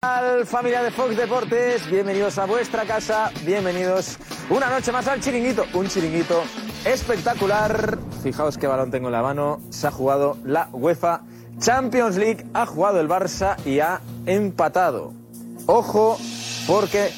tal, 0.00 0.46
familia 0.46 0.80
de 0.84 0.92
Fox 0.92 1.16
Deportes? 1.16 1.90
Bienvenidos 1.90 2.38
a 2.38 2.46
vuestra 2.46 2.84
casa, 2.84 3.32
bienvenidos 3.44 4.16
una 4.48 4.70
noche 4.70 4.92
más 4.92 5.08
al 5.08 5.20
chiringuito, 5.20 5.64
un 5.74 5.88
chiringuito 5.88 6.40
espectacular. 6.84 7.98
Fijaos 8.22 8.56
qué 8.58 8.68
balón 8.68 8.92
tengo 8.92 9.08
en 9.08 9.12
la 9.14 9.22
mano, 9.22 9.60
se 9.70 9.88
ha 9.88 9.90
jugado 9.90 10.36
la 10.44 10.68
UEFA 10.70 11.22
Champions 11.58 12.16
League, 12.16 12.46
ha 12.54 12.64
jugado 12.64 13.00
el 13.00 13.08
Barça 13.08 13.56
y 13.66 13.80
ha 13.80 14.00
empatado. 14.24 15.14
Ojo, 15.66 16.16
porque 16.68 17.10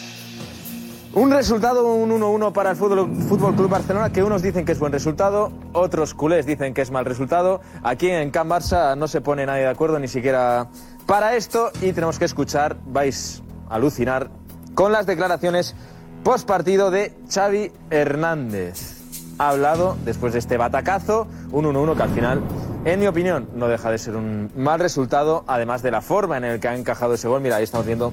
un 1.13 1.33
resultado, 1.33 1.93
un 1.93 2.09
1-1 2.09 2.53
para 2.53 2.71
el 2.71 2.77
Fútbol, 2.77 3.15
Fútbol 3.29 3.57
Club 3.57 3.69
Barcelona, 3.69 4.11
que 4.11 4.23
unos 4.23 4.43
dicen 4.43 4.65
que 4.65 4.73
es 4.73 4.79
buen 4.79 4.93
resultado, 4.93 5.53
otros 5.73 6.15
culés 6.15 6.47
dicen 6.47 6.73
que 6.73 6.83
es 6.83 6.93
mal 6.93 7.05
resultado. 7.05 7.61
Aquí 7.83 8.09
en 8.09 8.31
Can 8.31 8.49
Barça 8.49 8.97
no 8.97 9.07
se 9.07 9.21
pone 9.21 9.45
nadie 9.45 9.65
de 9.65 9.71
acuerdo, 9.71 9.99
ni 9.99 10.09
siquiera 10.09 10.69
para 11.11 11.35
esto, 11.35 11.73
y 11.83 11.93
tenemos 11.93 12.21
que 12.21 12.25
escuchar, 12.25 12.77
vais 12.87 13.43
a 13.69 13.75
alucinar, 13.75 14.31
con 14.75 14.93
las 14.93 15.07
declaraciones 15.07 15.75
post 16.23 16.47
partido 16.47 16.93
de 16.93 17.13
Xavi 17.29 17.73
Hernández. 17.91 19.01
Ha 19.37 19.49
hablado 19.49 19.97
después 20.05 20.35
de 20.35 20.39
este 20.39 20.57
batacazo, 20.57 21.27
un 21.51 21.65
1-1 21.65 21.97
que 21.97 22.03
al 22.05 22.11
final, 22.11 22.43
en 22.85 23.01
mi 23.01 23.09
opinión, 23.09 23.51
no 23.57 23.67
deja 23.67 23.91
de 23.91 23.99
ser 23.99 24.15
un 24.15 24.53
mal 24.55 24.79
resultado, 24.79 25.43
además 25.49 25.83
de 25.83 25.91
la 25.91 26.01
forma 26.01 26.37
en 26.37 26.45
la 26.45 26.61
que 26.61 26.69
ha 26.69 26.77
encajado 26.77 27.15
ese 27.15 27.27
gol. 27.27 27.41
Mira, 27.41 27.57
ahí 27.57 27.65
estamos 27.65 27.87
viendo 27.87 28.13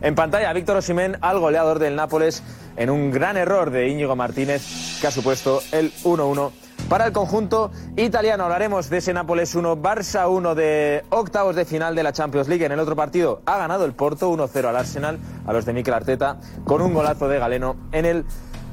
en 0.00 0.16
pantalla, 0.16 0.52
Víctor 0.52 0.78
Osimén 0.78 1.16
al 1.20 1.38
goleador 1.38 1.78
del 1.78 1.94
Nápoles 1.94 2.42
en 2.76 2.90
un 2.90 3.12
gran 3.12 3.36
error 3.36 3.70
de 3.70 3.86
Íñigo 3.86 4.16
Martínez 4.16 4.98
que 5.00 5.06
ha 5.06 5.12
supuesto 5.12 5.62
el 5.70 5.92
1-1 6.02 6.50
para 6.88 7.06
el 7.06 7.12
conjunto 7.12 7.70
italiano. 7.96 8.44
Hablaremos 8.44 8.90
de 8.90 8.98
ese 8.98 9.12
Nápoles 9.12 9.54
1, 9.54 9.76
Barça 9.82 10.28
1 10.28 10.54
de 10.54 11.04
octavos 11.10 11.56
de 11.56 11.64
final 11.64 11.94
de 11.94 12.02
la 12.02 12.12
Champions 12.12 12.48
League. 12.48 12.64
En 12.64 12.72
el 12.72 12.80
otro 12.80 12.96
partido 12.96 13.42
ha 13.46 13.58
ganado 13.58 13.84
el 13.84 13.92
Porto 13.92 14.30
1-0 14.30 14.68
al 14.68 14.76
Arsenal, 14.76 15.18
a 15.46 15.52
los 15.52 15.64
de 15.64 15.72
Mikel 15.72 15.94
Arteta, 15.94 16.38
con 16.64 16.82
un 16.82 16.94
golazo 16.94 17.28
de 17.28 17.38
Galeno 17.38 17.76
en 17.92 18.04
el 18.04 18.24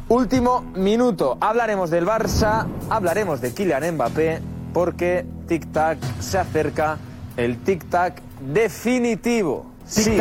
último 0.10 0.62
minuto. 0.76 1.38
Hablaremos 1.40 1.90
del 1.90 2.06
Barça, 2.06 2.68
hablaremos 2.90 3.42
de 3.42 3.54
Kylian 3.54 3.96
Mbappé, 3.96 4.42
porque 4.74 5.26
tic-tac 5.48 5.98
se 6.20 6.38
acerca 6.38 6.98
el 7.38 7.64
tic-tac 7.64 8.22
definitivo. 8.42 9.66
Sí, 9.86 10.20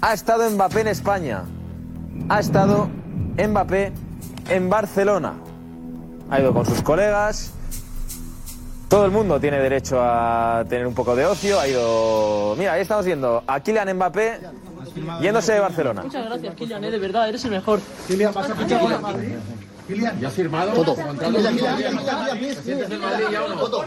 ha 0.00 0.12
estado 0.12 0.48
Mbappé 0.50 0.80
en 0.80 0.88
España. 0.88 1.44
Ha 2.28 2.40
estado 2.40 2.88
Mbappé 3.36 3.92
en 4.48 4.70
Barcelona. 4.70 5.34
Ha 6.30 6.40
ido 6.40 6.52
con 6.52 6.66
sus 6.66 6.82
colegas. 6.82 7.52
Todo 8.88 9.04
el 9.04 9.10
mundo 9.10 9.40
tiene 9.40 9.58
derecho 9.58 9.98
a 10.00 10.64
tener 10.68 10.86
un 10.86 10.94
poco 10.94 11.16
de 11.16 11.26
ocio. 11.26 11.58
Ha 11.58 11.68
ido. 11.68 12.54
Mira, 12.56 12.74
ahí 12.74 12.82
estamos 12.82 13.04
viendo 13.04 13.42
a 13.46 13.60
Kylian 13.60 13.94
Mbappé 13.94 14.40
yéndose 15.20 15.52
de 15.52 15.60
Barcelona. 15.60 16.02
Muchas 16.02 16.26
gracias, 16.26 16.54
Kylian, 16.54 16.84
eh, 16.84 16.90
de 16.90 16.98
verdad, 16.98 17.28
eres 17.28 17.44
el 17.44 17.50
mejor. 17.50 17.80
Kylian, 18.06 18.32
vas 18.32 18.50
a 18.50 18.54
fichar 18.54 18.80
con 18.80 18.92
el 18.92 19.00
Madrid. 19.00 19.34
Kylian, 19.86 20.20
¿ya 20.20 20.28
has 20.28 20.34
firmado? 20.34 20.72
Foto. 20.72 20.94
Contrato 20.94 21.32
Kylian, 21.32 21.58
con 21.58 21.68
el 21.68 21.76
Kylian, 21.76 21.94
Madrid. 22.04 22.54
¿Te 22.54 22.62
sientes 22.62 22.90
en 22.90 23.00
Madrid 23.00 23.24
ya 23.30 23.44
o 23.44 23.48
no? 23.48 23.84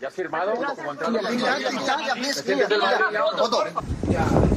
¿Ya 0.00 0.08
has 0.08 0.14
firmado? 0.14 0.54
Contrato 0.54 0.82
con 0.86 1.16
el 1.16 1.38
Madrid. 1.38 2.26
¿Te 2.34 2.42
sientes 2.42 2.70
en 2.70 2.78
Madrid 2.80 3.04
ya 3.12 3.24
o 3.24 3.32
no? 3.32 4.56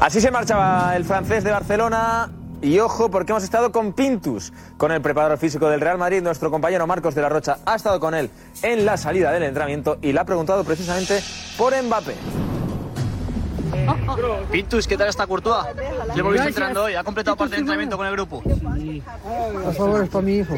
Así 0.00 0.18
se 0.22 0.30
marchaba 0.30 0.96
el 0.96 1.04
francés 1.04 1.44
de 1.44 1.50
Barcelona. 1.50 2.30
Y 2.62 2.78
ojo, 2.78 3.10
porque 3.10 3.32
hemos 3.32 3.44
estado 3.44 3.70
con 3.70 3.92
Pintus, 3.92 4.52
con 4.78 4.92
el 4.92 5.02
preparador 5.02 5.36
físico 5.38 5.68
del 5.68 5.80
Real 5.80 5.98
Madrid, 5.98 6.22
nuestro 6.22 6.50
compañero 6.50 6.86
Marcos 6.86 7.14
de 7.14 7.22
la 7.22 7.28
Rocha 7.28 7.58
ha 7.64 7.74
estado 7.74 8.00
con 8.00 8.14
él 8.14 8.30
en 8.62 8.84
la 8.84 8.96
salida 8.96 9.30
del 9.30 9.42
entrenamiento 9.44 9.98
y 10.02 10.12
le 10.12 10.20
ha 10.20 10.24
preguntado 10.24 10.64
precisamente 10.64 11.22
por 11.56 11.74
Mbappé. 11.82 12.14
Pintus, 14.50 14.86
¿qué 14.86 14.96
tal 14.96 15.08
está 15.08 15.26
Courtois? 15.26 15.66
Le 16.14 16.20
hemos 16.20 16.32
visto 16.32 16.48
entrenando 16.48 16.84
hoy, 16.84 16.94
ha 16.94 17.04
completado 17.04 17.36
parte 17.36 17.52
del 17.52 17.60
entrenamiento 17.60 17.96
con 17.96 18.06
el 18.06 18.12
grupo. 18.12 18.42
Por 18.42 19.74
favor, 19.74 20.02
es 20.02 20.08
para 20.10 20.22
mi 20.22 20.36
hijo. 20.36 20.54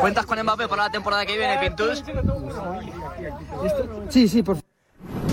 ¿Cuentas 0.00 0.26
con 0.26 0.40
Mbappé 0.40 0.68
para 0.68 0.84
la 0.84 0.90
temporada 0.90 1.26
que 1.26 1.36
viene, 1.36 1.58
Pintus? 1.58 2.04
Sí, 4.08 4.28
sí, 4.28 4.42
por 4.42 4.56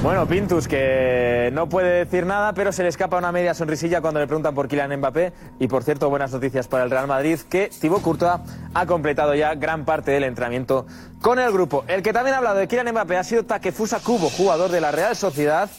Bueno, 0.04 0.28
Pintus, 0.28 0.68
que 0.68 1.50
no 1.54 1.68
puede 1.68 2.06
decir 2.06 2.26
nada, 2.26 2.54
pero 2.54 2.72
se 2.72 2.84
le 2.84 2.90
escapa 2.90 3.18
una 3.18 3.32
media 3.32 3.56
sonrisilla 3.56 4.00
cuando 4.00 4.20
le 4.20 4.28
preguntan 4.28 4.54
por 4.54 4.68
Kylian 4.68 4.96
Mbappé. 4.98 5.34
Y 5.60 5.68
por 5.68 5.84
cierto, 5.84 6.10
buenas 6.10 6.32
noticias 6.32 6.68
para 6.68 6.84
el 6.84 6.92
Real 6.92 7.08
Madrid, 7.08 7.40
que 7.50 7.70
Thibaut 7.70 8.04
Courtois 8.04 8.40
ha 8.74 8.86
completado 8.86 9.34
ya 9.34 9.56
gran 9.56 9.86
parte 9.86 10.12
del 10.12 10.24
entrenamiento 10.24 10.86
con 11.20 11.40
el 11.40 11.52
grupo. 11.52 11.84
El 11.88 12.04
que 12.04 12.14
también 12.14 12.36
ha 12.36 12.38
hablado 12.38 12.58
de 12.58 12.68
Kylian 12.68 12.92
Mbappé 12.92 13.18
ha 13.18 13.24
sido 13.24 13.44
Takefusa 13.44 14.00
Kubo, 14.00 14.30
jugador 14.30 14.70
de 14.70 14.82
la 14.82 14.92
Real 14.92 15.16
Sociedad. 15.16 15.70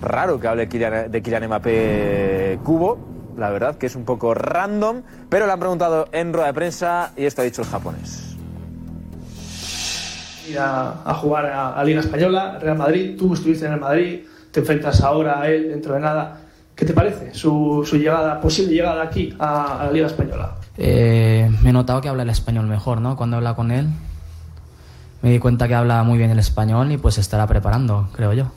Raro 0.00 0.38
que 0.38 0.46
hable 0.46 0.66
de 0.66 1.22
Kylian 1.22 1.46
Mbappé 1.46 2.58
Kubo, 2.62 2.98
la 3.36 3.48
verdad 3.48 3.76
que 3.76 3.86
es 3.86 3.96
un 3.96 4.04
poco 4.04 4.34
random, 4.34 5.02
pero 5.30 5.46
le 5.46 5.52
han 5.52 5.58
preguntado 5.58 6.08
en 6.12 6.34
rueda 6.34 6.48
de 6.48 6.54
prensa 6.54 7.12
y 7.16 7.24
esto 7.24 7.40
ha 7.40 7.44
dicho 7.44 7.62
el 7.62 7.68
japonés. 7.68 8.33
Ir 10.48 10.58
a, 10.58 11.02
a 11.04 11.14
jugar 11.14 11.46
a, 11.46 11.72
a 11.72 11.84
Liga 11.84 12.00
Española, 12.00 12.58
Real 12.60 12.76
Madrid, 12.76 13.16
tú 13.18 13.32
estuviste 13.32 13.66
en 13.66 13.72
el 13.72 13.80
Madrid, 13.80 14.20
te 14.50 14.60
enfrentas 14.60 15.00
ahora 15.00 15.40
a 15.40 15.48
él 15.48 15.68
dentro 15.70 15.94
de 15.94 16.00
nada. 16.00 16.40
¿Qué 16.74 16.84
te 16.84 16.92
parece 16.92 17.32
su, 17.32 17.82
su 17.88 17.96
llegada, 17.96 18.40
posible 18.40 18.72
llegada 18.72 19.02
aquí 19.02 19.34
a, 19.38 19.80
a 19.80 19.86
la 19.86 19.92
Liga 19.92 20.06
Española? 20.08 20.56
Eh, 20.76 21.48
me 21.62 21.70
he 21.70 21.72
notado 21.72 22.00
que 22.00 22.08
habla 22.08 22.24
el 22.24 22.30
español 22.30 22.66
mejor, 22.66 23.00
¿no? 23.00 23.16
Cuando 23.16 23.36
habla 23.36 23.54
con 23.54 23.70
él. 23.70 23.86
Me 25.22 25.30
di 25.30 25.38
cuenta 25.38 25.68
que 25.68 25.74
habla 25.74 26.02
muy 26.02 26.18
bien 26.18 26.30
el 26.30 26.38
español 26.38 26.92
y 26.92 26.98
pues 26.98 27.16
estará 27.16 27.46
preparando, 27.46 28.08
creo 28.12 28.32
yo. 28.34 28.50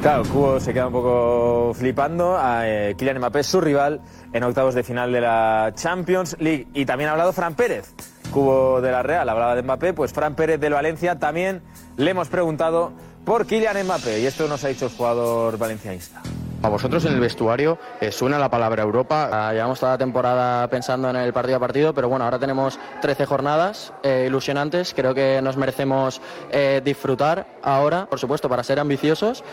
Claro, 0.00 0.22
Cubo 0.22 0.60
se 0.60 0.72
queda 0.72 0.86
un 0.86 0.92
poco 0.92 1.72
flipando. 1.74 2.38
Eh, 2.62 2.94
Kylian 2.96 3.18
Mbappé 3.18 3.42
su 3.42 3.60
rival 3.60 4.00
en 4.32 4.44
octavos 4.44 4.74
de 4.74 4.84
final 4.84 5.10
de 5.10 5.20
la 5.22 5.72
Champions 5.74 6.36
League. 6.38 6.68
Y 6.72 6.86
también 6.86 7.08
ha 7.08 7.14
hablado 7.14 7.32
Fran 7.32 7.54
Pérez, 7.56 7.92
Cubo 8.32 8.80
de 8.80 8.92
la 8.92 9.02
Real, 9.02 9.28
hablaba 9.28 9.54
de 9.54 9.62
Mbappé. 9.62 9.92
Pues 9.94 10.12
Fran 10.12 10.34
Pérez 10.34 10.60
del 10.60 10.72
Valencia 10.74 11.18
también 11.18 11.62
le 11.96 12.10
hemos 12.10 12.28
preguntado 12.28 12.92
por 13.24 13.46
Kylian 13.46 13.84
Mbappé. 13.84 14.20
Y 14.20 14.26
esto 14.26 14.48
nos 14.48 14.64
ha 14.64 14.68
dicho 14.68 14.86
el 14.86 14.92
jugador 14.92 15.58
valencianista. 15.58 16.20
A 16.60 16.68
vosotros 16.68 17.04
en 17.04 17.12
el 17.12 17.20
vestuario 17.20 17.78
eh, 18.00 18.10
suena 18.10 18.36
la 18.36 18.50
palabra 18.50 18.82
Europa. 18.82 19.28
Ah, 19.32 19.52
llevamos 19.52 19.78
toda 19.78 19.92
la 19.92 19.98
temporada 19.98 20.68
pensando 20.68 21.08
en 21.08 21.14
el 21.14 21.32
partido 21.32 21.56
a 21.56 21.60
partido, 21.60 21.94
pero 21.94 22.08
bueno, 22.08 22.24
ahora 22.24 22.40
tenemos 22.40 22.80
13 23.00 23.26
jornadas 23.26 23.92
eh, 24.02 24.24
ilusionantes. 24.26 24.92
Creo 24.92 25.14
que 25.14 25.40
nos 25.40 25.56
merecemos 25.56 26.20
eh, 26.50 26.80
disfrutar 26.84 27.46
ahora, 27.62 28.06
por 28.06 28.18
supuesto, 28.18 28.48
para 28.48 28.64
ser 28.64 28.80
ambiciosos 28.80 29.44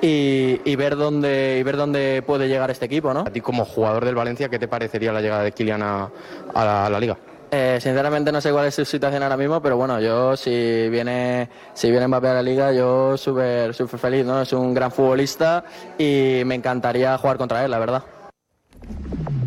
y, 0.00 0.58
y 0.64 0.76
ver 0.76 0.96
dónde 0.96 1.58
y 1.60 1.62
ver 1.62 1.76
dónde 1.76 2.22
puede 2.26 2.48
llegar 2.48 2.70
este 2.70 2.86
equipo, 2.86 3.12
¿no? 3.12 3.20
A 3.20 3.30
ti 3.30 3.42
como 3.42 3.66
jugador 3.66 4.06
del 4.06 4.14
Valencia, 4.14 4.48
¿qué 4.48 4.58
te 4.58 4.66
parecería 4.66 5.12
la 5.12 5.20
llegada 5.20 5.42
de 5.42 5.52
Kylian 5.52 5.82
a, 5.82 6.10
a 6.54 6.64
la, 6.64 6.86
a 6.86 6.90
la 6.90 6.98
liga? 6.98 7.18
Eh, 7.56 7.78
sinceramente 7.80 8.32
no 8.32 8.40
sé 8.40 8.50
cuál 8.50 8.66
es 8.66 8.74
su 8.74 8.84
situación 8.84 9.22
ahora 9.22 9.36
mismo, 9.36 9.62
pero 9.62 9.76
bueno, 9.76 10.00
yo 10.00 10.36
si 10.36 10.88
viene 10.88 11.48
si 11.72 11.88
viene 11.88 12.08
Mbappé 12.08 12.26
a 12.26 12.34
la 12.34 12.42
liga, 12.42 12.72
yo 12.72 13.16
súper 13.16 13.72
súper 13.74 14.00
feliz, 14.00 14.26
¿no? 14.26 14.42
Es 14.42 14.52
un 14.52 14.74
gran 14.74 14.90
futbolista 14.90 15.62
y 15.96 16.42
me 16.46 16.56
encantaría 16.56 17.16
jugar 17.16 17.36
contra 17.36 17.64
él, 17.64 17.70
la 17.70 17.78
verdad. 17.78 18.02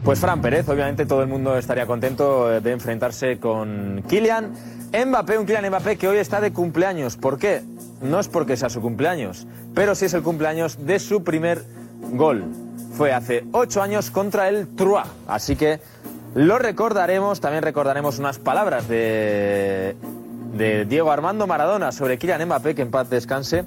Pues 0.06 0.19
Fran 0.19 0.41
Pérez, 0.41 0.69
obviamente 0.69 1.06
todo 1.06 1.22
el 1.22 1.28
mundo 1.28 1.57
estaría 1.57 1.85
contento 1.85 2.47
de 2.62 2.72
enfrentarse 2.72 3.40
con 3.40 4.01
Kylian 4.07 4.53
Mbappé, 5.06 5.38
un 5.38 5.46
Kylian 5.46 5.67
Mbappé 5.67 5.97
que 5.97 6.07
hoy 6.07 6.19
está 6.19 6.40
de 6.40 6.53
cumpleaños. 6.53 7.17
¿Por 7.17 7.38
qué? 7.38 7.62
No 8.01 8.22
es 8.22 8.29
porque 8.29 8.56
sea 8.56 8.69
su 8.69 8.79
cumpleaños, 8.79 9.47
pero 9.75 9.96
sí 9.96 10.06
es 10.06 10.13
el 10.13 10.23
cumpleaños 10.23 10.85
de 10.85 11.00
su 11.00 11.25
primer 11.25 11.66
gol. 12.13 12.46
Fue 12.94 13.12
hace 13.12 13.44
ocho 13.51 13.81
años 13.81 14.09
contra 14.12 14.47
el 14.47 14.75
Troyes, 14.75 15.09
así 15.28 15.57
que 15.57 15.81
lo 16.35 16.59
recordaremos. 16.59 17.39
También 17.39 17.63
recordaremos 17.63 18.19
unas 18.19 18.39
palabras 18.39 18.88
de, 18.88 19.96
de 20.53 20.85
Diego 20.85 21.11
Armando 21.11 21.47
Maradona 21.47 21.91
sobre 21.91 22.17
Kylian 22.17 22.46
Mbappé, 22.46 22.75
que 22.75 22.81
en 22.81 22.91
paz 22.91 23.09
descanse, 23.09 23.66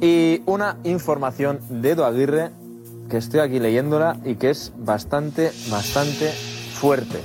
y 0.00 0.42
una 0.46 0.76
información 0.84 1.60
de 1.68 1.90
Edu 1.90 2.04
Aguirre 2.04 2.50
que 3.08 3.16
estoy 3.16 3.40
aquí 3.40 3.58
leyéndola 3.58 4.16
y 4.24 4.36
que 4.36 4.50
es 4.50 4.72
bastante, 4.76 5.50
bastante 5.70 6.30
fuerte. 6.74 7.20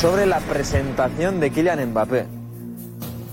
Sobre 0.00 0.26
la 0.26 0.40
presentación 0.40 1.40
de 1.40 1.50
Kylian 1.50 1.90
Mbappé. 1.90 2.26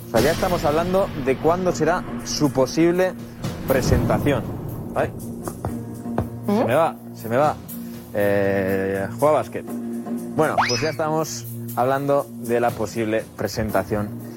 O 0.07 0.11
sea, 0.11 0.21
ya 0.21 0.31
estamos 0.31 0.63
hablando 0.65 1.07
de 1.25 1.37
cuándo 1.37 1.71
será 1.71 2.03
su 2.23 2.51
posible 2.51 3.13
presentación. 3.67 4.43
Ay. 4.95 5.11
Se 6.47 6.65
me 6.65 6.73
va, 6.73 6.95
se 7.13 7.29
me 7.29 7.37
va. 7.37 7.55
Eh, 8.13 9.07
juega 9.19 9.33
básquet. 9.33 9.65
Bueno, 10.35 10.55
pues 10.67 10.81
ya 10.81 10.89
estamos 10.89 11.45
hablando 11.75 12.25
de 12.41 12.59
la 12.59 12.71
posible 12.71 13.23
presentación 13.37 14.29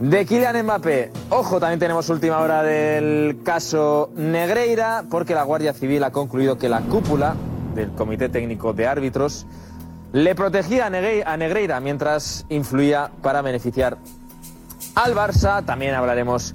de 0.00 0.24
Kylian 0.24 0.64
Mbappé. 0.64 1.12
Ojo, 1.28 1.60
también 1.60 1.78
tenemos 1.78 2.08
última 2.08 2.38
hora 2.38 2.62
del 2.62 3.40
caso 3.44 4.10
Negreira, 4.16 5.04
porque 5.10 5.34
la 5.34 5.42
Guardia 5.42 5.74
Civil 5.74 6.02
ha 6.04 6.10
concluido 6.10 6.56
que 6.56 6.70
la 6.70 6.80
cúpula 6.80 7.34
del 7.74 7.90
Comité 7.90 8.30
Técnico 8.30 8.72
de 8.72 8.86
Árbitros 8.86 9.46
le 10.12 10.34
protegía 10.34 10.86
a, 10.86 11.36
Negreira 11.36 11.80
mientras 11.80 12.46
influía 12.48 13.10
para 13.20 13.42
beneficiar 13.42 13.98
al 14.94 15.14
Barça. 15.14 15.64
También 15.66 15.94
hablaremos 15.94 16.54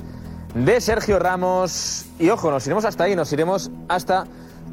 de 0.55 0.81
Sergio 0.81 1.19
Ramos. 1.19 2.07
Y 2.17 2.29
ojo, 2.29 2.49
nos 2.49 2.65
iremos 2.65 2.83
hasta 2.83 3.03
ahí, 3.03 3.15
nos 3.15 3.31
iremos 3.31 3.69
hasta 3.87 4.25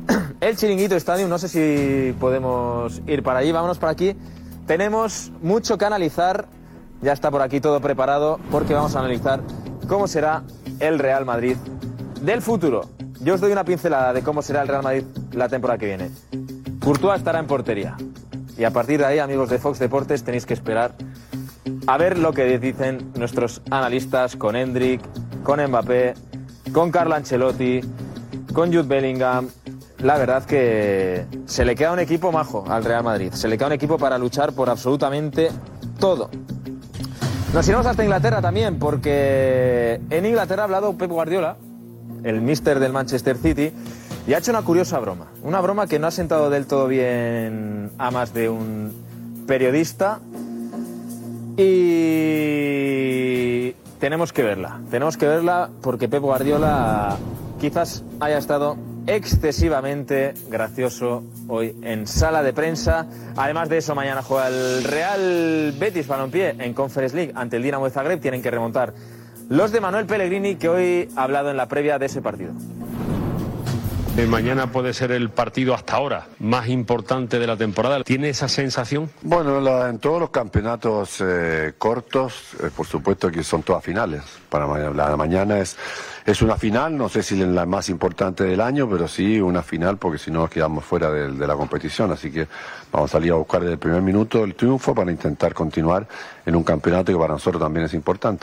el 0.41 0.57
Chiringuito 0.57 0.97
Stadium. 0.97 1.29
No 1.29 1.39
sé 1.39 1.49
si 1.49 2.15
podemos 2.19 3.01
ir 3.07 3.23
para 3.23 3.41
allí. 3.41 3.53
Vámonos 3.53 3.79
para 3.79 3.93
aquí. 3.93 4.17
Tenemos 4.67 5.33
mucho 5.43 5.79
que 5.79 5.85
analizar. 5.85 6.47
Ya 7.01 7.13
está 7.13 7.31
por 7.31 7.43
aquí 7.43 7.61
todo 7.61 7.81
preparado 7.81 8.39
porque 8.51 8.75
vamos 8.75 8.95
a 8.95 9.01
analizar 9.01 9.41
cómo 9.89 10.07
será 10.07 10.45
el 10.79 10.99
Real 10.99 11.25
Madrid 11.25 11.57
del 12.21 12.43
futuro. 12.43 12.89
Yo 13.21 13.35
os 13.35 13.41
doy 13.41 13.53
una 13.53 13.65
pincelada 13.65 14.13
de 14.13 14.23
cómo 14.23 14.43
será 14.43 14.63
el 14.63 14.69
Real 14.69 14.83
Madrid 14.83 15.05
la 15.33 15.49
temporada 15.49 15.79
que 15.79 15.87
viene. 15.87 16.11
Courtois 16.81 17.19
estará 17.19 17.39
en 17.39 17.47
portería. 17.47 17.97
Y 18.57 18.65
a 18.65 18.71
partir 18.71 19.01
de 19.01 19.07
ahí, 19.07 19.19
amigos 19.19 19.49
de 19.51 19.59
Fox 19.59 19.79
Deportes, 19.79 20.25
tenéis 20.25 20.47
que 20.47 20.55
esperar 20.55 20.95
a 21.87 21.97
ver 21.97 22.19
lo 22.19 22.33
que 22.33 22.59
dicen 22.59 23.13
nuestros 23.17 23.63
analistas 23.71 24.37
con 24.37 24.57
Hendrik, 24.57 25.01
con 25.43 25.65
Mbappé, 25.65 26.15
con 26.73 26.91
Carlo 26.91 27.15
Ancelotti, 27.15 27.81
con 28.53 28.69
Jude 28.73 28.83
Bellingham. 28.83 29.49
La 30.03 30.19
verdad 30.19 30.45
que 30.45 31.27
se 31.47 31.65
le 31.65 31.77
queda 31.77 31.93
un 31.93 32.01
equipo 32.01 32.33
majo 32.33 32.65
al 32.69 32.85
Real 32.85 33.05
Madrid. 33.05 33.33
Se 33.33 33.47
le 33.47 33.57
queda 33.57 33.69
un 33.69 33.75
equipo 33.75 33.99
para 33.99 34.19
luchar 34.19 34.53
por 34.53 34.69
absolutamente 34.69 35.51
todo. 36.01 36.29
Nos 37.55 37.69
iremos 37.69 37.87
hasta 37.87 38.03
Inglaterra 38.03 38.43
también, 38.43 38.81
porque 38.81 40.01
en 40.11 40.27
Inglaterra 40.27 40.63
ha 40.63 40.65
hablado 40.65 40.97
Pep 40.99 41.09
Guardiola, 41.09 41.57
el 42.25 42.41
mister 42.41 42.81
del 42.81 42.93
Manchester 42.93 43.37
City, 43.37 43.73
y 44.27 44.33
ha 44.33 44.39
hecho 44.39 44.51
una 44.51 44.63
curiosa 44.63 44.99
broma. 44.99 45.27
Una 45.45 45.61
broma 45.61 45.87
que 45.87 46.01
no 46.01 46.09
ha 46.09 46.11
sentado 46.11 46.51
del 46.51 46.67
todo 46.67 46.89
bien 46.89 47.93
a 47.99 48.11
más 48.11 48.35
de 48.35 48.49
un 48.49 48.93
periodista. 49.47 50.19
Y 51.57 52.43
tenemos 54.01 54.33
que 54.33 54.43
verla. 54.43 54.81
Tenemos 54.91 55.17
que 55.17 55.29
verla 55.29 55.71
porque 55.81 56.09
Pep 56.09 56.23
Guardiola 56.23 57.17
quizás 57.61 58.03
haya 58.19 58.39
estado 58.39 58.77
excesivamente 59.07 60.35
gracioso 60.49 61.25
hoy 61.49 61.75
en 61.83 62.07
sala 62.07 62.43
de 62.43 62.53
prensa. 62.53 63.07
Además 63.37 63.69
de 63.69 63.79
eso, 63.79 63.95
mañana 63.95 64.23
juega 64.23 64.49
el 64.49 64.85
Real 64.85 65.75
Betis 65.79 66.07
Balompié 66.07 66.55
en 66.59 66.75
Conference 66.75 67.15
League 67.15 67.33
ante 67.35 67.57
el 67.57 67.63
Dinamo 67.63 67.85
de 67.85 67.91
Zagreb. 67.91 68.21
Tienen 68.21 68.43
que 68.43 68.51
remontar 68.51 68.95
los 69.49 69.73
de 69.73 69.81
Manuel 69.81 70.07
Pellegrini, 70.07 70.57
que 70.57 70.69
hoy 70.69 71.09
ha 71.17 71.25
hablado 71.25 71.51
en 71.51 71.57
la 71.57 71.69
previa 71.69 71.99
de 71.99 72.07
ese 72.07 72.23
partido. 72.23 72.53
Eh, 74.15 74.27
mañana 74.27 74.67
puede 74.71 74.93
ser 74.93 75.11
el 75.11 75.31
partido 75.31 75.73
hasta 75.75 75.97
ahora 75.97 76.27
más 76.39 76.69
importante 76.69 77.39
de 77.39 77.47
la 77.47 77.57
temporada. 77.57 78.05
¿Tiene 78.05 78.29
esa 78.29 78.47
sensación? 78.47 79.11
Bueno, 79.23 79.59
la- 79.59 79.89
en 79.89 79.99
todos 80.01 80.21
los 80.21 80.29
campeonatos 80.29 81.17
eh, 81.23 81.73
cortos, 81.79 82.51
eh, 82.63 82.69
por 82.77 82.87
supuesto 82.87 83.31
que 83.31 83.43
son 83.43 83.63
todas 83.63 83.83
finales. 83.83 84.21
Para 84.51 84.67
ma- 84.67 84.79
la 84.79 85.17
mañana 85.17 85.59
es, 85.61 85.79
es 86.27 86.43
una 86.43 86.57
final, 86.57 86.95
no 86.95 87.09
sé 87.09 87.23
si 87.23 87.37
la 87.37 87.65
más 87.65 87.89
importante 87.89 88.45
del 88.45 88.61
año, 88.61 88.87
pero 88.87 89.09
sí 89.09 89.41
una 89.41 89.63
final 89.63 89.97
porque 89.97 90.19
si 90.19 90.31
no 90.31 90.47
quedamos 90.47 90.85
fuera 90.85 91.11
de, 91.11 91.33
de 91.33 91.47
la 91.47 91.55
competición. 91.57 92.13
Así 92.13 92.31
que 92.31 92.47
vamos 92.93 93.11
a 93.11 93.13
salir 93.13 93.33
a 93.33 93.37
buscar 93.37 93.61
desde 93.63 93.73
el 93.75 93.79
primer 93.79 94.03
minuto 94.03 94.45
el 94.45 94.55
triunfo 94.55 94.95
para 94.95 95.11
intentar 95.11 95.55
continuar 95.55 96.07
en 96.45 96.55
un 96.55 96.65
campeonato 96.65 97.13
que 97.13 97.19
para 97.19 97.33
nosotros 97.33 97.63
también 97.63 97.87
es 97.87 97.95
importante. 97.95 98.43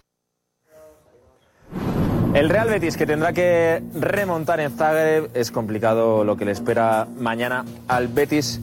El 2.33 2.47
Real 2.47 2.69
Betis 2.69 2.95
que 2.95 3.07
tendrá 3.07 3.33
que 3.33 3.81
remontar 3.95 4.59
en 4.59 4.69
Zagreb 4.71 5.31
es 5.33 5.49
complicado 5.49 6.23
lo 6.23 6.37
que 6.37 6.45
le 6.45 6.51
espera 6.51 7.07
mañana 7.17 7.65
al 7.87 8.07
Betis 8.07 8.61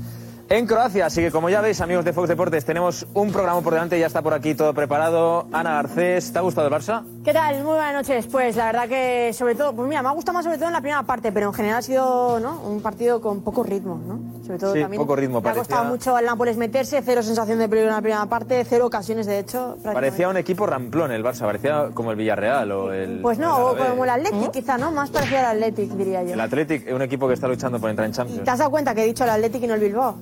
en 0.49 0.67
Croacia. 0.67 1.07
Así 1.07 1.21
que 1.21 1.31
como 1.31 1.49
ya 1.51 1.61
veis, 1.61 1.81
amigos 1.81 2.05
de 2.05 2.13
Fox 2.13 2.29
Deportes, 2.29 2.65
tenemos 2.65 3.07
un 3.15 3.33
programa 3.33 3.61
por 3.61 3.73
delante, 3.73 3.99
ya 3.99 4.07
está 4.07 4.23
por 4.23 4.35
aquí 4.35 4.55
todo 4.55 4.73
preparado. 4.75 5.47
Ana 5.53 5.75
Garcés, 5.75 6.33
¿te 6.33 6.39
ha 6.39 6.43
gustado 6.43 6.69
el 6.69 6.73
Barça? 6.73 7.03
¿Qué 7.25 7.33
tal? 7.33 7.57
Muy 7.57 7.75
buenas 7.75 7.95
noches. 7.95 8.27
Pues 8.31 8.57
la 8.57 8.67
verdad 8.67 8.89
que 8.89 9.33
sobre 9.33 9.55
todo, 9.55 9.73
pues 9.75 9.89
mira, 9.89 10.03
me 10.03 10.09
ha 10.09 10.13
gustado 10.13 10.35
más 10.35 10.45
sobre 10.45 10.59
todo 10.59 10.69
en 10.69 10.75
la 10.75 10.81
primera 10.81 11.03
parte, 11.03 11.33
pero 11.33 11.49
en 11.49 11.55
general 11.55 11.79
ha 11.79 11.83
sido 11.83 12.39
¿no? 12.41 12.61
un 12.63 12.81
partido 12.81 13.21
con 13.21 13.43
poco 13.43 13.63
ritmo, 13.63 13.99
¿no? 14.07 14.37
Sobre 14.47 14.59
todo 14.61 14.75
Sí, 14.75 14.81
también 14.81 15.03
poco 15.03 15.17
ritmo, 15.17 15.41
le 15.43 15.49
ha 15.51 15.55
costado 15.55 15.81
parecía- 15.83 15.91
mucho 15.91 16.17
al 16.17 16.25
Nápoles 16.25 16.57
meterse, 16.57 17.03
cero 17.05 17.21
sensación 17.25 17.59
de 17.59 17.69
peligro 17.69 17.89
en 17.91 17.97
la 17.97 18.01
primera 18.03 18.27
parte, 18.27 18.65
cero 18.65 18.87
ocasiones 18.87 19.27
de 19.27 19.41
hecho. 19.41 19.77
Parecía 19.83 20.29
un 20.29 20.37
equipo 20.37 20.67
ramplón 20.67 21.11
el 21.11 21.25
Barça, 21.25 21.41
parecía 21.41 21.89
como 21.93 22.13
el 22.13 22.17
Villarreal 22.17 22.71
o 22.71 22.93
el... 22.93 23.21
Pues 23.23 23.39
no, 23.39 23.73
el 23.73 23.81
o 23.81 23.89
como 23.91 24.05
el 24.05 24.11
Athletic 24.11 24.53
quizá, 24.53 24.79
¿no? 24.79 24.93
Más 24.93 25.11
parecido 25.11 25.41
al 25.41 25.47
Athletic, 25.47 25.91
diría 25.93 26.23
yo. 26.23 26.35
El 26.35 26.41
Athletic 26.41 26.87
es 26.87 26.93
un 26.95 27.03
equipo 27.03 27.27
que 27.27 27.35
está 27.35 27.49
luchando 27.49 27.81
por 27.81 27.91
entrar 27.91 28.07
en 28.07 28.13
¿Te 28.13 28.17
Champions. 28.19 28.49
has 28.49 28.59
dado 28.59 28.71
cuenta 28.71 28.95
que 28.95 29.03
he 29.03 29.07
dicho 29.07 29.25
el 29.25 29.31
Athletic 29.31 29.65
y 29.65 29.67
no 29.67 29.75
el 29.75 29.81
Bilbao? 29.81 30.15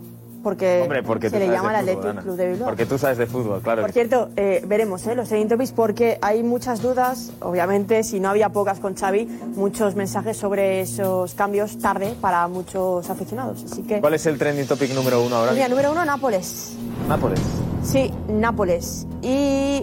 Porque, 0.45 0.83
Hombre, 0.83 1.03
porque 1.03 1.31
se 1.31 1.39
le 1.39 1.49
llama 1.49 1.71
el 1.71 1.77
Athletic 1.77 2.05
Ana. 2.05 2.23
Club 2.23 2.37
de 2.37 2.51
Bilbao. 2.51 2.69
Porque 2.69 2.85
tú 2.85 2.99
sabes 2.99 3.17
de 3.17 3.27
fútbol, 3.27 3.63
claro. 3.63 3.81
Por 3.81 3.93
cierto, 3.93 4.29
eh, 4.37 4.63
veremos 4.67 5.05
¿eh? 5.07 5.15
los 5.15 5.29
trending 5.29 5.49
topics 5.49 5.73
porque 5.73 6.19
hay 6.21 6.43
muchas 6.43 6.83
dudas. 6.83 7.33
Obviamente, 7.41 8.05
si 8.05 8.21
no 8.21 8.29
había 8.29 8.51
pocas 8.51 8.79
con 8.79 8.95
Xavi, 8.95 9.25
muchos 9.57 9.97
mensajes 9.97 10.37
sobre 10.37 10.83
esos 10.83 11.35
cambios 11.35 11.79
tarde 11.79 12.15
para 12.21 12.47
muchos 12.47 13.09
aficionados. 13.09 13.65
Así 13.65 13.83
que, 13.83 14.01
¿Cuál 14.01 14.15
es 14.15 14.27
el 14.27 14.39
trending 14.39 14.67
topic 14.67 14.95
número 14.95 15.23
uno 15.23 15.37
ahora? 15.37 15.53
mira, 15.53 15.69
número 15.69 15.91
uno, 15.91 16.05
Nápoles. 16.05 16.75
Nápoles. 17.09 17.41
Sí, 17.83 18.13
Nápoles. 18.29 19.07
Y 19.23 19.83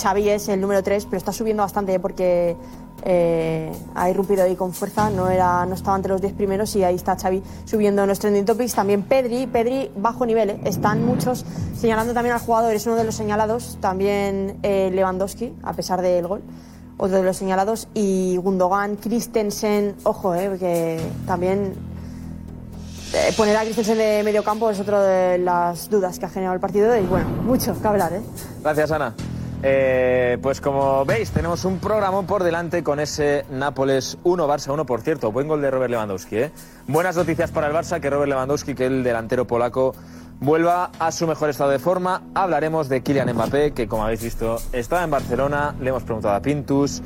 Xavi 0.00 0.28
es 0.28 0.48
el 0.48 0.60
número 0.60 0.82
3, 0.84 1.06
pero 1.06 1.18
está 1.18 1.32
subiendo 1.32 1.64
bastante 1.64 1.98
porque 1.98 2.56
eh, 3.08 3.70
ha 3.94 4.10
irrumpido 4.10 4.42
ahí 4.42 4.56
con 4.56 4.72
fuerza, 4.72 5.10
no, 5.10 5.30
era, 5.30 5.64
no 5.64 5.74
estaba 5.74 5.96
entre 5.96 6.10
los 6.10 6.20
10 6.20 6.32
primeros 6.32 6.74
y 6.74 6.82
ahí 6.82 6.96
está 6.96 7.16
Xavi 7.16 7.40
subiendo 7.64 8.02
en 8.02 8.08
los 8.08 8.18
trending 8.18 8.44
topics. 8.44 8.74
También 8.74 9.04
Pedri, 9.04 9.46
Pedri 9.46 9.92
bajo 9.96 10.26
nivel, 10.26 10.50
¿eh? 10.50 10.60
están 10.64 11.06
muchos 11.06 11.44
señalando 11.78 12.14
también 12.14 12.34
al 12.34 12.40
jugador, 12.40 12.74
es 12.74 12.84
uno 12.86 12.96
de 12.96 13.04
los 13.04 13.14
señalados, 13.14 13.78
también 13.80 14.58
eh, 14.64 14.90
Lewandowski, 14.92 15.54
a 15.62 15.72
pesar 15.72 16.02
del 16.02 16.26
gol. 16.26 16.42
Otro 16.98 17.18
de 17.18 17.22
los 17.22 17.36
señalados, 17.36 17.88
y 17.94 18.38
Gundogan, 18.38 18.96
Christensen, 18.96 19.94
ojo, 20.02 20.34
eh, 20.34 20.56
que 20.58 20.98
también 21.26 21.74
eh, 23.14 23.32
poner 23.36 23.56
a 23.56 23.62
Christensen 23.62 23.98
de 23.98 24.22
medio 24.24 24.42
campo 24.42 24.68
es 24.68 24.80
otra 24.80 25.00
de 25.00 25.38
las 25.38 25.88
dudas 25.88 26.18
que 26.18 26.26
ha 26.26 26.28
generado 26.28 26.54
el 26.54 26.60
partido 26.60 26.96
y 26.96 27.02
bueno, 27.02 27.28
mucho 27.44 27.80
que 27.80 27.86
hablar, 27.86 28.14
¿eh? 28.14 28.22
Gracias, 28.62 28.90
Ana. 28.90 29.14
Eh, 29.68 30.38
pues 30.40 30.60
como 30.60 31.04
veis, 31.04 31.32
tenemos 31.32 31.64
un 31.64 31.80
programa 31.80 32.22
por 32.22 32.44
delante 32.44 32.84
con 32.84 33.00
ese 33.00 33.44
Nápoles 33.50 34.16
1, 34.22 34.46
Barça 34.46 34.72
1, 34.72 34.86
por 34.86 35.00
cierto. 35.00 35.32
Buen 35.32 35.48
gol 35.48 35.60
de 35.60 35.72
Robert 35.72 35.90
Lewandowski. 35.90 36.36
¿eh? 36.36 36.52
Buenas 36.86 37.16
noticias 37.16 37.50
para 37.50 37.66
el 37.66 37.72
Barça, 37.72 37.98
que 37.98 38.08
Robert 38.08 38.28
Lewandowski, 38.28 38.76
que 38.76 38.86
el 38.86 39.02
delantero 39.02 39.44
polaco, 39.44 39.92
vuelva 40.38 40.92
a 41.00 41.10
su 41.10 41.26
mejor 41.26 41.50
estado 41.50 41.70
de 41.70 41.80
forma. 41.80 42.22
Hablaremos 42.32 42.88
de 42.88 43.02
Kylian 43.02 43.32
Mbappé, 43.32 43.72
que 43.72 43.88
como 43.88 44.04
habéis 44.04 44.22
visto, 44.22 44.58
estaba 44.72 45.02
en 45.02 45.10
Barcelona. 45.10 45.74
Le 45.80 45.88
hemos 45.88 46.04
preguntado 46.04 46.36
a 46.36 46.40
Pintus. 46.40 47.02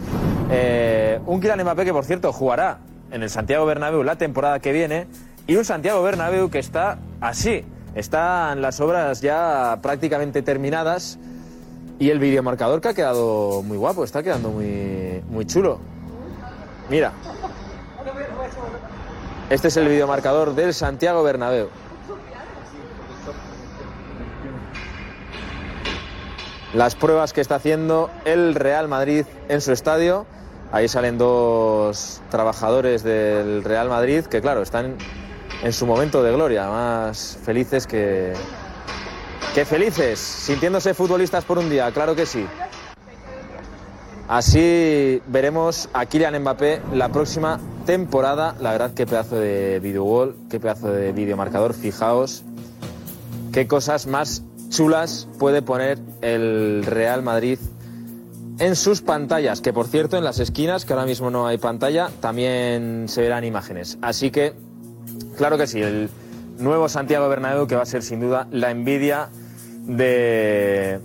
Eh, 0.50 1.18
un 1.24 1.40
Kylian 1.40 1.62
Mbappé 1.62 1.86
que, 1.86 1.94
por 1.94 2.04
cierto, 2.04 2.30
jugará 2.30 2.80
en 3.10 3.22
el 3.22 3.30
Santiago 3.30 3.64
Bernabéu 3.64 4.02
la 4.02 4.16
temporada 4.16 4.60
que 4.60 4.72
viene. 4.72 5.06
Y 5.46 5.56
un 5.56 5.64
Santiago 5.64 6.02
Bernabéu 6.02 6.50
que 6.50 6.58
está 6.58 6.98
así. 7.22 7.64
Están 7.94 8.60
las 8.60 8.80
obras 8.80 9.22
ya 9.22 9.78
prácticamente 9.80 10.42
terminadas. 10.42 11.18
Y 12.00 12.08
el 12.08 12.18
videomarcador 12.18 12.80
que 12.80 12.88
ha 12.88 12.94
quedado 12.94 13.62
muy 13.62 13.76
guapo, 13.76 14.04
está 14.04 14.22
quedando 14.22 14.48
muy, 14.48 15.22
muy 15.28 15.44
chulo. 15.44 15.78
Mira. 16.88 17.12
Este 19.50 19.68
es 19.68 19.76
el 19.76 19.86
videomarcador 19.86 20.54
del 20.54 20.72
Santiago 20.72 21.22
Bernabéu. 21.22 21.68
Las 26.72 26.94
pruebas 26.94 27.34
que 27.34 27.42
está 27.42 27.56
haciendo 27.56 28.08
el 28.24 28.54
Real 28.54 28.88
Madrid 28.88 29.26
en 29.50 29.60
su 29.60 29.72
estadio. 29.72 30.24
Ahí 30.72 30.88
salen 30.88 31.18
dos 31.18 32.22
trabajadores 32.30 33.02
del 33.02 33.62
Real 33.62 33.90
Madrid 33.90 34.24
que, 34.24 34.40
claro, 34.40 34.62
están 34.62 34.96
en 35.62 35.72
su 35.74 35.84
momento 35.84 36.22
de 36.22 36.32
gloria, 36.32 36.66
más 36.66 37.38
felices 37.44 37.86
que, 37.86 38.32
que 39.54 39.64
felices, 39.64 40.18
sintiéndose 40.18 40.94
futbolistas 40.94 41.44
por 41.44 41.58
un 41.58 41.68
día, 41.68 41.90
claro 41.92 42.14
que 42.14 42.26
sí. 42.26 42.46
Así 44.28 45.20
veremos 45.26 45.88
a 45.92 46.06
Kylian 46.06 46.40
Mbappé 46.40 46.82
la 46.94 47.08
próxima 47.08 47.58
temporada. 47.84 48.54
La 48.60 48.70
verdad, 48.70 48.92
qué 48.94 49.04
pedazo 49.04 49.36
de 49.36 49.80
videogol, 49.80 50.36
qué 50.48 50.60
pedazo 50.60 50.92
de 50.92 51.10
videomarcador. 51.10 51.74
Fijaos 51.74 52.44
qué 53.52 53.66
cosas 53.66 54.06
más 54.06 54.44
chulas 54.68 55.26
puede 55.40 55.62
poner 55.62 55.98
el 56.20 56.84
Real 56.86 57.22
Madrid 57.22 57.58
en 58.60 58.76
sus 58.76 59.02
pantallas. 59.02 59.60
Que 59.60 59.72
por 59.72 59.88
cierto, 59.88 60.16
en 60.16 60.22
las 60.22 60.38
esquinas, 60.38 60.84
que 60.84 60.92
ahora 60.92 61.06
mismo 61.06 61.28
no 61.30 61.48
hay 61.48 61.58
pantalla, 61.58 62.08
también 62.20 63.06
se 63.08 63.22
verán 63.22 63.42
imágenes. 63.42 63.98
Así 64.00 64.30
que, 64.30 64.54
claro 65.36 65.58
que 65.58 65.66
sí, 65.66 65.82
el 65.82 66.08
nuevo 66.58 66.88
Santiago 66.88 67.28
Bernabéu 67.28 67.66
que 67.66 67.74
va 67.74 67.82
a 67.82 67.86
ser 67.86 68.04
sin 68.04 68.20
duda 68.20 68.46
la 68.52 68.70
envidia 68.70 69.30
de 69.96 71.00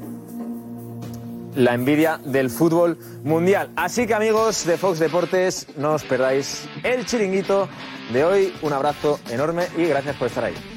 la 1.56 1.74
envidia 1.74 2.20
del 2.24 2.50
fútbol 2.50 2.98
mundial. 3.24 3.72
Así 3.76 4.06
que 4.06 4.14
amigos 4.14 4.66
de 4.66 4.78
Fox 4.78 5.00
Deportes, 5.00 5.68
no 5.78 5.94
os 5.94 6.04
perdáis 6.04 6.68
el 6.84 7.06
chiringuito 7.06 7.68
de 8.12 8.24
hoy. 8.24 8.54
Un 8.62 8.74
abrazo 8.74 9.20
enorme 9.30 9.68
y 9.78 9.86
gracias 9.86 10.16
por 10.18 10.28
estar 10.28 10.44
ahí. 10.44 10.75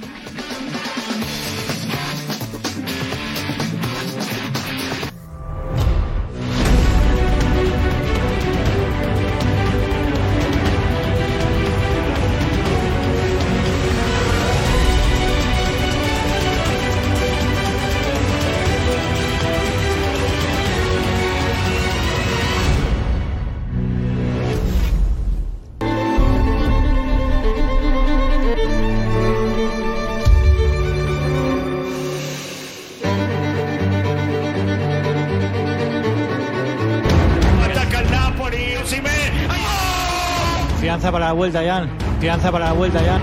Vuelta, 41.51 41.65
Jan. 41.65 41.89
Confianza 41.99 42.53
para 42.53 42.65
la 42.67 42.73
vuelta, 42.73 42.99
Jan. 42.99 43.23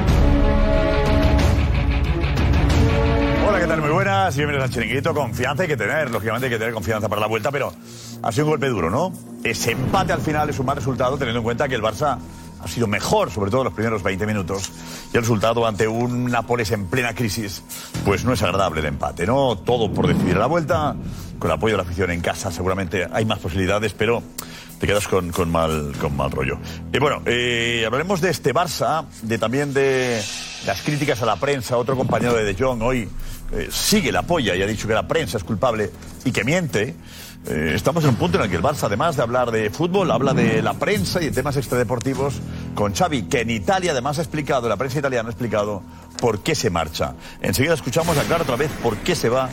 Hola, 3.48 3.60
¿qué 3.60 3.68
tal? 3.68 3.82
Muy 3.82 3.92
buenas. 3.92 4.36
Bienvenidos 4.36 4.68
al 4.68 4.74
Chiringuito. 4.74 5.14
Confianza 5.14 5.62
hay 5.62 5.70
que 5.70 5.78
tener, 5.78 6.10
lógicamente 6.10 6.48
hay 6.48 6.52
que 6.52 6.58
tener 6.58 6.74
confianza 6.74 7.08
para 7.08 7.22
la 7.22 7.28
vuelta, 7.28 7.52
pero 7.52 7.72
ha 8.24 8.32
sido 8.32 8.46
un 8.46 8.52
golpe 8.52 8.68
duro, 8.68 8.90
¿no? 8.90 9.14
Ese 9.44 9.74
empate 9.74 10.12
al 10.12 10.22
final 10.22 10.50
es 10.50 10.58
un 10.58 10.66
mal 10.66 10.76
resultado, 10.76 11.18
teniendo 11.20 11.40
en 11.40 11.44
cuenta 11.44 11.68
que 11.68 11.76
el 11.76 11.84
Barça 11.84 12.18
ha 12.60 12.68
sido 12.68 12.88
mejor, 12.88 13.30
sobre 13.30 13.52
todo 13.52 13.62
en 13.62 13.66
los 13.66 13.74
primeros 13.74 14.02
20 14.02 14.26
minutos. 14.26 14.72
Y 15.14 15.18
el 15.18 15.22
resultado 15.22 15.68
ante 15.68 15.88
un 15.88 16.26
Nápoles 16.26 16.72
en 16.72 16.88
plena 16.88 17.14
crisis, 17.14 17.62
pues 18.06 18.26
no 18.26 18.34
es 18.34 18.42
agradable 18.42 18.80
el 18.80 18.88
empate, 18.88 19.28
¿no? 19.28 19.56
Todo 19.56 19.92
por 19.92 20.08
decidir 20.08 20.36
la 20.36 20.48
vuelta, 20.48 20.96
con 21.38 21.52
el 21.52 21.58
apoyo 21.58 21.74
de 21.74 21.78
la 21.78 21.84
afición 21.84 22.10
en 22.10 22.22
casa, 22.22 22.52
seguramente 22.52 23.08
hay 23.12 23.26
más 23.26 23.38
posibilidades, 23.38 23.94
pero 23.94 24.24
te 24.86 24.92
quedas 24.92 25.08
con, 25.08 25.50
mal, 25.50 25.94
con 26.00 26.16
mal 26.16 26.30
rollo. 26.30 26.60
Y 26.94 27.00
bueno, 27.00 27.24
eh, 27.26 27.84
hablaremos 27.88 28.22
de 28.22 28.30
este 28.30 28.54
Barça, 28.54 29.06
de 29.24 29.40
también 29.40 29.74
de 29.74 30.22
las 30.68 30.82
críticas 30.84 31.24
a 31.24 31.26
la 31.26 31.38
prensa. 31.38 31.78
Otro 31.78 31.98
compañero 31.98 32.36
de 32.36 32.44
De 32.44 32.54
Jong 32.54 32.84
hoy 32.84 33.10
eh, 33.52 33.68
sigue 33.72 34.12
la 34.12 34.22
polla 34.22 34.56
y 34.56 34.62
ha 34.62 34.68
dicho 34.68 34.88
que 34.88 34.94
la 34.94 35.08
prensa 35.08 35.38
es 35.38 35.44
culpable 35.44 35.90
y 36.24 36.32
que 36.32 36.44
miente. 36.44 36.96
Eh, 37.48 37.72
estamos 37.74 38.04
en 38.04 38.12
un 38.12 38.16
punto 38.18 38.38
en 38.38 38.44
el 38.44 38.50
que 38.52 38.58
el 38.58 38.62
Barça, 38.62 38.84
además 38.84 39.16
de 39.16 39.24
hablar 39.24 39.50
de 39.50 39.72
fútbol, 39.72 40.12
habla 40.12 40.36
de 40.36 40.62
la 40.62 40.76
prensa 40.76 41.20
y 41.20 41.26
de 41.26 41.32
temas 41.32 41.58
extradeportivos 41.58 42.36
con 42.76 42.94
Xavi, 42.94 43.24
que 43.24 43.42
en 43.42 43.50
Italia 43.50 43.92
además 43.92 44.20
ha 44.20 44.22
explicado, 44.22 44.70
la 44.70 44.78
prensa 44.78 45.00
italiana 45.00 45.30
ha 45.30 45.32
explicado 45.32 45.82
por 46.20 46.44
qué 46.44 46.54
se 46.54 46.70
marcha. 46.70 47.16
Enseguida 47.42 47.74
escuchamos 47.74 48.16
a 48.20 48.22
Claro 48.22 48.44
otra 48.44 48.56
vez 48.56 48.70
por 48.84 48.98
qué 48.98 49.16
se 49.16 49.30
va. 49.30 49.50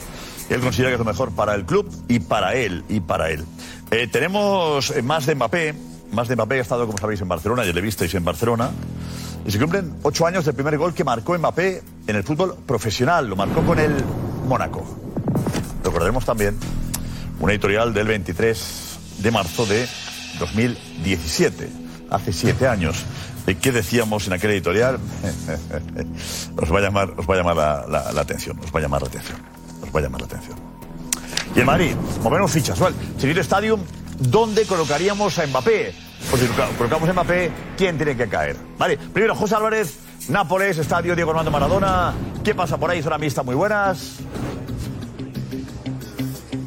Él 0.50 0.60
considera 0.60 0.90
que 0.90 0.94
es 0.94 0.98
lo 0.98 1.06
mejor 1.06 1.32
para 1.32 1.54
el 1.54 1.64
club 1.64 1.90
y 2.08 2.18
para 2.18 2.54
él, 2.54 2.84
y 2.90 3.00
para 3.00 3.30
él. 3.30 3.46
Eh, 3.92 4.06
tenemos 4.08 4.90
eh, 4.90 5.02
más 5.02 5.26
de 5.26 5.34
Mbappé, 5.34 5.74
más 6.12 6.26
de 6.26 6.34
Mbappé 6.34 6.58
ha 6.58 6.62
estado, 6.62 6.86
como 6.86 6.98
sabéis, 6.98 7.20
en 7.20 7.28
Barcelona, 7.28 7.64
ya 7.64 7.72
le 7.72 7.80
visteis 7.82 8.14
en 8.14 8.24
Barcelona. 8.24 8.70
Y 9.46 9.50
se 9.50 9.58
cumplen 9.58 9.96
ocho 10.02 10.26
años 10.26 10.44
del 10.46 10.54
primer 10.54 10.78
gol 10.78 10.94
que 10.94 11.04
marcó 11.04 11.36
Mbappé 11.38 11.82
en 12.06 12.16
el 12.16 12.22
fútbol 12.24 12.56
profesional. 12.66 13.28
Lo 13.28 13.36
marcó 13.36 13.62
con 13.62 13.78
el 13.78 13.92
Mónaco. 14.46 14.82
Recordaremos 15.84 16.24
también 16.24 16.56
una 17.40 17.52
editorial 17.52 17.92
del 17.92 18.06
23 18.06 18.98
de 19.18 19.30
marzo 19.30 19.66
de 19.66 19.86
2017, 20.38 21.68
hace 22.10 22.32
siete 22.32 22.66
años. 22.68 23.04
¿De 23.44 23.58
qué 23.58 23.72
decíamos 23.72 24.26
en 24.28 24.32
aquella 24.34 24.52
editorial? 24.54 24.98
os 26.56 26.72
va 26.72 26.78
a 26.78 26.80
llamar, 26.80 27.12
os 27.16 27.28
va 27.28 27.34
a 27.34 27.36
llamar 27.38 27.56
la, 27.56 27.86
la- 27.88 28.12
la 28.12 28.20
atención, 28.22 28.58
os 28.60 28.72
va 28.72 28.78
a 28.78 28.82
llamar 28.82 29.02
la 29.02 29.08
atención, 29.08 29.38
os 29.82 29.94
va 29.94 29.98
a 29.98 30.02
llamar 30.02 30.20
la 30.20 30.26
atención. 30.28 30.56
Y 31.54 31.60
en 31.60 31.66
Madrid, 31.66 31.94
movemos 32.22 32.50
fichas, 32.50 32.78
¿vale? 32.78 32.94
Chiquito 33.18 33.40
Stadium, 33.40 33.80
¿dónde 34.18 34.64
colocaríamos 34.64 35.38
a 35.38 35.46
Mbappé? 35.46 35.94
Pues 36.30 36.42
si 36.42 36.48
coloca- 36.48 36.76
colocamos 36.78 37.08
a 37.08 37.12
Mbappé, 37.12 37.50
¿quién 37.76 37.96
tiene 37.96 38.16
que 38.16 38.28
caer? 38.28 38.56
Vale, 38.78 38.96
primero 38.96 39.34
José 39.34 39.54
Álvarez, 39.56 39.98
Nápoles, 40.28 40.78
Estadio 40.78 41.14
Diego 41.14 41.30
Armando 41.30 41.50
Maradona. 41.50 42.14
¿Qué 42.44 42.54
pasa 42.54 42.78
por 42.78 42.90
ahí? 42.90 43.02
Zona 43.02 43.18
mixta, 43.18 43.42
muy 43.42 43.54
buenas. 43.54 44.16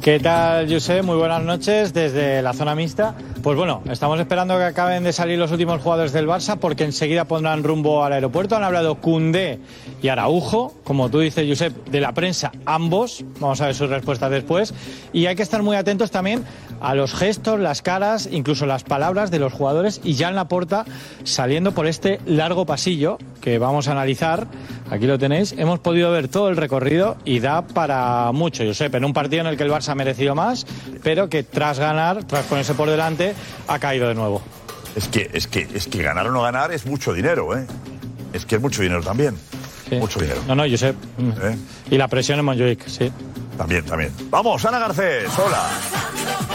¿Qué 0.02 0.20
tal, 0.20 0.72
José? 0.72 1.02
Muy 1.02 1.16
buenas 1.16 1.42
noches 1.42 1.92
desde 1.92 2.40
la 2.42 2.52
zona 2.52 2.74
mixta. 2.76 3.14
Pues 3.46 3.56
bueno, 3.56 3.80
estamos 3.88 4.18
esperando 4.18 4.58
que 4.58 4.64
acaben 4.64 5.04
de 5.04 5.12
salir 5.12 5.38
los 5.38 5.52
últimos 5.52 5.80
jugadores 5.80 6.12
del 6.12 6.26
Barça 6.26 6.58
porque 6.58 6.82
enseguida 6.82 7.26
pondrán 7.26 7.62
rumbo 7.62 8.02
al 8.02 8.12
aeropuerto. 8.12 8.56
Han 8.56 8.64
hablado 8.64 8.96
Cundé 8.96 9.60
y 10.02 10.08
Araujo, 10.08 10.74
como 10.82 11.10
tú 11.10 11.20
dices, 11.20 11.46
Josep, 11.48 11.86
de 11.86 12.00
la 12.00 12.10
prensa, 12.10 12.50
ambos. 12.64 13.24
Vamos 13.38 13.60
a 13.60 13.66
ver 13.66 13.76
sus 13.76 13.88
respuestas 13.88 14.32
después. 14.32 14.74
Y 15.12 15.26
hay 15.26 15.36
que 15.36 15.44
estar 15.44 15.62
muy 15.62 15.76
atentos 15.76 16.10
también 16.10 16.44
a 16.80 16.96
los 16.96 17.14
gestos, 17.14 17.60
las 17.60 17.82
caras, 17.82 18.28
incluso 18.32 18.66
las 18.66 18.82
palabras 18.82 19.30
de 19.30 19.38
los 19.38 19.52
jugadores. 19.52 20.00
Y 20.02 20.14
ya 20.14 20.28
en 20.28 20.34
la 20.34 20.48
puerta, 20.48 20.84
saliendo 21.22 21.70
por 21.70 21.86
este 21.86 22.18
largo 22.26 22.66
pasillo 22.66 23.16
que 23.40 23.58
vamos 23.58 23.86
a 23.86 23.92
analizar, 23.92 24.48
aquí 24.90 25.06
lo 25.06 25.20
tenéis, 25.20 25.54
hemos 25.56 25.78
podido 25.78 26.10
ver 26.10 26.26
todo 26.26 26.48
el 26.48 26.56
recorrido 26.56 27.16
y 27.24 27.38
da 27.38 27.62
para 27.62 28.32
mucho, 28.32 28.64
Josep, 28.64 28.92
en 28.96 29.04
un 29.04 29.12
partido 29.12 29.42
en 29.42 29.46
el 29.46 29.56
que 29.56 29.62
el 29.62 29.70
Barça 29.70 29.90
ha 29.90 29.94
merecido 29.94 30.34
más, 30.34 30.66
pero 31.04 31.28
que 31.28 31.44
tras 31.44 31.78
ganar, 31.78 32.24
tras 32.24 32.44
ponerse 32.46 32.74
por 32.74 32.90
delante, 32.90 33.35
ha 33.68 33.78
caído 33.78 34.08
de 34.08 34.14
nuevo. 34.14 34.42
Es 34.94 35.08
que, 35.08 35.30
es 35.32 35.46
que, 35.46 35.68
es 35.74 35.86
que 35.86 36.02
ganar 36.02 36.26
o 36.26 36.30
no 36.30 36.42
ganar 36.42 36.72
es 36.72 36.86
mucho 36.86 37.12
dinero, 37.12 37.56
¿eh? 37.56 37.66
Es 38.32 38.46
que 38.46 38.56
es 38.56 38.60
mucho 38.62 38.82
dinero 38.82 39.02
también. 39.02 39.36
Mucho 39.92 40.20
dinero. 40.20 40.40
No, 40.48 40.54
no, 40.54 40.64
Josep. 40.68 40.96
Y 41.90 41.96
la 41.96 42.08
presión 42.08 42.38
en 42.38 42.44
Montjuic, 42.44 42.86
sí. 42.88 43.12
También, 43.56 43.84
también. 43.84 44.12
Vamos, 44.30 44.64
Ana 44.64 44.78
Garcés, 44.78 45.30
hola. 45.38 45.68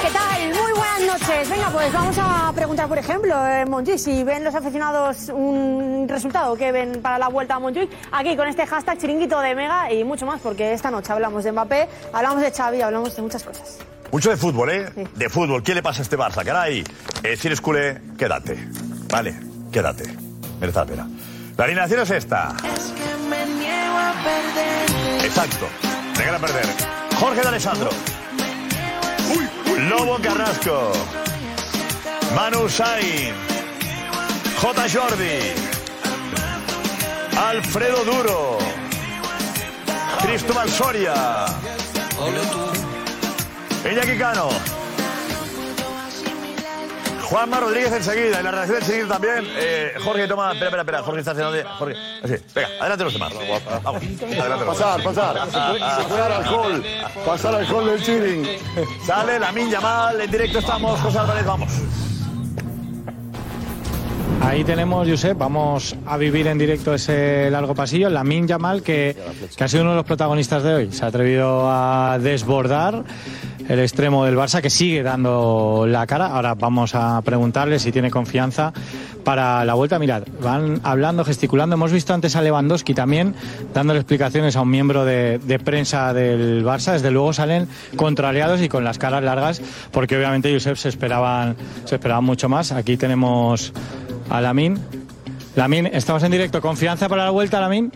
¿Qué 0.02 0.12
tal? 0.12 0.50
Muy 0.50 0.72
buenas 0.72 1.20
noches. 1.20 1.50
Venga, 1.50 1.70
pues 1.70 1.94
vamos 1.94 2.16
a 2.20 2.52
preguntar, 2.54 2.88
por 2.88 2.98
ejemplo, 2.98 3.48
en 3.48 3.70
Montjuic, 3.70 3.98
si 3.98 4.24
ven 4.24 4.44
los 4.44 4.54
aficionados 4.54 5.30
un 5.30 6.06
resultado 6.10 6.56
que 6.56 6.72
ven 6.72 7.02
para 7.02 7.18
la 7.18 7.30
vuelta 7.30 7.56
a 7.56 7.60
Montjuic, 7.60 7.90
aquí 8.12 8.36
con 8.36 8.48
este 8.48 8.66
hashtag 8.68 8.98
chiringuito 8.98 9.40
de 9.40 9.56
Mega 9.56 9.92
y 9.92 10.04
mucho 10.04 10.26
más, 10.26 10.42
porque 10.42 10.74
esta 10.74 10.92
noche 10.92 11.14
hablamos 11.14 11.44
de 11.44 11.52
Mbappé, 11.52 11.88
hablamos 12.14 12.42
de 12.42 12.52
Xavi, 12.52 12.82
hablamos 12.82 13.16
de 13.16 13.22
muchas 13.22 13.44
cosas. 13.44 13.78
Mucho 14.12 14.30
de 14.30 14.38
fútbol, 14.38 14.70
¿eh? 14.70 14.92
De 15.16 15.30
fútbol. 15.30 15.64
¿Qué 15.64 15.74
le 15.74 15.82
pasa 15.82 16.00
a 16.00 16.04
este 16.04 16.18
Barça? 16.18 16.44
Caray. 16.44 16.84
Eh, 17.24 17.38
si 17.38 17.48
eres 17.48 17.62
culé, 17.62 18.02
quédate. 18.18 18.68
Vale, 19.10 19.36
quédate. 19.72 20.04
Merece 20.60 20.80
la 20.80 20.86
pena. 20.86 21.10
La 21.58 21.64
alineación 21.66 22.02
es 22.02 22.12
esta. 22.12 22.56
Exacto. 25.24 25.68
Negar 26.18 26.36
a 26.36 26.40
perder. 26.40 26.66
Jorge 27.20 27.42
de 27.42 27.48
Alessandro. 27.48 27.90
Lobo 29.90 30.18
Carrasco. 30.22 30.92
Manu 32.36 32.68
Sain. 32.68 33.34
J. 34.62 34.90
Jordi. 34.90 35.40
Alfredo 37.38 38.04
Duro. 38.04 38.58
Cristóbal 40.22 40.70
Soria. 40.70 41.46
Iñaki 43.90 44.18
Cano. 44.18 44.50
Juanma 47.32 47.62
Rodríguez 47.62 47.94
enseguida. 47.94 48.42
Y 48.42 48.44
la 48.44 48.52
redacción 48.52 48.78
enseguida 48.80 49.08
también. 49.08 49.48
Eh, 49.56 49.94
Jorge, 50.04 50.28
toma. 50.28 50.52
Espera, 50.52 50.68
espera, 50.68 50.82
espera. 50.82 51.02
Jorge, 51.04 51.20
estás 51.20 51.38
en 51.38 51.44
donde. 51.44 51.64
Jorge. 51.64 51.96
Así. 52.24 52.36
Venga, 52.54 52.68
adelante 52.80 53.04
los 53.06 53.14
demás. 53.14 53.34
Vamos. 53.84 54.04
Adelante 54.04 54.66
los 54.66 54.78
Pasar, 54.78 55.04
pasar. 55.04 55.50
Se 55.98 56.04
puede 56.08 56.22
dar 56.22 56.32
alcohol. 56.34 56.84
Pasar 57.26 57.56
alcohol 57.56 57.86
del 57.86 58.04
chiring. 58.04 58.48
Sale 59.06 59.40
la 59.40 59.52
Min 59.54 59.70
Yamal. 59.70 60.20
En 60.20 60.30
directo 60.30 60.60
estamos. 60.60 61.00
José 61.00 61.20
Álvarez, 61.20 61.46
vamos. 61.46 61.72
Ahí 64.44 64.64
tenemos, 64.64 65.08
Josep, 65.08 65.38
vamos 65.38 65.96
a 66.06 66.18
vivir 66.18 66.48
en 66.48 66.58
directo 66.58 66.96
ese 66.96 67.50
largo 67.52 67.76
pasillo. 67.76 68.10
La 68.10 68.24
Min 68.24 68.48
Yamal, 68.48 68.82
que, 68.82 69.16
que 69.56 69.64
ha 69.64 69.68
sido 69.68 69.84
uno 69.84 69.92
de 69.92 69.98
los 69.98 70.06
protagonistas 70.06 70.64
de 70.64 70.74
hoy. 70.74 70.92
Se 70.92 71.06
ha 71.06 71.10
atrevido 71.10 71.70
a 71.72 72.18
desbordar 72.20 73.04
el 73.68 73.80
extremo 73.80 74.26
del 74.26 74.36
Barça, 74.36 74.62
que 74.62 74.70
sigue 74.70 75.04
dando 75.04 75.86
la 75.88 76.06
cara. 76.08 76.28
Ahora 76.28 76.56
vamos 76.56 76.96
a 76.96 77.22
preguntarle 77.22 77.80
si 77.80 77.92
tiene 77.92 78.10
confianza 78.12 78.74
para 79.24 79.64
la 79.66 79.74
vuelta. 79.74 80.00
Mirad, 80.00 80.24
van 80.42 80.80
hablando, 80.84 81.24
gesticulando. 81.24 81.76
Hemos 81.76 81.92
visto 81.92 82.14
antes 82.14 82.36
a 82.36 82.42
Lewandowski 82.42 82.94
también 82.94 83.36
dándole 83.74 84.00
explicaciones 84.00 84.56
a 84.56 84.62
un 84.62 84.70
miembro 84.70 85.06
de, 85.06 85.40
prensa 85.64 86.14
del 86.14 86.64
Barça. 86.66 86.94
Desde 86.94 87.12
luego 87.12 87.34
salen 87.34 87.68
contrariados 87.96 88.62
y 88.62 88.70
con 88.70 88.84
las 88.84 88.98
caras 88.98 89.24
largas, 89.24 89.62
porque 89.92 90.18
obviamente, 90.18 90.52
Josep, 90.54 90.76
se 90.76 90.90
esperaban, 90.90 91.56
se 91.86 91.96
esperaban 91.96 92.24
mucho 92.24 92.50
más. 92.50 92.72
Aquí 92.72 92.98
tenemos 92.98 93.74
a 94.30 94.42
Lamin. 94.42 94.80
Lamin, 95.56 95.88
estamos 95.88 96.24
en 96.24 96.32
directo. 96.32 96.62
¿Confianza 96.62 97.10
para 97.10 97.26
la 97.26 97.32
vuelta, 97.32 97.60
Lamin? 97.60 97.92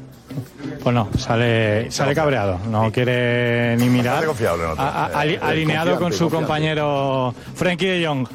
Pues 0.83 0.93
no, 0.93 1.09
sale, 1.17 1.89
sale 1.91 2.13
cabreado. 2.13 2.59
No 2.69 2.91
quiere 2.91 3.75
ni 3.77 3.89
mirar. 3.89 4.23
Alineado 5.41 5.97
con 5.97 6.13
su 6.13 6.29
compañero 6.29 7.33
Frenkie 7.55 7.87
de 7.87 8.05
Jong. 8.07 8.27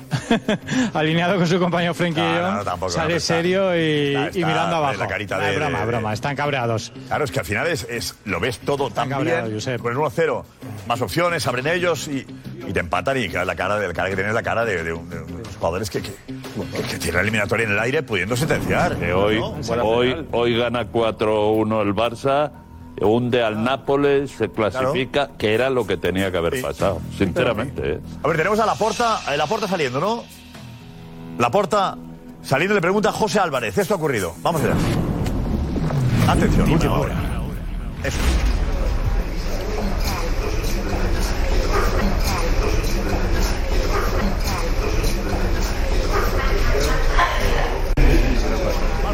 alineado 0.95 1.37
con 1.37 1.47
su 1.47 1.59
compañero 1.59 1.95
Frenkie 1.95 2.21
de 2.21 2.40
Jong. 2.40 2.54
no, 2.57 2.64
tampoco, 2.64 2.92
sale 2.92 3.21
serio 3.21 3.76
y, 3.76 4.16
mirando 4.35 4.76
abajo. 4.76 4.99
La 4.99 5.07
carita 5.07 5.37
No, 5.37 5.42
de, 5.45 5.50
es 5.52 5.57
broma, 5.57 5.85
broma. 5.85 6.12
Están 6.12 6.35
cabreados. 6.37 6.92
Claro, 7.09 7.25
es 7.25 7.30
que 7.30 7.38
al 7.40 7.45
final 7.47 7.66
es, 7.66 7.87
es- 7.88 8.14
lo 8.25 8.40
ves 8.40 8.59
todo 8.59 8.90
tan 8.90 9.09
cabreado, 9.09 9.49
bien. 9.49 9.78
Con 9.78 9.92
el 9.92 9.99
1-0, 9.99 10.42
más 10.87 11.00
opciones, 11.02 11.47
abren 11.47 11.66
ellos 11.66 12.09
y, 12.09 12.26
y 12.66 12.73
te 12.73 12.80
empatan. 12.80 13.16
Y 13.19 13.28
la 13.28 13.54
cara, 13.54 13.78
la 13.78 13.92
cara 13.92 14.09
que 14.09 14.16
tienes 14.16 14.35
la 14.35 14.42
cara 14.42 14.64
de, 14.64 14.83
de 14.83 14.92
unos 14.92 15.57
jugadores 15.59 15.88
que, 15.90 16.02
que, 16.02 16.11
que, 16.64 16.99
tienen 16.99 17.14
la 17.14 17.21
eliminatoria 17.23 17.67
en 17.67 17.73
el 17.73 17.79
aire 17.79 18.02
pudiendo 18.02 18.37
sentenciar. 18.37 18.97
Que 18.97 19.12
hoy, 19.12 19.38
¿no? 19.38 19.55
hoy, 19.83 20.26
hoy 20.33 20.57
gana 20.57 20.90
4-1 20.90 21.83
el 21.83 21.95
Barça, 21.95 22.50
hunde 23.00 23.43
al 23.43 23.62
Nápoles, 23.62 24.31
se 24.31 24.50
clasifica, 24.50 25.31
que 25.38 25.55
era 25.55 25.71
lo 25.71 25.87
que 25.87 25.97
tenía 25.97 26.31
que 26.31 26.37
haber 26.37 26.61
pasado, 26.61 27.00
sinceramente. 27.17 27.95
¿eh? 27.95 28.00
A 28.23 28.29
ver, 28.29 28.37
tenemos 28.37 28.59
a 28.61 28.67
la 28.67 28.75
porta, 28.75 29.21
la 29.37 29.47
porta 29.47 29.69
saliendo, 29.69 30.00
¿no? 30.00 30.25
La 31.38 31.50
porta 31.50 31.97
saliendo 32.43 32.75
le 32.75 32.81
pregunta 32.81 33.11
a 33.11 33.12
José 33.12 33.38
Álvarez. 33.40 33.76
Esto 33.79 33.95
ha 33.95 33.97
ocurrido. 33.97 34.35
Vamos 34.43 34.62
allá. 34.62 34.75
Atención, 36.29 36.71
última 36.71 36.99
hora. 36.99 37.14
Eso. 38.05 38.19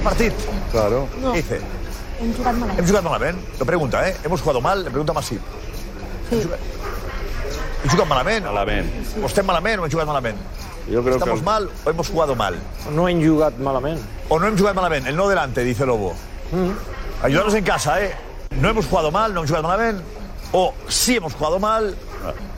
Partit? 0.06 0.32
Claro. 0.70 1.08
No. 1.20 1.32
Dice? 1.34 1.58
Hem 2.20 2.32
jugat 2.32 2.54
malament. 2.54 2.78
Hem 2.78 2.86
jugat 2.86 3.04
malament? 3.04 3.38
Lo 3.58 3.66
pregunta, 3.66 4.08
¿eh? 4.08 4.16
Hemos 4.24 4.40
jugado 4.40 4.60
mal, 4.60 4.84
le 4.84 4.90
pregunta 4.90 5.12
Masip. 5.12 5.42
Sí. 6.30 6.42
¿Hem 7.82 7.90
jugat 7.90 8.08
malament? 8.08 8.46
Malament. 8.46 8.86
O 9.22 9.26
estem 9.26 9.46
malament 9.46 9.82
o 9.82 9.84
hem 9.84 9.90
jugat 9.90 10.06
malament? 10.06 10.38
Yo 10.86 11.02
creo 11.02 11.18
¿Estamos 11.18 11.40
que... 11.40 11.44
mal 11.44 11.68
o 11.84 11.90
hemos 11.90 12.08
jugado 12.08 12.36
mal? 12.36 12.54
No 12.94 13.08
hem 13.08 13.18
jugat 13.18 13.58
malament. 13.58 14.00
O 14.28 14.38
no 14.38 14.46
hemos 14.46 14.60
jugado 14.60 14.76
malamente. 14.76 15.10
El 15.10 15.16
no 15.16 15.28
delante, 15.28 15.64
dice 15.64 15.84
Lobo. 15.84 16.14
Ayudarnos 17.22 17.54
en 17.54 17.64
casa, 17.64 18.00
¿eh? 18.00 18.14
No 18.60 18.70
hemos 18.70 18.86
jugado 18.86 19.10
mal, 19.10 19.34
no 19.34 19.40
hemos 19.40 19.50
jugado 19.50 19.68
malamente. 19.68 20.02
O 20.52 20.72
sí 20.88 21.16
hemos 21.16 21.34
jugado 21.34 21.58
mal. 21.58 21.96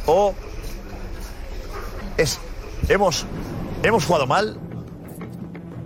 O 0.07 0.35
es 2.19 2.39
hemos 2.89 3.25
hemos 3.83 4.05
jugado 4.05 4.27
mal. 4.27 4.59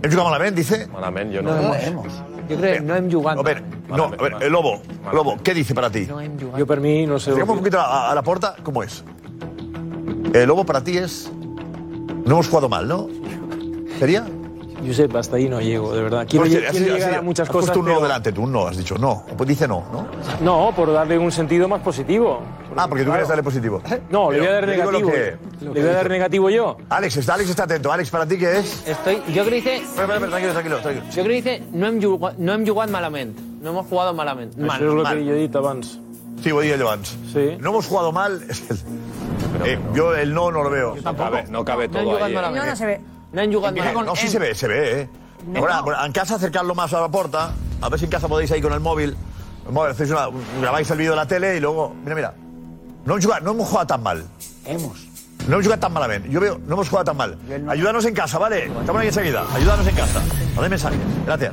¿Hem 0.03 0.11
jugat 0.11 0.25
malament, 0.25 0.55
dice? 0.57 0.87
Malament, 0.91 1.31
jo 1.33 1.41
No, 1.41 1.55
no 1.55 1.73
hemos. 1.75 2.13
Jo 2.49 2.57
crec 2.59 2.73
que 2.73 2.81
no 2.81 2.95
hem 2.95 3.09
jugat 3.09 3.39
A 3.39 3.41
ver, 3.41 3.63
no, 3.87 4.03
a 4.05 4.21
ver, 4.21 4.35
el 4.41 4.51
Lobo, 4.51 4.81
Lobo, 5.13 5.37
¿qué 5.41 5.53
dice 5.53 5.73
para 5.73 5.89
ti? 5.89 6.05
Jo 6.07 6.65
per 6.67 6.81
mi 6.81 7.05
no 7.07 7.19
sé... 7.19 7.31
Llegamos 7.31 7.53
un 7.55 7.59
poquito 7.59 7.79
a, 7.79 8.11
a 8.11 8.15
la 8.15 8.21
puerta, 8.21 8.55
¿cómo 8.63 8.83
es? 8.83 9.03
El 10.33 10.47
Lobo 10.47 10.65
para 10.65 10.83
ti 10.83 10.97
es... 10.97 11.31
No 12.25 12.35
hemos 12.35 12.49
jugado 12.49 12.67
mal, 12.67 12.87
¿no? 12.87 13.07
¿Sería? 13.97 14.25
Josep, 14.85 15.15
hasta 15.15 15.35
ahí 15.37 15.47
no 15.49 15.59
llego, 15.61 15.93
de 15.93 16.03
verdad. 16.03 16.25
Quiero, 16.29 16.45
No, 16.45 16.51
así- 16.51 16.57
quiero 16.59 16.69
así- 16.71 16.85
llegar 16.85 17.13
a 17.15 17.21
muchas 17.21 17.47
has 17.47 17.51
cosas, 17.53 17.69
puesto 17.69 17.79
un 17.79 17.85
no 17.85 17.91
pero- 17.93 18.01
delante, 18.03 18.31
tú 18.31 18.43
un 18.43 18.51
no, 18.51 18.67
has 18.67 18.77
dicho 18.77 18.95
no. 18.97 19.23
Pues 19.37 19.47
dice 19.47 19.67
no, 19.67 19.83
¿no? 19.91 20.07
No, 20.41 20.75
por 20.75 20.91
darle 20.93 21.17
un 21.17 21.31
sentido 21.31 21.67
más 21.67 21.81
positivo. 21.81 22.41
Ah, 22.75 22.87
porque 22.87 23.03
tú 23.03 23.09
quieres 23.11 23.27
darle 23.27 23.43
positivo. 23.43 23.81
No, 24.09 24.31
le 24.31 24.39
voy 24.39 24.47
a 24.47 24.51
dar 24.53 24.65
Pero 24.65 24.73
yo 24.83 24.91
negativo. 25.01 25.11
que- 25.11 25.37
Le 25.65 25.69
voy 25.81 25.89
a 25.89 25.93
dar 25.93 26.09
negativo 26.09 26.49
yo. 26.49 26.77
Alex, 26.89 27.17
está, 27.17 27.33
Alex 27.35 27.49
está 27.49 27.63
atento. 27.63 27.91
Alex, 27.91 28.09
¿para 28.09 28.25
ti 28.25 28.37
qué 28.37 28.57
es? 28.59 28.87
Estoy, 28.87 29.15
yo 29.27 29.43
creo 29.43 29.45
que 29.45 29.51
dice... 29.55 29.75
Espera, 29.77 30.15
espera, 30.15 30.27
tranquilo, 30.29 30.51
tranquilo, 30.53 30.77
tranquilo. 30.79 31.05
Yo 31.07 31.23
creo 31.23 31.25
que 31.27 31.33
dice 31.33 31.63
no 31.71 31.87
hem, 31.87 32.01
jugat, 32.01 32.37
no 32.37 32.53
hem 32.53 32.65
jugat 32.67 32.89
malament. 32.89 33.37
No 33.61 33.69
hemos 33.69 33.87
jugado 33.87 34.13
malament. 34.13 34.55
Mal. 34.57 34.81
Això 34.81 34.85
és 34.85 34.91
el 34.97 35.03
mal. 35.03 35.17
que 35.17 35.23
jo 35.25 35.31
he 35.31 35.35
dit 35.39 35.55
abans. 35.55 35.99
Sí, 36.43 36.51
abans. 36.81 37.17
Sí. 37.31 37.57
No 37.61 37.69
hemos 37.69 37.87
jugado 37.87 38.11
mal. 38.11 38.41
Eh, 39.65 39.79
yo 39.95 40.13
el 40.15 40.33
no 40.33 40.51
no 40.51 40.63
lo 40.63 40.69
veo. 40.69 40.95
No 41.01 41.15
cabe, 41.15 41.45
no 41.49 41.63
cabe 41.63 41.87
No 41.87 41.99
hem 41.99 42.05
todo 42.05 42.15
jugat 42.15 42.23
ahí. 42.23 42.33
eh. 42.33 42.59
No, 42.59 42.65
no 42.65 42.75
se 42.75 42.85
ve. 42.85 43.01
No 43.33 43.41
hem 43.41 43.51
jugat 43.51 43.73
Mira, 43.73 43.85
malament. 43.85 44.07
no, 44.07 44.15
sí 44.15 44.27
se 44.27 44.39
ve, 44.39 44.53
se 44.55 44.67
ve, 44.67 45.01
¿eh? 45.01 45.09
Ahora, 45.57 45.81
bueno, 45.81 46.05
en 46.05 46.11
casa 46.11 46.35
acercarlo 46.35 46.73
más 46.75 46.93
a 46.93 47.01
la 47.01 47.09
puerta. 47.09 47.51
A 47.81 47.89
ver 47.89 47.99
si 47.99 48.05
en 48.05 48.11
casa 48.11 48.27
podéis 48.27 48.49
ir 48.51 48.61
con 48.61 48.71
el 48.73 48.79
móvil. 48.79 49.17
El 49.65 49.71
móvil, 49.73 49.91
hacéis 49.91 50.11
una- 50.11 50.29
grabáis 50.61 50.89
el 50.91 50.97
vídeo 50.97 51.11
de 51.11 51.17
la 51.17 51.25
tele 51.27 51.57
y 51.57 51.59
luego. 51.59 51.93
Mira, 52.03 52.15
mira. 52.15 52.33
No 53.05 53.13
hemos 53.13 53.25
jugado, 53.25 53.43
no 53.43 53.51
hemos 53.51 53.67
jugado 53.67 53.87
tan 53.87 54.03
mal. 54.03 54.23
Hemos. 54.65 55.05
No 55.47 55.53
hemos 55.55 55.65
jugado 55.65 55.79
tan 55.81 55.91
malamente. 55.93 56.29
Yo 56.29 56.39
veo, 56.39 56.57
no 56.65 56.75
hemos 56.75 56.87
jugado 56.87 57.05
tan 57.05 57.17
mal. 57.17 57.37
Ayúdanos 57.67 58.05
en 58.05 58.13
casa, 58.13 58.37
¿vale? 58.37 58.65
Estamos 58.67 58.97
aquí 58.99 59.07
enseguida. 59.07 59.43
Ayúdanos 59.53 59.85
en 59.87 59.95
casa. 59.95 60.21
Mandad 60.55 60.69
mensajes. 60.69 60.99
Gracias. 61.25 61.51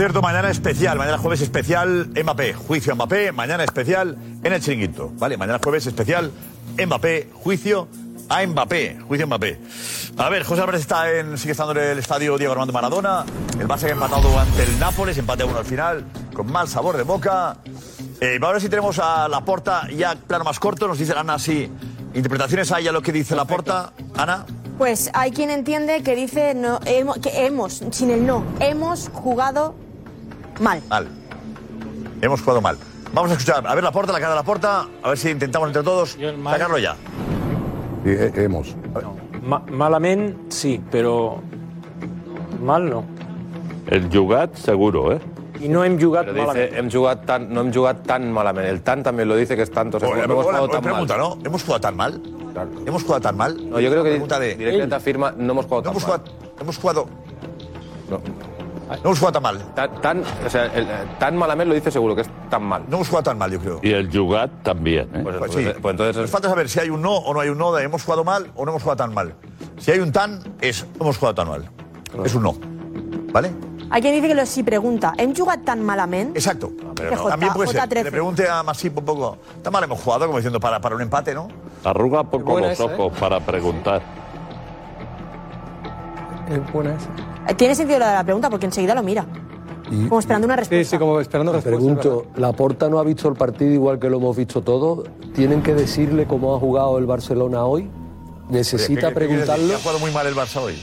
Cierto, 0.00 0.22
mañana 0.22 0.48
especial, 0.48 0.96
mañana 0.96 1.18
jueves 1.18 1.42
especial 1.42 2.08
Mbappé, 2.14 2.54
juicio 2.54 2.94
a 2.94 2.94
Mbappé, 2.94 3.32
mañana 3.32 3.64
especial 3.64 4.16
en 4.42 4.50
el 4.50 4.62
chiringuito, 4.62 5.12
¿vale? 5.18 5.36
Mañana 5.36 5.60
jueves 5.62 5.86
especial 5.86 6.30
Mbappé, 6.82 7.28
juicio 7.34 7.86
a 8.30 8.46
Mbappé, 8.46 8.98
juicio 9.06 9.24
a 9.24 9.26
Mbappé. 9.26 9.60
A 10.16 10.30
ver, 10.30 10.44
José 10.44 10.62
Álvarez 10.62 10.80
está 10.80 11.12
en, 11.12 11.36
sigue 11.36 11.52
estando 11.52 11.72
en 11.72 11.86
el 11.86 11.98
estadio 11.98 12.38
Diego 12.38 12.52
Armando 12.52 12.72
Maradona, 12.72 13.26
el 13.58 13.68
Barça 13.68 13.80
que 13.80 13.88
ha 13.88 13.92
empatado 13.92 14.38
ante 14.38 14.62
el 14.62 14.78
Nápoles, 14.78 15.18
empate 15.18 15.42
a 15.42 15.46
uno 15.46 15.58
al 15.58 15.66
final, 15.66 16.06
con 16.32 16.50
mal 16.50 16.66
sabor 16.66 16.96
de 16.96 17.02
boca. 17.02 17.58
Eh, 18.22 18.38
ahora 18.40 18.58
sí 18.58 18.70
tenemos 18.70 18.98
a 19.00 19.28
la 19.28 19.44
porta 19.44 19.86
ya 19.90 20.14
plano 20.14 20.44
más 20.44 20.58
corto, 20.58 20.88
nos 20.88 20.98
dice 20.98 21.12
Ana 21.12 21.38
si 21.38 21.70
interpretaciones 22.14 22.72
hay 22.72 22.88
a 22.88 22.92
lo 22.92 23.02
que 23.02 23.12
dice 23.12 23.36
la 23.36 23.44
porta. 23.44 23.92
Ana. 24.16 24.46
Pues 24.78 25.10
hay 25.12 25.30
quien 25.32 25.50
entiende 25.50 26.02
que 26.02 26.16
dice 26.16 26.54
no, 26.54 26.80
hemos, 26.86 27.18
que 27.18 27.44
hemos, 27.44 27.82
sin 27.90 28.10
el 28.10 28.24
no, 28.24 28.46
hemos 28.60 29.10
jugado 29.10 29.74
mal. 30.60 30.80
Mal. 30.88 31.08
Hemos 32.22 32.40
jugado 32.40 32.60
mal. 32.60 32.76
Vamos 33.12 33.30
a 33.30 33.34
escuchar, 33.34 33.66
a 33.66 33.74
ver 33.74 33.82
la 33.82 33.90
puerta, 33.90 34.12
la 34.12 34.20
cara 34.20 34.30
de 34.32 34.36
la 34.36 34.42
puerta, 34.44 34.86
a 35.02 35.08
ver 35.08 35.18
si 35.18 35.30
intentamos 35.30 35.68
entre 35.68 35.82
todos 35.82 36.16
sacarlo 36.44 36.78
ya. 36.78 36.94
hemos. 38.04 38.76
Ma 39.42 39.58
malament, 39.70 40.52
sí, 40.52 40.78
però 40.92 41.40
mal 42.60 42.88
no. 42.90 43.04
El 43.86 44.08
jugat, 44.12 44.54
seguro, 44.54 45.12
¿eh? 45.14 45.20
I 45.60 45.68
no 45.68 45.82
hem 45.84 45.98
jugat 46.00 46.26
Pero 46.26 46.34
dice, 46.34 46.46
malament. 46.46 46.74
hem 46.76 46.90
jugat 46.90 47.24
tan, 47.26 47.48
no 47.52 47.60
hem 47.62 47.72
jugat 47.72 48.02
tan 48.06 48.30
malamente. 48.32 48.70
El 48.70 48.82
tan 48.82 49.02
también 49.02 49.28
lo 49.28 49.36
dice 49.36 49.56
que 49.56 49.62
es 49.62 49.70
tanto. 49.70 49.96
O 49.96 50.00
sea, 50.00 50.08
Bueno, 50.08 50.26
no 50.26 50.32
hemos 50.34 50.44
jugado 50.46 50.68
tan 50.68 50.82
pregunta, 50.82 51.16
mal. 51.16 51.22
¿no? 51.22 51.38
¿Hemos 51.44 51.62
jugado 51.64 51.80
tan 51.80 51.96
mal? 51.96 52.22
¿Hemos 52.86 53.02
jugado 53.02 53.20
tan 53.22 53.36
mal? 53.36 53.70
No, 53.70 53.80
yo 53.80 53.90
creo 53.90 54.04
que 54.04 54.10
pregunta 54.10 54.38
de... 54.38 54.54
directamente 54.56 54.94
afirma 54.94 55.32
no 55.36 55.52
hemos 55.52 55.64
jugado 55.66 55.82
No 55.82 55.90
tan 55.90 55.92
hemos 55.92 56.08
mal. 56.08 56.20
jugado, 56.20 56.34
hemos 56.60 56.76
jugado, 56.78 57.06
No. 58.90 58.96
no 58.96 59.02
hemos 59.04 59.18
jugado 59.18 59.32
tan 59.32 59.42
mal. 59.42 59.74
Tan, 59.74 60.00
tan, 60.00 60.22
o 60.46 60.50
sea, 60.50 60.66
el, 60.66 60.84
eh, 60.84 60.88
tan 61.18 61.36
malamente 61.36 61.68
lo 61.68 61.74
dice 61.74 61.90
seguro 61.90 62.14
que 62.14 62.22
es 62.22 62.30
tan 62.48 62.62
mal. 62.62 62.82
No 62.88 62.96
hemos 62.96 63.08
jugado 63.08 63.24
tan 63.24 63.38
mal, 63.38 63.50
yo 63.50 63.58
creo. 63.60 63.80
Y 63.82 63.92
el 63.92 64.10
jugat 64.10 64.50
también, 64.62 65.08
¿eh? 65.14 65.20
Pues, 65.22 65.36
Pues 65.36 65.52
pues- 65.52 65.66
sí. 65.66 65.72
pues 65.80 65.92
entonces 65.92 66.16
Nos 66.16 66.30
falta 66.30 66.48
saber 66.48 66.68
si 66.68 66.80
hay 66.80 66.90
un 66.90 67.00
no 67.02 67.16
o 67.16 67.32
no 67.32 67.40
hay 67.40 67.48
un 67.48 67.58
no 67.58 67.72
de 67.72 67.84
hemos 67.84 68.02
jugado 68.04 68.24
mal 68.24 68.50
o 68.56 68.64
no 68.64 68.72
hemos 68.72 68.82
jugado 68.82 68.96
tan 68.98 69.14
mal. 69.14 69.34
Si 69.78 69.90
hay 69.92 70.00
un 70.00 70.12
tan, 70.12 70.40
es 70.60 70.86
hemos 71.00 71.16
jugado 71.16 71.34
tan 71.34 71.48
mal. 71.48 71.70
Es 72.24 72.34
un 72.34 72.42
no. 72.42 72.54
¿Vale? 73.32 73.52
Hay 73.92 74.02
quien 74.02 74.14
dice 74.14 74.28
que 74.28 74.34
lo 74.34 74.46
si 74.46 74.62
pregunta, 74.62 75.14
¿hem 75.16 75.34
jugat 75.34 75.64
tan 75.64 75.82
malament? 75.84 76.36
Exacto. 76.36 76.70
Pero 76.94 77.16
no. 77.16 77.24
También 77.28 77.52
puede 77.52 77.70
ser. 77.70 77.80
J13. 77.80 78.04
Le 78.04 78.10
pregunte 78.10 78.48
a 78.48 78.62
Masip 78.62 78.96
un 78.98 79.04
poco. 79.04 79.38
Tan 79.62 79.72
mal 79.72 79.82
hemos 79.82 80.00
jugado, 80.00 80.26
como 80.26 80.38
diciendo, 80.38 80.60
para, 80.60 80.80
para 80.80 80.94
un 80.94 81.02
empate, 81.02 81.34
¿no? 81.34 81.48
Arruga 81.84 82.22
poco 82.24 82.60
los 82.60 82.70
esa, 82.70 82.84
¿eh? 82.84 82.94
ojos 82.94 83.18
para 83.18 83.40
preguntar. 83.40 84.00
Es 86.48 86.72
buena 86.72 86.94
esa. 86.94 87.08
Tiene 87.56 87.74
sentido 87.74 87.98
lo 87.98 88.06
de 88.06 88.12
la 88.12 88.24
pregunta 88.24 88.50
porque 88.50 88.66
enseguida 88.66 88.94
lo 88.94 89.02
mira. 89.02 89.26
Como 90.08 90.20
esperando 90.20 90.46
una 90.46 90.56
respuesta. 90.56 90.84
Sí, 90.84 90.90
sí, 90.90 90.98
como 90.98 91.20
esperando 91.20 91.52
respuesta. 91.52 91.76
Pregunto, 91.76 92.26
¿la 92.36 92.52
Porta 92.52 92.88
no 92.88 93.00
ha 93.00 93.04
visto 93.04 93.28
el 93.28 93.34
partido 93.34 93.72
igual 93.72 93.98
que 93.98 94.08
lo 94.08 94.18
hemos 94.18 94.36
visto 94.36 94.62
todos? 94.62 95.08
¿Tienen 95.34 95.62
que 95.62 95.74
decirle 95.74 96.26
cómo 96.26 96.54
ha 96.54 96.60
jugado 96.60 96.96
el 96.98 97.06
Barcelona 97.06 97.64
hoy? 97.64 97.88
¿Necesita 98.48 99.12
¿qué-? 99.12 99.72
¿Ha 99.74 99.78
jugado 99.78 99.98
muy 99.98 100.10
mal 100.12 100.26
el 100.26 100.34
Barça 100.34 100.60
hoy? 100.60 100.74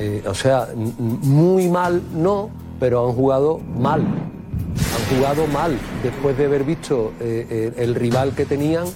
Eh, 0.00 0.24
o 0.26 0.34
sea, 0.34 0.68
muy 0.74 1.68
mal 1.68 2.02
no, 2.12 2.50
pero 2.78 3.08
han 3.08 3.14
jugado 3.14 3.58
mal. 3.58 4.00
Han 4.02 5.16
jugado 5.16 5.46
mal. 5.46 5.78
Después 6.02 6.36
de 6.36 6.46
haber 6.46 6.64
visto 6.64 7.12
eh, 7.20 7.46
eh, 7.48 7.72
el 7.78 7.94
rival 7.94 8.32
que 8.34 8.44
tenían, 8.44 8.86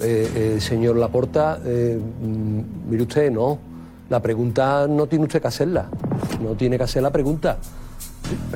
eh, 0.00 0.56
eh, 0.56 0.60
señor 0.60 0.96
Laporta, 0.96 1.58
eh, 1.64 1.98
mm, 1.98 2.90
mire 2.90 3.02
usted, 3.04 3.30
no. 3.30 3.58
La 4.08 4.20
pregunta 4.20 4.86
no 4.88 5.06
tiene 5.06 5.24
usted 5.24 5.40
que 5.42 5.48
hacerla. 5.48 5.86
No 6.40 6.50
tiene 6.54 6.76
que 6.78 6.84
hacer 6.84 7.02
la 7.02 7.10
pregunta. 7.10 7.58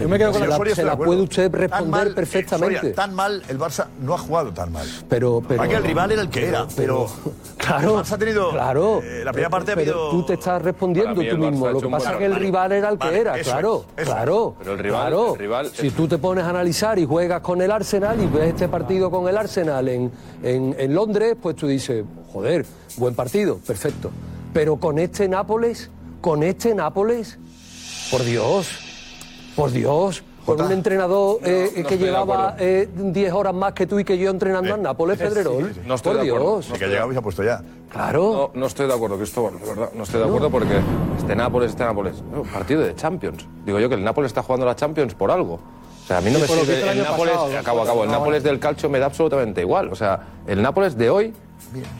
Yo 0.00 0.08
me 0.08 0.18
quedo 0.18 0.32
con 0.32 0.40
se 0.42 0.48
la, 0.48 0.56
Soria, 0.56 0.74
se 0.74 0.82
la 0.84 0.96
puede 0.96 1.22
usted 1.22 1.48
Tan 1.48 1.60
responder 1.60 1.90
mal, 1.90 2.08
eh, 2.08 2.10
perfectamente. 2.14 2.76
Soria, 2.76 2.92
tan 2.94 3.14
mal, 3.14 3.40
el 3.48 3.56
Barça 3.56 3.86
no 4.02 4.14
ha 4.14 4.18
jugado 4.18 4.52
tan 4.52 4.72
mal. 4.72 4.84
Pero, 5.08 5.40
pero, 5.46 5.58
Para 5.58 5.68
que 5.70 5.76
el 5.76 5.84
rival 5.84 6.10
era 6.10 6.22
el 6.22 6.28
que 6.28 6.44
era, 6.48 6.66
pero, 6.74 7.06
claro, 7.56 7.98
el 8.00 8.04
Barça 8.04 8.12
ha 8.14 8.18
tenido. 8.18 8.50
claro. 8.50 9.00
eh, 9.00 9.22
la 9.24 9.30
primera 9.32 9.48
parte 9.48 9.70
ha 9.70 9.76
pero 9.76 9.92
habido. 9.92 10.10
tú 10.10 10.26
te 10.26 10.32
estás 10.34 10.60
respondiendo 10.60 11.14
tú 11.22 11.36
mismo. 11.38 11.68
Lo 11.68 11.80
que 11.80 11.88
pasa 11.88 12.12
es 12.12 12.18
que 12.18 12.24
el 12.26 12.34
rival 12.34 12.72
era 12.72 12.88
el 12.88 12.98
que 12.98 13.06
Vale, 13.06 13.20
era, 13.20 13.38
eso 13.38 13.50
claro, 13.52 13.84
eso 13.96 14.10
claro. 14.10 14.54
Pero 14.58 14.72
el 14.72 14.78
rival- 14.80 15.00
claro. 15.02 15.32
el 15.34 15.38
rival- 15.38 15.70
Si 15.72 15.90
tú 15.92 16.08
te 16.08 16.18
pones 16.18 16.42
a 16.42 16.50
analizar 16.50 16.98
y 16.98 17.06
juegas 17.06 17.40
con 17.40 17.62
el 17.62 17.70
Arsenal 17.70 18.20
y 18.20 18.26
ves 18.26 18.48
este 18.48 18.66
partido 18.66 19.08
con 19.08 19.28
el 19.28 19.36
Arsenal 19.38 19.88
en, 19.88 20.10
en, 20.42 20.74
en 20.76 20.94
Londres, 20.94 21.36
pues 21.40 21.54
tú 21.54 21.68
dices, 21.68 22.04
joder, 22.32 22.66
buen 22.96 23.14
partido, 23.14 23.58
perfecto. 23.64 24.10
Pero 24.52 24.76
con 24.76 24.98
este 24.98 25.28
Nápoles, 25.28 25.90
con 26.20 26.42
este 26.42 26.74
Nápoles, 26.74 27.38
por 28.10 28.22
Dios, 28.24 28.68
por 29.56 29.70
Dios. 29.70 30.24
Con 30.44 30.60
un 30.62 30.72
entrenador 30.72 31.38
eh, 31.44 31.70
no 31.76 31.86
que 31.86 31.98
llevaba 31.98 32.48
acuerdo. 32.48 32.64
eh, 32.64 32.88
10 32.96 33.32
horas 33.34 33.54
más 33.54 33.72
que 33.74 33.86
tú 33.86 34.00
y 34.00 34.04
que 34.04 34.16
yo 34.18 34.30
entrenando 34.30 34.72
al 34.74 34.82
Nápoles, 34.82 35.18
Pedrerol. 35.18 35.72
No 35.86 35.94
estoy 35.94 36.14
por 36.14 36.22
de 36.24 36.28
acuerdo. 36.28 36.52
Dios. 36.60 36.70
El 36.72 36.78
que 36.78 36.86
y 36.86 37.12
se 37.12 37.18
ha 37.18 37.22
puesto 37.22 37.44
ya. 37.44 37.62
Claro. 37.92 38.50
No, 38.54 38.60
no 38.60 38.66
estoy 38.66 38.88
de 38.88 38.94
acuerdo, 38.94 39.16
Cristóbal, 39.18 39.60
de 39.60 39.66
verdad. 39.66 39.90
No 39.94 40.02
estoy 40.02 40.20
de 40.20 40.26
acuerdo 40.26 40.50
porque 40.50 40.80
este 41.18 41.36
Nápoles, 41.36 41.70
este 41.70 41.84
Nápoles. 41.84 42.22
no, 42.32 42.42
partido 42.44 42.80
de 42.80 42.94
Champions. 42.96 43.46
Digo 43.66 43.78
yo 43.78 43.88
que 43.90 43.94
el 43.96 44.02
Nápoles 44.02 44.30
está 44.30 44.42
jugando 44.42 44.66
la 44.66 44.74
Champions 44.74 45.14
por 45.14 45.30
algo. 45.30 45.54
O 46.02 46.06
sea, 46.06 46.18
a 46.18 46.20
mí 46.22 46.30
no 46.30 46.38
Sí, 46.38 46.42
me 46.52 46.58
sirve. 46.64 46.82
el 46.82 46.88
El 46.98 47.04
Nápoles, 47.04 47.34
pasado, 47.34 47.52
¿no? 47.52 47.58
acabo, 47.58 47.82
acabo. 47.82 48.04
El 48.04 48.10
Nápoles 48.10 48.42
del 48.42 48.58
calcio 48.58 48.88
me 48.88 48.98
da 48.98 49.06
absolutamente 49.06 49.60
igual. 49.60 49.92
O 49.92 49.94
sea, 49.94 50.20
el 50.48 50.62
Nápoles 50.62 50.96
de 50.96 51.10
hoy 51.10 51.34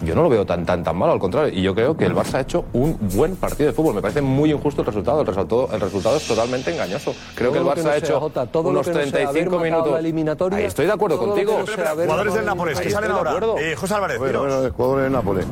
Yo 0.03 0.15
no 0.15 0.23
lo 0.23 0.29
veo 0.29 0.45
tan 0.47 0.65
tan 0.67 0.83
tan 0.83 0.97
malo, 0.97 1.13
al 1.13 1.19
contrario. 1.19 1.53
Y 1.57 1.63
yo 1.63 1.75
creo 1.75 1.97
que 1.97 2.05
el 2.05 2.15
Barça 2.15 2.35
ha 2.35 2.41
hecho 2.41 2.65
un 2.73 2.97
buen 3.15 3.37
partido 3.37 3.69
de 3.69 3.73
fútbol. 3.73 3.95
Me 3.95 4.03
parece 4.03 4.21
muy 4.23 4.51
injusto 4.53 4.83
el 4.83 4.87
resultado. 4.87 5.21
El 5.21 5.27
resultado, 5.27 5.69
el 5.73 5.81
resultado 5.81 6.17
es 6.17 6.27
totalmente 6.27 6.73
engañoso. 6.73 7.15
Creo 7.35 7.51
Todo 7.51 7.53
que 7.53 7.69
el 7.69 7.75
que 7.75 7.81
Barça 7.81 7.85
no 7.85 7.91
ha 7.91 7.93
sea, 7.93 7.97
hecho 7.99 8.21
Jota, 8.21 8.47
todo 8.47 8.63
lo 8.65 8.69
unos 8.71 8.87
que 8.87 8.93
no 8.93 8.99
sea 9.01 9.05
haber 9.05 9.13
35 9.13 9.51
matado 9.51 9.65
minutos. 9.65 9.93
la 9.93 10.57
Ahí 10.57 10.65
estoy 10.65 10.87
de 10.87 10.93
acuerdo 10.93 11.17
todo 11.19 11.29
contigo. 11.29 11.53
no 11.59 11.67
Jugadores 12.05 12.35
del 12.35 12.45
Nápoles, 12.45 12.79
salen 12.79 13.11
de 13.11 13.17
ahora. 13.17 13.31
acuerdo. 13.31 13.59
Eh, 13.59 13.77
José 13.77 13.95
Álvarez, 13.95 14.19
Bueno, 14.19 14.41
bueno, 14.41 14.71
jugadores 14.77 15.05
del 15.05 15.13
Nápoles. 15.13 15.47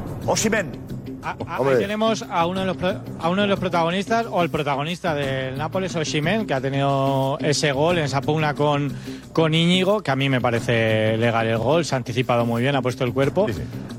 Osimhen. 1.19 1.25
Ah, 1.25 1.37
Ahí 1.47 1.57
Hombre. 1.61 1.77
tenemos 1.79 2.23
a 2.29 2.47
uno, 2.47 2.61
de 2.61 2.67
los, 2.67 2.77
a 3.21 3.29
uno 3.31 3.43
de 3.43 3.49
los 3.49 3.59
protagonistas, 3.59 4.27
o 4.31 4.43
el 4.43 4.51
protagonista 4.51 5.15
del 5.15 5.57
Nápoles, 5.59 5.95
Oshimen, 5.97 6.47
que 6.47 6.55
ha 6.55 6.61
tenido 6.61 7.39
ese 7.41 7.73
gol 7.73 7.99
en 7.99 8.05
esa 8.05 8.21
pugna 8.21 8.55
con, 8.55 8.93
con 9.33 9.55
Íñigo, 9.55 10.03
que 10.03 10.11
a 10.11 10.17
mí 10.17 10.29
me 10.29 10.41
parece 10.41 11.17
legal 11.17 11.47
el 11.47 11.59
gol, 11.59 11.85
se 11.85 11.95
ha 11.95 11.99
anticipado 11.99 12.47
muy 12.47 12.63
bien, 12.63 12.77
ha 12.77 12.83
puesto 12.83 13.05
el 13.05 13.13
cuerpo. 13.13 13.47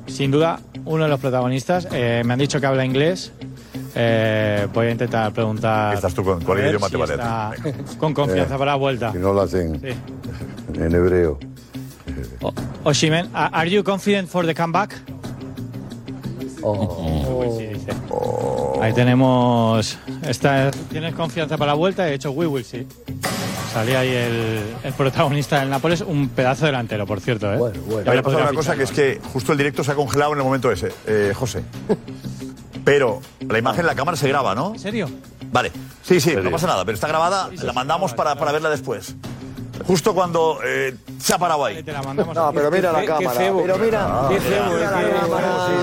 Sin 0.08 0.32
duda, 0.32 0.60
uno 0.86 1.04
de 1.04 1.10
los 1.10 1.20
protagonistas. 1.20 1.88
Eh, 1.92 2.24
me 2.26 2.34
han 2.34 2.40
dicho 2.40 2.60
que 2.60 2.66
habla 2.66 2.84
inglés. 2.86 3.32
Eh, 3.96 4.68
voy 4.74 4.88
a 4.88 4.92
intentar 4.92 5.32
preguntar. 5.34 5.94
Estás 5.96 6.14
tú 6.14 6.24
con- 6.24 6.42
a 6.42 6.46
cuál 6.46 6.60
idioma 6.60 6.88
te 6.88 6.92
si 6.94 6.98
vale 7.00 7.14
está 7.14 7.52
Con 7.98 8.14
confianza 8.14 8.56
Eh, 8.56 8.58
para 8.58 8.72
la 8.72 8.76
vuelta. 8.78 9.12
Si 9.12 9.18
no 9.18 9.34
lo 9.34 9.42
hacen 9.42 9.80
Sí. 9.82 10.80
en 10.82 10.96
hebreo. 10.96 11.40
Oshimen, 12.84 13.30
a- 13.34 13.48
¿are 13.48 13.70
you 13.70 13.84
confident 13.84 14.30
for 14.30 14.46
the 14.46 14.54
comeback? 14.56 14.96
Oh. 16.62 17.56
Sí, 17.58 17.66
dice. 17.68 17.92
Ahí 18.82 18.94
tenemos. 18.94 19.98
Está, 20.24 20.72
¿Tienes 20.90 21.14
confianza 21.16 21.58
para 21.58 21.72
la 21.72 21.76
vuelta? 21.76 22.10
He 22.10 22.14
hecho 22.16 22.32
we 22.32 22.48
will 22.48 22.64
see. 22.64 22.88
Salía 23.74 24.00
ahí 24.00 24.10
el, 24.10 24.64
el 24.84 24.94
protagonista 24.94 25.60
del 25.60 25.70
Nápoles, 25.70 26.02
un 26.02 26.30
pedazo 26.30 26.66
delantero, 26.66 27.06
por 27.06 27.22
cierto. 27.22 27.54
¿eh? 27.54 27.58
Bueno, 27.58 28.10
Había 28.10 28.24
pasado 28.24 28.44
una 28.44 28.54
cosa 28.54 28.76
que 28.76 28.84
es 28.84 28.92
que 28.92 29.22
justo 29.32 29.52
el 29.52 29.58
directo 29.58 29.84
se 29.84 29.92
ha 29.92 29.96
congelado 29.96 30.34
en 30.34 30.40
el 30.40 30.44
momento 30.44 30.72
ese, 30.72 30.92
eh, 31.06 31.34
José. 31.36 31.64
Pero 32.84 33.22
la 33.48 33.60
imagen, 33.60 33.86
la 33.86 33.94
cámara 33.94 34.18
se 34.18 34.28
graba, 34.28 34.56
¿no? 34.56 34.74
¿En 34.74 34.80
serio? 34.80 35.08
Vale. 35.52 35.72
Sí, 36.02 36.20
sí, 36.20 36.36
no 36.42 36.50
pasa 36.50 36.66
nada, 36.66 36.84
pero 36.86 36.96
está 36.96 37.08
grabada, 37.08 37.50
la 37.62 37.74
mandamos 37.74 38.14
para, 38.14 38.36
para 38.36 38.52
verla 38.52 38.70
después. 38.70 39.16
Justo 39.86 40.14
cuando 40.14 40.60
eh, 40.64 40.96
se 41.20 41.34
ha 41.34 41.38
parado 41.38 41.66
ahí. 41.66 41.84
No, 42.36 42.52
pero 42.54 42.72
mira 42.72 42.92
la 42.92 43.06
cámara. 43.06 43.34
Pero 43.38 43.78
mira, 43.78 44.30
mira 44.40 44.92
la 44.92 45.12
cámara, 45.22 45.80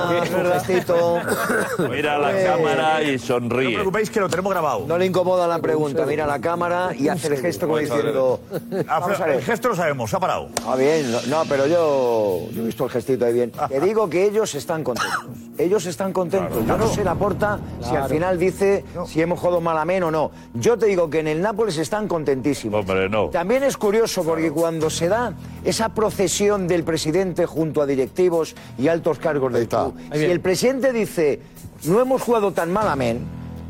Eh, 2.37 2.45
cámara 2.47 3.03
y 3.03 3.11
No 3.11 3.15
os 3.17 3.23
sonríe. 3.23 3.75
preocupéis 3.75 4.11
que 4.11 4.21
lo 4.21 4.29
tenemos 4.29 4.53
grabado. 4.53 4.85
No 4.87 4.99
le 4.99 5.07
incomoda 5.07 5.47
la 5.47 5.59
pregunta, 5.59 6.05
mira 6.07 6.27
la 6.27 6.41
cámara 6.41 6.91
y 6.97 7.09
hace 7.09 7.29
el 7.29 7.37
gesto 7.39 7.67
como 7.67 7.79
diciendo. 7.79 8.41
Ah, 8.89 9.01
Vamos 9.01 9.21
a 9.21 9.33
el 9.33 9.43
gesto 9.43 9.69
lo 9.69 9.77
sabemos, 9.77 10.11
se 10.11 10.17
ha 10.17 10.21
parado. 10.21 10.49
Ah, 10.67 10.77
bien, 10.77 11.11
no, 11.11 11.21
no, 11.29 11.43
pero 11.49 11.67
yo, 11.67 12.41
yo 12.53 12.63
he 12.63 12.67
visto 12.67 12.85
el 12.85 12.91
gestito 12.91 13.25
ahí 13.25 13.33
bien. 13.33 13.53
Te 13.69 13.81
digo 13.81 14.09
que 14.09 14.25
ellos 14.25 14.55
están 14.55 14.83
contentos. 14.85 15.27
Ellos 15.59 15.87
están 15.87 16.13
contentos. 16.13 16.67
Yo 16.67 16.77
no 16.77 16.89
sé 16.89 17.03
la 17.05 17.15
porta 17.15 17.59
si 17.81 17.95
al 17.97 18.09
final 18.09 18.39
dice 18.39 18.85
si 19.07 19.21
hemos 19.23 19.39
jugado 19.41 19.61
malamente 19.61 20.05
o 20.05 20.11
no. 20.11 20.31
Yo 20.55 20.77
te 20.79 20.87
digo 20.87 21.09
que 21.11 21.21
en 21.21 21.29
el 21.29 21.41
Nápoles 21.41 21.79
están 21.79 22.09
contentísimos. 22.09 22.81
Hombre, 22.81 23.09
no. 23.09 23.29
También 23.29 23.63
es 23.63 23.77
curioso 23.87 24.25
porque 24.25 24.51
cuando 24.51 24.91
se 24.91 25.07
da 25.09 25.33
esa 25.65 25.89
procesión 25.91 26.67
del 26.67 26.83
presidente 26.83 27.47
junto 27.47 27.81
a 27.83 27.87
directivos 27.87 28.55
y 28.79 28.89
altos 28.89 29.19
cargos 29.21 29.53
del 29.53 29.69
club, 29.69 29.95
si 30.13 30.25
el 30.25 30.41
presidente 30.41 30.93
dice 30.93 31.41
no 31.85 32.01
hemos 32.01 32.21
jugado 32.23 32.51
tan 32.53 32.73
malamente, 32.73 33.25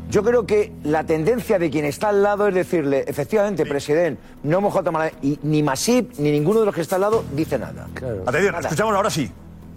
yo 0.09 0.23
creo 0.23 0.45
que 0.47 0.71
la 0.83 1.03
tendencia 1.03 1.59
de 1.59 1.69
quien 1.69 1.85
está 1.85 2.09
al 2.09 2.23
lado 2.23 2.47
es 2.47 2.55
decirle, 2.55 3.03
efectivamente, 3.05 3.65
presidente, 3.65 4.19
no 4.41 4.57
hemos 4.59 4.71
jugado 4.71 4.85
tan 4.85 4.93
malamente. 4.93 5.19
Y 5.27 5.37
ni 5.43 5.61
Masip 5.61 6.13
ni 6.17 6.31
ninguno 6.31 6.61
de 6.61 6.65
los 6.65 6.73
que 6.73 6.81
está 6.81 6.95
al 6.95 7.01
lado 7.01 7.23
dice 7.33 7.59
nada. 7.59 7.87
Atención, 8.25 8.55
escuchamos 8.59 8.95
ahora 8.95 9.09
sí. 9.09 9.29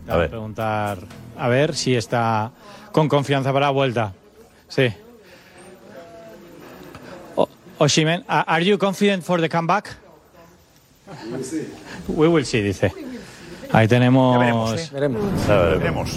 A 0.09 0.17
ver. 0.17 0.31
preguntar 0.31 0.99
a 1.37 1.49
ver 1.49 1.75
si 1.75 1.95
está 1.97 2.53
con 2.93 3.09
confianza 3.09 3.53
para 3.53 3.67
la 3.67 3.73
vuelta. 3.73 4.13
Sí. 4.69 4.87
O- 7.37 7.49
Oshimen, 7.79 8.25
a- 8.29 8.43
¿are 8.55 8.65
you 8.65 8.79
confident 8.79 9.23
for 9.23 9.41
the 9.41 9.49
comeback? 9.49 9.97
We 12.09 12.29
will 12.29 12.45
see, 12.45 12.63
dice. 12.63 12.93
Ahí 13.73 13.87
tenemos. 13.87 14.35
Ya 14.35 14.39
veremos, 14.41 14.81
¿eh? 14.81 14.91
Veremos. 14.93 15.23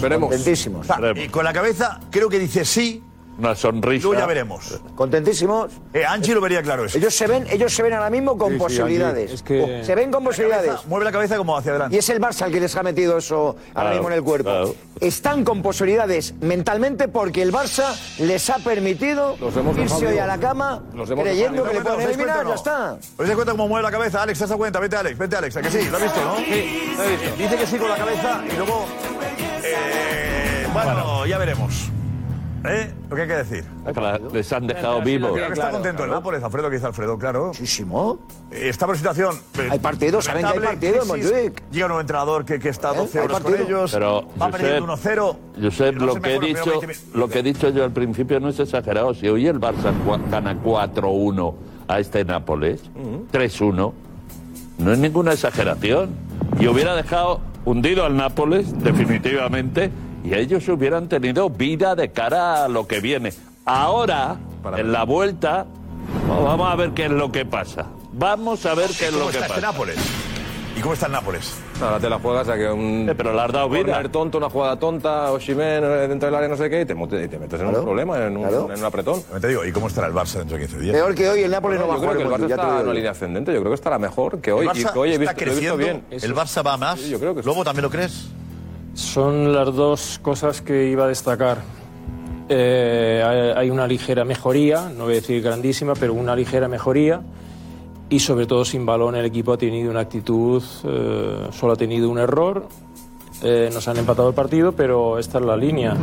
Veremos. 0.00 0.86
Sea, 0.86 1.12
y 1.16 1.28
con 1.28 1.44
la 1.44 1.52
cabeza 1.52 2.00
creo 2.10 2.28
que 2.28 2.38
dice 2.38 2.64
sí, 2.64 3.02
Una 3.38 3.54
sonrisa. 3.54 4.04
luego 4.06 4.20
ya 4.20 4.26
veremos. 4.26 4.80
Contentísimos. 4.94 5.72
Eh, 5.92 6.04
Anchi 6.04 6.32
lo 6.32 6.40
vería 6.40 6.62
claro 6.62 6.84
eso. 6.84 6.96
Ellos 6.98 7.14
se 7.14 7.26
ven, 7.26 7.46
ellos 7.50 7.74
se 7.74 7.82
ven 7.82 7.92
ahora 7.92 8.10
mismo 8.10 8.38
con 8.38 8.50
Sí, 8.50 8.54
sí, 8.54 8.58
posibilidades. 8.60 9.32
Es 9.32 9.42
que- 9.42 9.82
Se 9.84 9.94
ven 9.94 10.10
con 10.12 10.22
posibilidades. 10.24 10.66
Cabeza, 10.68 10.88
mueve 10.88 11.04
la 11.04 11.12
cabeza 11.12 11.36
como 11.36 11.56
hacia 11.56 11.72
adelante. 11.72 11.96
Y 11.96 11.98
es 11.98 12.08
el 12.10 12.20
Barça 12.20 12.46
el 12.46 12.52
que 12.52 12.60
les 12.60 12.76
ha 12.76 12.82
metido 12.82 13.18
eso 13.18 13.36
ahora 13.48 13.56
Claro, 13.72 13.90
mismo 13.90 14.08
en 14.08 14.14
el 14.14 14.22
cuerpo. 14.22 14.50
claro. 14.50 14.74
Están 15.00 15.44
con 15.44 15.62
posibilidades 15.62 16.34
mentalmente 16.40 17.08
porque 17.08 17.42
el 17.42 17.52
Barça 17.52 17.92
les 18.20 18.48
ha 18.50 18.58
permitido 18.58 19.36
Los 19.40 19.56
hemos 19.56 19.76
dejado 19.76 19.94
irse 20.00 20.06
hoy 20.06 20.18
a 20.18 20.24
vivos. 20.24 20.26
la 20.28 20.38
cama 20.38 20.82
Los 20.94 21.10
hemos 21.10 21.24
creyendo 21.24 21.64
dejado 21.64 21.68
que 21.68 21.74
le 21.74 21.78
¿Os 21.80 21.84
dais 21.84 21.94
pueden 21.96 22.14
cuenta 22.16 22.32
eliminar, 22.40 22.46
ya 22.46 22.54
está. 22.54 22.92
¿Os 22.94 23.26
dais 23.26 23.34
cuenta 23.34 23.52
cómo 23.52 23.68
mueve 23.68 23.82
la 23.82 23.90
cabeza? 23.90 24.22
Alex, 24.22 24.38
¿te 24.38 24.44
has 24.44 24.50
dado 24.50 24.58
cuenta? 24.58 24.78
Vete, 24.80 24.96
Alex, 24.96 25.18
vete, 25.18 25.36
Alex. 25.36 25.56
¿A 25.56 25.62
que 25.62 25.70
sí? 25.70 25.88
¿Lo 25.90 25.96
has 25.96 26.02
visto, 26.04 26.24
no? 26.24 26.36
Sí, 26.36 26.94
lo 26.96 27.02
he 27.02 27.10
visto. 27.16 27.36
Dice 27.36 27.56
que 27.56 27.66
sí 27.66 27.76
con 27.78 27.88
la 27.90 27.96
cabeza 27.96 28.42
y 28.52 28.56
luego... 28.56 28.86
eh, 29.64 30.66
bueno, 30.72 31.26
ya 31.26 31.38
veremos. 31.38 31.90
¿Eh? 32.66 32.90
Lo 33.10 33.16
que 33.16 33.22
hay 33.22 33.28
que 33.28 33.34
decir. 33.34 33.64
Claro, 33.92 34.30
Les 34.32 34.50
han 34.52 34.66
dejado 34.66 35.02
vivos. 35.02 35.32
Creo 35.34 35.48
que 35.48 35.52
está 35.52 35.70
contento 35.70 36.04
el 36.04 36.10
Nápoles, 36.10 36.42
Alfredo, 36.42 36.70
que 36.70 36.76
dice 36.76 36.86
Alfredo, 36.86 37.18
claro. 37.18 37.46
Muchísimo. 37.48 38.18
Eh, 38.50 38.68
Está 38.70 38.86
por 38.86 38.96
situación. 38.96 39.36
eh, 39.58 39.68
Hay 39.70 39.78
partidos, 39.78 40.24
saben 40.24 40.46
que 40.46 40.52
hay 40.52 40.58
partidos. 40.60 41.06
Montjuic. 41.06 41.62
Llega 41.70 41.84
un 41.86 41.88
nuevo 41.90 42.00
entrenador 42.00 42.44
que, 42.46 42.58
que 42.58 42.70
está 42.70 42.90
a 42.90 42.94
12 42.94 43.18
Hay 43.18 43.22
euros 43.24 43.40
con 43.40 43.52
partido. 43.52 43.68
ellos. 43.68 43.92
Pero, 43.92 44.28
va 44.40 44.48
perdiendo 44.50 44.86
1-0. 44.96 45.36
Josep, 45.62 45.94
No 45.96 46.06
lo 46.06 46.14
que, 46.14 46.34
he 46.36 46.40
dicho, 46.40 46.80
20 46.80 46.96
lo 47.14 47.28
que 47.28 47.38
he 47.40 47.42
dicho 47.42 47.68
yo 47.68 47.84
al 47.84 47.92
principio 47.92 48.40
no 48.40 48.48
es 48.48 48.58
exagerado. 48.58 49.12
Si 49.12 49.28
hoy 49.28 49.46
el 49.46 49.60
Barça 49.60 49.92
gana 50.30 50.56
4-1 50.62 51.54
a 51.88 51.98
este 52.00 52.24
Nápoles, 52.24 52.82
3-1, 53.30 53.92
no 54.78 54.92
es 54.92 54.98
ninguna 54.98 55.32
exageración. 55.34 56.10
Y 56.58 56.66
hubiera 56.66 56.94
dejado 56.96 57.40
hundido 57.66 58.04
al 58.06 58.16
Nápoles, 58.16 58.72
definitivamente, 58.82 59.90
y 60.24 60.34
ellos 60.34 60.66
hubieran 60.68 61.08
tenido 61.08 61.50
vida 61.50 61.94
de 61.94 62.10
cara 62.10 62.64
a 62.64 62.68
lo 62.68 62.86
que 62.88 63.00
viene. 63.00 63.32
Ahora, 63.66 64.36
en 64.76 64.90
la 64.92 65.04
vuelta, 65.04 65.66
vamos 66.28 66.70
a 66.70 66.74
ver 66.76 66.90
qué 66.90 67.04
es 67.06 67.10
lo 67.10 67.30
que 67.30 67.44
pasa. 67.44 67.86
Vamos 68.12 68.64
a 68.66 68.74
ver 68.74 68.90
qué 68.98 69.06
es 69.06 69.10
¿Cómo 69.12 69.26
lo 69.26 69.30
que 69.30 69.38
pasa. 69.38 69.60
Nápoles? 69.60 69.96
¿Y 70.76 70.80
cómo 70.80 70.94
está 70.94 71.06
el 71.06 71.12
Nápoles? 71.12 71.54
Ahora 71.80 72.00
te 72.00 72.08
la 72.10 72.18
juegas 72.18 72.48
a 72.48 72.56
que 72.56 72.68
un. 72.68 73.08
Eh, 73.08 73.14
pero 73.16 73.32
le 73.32 73.40
has 73.40 73.52
dado 73.52 73.68
vida. 73.68 73.84
corner 73.92 74.08
tonto, 74.08 74.38
una 74.38 74.50
jugada 74.50 74.76
tonta, 74.76 75.30
Oshimen 75.30 75.84
eh, 75.84 76.08
dentro 76.08 76.26
del 76.26 76.34
área, 76.34 76.48
no 76.48 76.56
sé 76.56 76.68
qué, 76.68 76.80
y 76.80 76.84
te, 76.84 76.96
mete- 76.96 77.24
y 77.24 77.28
te 77.28 77.38
metes 77.38 77.60
en 77.60 77.68
un 77.68 77.74
problema, 77.74 78.18
en 78.26 78.36
un, 78.36 78.42
claro. 78.42 78.72
en 78.72 78.78
un 78.80 78.84
apretón. 78.84 79.22
Te 79.40 79.48
digo, 79.48 79.64
¿y 79.64 79.70
cómo 79.70 79.86
estará 79.86 80.08
el 80.08 80.12
Barça 80.14 80.38
dentro 80.38 80.56
de 80.56 80.64
15 80.66 80.78
días? 80.80 80.94
Peor 80.96 81.14
que 81.14 81.28
hoy 81.28 81.40
el 81.42 81.50
Nápoles 81.52 81.78
no 81.78 81.86
va 81.86 81.94
a 81.94 81.96
yo 81.98 82.02
creo 82.02 82.12
jugar. 82.14 82.16
que 82.38 82.44
el 82.44 82.48
Barça 82.48 82.50
está 82.58 82.80
en 82.80 82.84
una 82.86 82.94
línea 82.94 83.10
ascendente, 83.12 83.52
yo 83.52 83.60
creo 83.60 83.70
que 83.70 83.76
estará 83.76 83.98
mejor 84.00 84.40
que 84.40 84.50
hoy. 84.52 84.66
¿El 84.66 84.76
y 84.76 84.82
Barça 84.84 84.92
que 84.92 84.98
hoy 84.98 85.10
he 85.10 85.12
está 85.12 85.24
he 85.24 85.34
visto 85.34 85.44
creciendo? 85.44 85.76
bien. 85.76 86.04
¿El 86.10 86.34
Barça 86.34 86.66
va 86.66 86.76
más? 86.76 86.98
Sí, 87.00 87.10
yo 87.10 87.20
creo 87.20 87.34
que 87.36 87.42
sí. 87.42 87.46
¿Lobo 87.48 87.62
también 87.64 87.82
lo 87.84 87.90
crees? 87.90 88.28
Son 88.94 89.52
las 89.52 89.74
dos 89.74 90.18
cosas 90.22 90.60
que 90.62 90.88
iba 90.88 91.04
a 91.04 91.08
destacar. 91.08 91.58
Eh, 92.48 93.52
hay- 93.56 93.70
una 93.70 93.86
ligera 93.86 94.24
mejoría, 94.24 94.88
no 94.90 95.04
voy 95.04 95.14
a 95.14 95.16
decir 95.16 95.42
grandísima, 95.42 95.94
pero 95.94 96.14
una 96.14 96.36
ligera 96.36 96.68
mejoría. 96.68 97.20
Y 98.10 98.20
sobre 98.20 98.46
todo 98.46 98.64
sin 98.64 98.84
balón 98.86 99.16
el 99.16 99.24
equipo 99.24 99.52
ha 99.54 99.56
tenido 99.58 99.90
una 99.90 100.00
actitud, 100.00 100.62
eh, 100.84 101.48
solo 101.52 101.72
ha 101.72 101.76
tenido 101.76 102.08
un 102.10 102.18
error. 102.18 102.68
Eh, 103.42 103.70
nos 103.72 103.88
han 103.88 103.96
empatado 103.96 104.28
el 104.28 104.34
partido, 104.34 104.72
pero 104.72 105.18
esta 105.18 105.38
es 105.38 105.44
la 105.44 105.56
línea. 105.56 105.96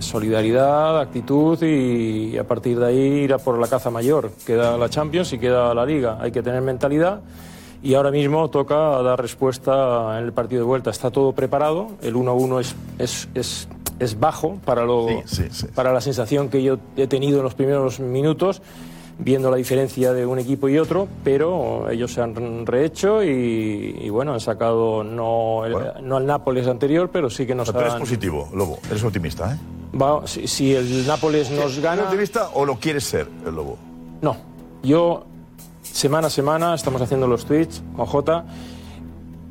Solidaridad, 0.00 1.00
actitud 1.00 1.62
y, 1.62 2.34
y 2.34 2.38
a 2.38 2.44
partir 2.44 2.78
de 2.78 2.86
ahí 2.86 2.98
ir 3.24 3.32
a 3.34 3.38
por 3.38 3.58
la 3.58 3.68
caza 3.68 3.90
mayor. 3.90 4.32
Queda 4.44 4.76
la 4.76 4.88
Champions 4.88 5.32
y 5.32 5.38
queda 5.38 5.72
la 5.74 5.86
Liga. 5.86 6.18
Hay 6.20 6.32
que 6.32 6.42
tener 6.42 6.60
mentalidad 6.60 7.20
y 7.82 7.94
ahora 7.94 8.10
mismo 8.10 8.48
toca 8.50 8.74
dar 9.02 9.20
respuesta 9.20 10.18
en 10.18 10.24
el 10.24 10.32
partido 10.32 10.60
de 10.62 10.66
vuelta. 10.66 10.90
Está 10.90 11.10
todo 11.10 11.32
preparado, 11.32 11.88
el 12.02 12.14
1-1 12.14 12.60
es, 12.60 12.76
es, 12.98 13.28
es, 13.34 13.68
es 13.98 14.18
bajo 14.20 14.58
para, 14.64 14.84
lo, 14.84 15.08
Sí, 15.08 15.14
sí, 15.26 15.42
sí. 15.50 15.66
para 15.74 15.92
la 15.92 16.00
sensación 16.00 16.48
que 16.48 16.62
yo 16.62 16.78
he 16.96 17.06
tenido 17.06 17.38
en 17.38 17.44
los 17.44 17.54
primeros 17.54 17.98
minutos, 18.00 18.62
viendo 19.18 19.50
la 19.50 19.56
diferencia 19.56 20.12
de 20.12 20.24
un 20.26 20.38
equipo 20.38 20.68
y 20.68 20.78
otro, 20.78 21.06
pero 21.22 21.88
ellos 21.90 22.12
se 22.12 22.22
han 22.22 22.64
rehecho 22.66 23.22
y, 23.22 23.96
y 24.00 24.08
bueno, 24.10 24.32
han 24.32 24.40
sacado 24.40 25.04
no, 25.04 25.64
el- 25.66 25.72
Bueno. 25.74 25.92
no 26.02 26.16
al 26.16 26.26
Nápoles 26.26 26.66
anterior, 26.66 27.10
pero 27.12 27.28
sí 27.30 27.46
que 27.46 27.54
nos 27.54 27.68
Pero 27.68 27.80
eres 27.82 27.94
han... 27.94 28.00
positivo, 28.00 28.48
Lobo. 28.54 28.78
Eres 28.90 29.04
optimista, 29.04 29.54
¿eh? 29.54 29.58
Va- 29.96 30.26
si, 30.26 30.46
si 30.48 30.74
el 30.74 31.06
Nápoles 31.06 31.50
nos 31.50 31.60
¿Eres 31.72 31.80
gana... 31.82 32.04
optimista 32.04 32.48
o 32.54 32.64
lo 32.64 32.76
quieres 32.76 33.04
ser, 33.04 33.28
el 33.46 33.54
Lobo? 33.54 33.76
No, 34.22 34.36
yo 34.82 35.24
semana 35.92 36.26
a 36.28 36.30
semana 36.30 36.74
estamos 36.74 37.00
haciendo 37.02 37.26
los 37.26 37.44
tweets 37.44 37.82
con 37.96 38.06
Jota 38.06 38.44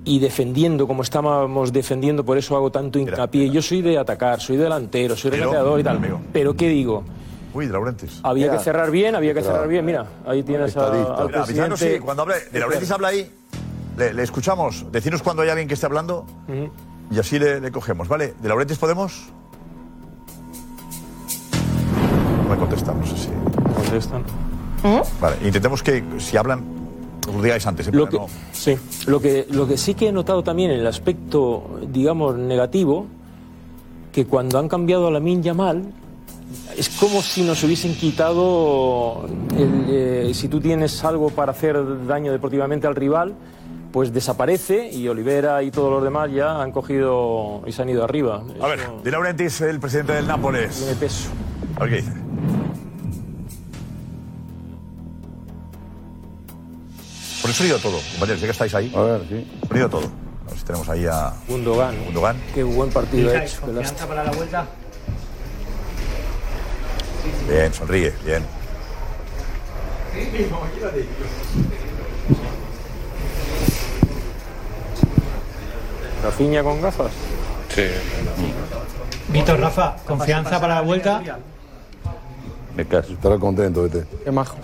y 0.04 0.20
defendiendo 0.20 0.88
como 0.88 1.04
estábamos 1.04 1.72
defendiendo, 1.72 2.26
por 2.26 2.38
eso 2.38 2.56
hago 2.56 2.72
tanto 2.72 2.98
hincapié. 3.00 3.50
Yo 3.50 3.62
soy 3.62 3.82
de 3.82 3.98
atacar, 3.98 4.40
soy 4.42 4.58
delantero, 4.58 5.16
soy 5.16 5.32
regateador 5.32 5.80
y 5.80 5.84
tal. 5.84 5.98
amigo. 5.98 6.20
Pero 6.34 6.56
¿qué 6.56 6.70
digo? 6.70 7.04
Uy, 7.54 7.68
de 7.68 7.74
Laurentiis. 7.74 8.20
Había 8.24 8.46
Mira. 8.48 8.58
que 8.58 8.64
cerrar 8.64 8.90
bien, 8.92 9.14
había 9.16 9.34
que 9.34 9.42
cerrar 9.44 9.68
bien. 9.68 9.86
Mira, 9.86 10.06
ahí 10.26 10.42
tienes 10.44 10.76
a- 10.78 10.88
al 10.88 11.28
Mira, 11.28 11.44
presidente. 11.44 12.00
cuando 12.00 12.24
hable, 12.24 12.36
de 12.52 12.60
Laurentiis 12.60 12.92
habla 12.92 13.10
ahí, 13.10 13.30
le, 13.98 14.14
le 14.14 14.24
escuchamos. 14.24 14.86
Decinos 14.92 15.22
cuando 15.22 15.44
hay 15.44 15.50
alguien 15.50 15.68
que 15.68 15.74
esté 15.76 15.86
hablando. 15.86 16.26
Y 17.12 17.20
así 17.20 17.38
le, 17.38 17.60
le 17.60 17.72
cogemos, 17.72 18.08
¿vale? 18.08 18.34
¿De 18.42 18.48
Laurentis 18.48 18.78
podemos? 18.78 19.28
No 22.44 22.50
me 22.50 22.56
contestan, 22.58 23.00
no 23.02 23.06
sé 23.06 23.18
si. 23.18 23.30
Contestan. 23.76 24.24
Vale, 25.20 25.36
intentemos 25.46 25.84
que 25.84 26.04
si 26.18 26.38
hablan, 26.38 26.64
os 27.28 27.36
lo 27.36 27.42
digáis 27.42 27.66
antes. 27.68 27.88
¿eh? 27.88 27.92
Lo 27.94 28.08
que, 28.10 28.18
no- 28.18 28.28
sí, 28.52 28.76
lo 29.08 29.20
que, 29.22 29.46
lo 29.52 29.68
que 29.68 29.78
sí 29.78 29.94
que 29.94 30.08
he 30.10 30.12
notado 30.12 30.44
también 30.44 30.72
en 30.72 30.80
el 30.80 30.88
aspecto, 30.88 31.80
digamos, 31.92 32.36
negativo, 32.38 33.06
que 34.12 34.26
cuando 34.26 34.60
han 34.60 34.68
cambiado 34.68 35.08
a 35.08 35.12
la 35.12 35.20
Yamal, 35.20 35.84
es 36.78 36.90
como 36.90 37.22
si 37.22 37.44
nos 37.44 37.64
hubiesen 37.64 37.96
quitado, 37.96 39.26
el, 39.58 39.86
eh, 39.90 40.32
si 40.34 40.48
tú 40.50 40.60
tienes 40.60 41.04
algo 41.06 41.30
para 41.30 41.52
hacer 41.52 42.06
daño 42.08 42.32
deportivamente 42.32 42.88
al 42.88 42.96
rival, 42.96 43.34
pues 43.94 44.12
desaparece 44.14 44.90
y 44.90 45.08
Olivera 45.08 45.64
y 45.64 45.72
todos 45.72 45.92
los 45.92 46.04
demás 46.04 46.32
ya 46.32 46.62
han 46.62 46.72
cogido 46.72 47.62
y 47.68 47.72
se 47.72 47.82
han 47.82 47.90
ido 47.90 48.04
arriba. 48.04 48.42
A 48.62 48.68
ver, 48.68 48.80
De 49.04 49.12
Laurentiis, 49.12 49.62
el 49.62 49.80
presidente 49.80 50.14
del 50.14 50.28
Nápoles. 50.28 50.76
Tiene 50.78 50.96
peso. 50.96 51.30
A 51.78 51.82
ver 51.86 51.90
qué 51.90 51.96
dice. 51.98 52.12
El 57.52 57.56
sonido 57.56 57.80
todo, 57.80 58.00
compañeros, 58.12 58.40
ya 58.40 58.48
que 58.48 58.52
estáis 58.52 58.74
ahí. 58.76 58.94
A 58.96 59.02
ver, 59.02 59.22
sí. 59.28 59.46
Sonido 59.68 59.90
todo. 59.90 60.06
A 60.06 60.50
ver 60.52 60.58
si 60.58 60.64
tenemos 60.64 60.88
ahí 60.88 61.06
a 61.06 61.34
Gundogan. 61.50 62.06
Gundogan. 62.06 62.42
Qué 62.54 62.64
buen 62.64 62.90
partido 62.90 63.30
ha 63.30 63.44
hecho. 63.44 63.60
confianza 63.60 64.08
para 64.08 64.24
la 64.24 64.32
vuelta. 64.32 64.66
Bien, 67.50 67.74
sonríe, 67.74 68.14
bien. 68.24 68.46
Rafinha 76.24 76.64
con 76.64 76.82
gafas. 76.82 77.12
Sí. 77.76 77.84
Víctor 79.28 79.60
Rafa, 79.60 79.98
confianza 80.08 80.62
para 80.62 80.76
la 80.76 80.82
vuelta. 80.84 81.22
Me 82.78 82.86
caso. 82.86 83.12
Estará 83.12 83.38
contento 83.38 83.86
este. 83.86 84.06
Qué 84.24 84.32
majos. 84.32 84.56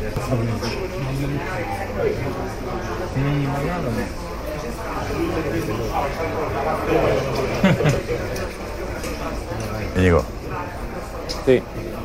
Íñigo. 9.96 10.22
Sí, 11.44 11.60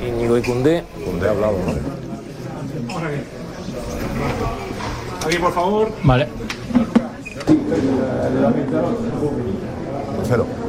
Íñigo 0.05 0.37
y 0.37 0.41
Cundé. 0.41 0.83
Cundé 1.05 1.27
ha 1.27 1.31
hablado, 1.31 1.53
¿no? 1.53 1.71
Aquí, 5.25 5.37
por 5.37 5.53
favor. 5.53 5.89
Vale. 6.03 6.27
Marcelo. 10.17 10.64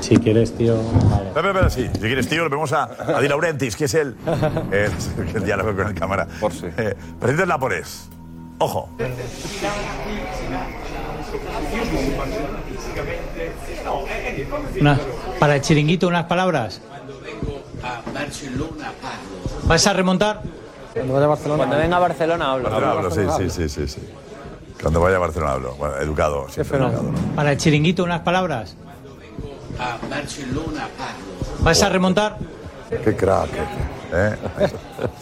Si 0.00 0.16
quieres, 0.18 0.54
tío. 0.54 0.76
Vale. 1.10 1.28
Espera, 1.28 1.48
espera, 1.48 1.70
sí. 1.70 1.88
Si 1.94 2.00
quieres, 2.00 2.28
tío, 2.28 2.42
le 2.44 2.50
vemos 2.50 2.72
a, 2.72 2.84
a 3.16 3.20
Di 3.20 3.28
Laurentiis, 3.28 3.74
que 3.74 3.86
es 3.86 3.94
el, 3.94 4.14
el, 4.72 4.90
el 5.34 5.44
diálogo 5.44 5.74
con 5.74 5.86
el 5.88 5.94
cámara. 5.94 6.26
Por 6.40 6.52
sí. 6.52 6.66
Eh, 6.76 6.94
presidente. 7.18 7.46
Ojo. 8.58 8.90
Una- 14.80 14.98
para 15.38 15.56
el 15.56 15.60
chiringuito, 15.62 16.08
unas 16.08 16.24
palabras. 16.24 16.80
¿Vas 19.66 19.86
a 19.86 19.92
remontar? 19.92 20.42
Cuando 20.94 21.12
vaya 21.12 21.24
a 21.24 21.28
Barcelona. 21.28 21.56
Cuando 21.58 21.76
venga 21.76 21.96
a 21.96 22.00
Barcelona 22.00 22.52
hablo. 22.52 22.70
Barcelona 22.70 22.92
hablo, 22.92 23.10
sí, 23.10 23.20
sí, 23.36 23.50
sí, 23.50 23.68
sí, 23.68 23.88
sí. 23.88 24.08
Cuando 24.80 25.00
vaya 25.00 25.16
a 25.16 25.18
Barcelona 25.18 25.52
hablo. 25.52 25.74
Bueno, 25.74 25.96
educado. 25.96 26.48
siempre 26.48 26.78
educado. 26.78 27.10
Para 27.34 27.52
el 27.52 27.58
chiringuito, 27.58 28.04
unas 28.04 28.20
palabras. 28.20 28.76
¿Vas 31.60 31.82
a 31.82 31.88
remontar? 31.88 32.38
Qué 33.02 33.16
crack. 33.16 33.50
¿Eh? 34.14 34.36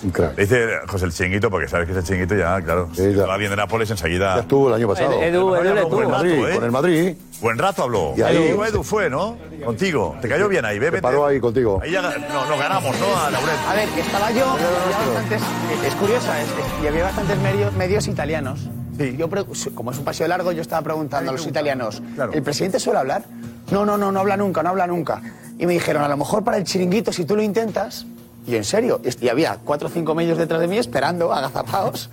Un 0.05 0.11
crack. 0.11 0.37
Dice 0.37 0.67
José 0.87 1.07
el 1.07 1.13
chinguito, 1.13 1.51
porque 1.51 1.67
sabes 1.69 1.87
que 1.89 1.93
ese 1.99 2.03
chinguito 2.03 2.35
ya, 2.35 2.61
claro. 2.61 2.89
Si 2.95 3.15
va 3.15 3.37
bien 3.37 3.51
de 3.51 3.57
Nápoles 3.57 3.91
enseguida. 3.91 4.35
Ya 4.37 4.41
estuvo 4.43 4.69
el 4.69 4.75
año 4.75 4.89
pasado. 4.89 5.13
Edu, 5.23 5.55
habló 5.55 5.73
buen 5.73 5.89
tuvo. 5.89 6.11
rato, 6.13 6.25
¿eh? 6.49 6.55
Con 6.55 6.65
el 6.65 6.71
Madrid. 6.71 7.15
Buen 7.41 7.59
rato 7.59 7.83
habló. 7.85 8.15
Y 8.17 8.23
ahí- 8.23 8.37
Edu, 8.37 8.65
Edu 8.65 8.83
fue, 8.83 9.09
¿no? 9.11 9.37
Contigo. 9.65 10.17
Te 10.21 10.29
cayó 10.29 10.49
bien 10.49 10.65
ahí, 10.65 10.79
bebé. 10.79 11.01
paró 11.01 11.27
ahí 11.27 11.41
contigo. 11.41 11.81
Ahí 11.83 11.91
ya 11.93 12.03
no, 12.03 12.11
nos 12.49 12.59
ganamos, 12.59 12.95
¿no? 13.01 13.07
A 13.17 13.31
Lauret. 13.31 13.57
A 13.69 13.75
ver, 13.75 13.89
estaba 13.99 14.31
yo, 14.31 14.51
había 14.51 14.67
bastantes, 15.15 15.43
es 15.87 15.95
curiosa, 15.95 16.41
es- 16.41 16.49
es- 16.49 16.85
y 16.85 16.87
había 16.87 17.05
bastantes 17.05 17.39
medios, 17.39 17.73
medios 17.75 18.07
italianos. 18.09 18.69
Yo, 19.17 19.29
pre- 19.29 19.45
como 19.75 19.91
es 19.91 19.99
un 19.99 20.05
paseo 20.05 20.29
largo, 20.29 20.53
yo 20.53 20.63
estaba 20.63 20.83
preguntando 20.83 21.31
a 21.31 21.33
los 21.33 21.45
italianos, 21.47 22.03
¿el 22.33 22.43
presidente 22.43 22.79
suele 22.79 23.01
hablar? 23.01 23.25
No, 23.73 23.85
no, 23.87 23.97
no, 23.97 24.13
no 24.13 24.21
habla 24.21 24.37
nunca, 24.37 24.63
no 24.63 24.69
habla 24.69 24.87
nunca. 24.87 25.21
Y 25.59 25.67
me 25.67 25.73
dijeron, 25.73 26.03
a 26.05 26.09
lo 26.09 26.17
mejor 26.17 26.45
para 26.45 26.57
el 26.59 26.65
chiringuito, 26.65 27.13
si 27.13 27.25
tú 27.25 27.35
lo 27.35 27.43
intentas, 27.43 28.07
y 28.47 28.57
en 28.57 28.65
serio, 28.65 29.01
y 29.21 29.29
había 29.29 29.59
cuatro 29.65 29.89
o 29.89 29.91
cinco 29.91 30.15
medios 30.15 30.37
detrás 30.39 30.61
de 30.61 30.67
mí 30.69 30.77
esperando, 30.79 31.33
agazapados. 31.33 32.11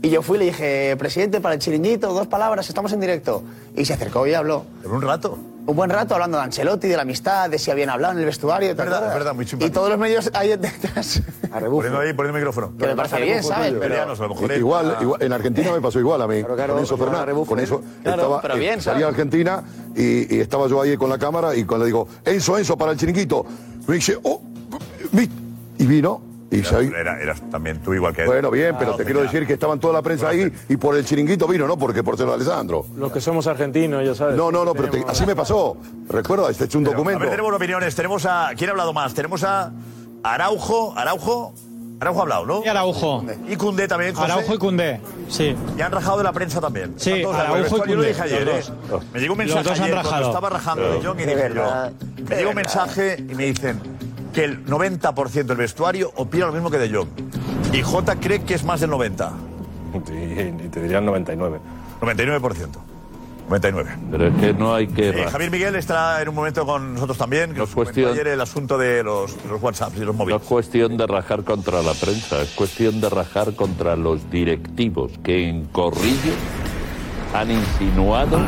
Y 0.00 0.10
yo 0.10 0.22
fui 0.22 0.36
y 0.36 0.38
le 0.40 0.44
dije, 0.46 0.96
presidente, 0.96 1.40
para 1.40 1.54
el 1.54 1.60
chiringuito, 1.60 2.12
dos 2.12 2.26
palabras, 2.28 2.68
estamos 2.68 2.92
en 2.92 3.00
directo. 3.00 3.42
Y 3.76 3.84
se 3.84 3.94
acercó 3.94 4.26
y 4.26 4.34
habló. 4.34 4.64
¿Pero 4.82 4.94
un 4.94 5.02
rato? 5.02 5.38
Un 5.64 5.76
buen 5.76 5.90
rato 5.90 6.14
hablando 6.14 6.38
de 6.38 6.44
Ancelotti, 6.44 6.88
de 6.88 6.96
la 6.96 7.02
amistad, 7.02 7.48
de 7.48 7.56
si 7.58 7.70
habían 7.70 7.88
hablado 7.88 8.14
en 8.14 8.18
el 8.20 8.24
vestuario. 8.24 8.68
¿te 8.70 8.74
verdad, 8.74 9.06
es 9.08 9.14
verdad, 9.14 9.32
muy 9.34 9.44
Y 9.44 9.48
simpático. 9.48 9.74
todos 9.74 9.90
los 9.90 9.98
medios 9.98 10.28
ahí 10.34 10.48
detrás. 10.56 11.22
Poniendo 11.50 11.98
ahí, 12.00 12.12
poniendo 12.12 12.22
el 12.26 12.32
micrófono. 12.34 12.72
Que 12.76 12.86
me 12.88 12.96
parece 12.96 13.20
bien, 13.20 13.42
¿sabes? 13.44 13.68
Pero- 13.72 13.84
Italianos, 13.86 14.18
a 14.20 14.22
lo 14.24 14.28
mejor 14.30 14.52
igual, 14.52 14.90
era- 14.90 15.02
igual, 15.02 15.22
en 15.22 15.32
Argentina 15.32 15.72
me 15.72 15.80
pasó 15.80 16.00
igual 16.00 16.20
a 16.22 16.26
mí. 16.26 16.42
claro, 16.42 16.74
con 16.74 16.82
eso 16.82 16.96
claro, 16.96 17.12
Fernández, 17.12 17.46
con 17.48 17.60
eso 17.60 17.82
Claro, 18.02 18.22
estaba, 18.22 18.40
pero 18.42 18.56
bien, 18.56 18.78
eh, 18.78 18.82
salía 18.82 19.06
a 19.06 19.10
¿sabes? 19.10 19.18
Argentina 19.20 19.62
y, 19.94 20.36
y 20.36 20.40
estaba 20.40 20.66
yo 20.66 20.80
ahí 20.82 20.96
con 20.96 21.08
la 21.10 21.18
cámara 21.18 21.54
y 21.54 21.64
cuando 21.64 21.84
le 21.84 21.88
digo, 21.90 22.08
Enzo, 22.24 22.58
Enzo, 22.58 22.76
para 22.76 22.90
el 22.92 22.98
chiringuito, 22.98 23.46
me 23.86 23.94
dice, 23.94 24.18
oh, 24.24 24.42
vi- 25.12 25.30
y 25.82 25.86
vino. 25.86 26.20
Y 26.50 26.62
se- 26.64 26.84
Era, 26.86 27.18
eras 27.18 27.40
también 27.50 27.78
tú 27.80 27.94
igual 27.94 28.14
que 28.14 28.22
él. 28.22 28.26
bueno, 28.26 28.50
bien, 28.50 28.76
pero 28.78 28.92
Ah, 28.92 28.96
te 28.98 29.04
quiero 29.06 29.22
decir 29.22 29.46
que 29.46 29.54
estaban 29.54 29.80
toda 29.80 29.94
la 29.94 30.02
prensa 30.02 30.28
ahí 30.28 30.52
y 30.68 30.76
por 30.76 30.94
el 30.94 31.02
chiringuito 31.04 31.46
vino, 31.48 31.66
¿no? 31.66 31.78
Porque 31.78 32.02
por 32.02 32.18
ser 32.18 32.28
Alessandro. 32.28 32.84
Los 32.94 33.10
que 33.10 33.22
somos 33.22 33.46
argentinos, 33.46 34.04
ya 34.04 34.14
sabes. 34.14 34.36
No, 34.36 34.52
no, 34.52 34.62
no, 34.62 34.74
pero 34.74 34.90
te- 34.90 35.02
así 35.08 35.24
me 35.24 35.34
pasó. 35.34 35.78
Recuerda, 36.10 36.50
este 36.50 36.64
es 36.64 36.74
un 36.74 36.86
A 36.86 36.90
documento. 36.90 37.20
ver, 37.20 37.30
tenemos 37.30 37.54
opiniones. 37.54 37.94
Tenemos 37.94 38.26
a. 38.26 38.50
¿Quién 38.54 38.68
ha 38.68 38.72
hablado 38.72 38.92
más? 38.92 39.14
Tenemos 39.14 39.42
a 39.44 39.72
Araujo. 40.22 40.92
Araujo. 40.96 41.54
Araujo 42.00 42.18
ha 42.18 42.22
hablado, 42.22 42.46
¿no? 42.46 42.62
Y 42.64 42.68
Araujo. 42.68 43.24
Y 43.48 43.56
Cundé 43.56 43.88
también. 43.88 44.12
José. 44.14 44.30
Araujo 44.32 44.54
y 44.54 44.58
Cundé. 44.58 45.00
Sí. 45.28 45.56
Y 45.78 45.80
han 45.80 45.92
rajado 45.92 46.18
de 46.18 46.24
la 46.24 46.32
prensa 46.32 46.60
también. 46.60 46.92
Sí, 46.96 47.10
Están 47.12 47.22
todos 47.22 47.36
Araujo 47.36 47.86
Yo 47.86 47.94
lo 47.96 48.02
dije 48.02 48.20
ayer, 48.22 48.44
los 48.46 48.68
¿eh? 48.68 48.72
Me 49.14 49.20
llegó 49.20 49.32
un 49.34 49.38
Los 49.38 49.46
mensaje 49.54 49.68
dos 49.70 49.78
han 49.78 49.84
ayer 49.84 49.94
cuando 49.94 50.10
rajado. 50.10 50.26
estaba 50.28 50.50
rajando 50.50 50.92
de 50.92 51.06
Jong 51.06 51.20
y 51.20 51.24
De 51.24 51.34
dije 51.36 51.50
yo. 51.54 51.64
Me 52.28 52.36
llegó 52.36 52.50
un 52.50 52.56
mensaje 52.56 53.16
y 53.18 53.34
me 53.34 53.44
dicen 53.46 53.80
que 54.32 54.44
el 54.44 54.64
90% 54.66 55.44
del 55.44 55.56
vestuario 55.56 56.10
opina 56.16 56.46
lo 56.46 56.52
mismo 56.52 56.70
que 56.70 56.78
de 56.78 56.90
Jong. 56.94 57.08
Y 57.72 57.82
J 57.82 58.16
cree 58.16 58.42
que 58.42 58.54
es 58.54 58.64
más 58.64 58.80
del 58.80 58.90
90. 58.90 59.32
Y 59.94 60.68
te 60.68 60.80
dirían 60.82 61.04
99. 61.04 61.58
99%. 62.00 62.68
99. 63.48 63.90
Pero 64.10 64.26
es 64.28 64.34
que 64.36 64.54
no 64.54 64.74
hay 64.74 64.86
que... 64.86 65.10
Eh, 65.10 65.26
Javier 65.30 65.50
Miguel 65.50 65.74
estará 65.74 66.22
en 66.22 66.28
un 66.28 66.34
momento 66.34 66.64
con 66.64 66.94
nosotros 66.94 67.18
también. 67.18 67.52
Que 67.52 67.58
nos 67.58 67.70
comentó 67.70 67.92
cuestión- 67.92 68.12
ayer 68.12 68.28
el 68.28 68.40
asunto 68.40 68.78
de 68.78 69.02
los, 69.02 69.36
los 69.44 69.60
WhatsApps 69.62 69.96
y 69.96 70.00
los 70.00 70.08
No 70.08 70.12
móviles. 70.24 70.40
es 70.42 70.48
cuestión 70.48 70.96
de 70.96 71.06
rajar 71.06 71.44
contra 71.44 71.82
la 71.82 71.92
prensa, 71.92 72.40
es 72.40 72.50
cuestión 72.50 73.00
de 73.00 73.10
rajar 73.10 73.54
contra 73.54 73.96
los 73.96 74.30
directivos 74.30 75.12
que 75.22 75.48
en 75.48 75.66
Corrillo 75.66 76.32
han 77.34 77.50
insinuado 77.50 78.38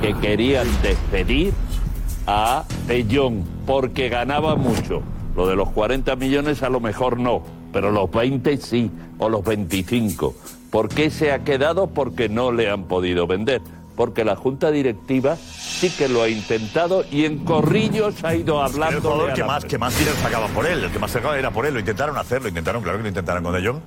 que 0.00 0.14
querían 0.14 0.66
despedir 0.82 1.52
a 2.26 2.64
De 2.86 3.06
Jong 3.10 3.42
porque 3.66 4.08
ganaba 4.08 4.56
mucho. 4.56 5.02
Lo 5.38 5.46
de 5.46 5.54
los 5.54 5.70
40 5.70 6.16
millones 6.16 6.64
a 6.64 6.68
lo 6.68 6.80
mejor 6.80 7.16
no, 7.20 7.44
pero 7.72 7.92
los 7.92 8.10
20 8.10 8.56
sí, 8.56 8.90
o 9.18 9.28
los 9.28 9.44
25. 9.44 10.34
¿Por 10.68 10.88
qué 10.88 11.10
se 11.10 11.30
ha 11.30 11.44
quedado? 11.44 11.86
Porque 11.86 12.28
no 12.28 12.50
le 12.50 12.68
han 12.68 12.88
podido 12.88 13.28
vender. 13.28 13.62
Porque 13.94 14.24
la 14.24 14.34
junta 14.34 14.72
directiva 14.72 15.36
sí 15.36 15.90
que 15.90 16.08
lo 16.08 16.24
ha 16.24 16.28
intentado 16.28 17.04
y 17.12 17.24
en 17.24 17.44
Corrillos 17.44 18.24
ha 18.24 18.34
ido 18.34 18.56
Era 18.56 18.66
el 18.66 18.72
hablando. 18.72 19.00
jugador 19.12 19.32
que 19.34 19.44
más, 19.44 19.64
que 19.64 19.78
más 19.78 19.96
dinero 19.96 20.16
sacaban 20.20 20.50
por 20.50 20.66
él. 20.66 20.82
El 20.82 20.90
que 20.90 20.98
más 20.98 21.12
sacaba 21.12 21.38
era 21.38 21.52
por 21.52 21.66
él. 21.66 21.74
Lo 21.74 21.78
intentaron 21.78 22.16
hacerlo. 22.16 22.48
Intentaron, 22.48 22.82
claro 22.82 22.98
que 22.98 23.02
lo 23.04 23.08
intentaron 23.08 23.44
con 23.44 23.52
De 23.54 23.64
Jong. 23.64 23.78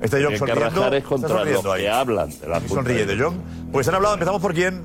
Este 0.00 0.18
De 0.18 0.22
Jong 0.22 0.32
que 0.34 0.38
sonriendo. 0.38 0.64
rajar 0.70 0.94
es 0.94 1.02
contra 1.04 1.44
los 1.44 1.66
ahí. 1.66 1.82
que 1.82 1.90
hablan 1.90 2.30
de 2.30 2.46
la 2.46 2.60
junta 2.60 2.74
sonríe 2.76 3.06
De 3.06 3.18
Jong. 3.18 3.34
Pues 3.72 3.88
han 3.88 3.96
hablado, 3.96 4.14
empezamos 4.14 4.40
por 4.40 4.54
quién. 4.54 4.84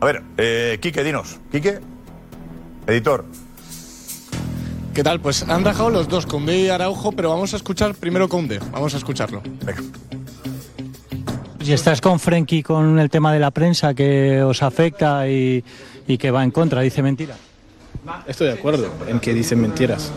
A 0.00 0.06
ver, 0.06 0.22
eh, 0.38 0.78
Quique, 0.80 1.04
dinos. 1.04 1.38
Quique, 1.52 1.80
editor. 2.86 3.26
¿Qué 4.94 5.04
tal? 5.04 5.20
Pues 5.20 5.48
han 5.48 5.64
rajado 5.64 5.90
los 5.90 6.08
dos, 6.08 6.26
Conde 6.26 6.58
y 6.58 6.68
Araujo, 6.68 7.12
pero 7.12 7.30
vamos 7.30 7.54
a 7.54 7.56
escuchar 7.56 7.94
primero 7.94 8.28
Conde. 8.28 8.58
Vamos 8.72 8.92
a 8.94 8.96
escucharlo. 8.96 9.42
Si 11.62 11.72
estás 11.72 12.00
con 12.00 12.18
Frenkie 12.18 12.62
con 12.62 12.98
el 12.98 13.08
tema 13.08 13.32
de 13.32 13.38
la 13.38 13.50
prensa 13.50 13.94
que 13.94 14.42
os 14.42 14.62
afecta 14.62 15.28
y, 15.28 15.62
y 16.06 16.18
que 16.18 16.30
va 16.30 16.42
en 16.42 16.50
contra, 16.50 16.80
dice 16.80 17.02
mentira. 17.02 17.36
Estoy 18.26 18.48
de 18.48 18.54
acuerdo 18.54 18.88
en 19.06 19.20
que 19.20 19.32
dicen 19.32 19.60
mentiras. 19.60 20.10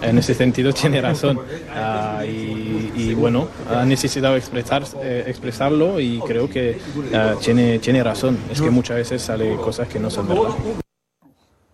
En 0.00 0.16
ese 0.18 0.34
sentido 0.34 0.72
tiene 0.72 1.00
razón. 1.00 1.40
Ah, 1.74 2.22
y, 2.24 2.92
y 2.94 3.14
bueno, 3.14 3.48
ha 3.68 3.84
necesitado 3.84 4.36
expresar, 4.36 4.84
eh, 5.02 5.24
expresarlo 5.26 5.98
y 5.98 6.20
creo 6.20 6.48
que 6.48 6.78
ah, 7.12 7.34
tiene, 7.40 7.80
tiene 7.80 8.04
razón. 8.04 8.38
Es 8.52 8.60
que 8.60 8.70
muchas 8.70 8.98
veces 8.98 9.22
sale 9.22 9.56
cosas 9.56 9.88
que 9.88 9.98
no 9.98 10.10
son 10.10 10.28
verdad. 10.28 10.50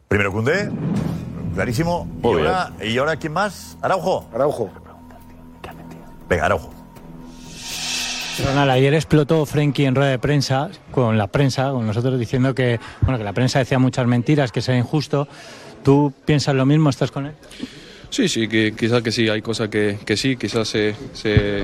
Primero 0.08 0.32
Cundé, 0.32 0.70
clarísimo. 1.54 2.08
y, 2.22 2.26
ahora, 2.26 2.72
¿Y 2.82 2.98
ahora 2.98 3.16
quién 3.16 3.32
más? 3.32 3.76
Araujo. 3.80 4.26
Araujo. 4.34 4.70
Venga, 6.28 6.46
Araujo. 6.46 6.70
Ronald, 8.44 8.70
ayer 8.70 8.94
explotó 8.94 9.44
Frenkie 9.44 9.84
en 9.84 9.94
rueda 9.94 10.10
de 10.10 10.18
prensa, 10.18 10.70
con 10.90 11.18
la 11.18 11.26
prensa, 11.26 11.70
con 11.70 11.86
nosotros 11.86 12.18
diciendo 12.18 12.54
que, 12.54 12.80
bueno, 13.02 13.18
que 13.18 13.24
la 13.24 13.34
prensa 13.34 13.58
decía 13.58 13.78
muchas 13.78 14.06
mentiras, 14.06 14.50
que 14.50 14.60
era 14.60 14.76
injusto. 14.76 15.28
¿Tú 15.84 16.12
piensas 16.24 16.54
lo 16.54 16.64
mismo? 16.64 16.88
¿Estás 16.88 17.10
con 17.10 17.26
él? 17.26 17.34
Sí, 18.12 18.28
sí, 18.28 18.46
que 18.46 18.74
quizás 18.76 19.02
que 19.02 19.10
sí, 19.10 19.30
hay 19.30 19.40
cosas 19.40 19.70
que, 19.70 19.98
que 20.04 20.18
sí, 20.18 20.36
quizás 20.36 20.68
se, 20.68 20.94
se, 21.14 21.62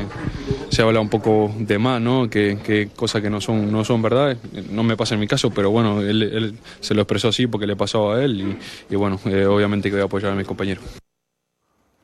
se 0.70 0.82
habla 0.82 0.98
un 0.98 1.10
poco 1.10 1.52
de 1.58 1.78
más, 1.78 2.00
¿no? 2.00 2.30
Que, 2.30 2.58
que 2.64 2.88
cosas 2.96 3.20
que 3.20 3.28
no 3.28 3.38
son, 3.38 3.70
no 3.70 3.84
son 3.84 4.00
verdad. 4.00 4.34
No 4.70 4.82
me 4.82 4.96
pasa 4.96 5.12
en 5.12 5.20
mi 5.20 5.26
caso, 5.28 5.50
pero 5.50 5.70
bueno, 5.70 6.00
él, 6.00 6.22
él 6.22 6.58
se 6.80 6.94
lo 6.94 7.02
expresó 7.02 7.28
así 7.28 7.46
porque 7.46 7.66
le 7.66 7.76
pasó 7.76 8.12
a 8.12 8.24
él 8.24 8.40
y, 8.88 8.94
y 8.94 8.96
bueno, 8.96 9.20
eh, 9.26 9.44
obviamente 9.44 9.90
que 9.90 9.96
voy 9.96 10.02
a 10.02 10.06
apoyar 10.06 10.32
a 10.32 10.34
mis 10.34 10.46
compañeros. 10.46 10.82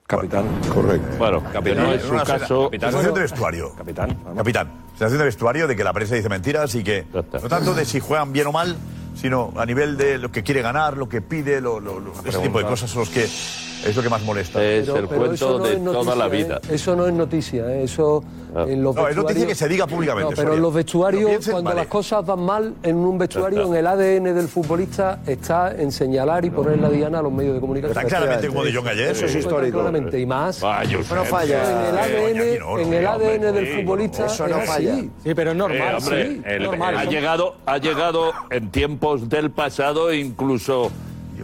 Capitán. 0.06 0.44
Correcto. 0.74 1.16
Bueno, 1.18 1.42
Pero 1.62 1.82
no 1.82 1.92
es 1.94 2.02
su 2.02 2.12
una 2.12 2.24
caso. 2.24 2.68
Sensación 2.70 3.14
de 3.14 3.20
vestuario. 3.22 3.74
Capitán. 3.74 4.14
Capitán. 4.36 4.70
Sensación 4.90 5.18
de 5.20 5.24
vestuario 5.24 5.66
de 5.66 5.74
que 5.74 5.84
la 5.84 5.94
prensa 5.94 6.16
dice 6.16 6.28
mentiras 6.28 6.74
y 6.74 6.84
que. 6.84 7.06
No 7.14 7.22
tanto 7.22 7.72
de 7.72 7.86
si 7.86 7.98
juegan 7.98 8.30
bien 8.30 8.48
o 8.48 8.52
mal, 8.52 8.76
sino 9.14 9.52
a 9.56 9.64
nivel 9.66 9.96
de 9.96 10.18
lo 10.18 10.30
que 10.30 10.42
quiere 10.42 10.62
ganar, 10.62 10.96
lo 10.96 11.08
que 11.08 11.20
pide, 11.22 11.60
lo, 11.60 11.80
lo- 11.80 12.00
lo- 12.00 12.12
ese 12.12 12.38
tipo 12.38 12.58
de 12.58 12.64
cosas 12.70 12.90
son 12.90 13.00
los 13.00 13.10
que. 13.10 13.24
Es 13.24 13.94
lo 13.94 14.02
que 14.02 14.08
más 14.08 14.22
molesta. 14.22 14.58
Pero- 14.80 14.94
pero 15.08 15.20
eso 15.34 15.46
no 15.58 15.66
es 15.66 15.78
noticia, 15.84 16.14
¿eh? 16.56 16.74
Eso 16.74 16.96
no 16.96 17.06
es 17.06 17.12
noticia, 17.12 17.72
¿eh? 17.74 17.82
eso 17.84 18.24
en 18.54 18.82
los 18.82 18.94
No, 18.94 19.08
es 19.08 19.16
noticia 19.16 19.44
vestuarios- 19.44 19.46
que 19.48 19.54
se 19.54 19.68
diga 19.68 19.86
públicamente, 19.86 20.30
No, 20.30 20.36
pero 20.36 20.54
en 20.54 20.62
los 20.62 20.72
vestuarios, 20.74 21.28
piensen, 21.28 21.52
cuando 21.52 21.70
vale. 21.70 21.80
las 21.80 21.86
cosas 21.88 22.24
van 22.24 22.40
mal 22.40 22.74
en 22.82 22.96
un 22.96 23.18
vestuario, 23.18 23.66
en 23.66 23.74
el 23.74 23.86
ADN 23.86 24.32
del 24.32 24.48
futbolista 24.48 25.20
está 25.26 25.74
en 25.76 25.90
señalar 25.90 26.44
y 26.44 26.50
poner 26.50 26.78
la 26.78 26.88
diana 26.88 27.18
a 27.18 27.22
los 27.22 27.32
medios 27.32 27.54
de 27.54 27.60
comunicación. 27.60 27.96
Está 27.98 28.08
claramente 28.08 28.48
como 28.48 28.64
De 28.64 28.72
Jong 28.72 28.86
ayer. 28.86 29.10
Eso 29.10 29.26
es 29.26 29.32
Sí. 29.32 29.38
histórico. 29.38 29.78
Claramente, 29.78 30.20
y 30.20 30.26
más. 30.26 30.60
No 30.62 31.24
falla. 31.24 31.62
En 31.62 31.94
el 31.94 31.98
ADN, 31.98 32.82
en 32.82 32.92
el 32.94 33.06
ADN 33.06 33.52
del 33.52 33.66
futbolista 33.76 34.26
Eso 34.26 34.46
no 34.46 34.60
falla. 34.60 34.96
Sí, 35.22 35.34
pero 35.34 35.50
es 35.50 35.56
normal. 35.56 35.78
Eh, 35.80 35.96
hombre, 35.96 36.26
sí, 36.28 36.42
el- 36.44 36.62
normal. 36.62 36.96
ha, 36.96 37.04
llegado, 37.04 37.56
ha 37.66 37.78
llegado 37.78 38.32
en 38.50 38.70
tiempos 38.70 39.28
del 39.28 39.50
pasado 39.50 40.12
incluso 40.12 40.90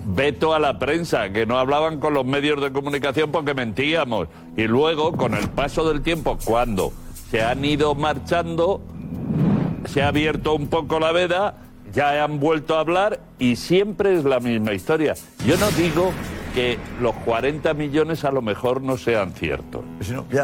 veto 0.05 0.55
a 0.55 0.59
la 0.59 0.79
prensa, 0.79 1.31
que 1.31 1.47
no 1.47 1.59
hablaban 1.59 2.01
con 2.01 2.15
los 2.15 2.25
medios 2.25 2.61
de 2.61 2.73
comunicación 2.73 3.31
porque 3.31 3.55
mentíamos. 3.55 4.29
Y 4.57 4.65
luego, 4.65 5.13
con 5.13 5.35
el 5.35 5.49
paso 5.49 5.89
del 5.89 6.03
tiempo, 6.03 6.39
cuando 6.45 6.93
se 7.31 7.43
han 7.43 7.65
ido 7.65 7.95
marchando, 7.95 8.81
se 9.87 10.03
ha 10.03 10.09
abierto 10.09 10.55
un 10.55 10.69
poco 10.69 11.01
la 11.01 11.13
veda, 11.13 11.57
ya 11.93 12.23
han 12.23 12.41
vuelto 12.41 12.77
a 12.77 12.81
hablar 12.81 13.21
y 13.39 13.57
siempre 13.57 14.15
es 14.17 14.25
la 14.25 14.41
misma 14.41 14.73
historia. 14.73 15.15
Yo 15.47 15.57
no 15.57 15.71
digo 15.73 16.13
que 16.55 16.79
los 17.01 17.15
40 17.25 17.75
millones 17.75 18.25
a 18.25 18.31
lo 18.31 18.43
mejor 18.43 18.83
no 18.83 18.97
sean 18.99 19.33
ciertos. 19.33 19.83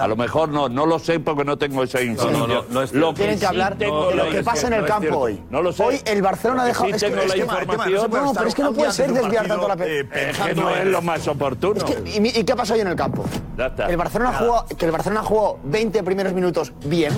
A 0.00 0.06
lo 0.06 0.16
mejor 0.16 0.48
no, 0.48 0.68
no 0.68 0.86
lo 0.86 0.98
sé 0.98 1.18
porque 1.20 1.44
no 1.44 1.56
tengo 1.58 1.82
esa 1.82 2.00
información. 2.02 2.48
no, 2.48 2.64
no 2.70 2.82
es 2.82 2.92
Lo 2.92 3.12
Tienen 3.14 3.34
que 3.36 3.40
sí 3.40 3.46
hablar 3.46 3.76
de 3.76 3.86
lo 3.88 4.14
la- 4.14 4.28
que 4.30 4.42
pasa 4.42 4.66
en 4.68 4.72
el 4.74 4.80
no 4.80 4.86
es 4.86 4.92
campo 4.92 5.18
hoy. 5.18 5.42
No 5.50 5.62
lo 5.62 5.72
sé. 5.72 5.82
Hoy 5.82 6.00
el 6.04 6.22
Barcelona 6.22 6.62
ha 6.62 6.64
que 6.66 6.68
dejado- 6.70 6.86
sí 6.88 6.94
es 6.94 7.02
que- 7.02 7.08
tengo 7.10 7.22
es 7.22 7.28
la 7.28 7.34
que, 7.34 7.40
no 7.40 7.46
se 7.46 7.48
puede 7.50 7.62
información. 7.62 8.10
No, 8.26 8.32
pero 8.34 8.48
es 8.48 8.54
que 8.54 8.62
no 8.62 8.72
puede 8.72 8.92
ser 8.92 9.12
desviar 9.12 9.46
tanto 9.48 9.68
la 9.68 9.74
Eh, 9.74 9.76
pelota. 10.04 10.20
Es 10.30 10.38
que 10.38 10.54
no 10.54 10.70
es 10.70 10.86
lo 10.86 11.02
más 11.02 11.28
oportuno. 11.28 11.84
¿Y, 12.14 12.20
mi- 12.20 12.28
y 12.30 12.44
qué 12.44 12.52
ha 12.52 12.56
pasado 12.56 12.74
hoy 12.74 12.80
en 12.82 12.88
el 12.88 12.96
campo? 12.96 13.24
Ya 13.58 13.66
está. 13.66 13.86
El 13.86 13.96
Barcelona 13.96 14.32
Nada. 14.32 14.44
jugó, 14.46 14.64
que 14.76 14.84
el 14.86 14.92
Barcelona 14.92 15.22
jugó 15.22 15.58
20 15.64 16.02
primeros 16.02 16.32
minutos 16.32 16.72
bien 16.84 17.12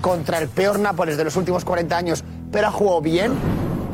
contra 0.00 0.38
el 0.38 0.48
peor 0.48 0.78
Nápoles 0.78 1.16
de 1.16 1.24
los 1.24 1.36
últimos 1.36 1.64
40 1.64 1.96
años, 1.96 2.24
pero 2.52 2.68
ha 2.68 2.70
jugado 2.70 3.00
bien. 3.00 3.32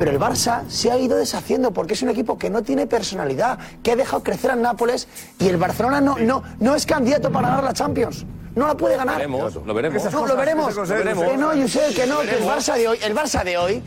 Pero 0.01 0.13
el 0.13 0.19
Barça 0.19 0.67
se 0.71 0.91
ha 0.91 0.97
ido 0.97 1.19
deshaciendo 1.19 1.73
porque 1.73 1.93
es 1.93 2.01
un 2.01 2.09
equipo 2.09 2.39
que 2.39 2.49
no 2.49 2.63
tiene 2.63 2.87
personalidad, 2.87 3.59
que 3.83 3.93
ha 3.93 3.97
dejado 3.97 4.23
crecer 4.23 4.51
al 4.51 4.63
Nápoles 4.63 5.07
y 5.39 5.47
el 5.47 5.59
Barcelona 5.59 6.01
no, 6.01 6.17
no, 6.17 6.43
no 6.59 6.75
es 6.75 6.87
candidato 6.87 7.31
para 7.31 7.49
ganar 7.49 7.65
la 7.65 7.75
Champions. 7.75 8.25
No 8.55 8.67
la 8.67 8.79
puede 8.79 8.97
ganar. 8.97 9.17
Lo 9.17 9.19
veremos, 9.19 9.55
lo 9.67 9.75
veremos. 9.75 10.05
No, 10.11 10.27
lo 10.27 10.37
veremos. 10.37 10.75
Lo 10.75 10.87
veremos. 10.87 11.25
Que 11.27 11.37
no, 11.37 11.49
Josep, 11.49 11.95
que 11.95 12.07
no, 12.07 12.21
que 12.21 12.35
el 12.35 12.45
Barça 12.45 12.77
de 12.77 12.89
hoy, 12.89 12.99
el 13.03 13.15
Barça 13.15 13.45
de 13.45 13.59
hoy, 13.59 13.83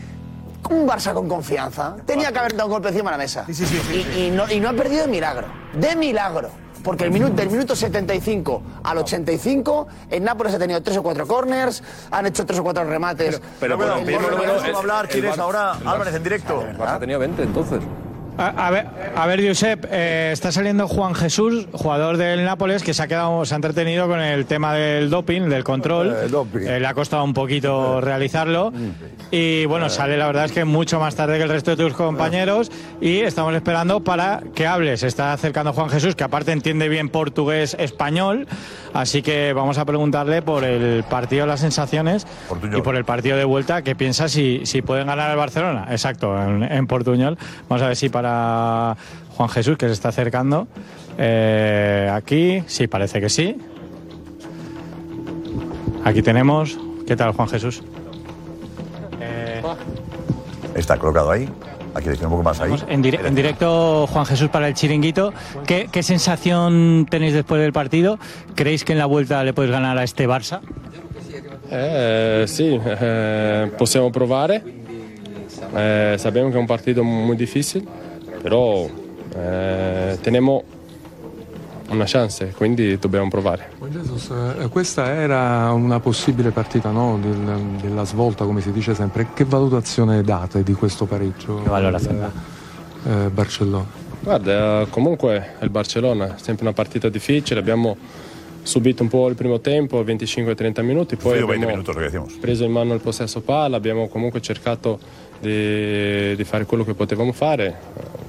un 0.70 0.88
Barça 0.88 1.16
con 1.16 1.28
confianza, 1.28 1.96
tenía 2.06 2.32
que 2.32 2.38
haber 2.38 2.56
dado 2.56 2.68
un 2.68 2.74
golpe 2.74 2.90
encima 2.90 3.10
de 3.10 3.18
la 3.18 3.24
mesa. 3.24 3.48
Y, 3.92 4.26
y 4.26 4.30
no, 4.30 4.48
y 4.52 4.60
no 4.60 4.70
ha 4.70 4.74
perdido 4.74 5.06
de 5.06 5.08
milagro. 5.08 5.48
De 5.74 5.96
milagro. 5.96 6.52
Porque 6.84 7.06
el 7.06 7.12
minuto, 7.12 7.34
del 7.34 7.50
minuto 7.50 7.76
75 7.76 8.62
al 8.84 8.98
85, 8.98 9.88
en 10.12 10.24
Nápoles 10.24 10.54
ha 10.54 10.60
tenido 10.60 10.82
tres 10.84 10.98
o 10.98 11.04
cuatro 11.04 11.26
corners, 11.26 11.82
han 12.12 12.26
hecho 12.26 12.46
tres 12.46 12.60
o 12.60 12.64
cuatro 12.64 12.84
remates. 12.84 13.40
Pero, 13.60 13.78
pero, 13.78 13.96
pero, 14.06 14.06
pero, 14.06 14.38
pero, 14.38 14.58
¿cómo 14.58 14.78
hablar? 14.80 15.08
¿Quién 15.08 15.26
es 15.26 15.40
ahora? 15.40 15.74
Álvarez 15.86 16.14
en 16.14 16.24
directo. 16.24 16.62
El 16.62 16.78
Barça 16.78 17.00
tenía 17.00 17.18
20 17.18 17.44
entonces. 17.44 17.80
A, 18.38 18.68
a 18.68 18.72
ver, 18.72 18.88
a 19.16 19.28
ver, 19.28 19.48
Josep, 19.48 19.86
eh, 19.92 20.32
está 20.34 20.52
saliendo 20.52 20.88
Juan 20.88 21.14
Jesús, 21.14 21.68
jugador 21.72 22.18
del 22.18 22.44
Nápoles, 22.44 22.82
que 22.82 22.94
se 22.94 23.04
ha 23.04 23.08
quedado, 23.08 23.46
se 23.46 23.54
ha 23.54 23.58
entretenido 23.58 24.08
con 24.08 24.20
el 24.20 24.46
tema 24.46 24.74
del 24.74 25.10
doping, 25.10 25.50
del 25.50 25.64
control. 25.64 26.16
Eh, 26.56 26.80
le 26.80 26.88
ha 26.88 26.94
costado 26.94 27.24
un 27.24 27.34
poquito 27.34 28.02
realizarlo. 28.02 28.74
Y 29.30 29.66
bueno, 29.66 29.90
sale 29.90 30.18
la 30.18 30.28
verdad 30.28 30.46
es 30.46 30.52
que 30.52 30.66
mucho 30.66 31.00
más 31.00 31.16
tarde 31.16 31.38
que 31.38 31.44
el 31.44 31.50
resto 31.50 31.76
de 31.76 31.84
tus 31.84 31.94
compañeros. 31.94 32.72
Y 33.02 33.20
estamos 33.20 33.54
esperando 33.54 34.04
para 34.04 34.42
que 34.56 34.66
hables. 34.66 35.02
Se 35.02 35.08
está 35.08 35.34
acercando 35.34 35.74
Juan 35.74 35.90
Jesús, 35.90 36.16
que 36.16 36.24
aparte 36.24 36.52
entiende 36.52 36.90
bien 36.90 37.10
portugués 37.10 37.76
español. 37.80 38.48
Así 38.94 39.22
que 39.22 39.54
vamos 39.54 39.78
a 39.78 39.86
preguntarle 39.86 40.42
por 40.42 40.64
el 40.64 41.04
partido, 41.04 41.46
las 41.46 41.60
sensaciones 41.60 42.26
y 42.76 42.82
por 42.82 42.96
el 42.96 43.06
partido 43.06 43.38
de 43.38 43.44
vuelta, 43.44 43.82
que 43.82 43.96
piensa 43.96 44.28
si, 44.30 44.62
si 44.66 44.82
pueden 44.82 45.08
ganar 45.08 45.32
el 45.32 45.38
Barcelona. 45.38 45.88
Exacto, 45.90 46.40
en, 46.42 46.64
en 46.64 46.88
Portuñol. 46.88 47.38
Vamos 47.70 47.82
a 47.84 47.88
ver 47.88 47.96
si 47.96 48.10
para 48.10 48.23
Juan 48.26 49.50
Jesús, 49.50 49.78
que 49.78 49.88
se 49.88 49.94
está 49.94 50.10
acercando. 50.10 50.68
Eh, 51.18 52.10
aquí, 52.12 52.64
sí, 52.68 52.88
parece 52.88 53.20
que 53.22 53.30
sí. 53.30 53.58
Aquí 56.04 56.22
tenemos. 56.22 56.78
¿Qué 57.08 57.16
tal, 57.16 57.32
Juan 57.34 57.48
Jesús? 57.48 57.82
Eh, 59.22 59.62
Está 60.76 60.98
colocado 60.98 61.32
ahí. 61.32 61.48
Aquí 61.96 62.10
un 62.10 62.30
poco 62.32 62.42
más 62.44 62.60
ahí. 62.60 62.74
En, 62.90 63.04
dire- 63.04 63.20
en 63.24 63.36
directo, 63.36 64.08
Juan 64.08 64.26
Jesús, 64.26 64.50
para 64.50 64.68
el 64.68 64.74
chiringuito. 64.74 65.32
¿Qué, 65.68 65.88
qué 65.92 66.02
sensación 66.02 67.06
tenéis 67.10 67.34
después 67.34 67.62
del 67.62 67.72
partido? 67.72 68.18
¿Creéis 68.56 68.84
que 68.84 68.94
en 68.94 68.98
la 68.98 69.06
vuelta 69.06 69.44
le 69.44 69.54
podéis 69.54 69.72
ganar 69.74 69.98
a 69.98 70.04
este 70.04 70.28
Barça? 70.28 70.60
Eh, 71.70 72.46
eh, 72.50 73.72
possiamo 73.78 74.12
provare. 74.12 74.64
Eh, 75.76 76.16
sappiamo 76.18 76.50
che 76.50 76.56
è 76.56 76.60
un 76.60 76.66
partito 76.68 77.04
molto 77.04 77.36
difficile, 77.36 77.86
però 78.44 78.90
eh, 79.34 80.18
teniamo 80.22 80.64
una 81.92 82.04
chance, 82.06 82.54
quindi 82.58 82.98
dobbiamo 83.00 83.30
provare. 83.30 83.72
Jesus, 83.88 84.30
eh, 84.60 84.68
questa 84.68 85.14
era 85.14 85.72
una 85.72 86.02
possibile 86.02 86.50
partita 86.50 86.90
no? 86.90 87.18
Del- 87.22 87.78
della 87.82 88.04
svolta, 88.04 88.44
come 88.44 88.60
si 88.60 88.74
dice 88.74 88.94
sempre. 88.96 89.28
Che 89.34 89.46
valutazione 89.46 90.22
date 90.24 90.62
di 90.62 90.74
questo 90.74 91.06
pareggio? 91.06 91.64
valorazione 91.64 92.20
del, 93.04 93.26
eh, 93.26 93.30
Barcellona. 93.30 93.86
Guarda, 94.20 94.82
eh, 94.82 94.90
comunque 94.90 95.54
il 95.62 95.70
Barcellona 95.70 96.36
è 96.36 96.38
sempre 96.38 96.66
una 96.66 96.74
partita 96.74 97.08
difficile, 97.08 97.62
abbiamo 97.62 97.96
subito 98.62 99.04
un 99.04 99.10
po' 99.10 99.30
il 99.30 99.36
primo 99.36 99.62
tempo, 99.62 100.04
25-30 100.04 100.82
minuti, 100.82 101.16
poi 101.16 101.40
Subito 101.40 101.68
20 101.68 101.90
abbiamo 101.92 102.28
preso 102.42 102.66
in 102.66 102.72
mano 102.72 102.94
il 102.94 103.00
possesso 103.00 103.40
palla, 103.40 103.78
abbiamo 103.78 104.10
comunque 104.10 104.42
cercato 104.42 105.00
di, 105.44 106.36
di 106.36 106.44
fare 106.44 106.66
quello 106.66 106.84
che 106.84 106.94
potevamo 106.94 107.34
fare, 107.34 107.76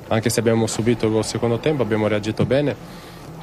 anche 0.09 0.29
se 0.29 0.41
abbiamo 0.41 0.67
subito 0.67 1.07
il 1.07 1.25
secondo 1.25 1.59
tempo, 1.59 1.83
abbiamo 1.83 2.09
reagito 2.09 2.45
bene 2.45 2.77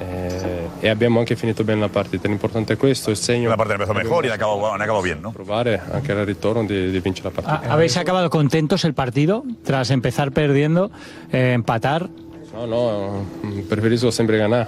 eh, 0.02 0.70
e 0.80 0.90
abbiamo 0.90 1.20
anche 1.20 1.36
finito 1.36 1.64
bene 1.64 1.80
la 1.80 1.90
partita. 1.90 2.28
L'importante 2.28 2.74
è 2.74 2.78
questo, 2.78 3.10
il 3.12 3.18
segno... 3.18 3.50
La 3.50 3.56
parte 3.56 3.74
empezó 3.74 3.94
mejor 3.94 4.26
y 4.26 4.30
han 4.30 4.36
acabado, 4.36 4.72
han 4.72 4.82
acabado 4.82 5.04
bien, 5.04 5.22
¿no? 5.22 5.32
Provare 5.32 5.82
anche 5.92 6.12
al 6.12 6.26
ritorno 6.26 6.66
di, 6.66 6.92
di 6.92 7.00
vincere 7.00 7.30
la 7.30 7.42
partita. 7.42 7.70
Ah, 7.70 7.74
¿Habéis 7.74 7.98
acabado 7.98 8.30
contentos 8.30 8.84
el 8.84 8.94
partido 8.94 9.44
tras 9.64 9.90
empezar 9.92 10.32
perdiendo, 10.32 10.92
eh, 11.32 11.54
empatar? 11.54 12.10
No, 12.54 12.68
no, 12.68 13.26
preferisco 13.70 14.12
sempre 14.12 14.38
ganare. 14.38 14.68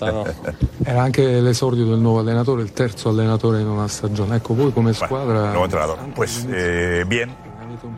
No. 0.00 0.24
Era 0.84 1.02
anche 1.02 1.40
l'esordio 1.40 1.84
del 1.86 1.98
nuovo 1.98 2.20
allenatore, 2.20 2.62
il 2.62 2.72
terzo 2.72 3.08
allenatore 3.08 3.60
in 3.60 3.66
una 3.66 3.88
stagione. 3.88 4.36
Ecco, 4.36 4.54
voi 4.54 4.72
come 4.72 4.92
squadra... 4.92 5.46
Nuevo 5.46 5.64
entrenador. 5.64 5.98
Pues 6.14 6.46
eh, 6.50 7.04
bien, 7.06 7.34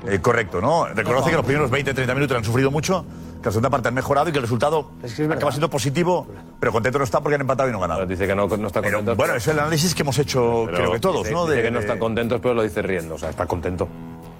Eh, 0.06 0.20
correcto, 0.20 0.60
¿no? 0.60 0.86
Reconoce 0.86 1.30
que 1.30 1.36
los 1.36 1.44
primeros 1.44 1.70
20-30 1.70 2.14
minutos 2.14 2.36
han 2.36 2.44
sufrido 2.44 2.70
mucho, 2.70 3.04
que 3.40 3.46
la 3.46 3.50
segunda 3.50 3.70
parte 3.70 3.88
han 3.88 3.94
mejorado 3.94 4.28
y 4.28 4.32
que 4.32 4.38
el 4.38 4.42
resultado 4.44 4.90
acaba 5.30 5.50
siendo 5.52 5.68
positivo, 5.70 6.26
pero 6.60 6.72
contento 6.72 6.98
no 6.98 7.04
está 7.04 7.20
porque 7.20 7.34
han 7.36 7.40
empatado 7.42 7.68
y 7.68 7.72
no 7.72 7.80
ganado. 7.80 8.06
Dice 8.06 8.26
que 8.26 8.34
no, 8.34 8.46
no 8.46 8.66
está 8.66 8.80
contento. 8.82 9.16
Bueno, 9.16 9.34
es 9.34 9.46
el 9.48 9.58
análisis 9.58 9.94
que 9.94 10.02
hemos 10.02 10.18
hecho, 10.18 10.62
Pero 10.66 10.76
creo 10.78 10.92
que 10.92 11.00
todos, 11.00 11.18
dice- 11.24 11.32
¿no? 11.32 11.44
Dice 11.46 11.56
De- 11.56 11.62
que 11.62 11.70
no 11.70 11.80
están 11.80 11.98
contentos, 11.98 12.40
pero 12.40 12.54
lo 12.54 12.62
dice 12.62 12.82
riendo. 12.82 13.14
O 13.14 13.18
sea, 13.18 13.30
está 13.30 13.46
contento. 13.46 13.88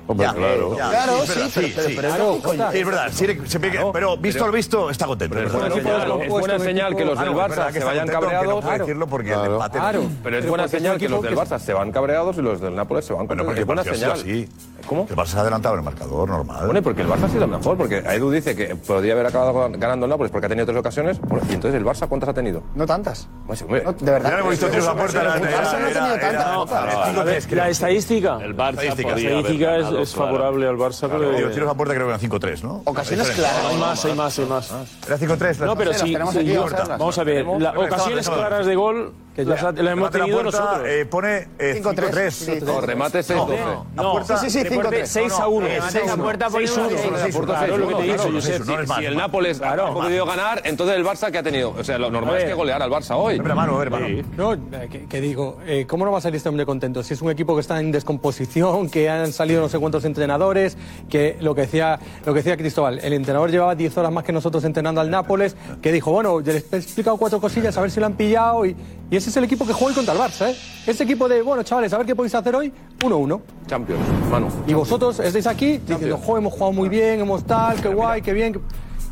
Hombre, 0.06 0.26
Ya, 0.26 0.34
claro. 0.34 0.76
ya, 0.76 0.90
Claro, 0.90 1.22
es 1.22 1.28
verdad, 1.28 1.44
sí, 1.48 1.50
pero- 1.54 1.68
pero- 1.74 1.86
pero 1.96 2.08
Claro, 2.08 2.34
es 2.34 2.72
sí, 2.78 2.84
verdad. 2.84 3.08
sí, 3.12 3.26
siempre 3.46 3.70
que- 3.70 3.78
pero 3.92 4.16
visto 4.18 4.38
pero- 4.40 4.46
lo 4.46 4.52
visto, 4.52 4.90
está 4.90 5.06
contento. 5.06 5.34
Pero 5.34 5.46
es 5.46 5.52
buena 5.54 5.74
señal, 5.74 6.20
es 6.22 6.28
buena 6.28 6.58
señal 6.58 6.96
que 6.96 7.04
los 7.06 7.18
del 7.18 7.28
Ah, 7.28 7.32
no, 7.32 7.38
Barça 7.38 7.72
que 7.72 7.78
se 7.78 7.84
vayan 7.84 8.08
cabreados. 8.08 8.46
No 8.54 8.60
puede 8.60 8.78
decirlo 8.80 9.06
porque 9.06 9.32
el 9.32 9.44
empate. 9.46 9.78
Pero 9.80 10.00
es 10.02 10.08
Pero 10.22 10.48
buena 10.48 10.68
señal 10.68 10.98
que 10.98 11.08
los 11.08 11.22
del 11.22 11.36
Barça 11.36 11.58
se 11.58 11.72
van 11.72 11.90
cabreados 11.90 12.36
y 12.36 12.42
los 12.42 12.60
del 12.60 12.74
Nápoles 12.74 13.04
se 13.06 13.12
van 13.14 13.26
Bueno, 13.26 13.44
contentos. 13.44 13.46
porque 13.46 13.60
Es 13.60 13.66
buena 13.66 13.84
señal. 13.84 14.12
así. 14.12 14.48
¿Cómo? 14.86 15.06
El 15.08 15.16
Barça 15.16 15.26
se 15.28 15.36
ha 15.38 15.40
adelantado 15.40 15.74
en 15.76 15.78
el 15.78 15.84
marcador 15.86 16.28
normal. 16.28 16.66
Bueno, 16.66 16.82
porque 16.82 17.00
el 17.00 17.08
Barça 17.08 17.24
ha 17.24 17.28
sido 17.30 17.46
mejor, 17.46 17.78
porque 17.78 17.98
Edu 18.00 18.30
dice 18.30 18.54
que 18.54 18.76
podría 18.76 19.14
haber 19.14 19.24
acabado 19.26 19.54
ganando 19.78 20.04
el 20.04 20.10
Nápoles 20.10 20.30
porque 20.30 20.44
ha 20.44 20.48
tenido 20.50 20.66
tres 20.66 20.78
ocasiones. 20.78 21.18
Bueno, 21.22 21.46
y 21.48 21.54
entonces 21.54 21.78
el 21.80 21.86
Barça 21.86 22.06
cuántas 22.08 22.28
ha 22.28 22.34
tenido? 22.34 22.62
No 22.74 22.84
tantas. 22.86 23.26
Pues, 23.46 23.62
hombre, 23.62 23.82
No, 23.82 23.92
de 23.94 24.10
verdad. 24.10 24.30
Ya 24.32 24.38
hemos 24.40 24.50
visto 24.50 24.66
tiros 24.68 24.86
a 24.86 24.94
puerta. 24.94 25.22
El 25.22 25.42
Barça 25.44 25.78
no 25.80 25.86
ha 25.86 25.90
tenido 25.90 26.18
tantas. 26.18 27.24
tres, 27.24 27.52
la 27.52 27.68
estadística. 27.70 28.38
El 28.42 28.54
Barça 28.54 28.74
La 28.74 28.82
estadística 28.82 29.76
es, 29.78 29.86
es 30.00 30.14
favorable 30.14 30.66
al 30.66 30.76
Barça, 30.76 31.08
Claro, 31.08 31.24
pero 31.24 31.36
digo, 31.36 31.50
tiros 31.50 31.70
a 31.70 31.74
puerta 31.74 31.94
creo 31.94 32.06
que 32.06 32.14
eran 32.14 32.30
5-3, 32.30 32.62
¿no? 32.62 32.82
Ocasiones 32.84 33.30
claras. 33.30 33.64
hay 33.64 33.76
más, 33.76 34.04
hay 34.04 34.14
más, 34.14 34.38
hay 34.38 34.46
más. 34.46 34.72
Era 35.06 35.18
5-3. 35.18 35.58
No, 35.66 35.76
pero 35.76 35.94
sí, 35.94 36.14
vamos 36.14 37.18
a 37.18 37.24
ver, 37.24 37.46
ocasiones 37.46 38.28
claras 38.28 38.66
de 38.66 38.74
gol 38.74 39.12
las, 39.36 39.62
las 39.62 39.74
hemos 39.76 39.76
Remate 39.84 40.16
a 40.16 40.18
la 40.20 40.24
tenido 40.24 40.40
puerta, 40.42 40.60
nosotros. 40.60 40.88
eh, 40.88 41.06
pone 41.06 41.48
eh, 41.58 41.80
5-3. 41.82 41.94
5-3. 41.94 42.30
Sí, 42.30 42.58
No, 42.64 42.80
remate 42.80 43.20
6-12. 43.20 43.34
A 43.34 43.84
No, 44.02 44.12
puerta- 44.12 44.36
sí, 44.36 44.50
sí, 44.50 44.58
sí, 44.62 44.68
recuerde, 44.68 45.02
5-3. 45.02 45.06
6 45.06 45.32
a 45.34 45.38
No, 45.40 45.48
1. 45.50 45.60
no, 45.60 45.66
eh, 45.66 45.74
Remate 45.80 45.98
a 45.98 46.06
la 46.16 46.22
puerta 46.22 46.50
pone 46.50 46.66
6 46.66 46.78
a 46.78 46.80
1. 46.80 46.88
uno, 46.88 47.16
La 47.18 47.28
puerta 47.28 47.58
Claro, 47.58 47.78
lo 47.78 47.88
que 47.88 47.94
te 47.94 48.00
he 48.00 48.12
dicho, 48.12 48.30
Josep. 48.32 48.62
si- 48.62 48.70
no 48.70 48.80
el 48.80 49.14
no. 49.14 49.20
Nápoles 49.20 49.60
ha 49.60 49.76
podido 49.92 50.26
ganar, 50.26 50.62
entonces 50.64 50.96
el 50.96 51.04
Barça 51.04 51.30
que 51.32 51.38
ha 51.38 51.42
tenido. 51.42 51.70
O 51.76 51.82
sea, 51.84 51.98
lo 51.98 52.10
normal 52.10 52.36
es 52.38 52.44
que 52.44 52.54
goleara 52.54 52.84
al 52.84 52.90
Barça 52.90 53.16
hoy. 53.16 53.38
Hombre, 53.38 53.54
mano, 53.54 53.74
a 53.76 53.78
ver, 53.78 53.90
mano. 53.90 54.06
No, 54.36 54.52
eh, 54.54 54.88
que, 54.90 55.06
que 55.06 55.20
digo, 55.20 55.58
eh, 55.66 55.86
¿cómo 55.88 56.04
no 56.04 56.12
va 56.12 56.18
a 56.18 56.20
salir 56.20 56.36
este 56.36 56.48
hombre 56.48 56.64
contento? 56.66 57.02
Si 57.02 57.14
es 57.14 57.22
un 57.22 57.30
equipo 57.30 57.54
que 57.54 57.60
está 57.60 57.80
en 57.80 57.90
descomposición, 57.92 58.88
que 58.88 59.08
han 59.10 59.32
salido 59.32 59.60
no 59.60 59.68
sé 59.68 59.78
cuántos 59.78 60.04
entrenadores, 60.04 60.76
que 61.10 61.36
lo 61.40 61.54
que 61.54 61.62
decía, 61.62 61.98
lo 62.24 62.32
que 62.32 62.38
decía 62.40 62.56
Cristóbal, 62.56 62.98
el 63.02 63.12
entrenador 63.12 63.50
llevaba 63.50 63.74
10 63.74 63.96
horas 63.98 64.12
más 64.12 64.24
que 64.24 64.32
nosotros 64.32 64.64
entrenando 64.64 65.00
al 65.00 65.10
Nápoles, 65.10 65.56
que 65.82 65.92
dijo, 65.92 66.10
bueno, 66.12 66.40
yo 66.40 66.52
les 66.52 66.72
he 66.72 66.76
explicado 66.76 67.16
cuatro 67.16 67.40
cosillas, 67.40 67.76
a 67.76 67.80
ver 67.80 67.90
si 67.90 68.00
lo 68.00 68.06
han 68.06 68.14
pillado, 68.14 68.64
y, 68.66 68.76
y 69.10 69.16
ese 69.16 69.30
es 69.30 69.36
el 69.36 69.44
equipo 69.44 69.66
que 69.66 69.72
juega 69.72 69.88
hoy 69.88 69.94
contra 69.94 70.14
el 70.14 70.20
Barça, 70.20 70.50
¿eh? 70.50 70.56
Ese 70.86 71.04
equipo 71.04 71.28
de, 71.28 71.42
bueno, 71.42 71.62
chavales, 71.62 71.92
a 71.92 71.98
ver 71.98 72.06
qué 72.06 72.14
podéis 72.16 72.34
hacer 72.34 72.54
hoy, 72.56 72.72
1-1. 73.00 73.40
Champions, 73.66 74.00
mano. 74.30 74.48
Y 74.66 74.74
vosotros 74.74 75.20
estáis 75.20 75.46
aquí 75.46 75.78
diciendo, 75.78 76.16
jo, 76.18 76.36
hemos 76.38 76.52
jugado 76.52 76.72
muy 76.72 76.88
bien, 76.88 77.20
hemos 77.20 77.44
tal, 77.44 77.80
qué 77.80 77.88
guay, 77.88 78.22
qué 78.22 78.32
bien. 78.32 78.52
qué-". 78.54 78.60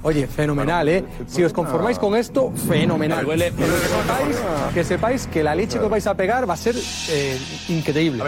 Oye, 0.05 0.27
fenomenal, 0.27 0.89
¿eh? 0.89 1.05
Si 1.29 1.45
os 1.45 1.53
conformáis 1.53 1.97
con 1.99 2.17
esto, 2.17 2.51
fenomenal. 2.69 3.25
Pero 3.25 3.53
que 3.55 3.63
sepáis, 3.89 4.37
que 4.75 4.85
sepáis 4.85 5.27
que 5.29 5.43
la 5.45 5.55
leche 5.55 5.79
que 5.79 5.85
os 5.85 5.91
vais 5.91 6.07
a 6.09 6.15
pegar 6.17 6.49
va 6.49 6.55
a 6.55 6.57
ser 6.57 6.75
eh, 7.11 7.39
increíble. 7.69 8.23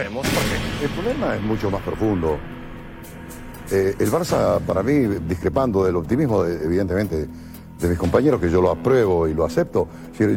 El 0.82 0.88
problema 0.90 1.34
es 1.34 1.42
mucho 1.42 1.70
más 1.70 1.82
profundo. 1.82 2.38
Eh, 3.72 3.96
el 3.98 4.10
Barça, 4.12 4.60
para 4.60 4.82
mí, 4.82 4.92
discrepando 5.26 5.84
del 5.84 5.96
optimismo, 5.96 6.44
de- 6.44 6.64
evidentemente, 6.64 7.26
de 7.80 7.88
mis 7.88 7.98
compañeros, 7.98 8.40
que 8.40 8.50
yo 8.50 8.60
lo 8.60 8.70
apruebo 8.70 9.28
y 9.28 9.34
lo 9.34 9.44
acepto, 9.44 9.88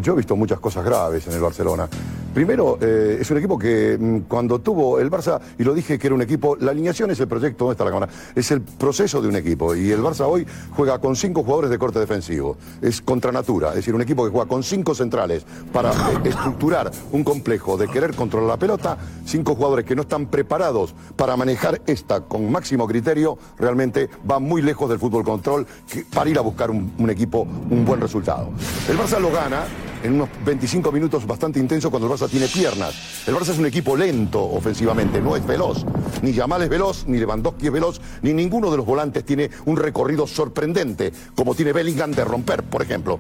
yo 0.02 0.14
he 0.14 0.16
visto 0.16 0.36
muchas 0.36 0.60
cosas 0.60 0.84
graves 0.84 1.28
en 1.28 1.34
el 1.34 1.40
Barcelona. 1.40 1.88
Primero, 2.34 2.78
eh, 2.80 3.18
es 3.20 3.32
un 3.32 3.38
equipo 3.38 3.58
que 3.58 3.98
mm, 4.00 4.20
cuando 4.28 4.60
tuvo 4.60 5.00
el 5.00 5.10
Barça, 5.10 5.40
y 5.58 5.64
lo 5.64 5.74
dije 5.74 5.98
que 5.98 6.06
era 6.06 6.16
un 6.16 6.22
equipo, 6.22 6.56
la 6.56 6.70
alineación 6.70 7.10
es 7.10 7.20
el 7.20 7.28
proyecto, 7.28 7.66
¿dónde 7.66 7.74
está 7.74 7.84
la 7.84 7.90
cámara? 7.90 8.12
Es 8.36 8.52
el 8.52 8.62
proceso 8.62 9.22
de 9.24 9.28
un 9.28 9.36
equipo. 9.36 9.76
Y 9.76 9.92
el 9.92 10.02
Barça 10.02 10.28
hoy 10.28 10.46
juega 10.76 11.00
con 11.00 11.16
cinco 11.16 11.42
jugadores 11.42 11.72
de 11.72 11.80
corte 11.80 12.00
defensivo. 12.00 12.58
Es 12.80 13.02
contra 13.02 13.32
natura, 13.32 13.70
es 13.70 13.78
decir, 13.78 13.96
un 13.96 14.02
equipo 14.02 14.24
que 14.24 14.30
juega 14.30 14.48
con 14.48 14.62
cinco 14.62 14.94
centrales 14.94 15.48
para 15.74 15.92
eh, 15.92 16.20
estructurar 16.26 16.92
un 17.12 17.24
complejo 17.24 17.76
de 17.76 17.88
querer 17.88 18.14
controlar 18.14 18.50
la 18.50 18.58
pelota, 18.58 19.00
cinco 19.26 19.56
jugadores 19.56 19.86
que 19.86 19.96
no 19.96 20.04
están 20.04 20.28
preparados 20.28 20.94
para 21.16 21.36
manejar 21.38 21.82
esta 21.88 22.22
con 22.22 22.52
máximo 22.52 22.88
criterio, 22.88 23.40
realmente 23.58 24.12
va 24.30 24.38
muy 24.38 24.62
lejos 24.62 24.90
del 24.90 25.00
fútbol 25.00 25.24
control 25.24 25.66
para 26.14 26.30
ir 26.30 26.38
a 26.38 26.42
buscar 26.42 26.70
un 26.70 27.10
equipo, 27.10 27.27
un 27.36 27.86
buen 27.86 28.02
resultado. 28.02 28.50
El 28.90 28.98
Barça 28.98 29.20
lo 29.20 29.32
gana 29.32 29.66
en 30.04 30.14
unos 30.14 30.30
25 30.46 30.92
minutos 30.92 31.26
bastante 31.26 31.60
intensos 31.60 31.90
cuando 31.90 32.08
el 32.08 32.14
Barça 32.14 32.30
tiene 32.30 32.48
piernas. 32.48 33.24
El 33.28 33.36
Barça 33.36 33.50
es 33.50 33.60
un 33.60 33.66
equipo 33.66 33.96
lento 33.96 34.44
ofensivamente, 34.44 35.22
no 35.22 35.36
es 35.36 35.46
veloz. 35.46 35.86
Ni 36.22 36.34
Yamal 36.34 36.64
es 36.64 36.70
veloz, 36.70 37.06
ni 37.08 37.18
Lewandowski 37.18 37.68
es 37.68 37.72
veloz, 37.72 38.02
ni 38.22 38.34
ninguno 38.34 38.72
de 38.72 38.78
los 38.78 38.86
volantes 38.86 39.26
tiene 39.26 39.50
un 39.66 39.78
recorrido 39.78 40.28
sorprendente, 40.28 41.12
como 41.36 41.56
tiene 41.56 41.74
Bellingham 41.74 42.12
de 42.12 42.24
romper, 42.24 42.64
por 42.64 42.82
ejemplo. 42.82 43.20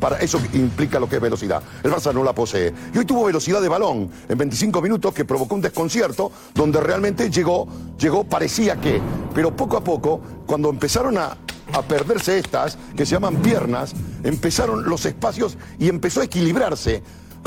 Para 0.00 0.16
eso 0.18 0.40
implica 0.54 0.98
lo 0.98 1.08
que 1.08 1.16
es 1.16 1.22
velocidad. 1.22 1.62
El 1.82 1.92
Barça 1.92 2.12
no 2.12 2.24
la 2.24 2.34
posee. 2.34 2.72
Y 2.94 2.98
hoy 2.98 3.04
tuvo 3.04 3.24
velocidad 3.24 3.60
de 3.60 3.68
balón 3.68 4.10
en 4.28 4.38
25 4.38 4.80
minutos 4.80 5.12
que 5.12 5.24
provocó 5.24 5.54
un 5.54 5.60
desconcierto 5.60 6.32
donde 6.54 6.80
realmente 6.80 7.30
llegó, 7.30 7.68
llegó, 7.98 8.24
parecía 8.24 8.80
que. 8.80 9.00
Pero 9.34 9.54
poco 9.54 9.76
a 9.76 9.84
poco, 9.84 10.20
cuando 10.46 10.70
empezaron 10.70 11.18
a, 11.18 11.36
a 11.72 11.82
perderse 11.82 12.38
estas, 12.38 12.78
que 12.96 13.04
se 13.04 13.12
llaman 13.12 13.36
piernas, 13.36 13.92
empezaron 14.24 14.88
los 14.88 15.04
espacios 15.04 15.56
y 15.78 15.88
empezó 15.88 16.22
a 16.22 16.24
equilibrarse 16.24 17.02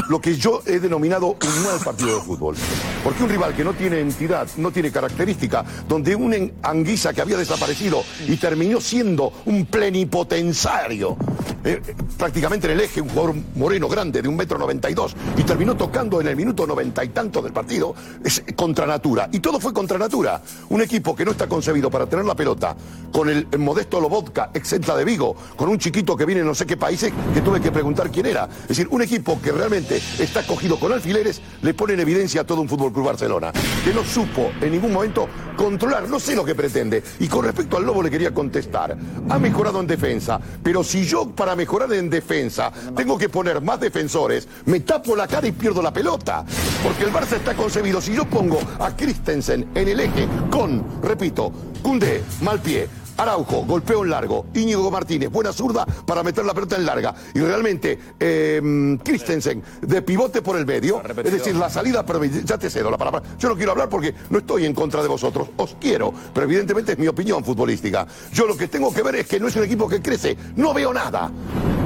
lo 0.09 0.19
que 0.19 0.35
yo 0.35 0.61
he 0.65 0.79
denominado 0.79 1.27
un 1.27 1.63
mal 1.63 1.79
partido 1.83 2.15
de 2.15 2.21
fútbol. 2.21 2.55
Porque 3.03 3.23
un 3.23 3.29
rival 3.29 3.55
que 3.55 3.63
no 3.63 3.73
tiene 3.73 3.99
entidad, 3.99 4.47
no 4.57 4.71
tiene 4.71 4.91
característica, 4.91 5.63
donde 5.87 6.15
un 6.15 6.33
Anguisa 6.63 7.13
que 7.13 7.21
había 7.21 7.37
desaparecido 7.37 8.03
y 8.27 8.37
terminó 8.37 8.81
siendo 8.81 9.31
un 9.45 9.65
plenipotenciario, 9.65 11.15
eh, 11.63 11.81
prácticamente 12.17 12.67
en 12.67 12.73
el 12.73 12.81
eje, 12.81 13.01
un 13.01 13.09
jugador 13.09 13.35
moreno 13.55 13.87
grande 13.87 14.21
de 14.21 14.27
un 14.27 14.35
metro 14.35 14.57
noventa 14.57 14.89
y 14.89 14.93
dos, 14.93 15.15
y 15.37 15.43
terminó 15.43 15.75
tocando 15.75 16.19
en 16.19 16.27
el 16.27 16.35
minuto 16.35 16.65
noventa 16.65 17.03
y 17.03 17.09
tanto 17.09 17.41
del 17.41 17.53
partido, 17.53 17.93
es 18.23 18.43
contra 18.55 18.85
natura. 18.85 19.29
Y 19.31 19.39
todo 19.39 19.59
fue 19.59 19.73
contra 19.73 19.97
natura. 19.97 20.41
Un 20.69 20.81
equipo 20.81 21.15
que 21.15 21.23
no 21.23 21.31
está 21.31 21.47
concebido 21.47 21.91
para 21.91 22.07
tener 22.07 22.25
la 22.25 22.35
pelota, 22.35 22.75
con 23.11 23.29
el, 23.29 23.47
el 23.51 23.59
modesto 23.59 24.01
Lobotka, 24.01 24.49
exenta 24.53 24.95
de 24.95 25.05
Vigo, 25.05 25.35
con 25.55 25.69
un 25.69 25.77
chiquito 25.77 26.17
que 26.17 26.25
viene 26.25 26.41
de 26.41 26.47
no 26.47 26.55
sé 26.55 26.65
qué 26.65 26.77
países, 26.77 27.13
que 27.33 27.41
tuve 27.41 27.61
que 27.61 27.71
preguntar 27.71 28.09
quién 28.09 28.25
era. 28.25 28.49
Es 28.63 28.69
decir, 28.69 28.87
un 28.89 29.01
equipo 29.01 29.39
que 29.41 29.51
realmente 29.51 29.82
está 29.91 30.43
cogido 30.45 30.79
con 30.79 30.91
alfileres, 30.91 31.41
le 31.61 31.73
pone 31.73 31.93
en 31.93 31.99
evidencia 31.99 32.41
a 32.41 32.43
todo 32.43 32.61
un 32.61 32.69
Fútbol 32.69 32.93
Club 32.93 33.05
Barcelona, 33.05 33.51
que 33.83 33.93
no 33.93 34.03
supo 34.03 34.51
en 34.61 34.71
ningún 34.71 34.93
momento 34.93 35.27
controlar, 35.55 36.07
no 36.09 36.19
sé 36.19 36.35
lo 36.35 36.45
que 36.45 36.55
pretende. 36.55 37.03
Y 37.19 37.27
con 37.27 37.45
respecto 37.45 37.77
al 37.77 37.85
Lobo 37.85 38.03
le 38.03 38.09
quería 38.09 38.33
contestar, 38.33 38.97
ha 39.29 39.39
mejorado 39.39 39.79
en 39.79 39.87
defensa, 39.87 40.39
pero 40.61 40.83
si 40.83 41.05
yo 41.05 41.29
para 41.29 41.55
mejorar 41.55 41.91
en 41.93 42.09
defensa 42.09 42.71
tengo 42.95 43.17
que 43.17 43.29
poner 43.29 43.61
más 43.61 43.79
defensores, 43.79 44.47
me 44.65 44.79
tapo 44.81 45.15
la 45.15 45.27
cara 45.27 45.47
y 45.47 45.51
pierdo 45.51 45.81
la 45.81 45.93
pelota. 45.93 46.45
Porque 46.83 47.03
el 47.03 47.11
Barça 47.13 47.37
está 47.37 47.53
concebido, 47.53 48.01
si 48.01 48.13
yo 48.13 48.25
pongo 48.25 48.59
a 48.79 48.95
Christensen 48.95 49.69
en 49.75 49.87
el 49.87 49.99
eje 49.99 50.27
con, 50.49 50.83
repito, 51.01 51.51
Cundé, 51.81 52.23
mal 52.41 52.61
pie, 52.61 52.87
Araujo, 53.17 53.63
golpeo 53.65 54.03
en 54.03 54.09
largo, 54.09 54.45
Íñigo 54.53 54.89
Martínez, 54.89 55.29
buena 55.29 55.53
zurda 55.53 55.85
para 55.85 56.23
meter 56.23 56.43
la 56.45 56.53
pelota 56.53 56.75
en 56.75 56.85
larga. 56.85 57.13
Y 57.33 57.39
realmente, 57.39 57.97
eh, 58.19 58.97
Christensen 59.03 59.61
de 59.81 60.01
pivote 60.01 60.41
por 60.41 60.57
el 60.57 60.65
medio, 60.65 61.01
es 61.23 61.31
decir, 61.31 61.55
la 61.55 61.69
salida, 61.69 62.05
pero 62.05 62.23
ya 62.23 62.57
te 62.57 62.69
cedo 62.69 62.89
la 62.89 62.97
palabra. 62.97 63.21
Yo 63.37 63.49
no 63.49 63.55
quiero 63.55 63.71
hablar 63.71 63.89
porque 63.89 64.13
no 64.29 64.39
estoy 64.39 64.65
en 64.65 64.73
contra 64.73 65.01
de 65.01 65.07
vosotros, 65.07 65.49
os 65.57 65.75
quiero, 65.79 66.13
pero 66.33 66.45
evidentemente 66.45 66.93
es 66.93 66.97
mi 66.97 67.07
opinión 67.07 67.43
futbolística. 67.43 68.07
Yo 68.31 68.47
lo 68.47 68.57
que 68.57 68.67
tengo 68.67 68.93
que 68.93 69.03
ver 69.03 69.15
es 69.17 69.27
que 69.27 69.39
no 69.39 69.47
es 69.47 69.55
un 69.55 69.63
equipo 69.63 69.87
que 69.87 70.01
crece, 70.01 70.35
no 70.55 70.73
veo 70.73 70.93
nada. 70.93 71.31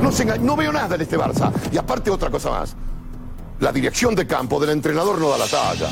No, 0.01 0.11
se 0.11 0.25
enga- 0.25 0.39
no 0.39 0.55
veo 0.55 0.71
nada 0.71 0.95
en 0.95 1.01
este 1.01 1.17
Barça. 1.17 1.51
Y 1.71 1.77
aparte 1.77 2.09
otra 2.09 2.29
cosa 2.29 2.51
más. 2.51 2.75
La 3.59 3.71
dirección 3.71 4.13
de 4.15 4.27
campo 4.27 4.59
del 4.59 4.69
entrenador 4.69 5.19
no 5.19 5.29
da 5.29 5.37
la 5.39 5.47
talla. 5.47 5.89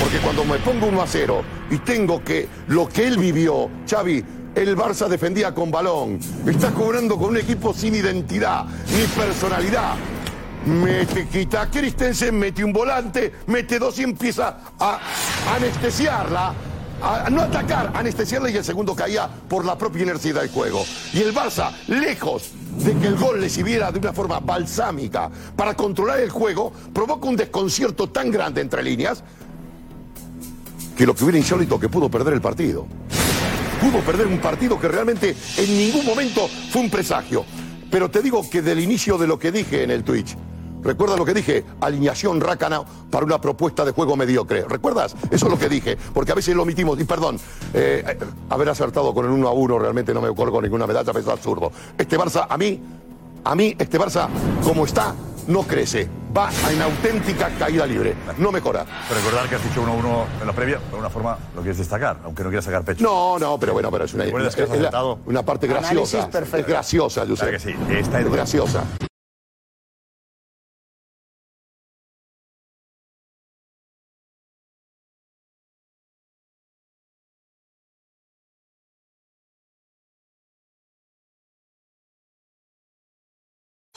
Porque 0.00 0.18
cuando 0.18 0.44
me 0.44 0.58
pongo 0.58 0.86
1 0.88 1.00
a 1.00 1.06
0 1.06 1.42
y 1.70 1.78
tengo 1.78 2.22
que 2.24 2.48
lo 2.66 2.88
que 2.88 3.06
él 3.06 3.16
vivió, 3.18 3.70
Xavi, 3.88 4.24
el 4.54 4.76
Barça 4.76 5.08
defendía 5.08 5.54
con 5.54 5.70
balón. 5.70 6.18
Está 6.46 6.70
cobrando 6.72 7.18
con 7.18 7.30
un 7.30 7.36
equipo 7.38 7.74
sin 7.74 7.94
identidad 7.94 8.64
ni 8.90 9.04
personalidad. 9.06 9.94
Mete, 10.66 11.26
quita 11.28 11.68
Christensen, 11.70 12.38
mete 12.38 12.64
un 12.64 12.72
volante, 12.72 13.32
mete 13.46 13.78
dos 13.78 13.98
y 13.98 14.02
empieza 14.02 14.58
a 14.78 14.98
anestesiarla. 15.56 16.54
A 17.02 17.28
no 17.28 17.42
atacar, 17.42 17.92
anestesiarla 17.94 18.48
y 18.48 18.56
el 18.56 18.64
segundo 18.64 18.94
caía 18.94 19.28
por 19.48 19.64
la 19.64 19.76
propia 19.76 20.04
inercia 20.04 20.32
del 20.32 20.48
juego. 20.48 20.84
Y 21.12 21.20
el 21.20 21.34
Barça, 21.34 21.72
lejos 21.88 22.50
de 22.78 22.94
que 22.94 23.08
el 23.08 23.16
gol 23.16 23.40
le 23.40 23.50
sirviera 23.50 23.92
de 23.92 23.98
una 23.98 24.12
forma 24.12 24.40
balsámica 24.40 25.28
para 25.54 25.74
controlar 25.74 26.20
el 26.20 26.30
juego, 26.30 26.72
provoca 26.94 27.28
un 27.28 27.36
desconcierto 27.36 28.08
tan 28.08 28.30
grande 28.30 28.62
entre 28.62 28.82
líneas 28.82 29.22
que 30.96 31.04
lo 31.04 31.14
que 31.14 31.24
hubiera 31.24 31.38
insólito 31.38 31.78
que 31.78 31.88
pudo 31.88 32.08
perder 32.08 32.34
el 32.34 32.40
partido. 32.40 32.86
Pudo 33.80 34.00
perder 34.00 34.26
un 34.26 34.38
partido 34.38 34.78
que 34.80 34.88
realmente 34.88 35.36
en 35.56 35.78
ningún 35.78 36.06
momento 36.06 36.48
fue 36.70 36.82
un 36.82 36.90
presagio. 36.90 37.44
Pero 37.90 38.10
te 38.10 38.22
digo 38.22 38.48
que 38.48 38.62
del 38.62 38.80
inicio 38.80 39.18
de 39.18 39.26
lo 39.26 39.38
que 39.38 39.52
dije 39.52 39.84
en 39.84 39.90
el 39.90 40.02
Twitch, 40.02 40.36
¿recuerdas 40.82 41.18
lo 41.18 41.24
que 41.24 41.34
dije? 41.34 41.64
Alineación 41.80 42.40
Rácana 42.40 42.82
para 43.10 43.24
una 43.24 43.40
propuesta 43.40 43.84
de 43.84 43.92
juego 43.92 44.16
mediocre. 44.16 44.64
¿Recuerdas? 44.68 45.14
Eso 45.30 45.46
es 45.46 45.52
lo 45.52 45.58
que 45.58 45.68
dije, 45.68 45.96
porque 46.12 46.32
a 46.32 46.34
veces 46.34 46.56
lo 46.56 46.62
omitimos. 46.62 46.98
Y 46.98 47.04
perdón, 47.04 47.36
eh, 47.72 48.04
eh, 48.06 48.18
haber 48.50 48.68
acertado 48.68 49.14
con 49.14 49.26
el 49.26 49.30
1 49.30 49.48
a 49.48 49.52
1 49.52 49.78
realmente 49.78 50.12
no 50.12 50.20
me 50.20 50.34
colgo 50.34 50.60
ninguna 50.60 50.86
medalla, 50.86 51.12
pero 51.12 51.24
es 51.24 51.28
absurdo. 51.28 51.70
Este 51.96 52.18
Barça, 52.18 52.46
a 52.48 52.56
mí, 52.56 52.80
a 53.44 53.54
mí, 53.54 53.76
este 53.78 53.98
Barça, 53.98 54.28
como 54.64 54.84
está, 54.84 55.14
no 55.48 55.62
crece, 55.62 56.08
va 56.36 56.50
en 56.70 56.80
auténtica 56.82 57.50
caída 57.58 57.86
libre, 57.86 58.14
no 58.38 58.50
mejora. 58.52 58.84
Pero 59.08 59.20
recordar 59.20 59.48
que 59.48 59.54
has 59.56 59.64
dicho 59.64 59.82
1-1 59.82 60.24
en 60.40 60.46
la 60.46 60.52
previa, 60.52 60.78
de 60.78 60.84
alguna 60.90 61.10
forma 61.10 61.38
lo 61.54 61.60
quieres 61.62 61.78
destacar, 61.78 62.18
aunque 62.24 62.42
no 62.42 62.48
quieras 62.48 62.64
sacar 62.64 62.84
pecho. 62.84 63.04
No, 63.04 63.38
no, 63.38 63.58
pero 63.58 63.72
bueno, 63.72 63.90
pero 63.90 64.04
es 64.04 64.14
una, 64.14 64.24
¿Recuerdas 64.24 64.54
que 64.56 64.62
has 64.62 64.70
es 64.70 64.80
la- 64.80 65.16
una 65.26 65.42
parte 65.42 65.66
graciosa. 65.66 66.28
Es 66.32 66.66
graciosa, 66.66 67.20
Josep. 67.22 67.36
Claro 67.38 67.52
que 67.52 67.58
sí, 67.58 67.74
esta 67.90 68.20
es 68.20 68.26
es 68.26 68.32
graciosa. 68.32 68.84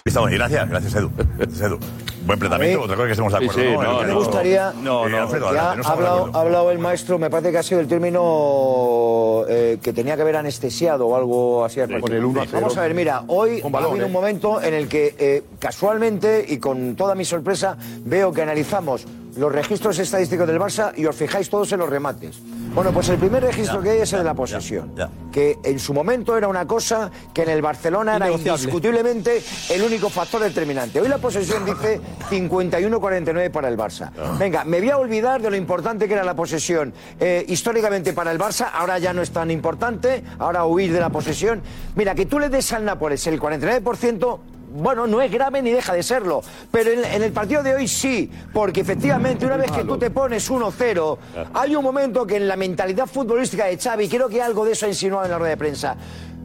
Estamos, 0.08 0.32
gracias, 0.32 0.70
gracias 0.70 0.96
Edu. 0.96 1.12
Gracias, 1.38 1.62
Edu. 1.62 1.78
Buen 2.26 2.40
planteamiento, 2.40 2.82
otra 2.84 2.96
cosa 2.98 3.06
que 3.06 3.12
estemos 3.14 3.32
de 3.34 3.40
Sí, 3.40 3.46
acuerdo. 3.46 3.62
sí, 3.70 3.78
¿no? 3.78 3.94
no, 3.94 4.02
Me 4.02 4.08
no. 4.08 4.16
gustaría. 4.16 4.74
No, 4.84 5.08
no, 5.10 5.18
Alfredo, 5.24 5.54
Ya 5.54 5.68
adelante, 5.72 5.88
ha 5.88 5.92
hablado, 5.92 6.18
acuerdo. 6.18 6.38
ha 6.38 6.42
hablado 6.42 6.72
el 6.72 6.80
maestro, 6.80 7.18
me 7.20 7.30
parece 7.30 7.52
que 7.52 7.58
ha 7.58 7.64
sido 7.64 7.80
el 7.80 7.88
término 7.88 9.46
eh, 9.48 9.78
que 9.82 9.94
tenía 9.94 10.16
que 10.18 10.24
haber 10.24 10.36
anestesiado 10.36 11.08
o 11.08 11.16
algo 11.16 11.64
así. 11.64 11.80
al 11.80 11.88
partido. 11.88 12.08
con 12.08 12.18
el 12.18 12.26
1 12.26 12.42
a 12.42 12.46
0. 12.46 12.58
Vamos 12.62 12.78
a 12.78 12.82
ver, 12.82 12.94
mira, 12.94 13.24
hoy 13.28 13.62
ha 13.64 13.68
habido 13.78 14.02
¿eh? 14.02 14.06
un 14.06 14.12
momento 14.12 14.62
en 14.62 14.74
el 14.74 14.88
que 14.90 15.16
eh, 15.18 15.44
casualmente 15.60 16.44
y 16.48 16.58
con 16.58 16.96
toda 16.98 17.16
mi 17.16 17.24
sorpresa 17.24 17.78
veo 18.04 18.34
que 18.34 18.42
analizamos 18.42 19.06
los 19.38 19.52
registros 19.52 19.98
estadísticos 20.00 20.48
del 20.48 20.60
Barça 20.60 20.92
y 20.96 21.06
os 21.06 21.16
fijáis 21.16 21.50
todos 21.50 21.72
en 21.72 21.80
los 21.80 21.90
remates. 21.90 22.40
Bueno, 22.74 22.92
pues 22.92 23.10
el 23.10 23.18
primer 23.18 23.44
registro 23.44 23.82
que 23.82 23.92
hay 23.92 24.00
es 24.00 24.14
el 24.14 24.20
de 24.20 24.26
la 24.26 24.34
posesión, 24.34 24.94
que 25.32 25.58
en 25.64 25.80
su 25.80 25.94
momento 25.94 26.38
era 26.38 26.48
una 26.48 26.68
cosa 26.68 27.10
que 27.34 27.44
en 27.44 27.50
el 27.50 27.62
Barcelona 27.62 28.18
era 28.18 28.30
indiscutiblemente 28.30 29.42
el 29.70 29.82
único 29.82 30.10
factor 30.10 30.42
determinante. 30.42 31.02
Hoy 31.02 31.08
la 31.08 31.18
posesión 31.18 31.66
dice 31.66 32.00
51-49 32.30 33.52
para 33.52 33.70
el 33.70 33.78
Barça. 33.78 34.12
Venga, 34.38 34.64
me 34.64 34.80
voy 34.80 34.90
a 34.90 34.98
olvidar 34.98 35.42
de 35.42 35.50
lo 35.50 35.56
importante 35.56 36.08
que 36.08 36.14
era 36.14 36.24
la 36.24 36.36
posesión 36.36 36.94
eh, 37.20 37.46
históricamente 37.48 38.14
para 38.14 38.32
el 38.32 38.40
Barça, 38.40 38.70
ahora 38.74 39.00
ya 39.00 39.14
no 39.14 39.22
es 39.22 39.32
tan 39.32 39.50
importante, 39.50 40.24
ahora 40.40 40.66
huir 40.66 40.94
de 40.94 41.00
la 41.00 41.10
posesión. 41.10 41.62
Mira, 41.96 42.14
que 42.16 42.26
tú 42.26 42.40
le 42.40 42.50
des 42.50 42.72
al 42.74 42.86
Nápoles 42.86 43.26
el 43.28 43.40
49%. 43.40 44.40
Bueno, 44.70 45.08
no 45.08 45.22
es 45.22 45.32
grave 45.32 45.62
ni 45.62 45.72
deja 45.72 45.94
de 45.94 46.04
serlo, 46.04 46.42
pero 46.72 46.92
en, 46.92 47.06
en 47.06 47.24
el 47.24 47.32
partido 47.32 47.64
de 47.64 47.76
hoy 47.76 47.88
sí, 47.88 48.30
porque 48.54 48.82
efectivamente 48.82 49.46
una 49.46 49.56
vez 49.56 49.72
que 49.72 49.84
tú 49.86 49.98
te 49.98 50.10
pones 50.10 50.52
1-0, 50.52 51.18
hay 51.54 51.76
un 51.76 51.84
momento 51.84 52.28
que 52.28 52.36
en 52.36 52.48
la 52.48 52.58
mentalidad 52.58 53.06
futbolística 53.08 53.66
de 53.66 53.78
Xavi, 53.78 54.10
creo 54.10 54.28
que 54.28 54.42
algo 54.42 54.66
de 54.66 54.74
eso 54.74 54.86
ha 54.86 54.90
insinuado 54.90 55.26
en 55.26 55.32
la 55.32 55.38
rueda 55.38 55.52
de 55.52 55.58
prensa, 55.58 55.96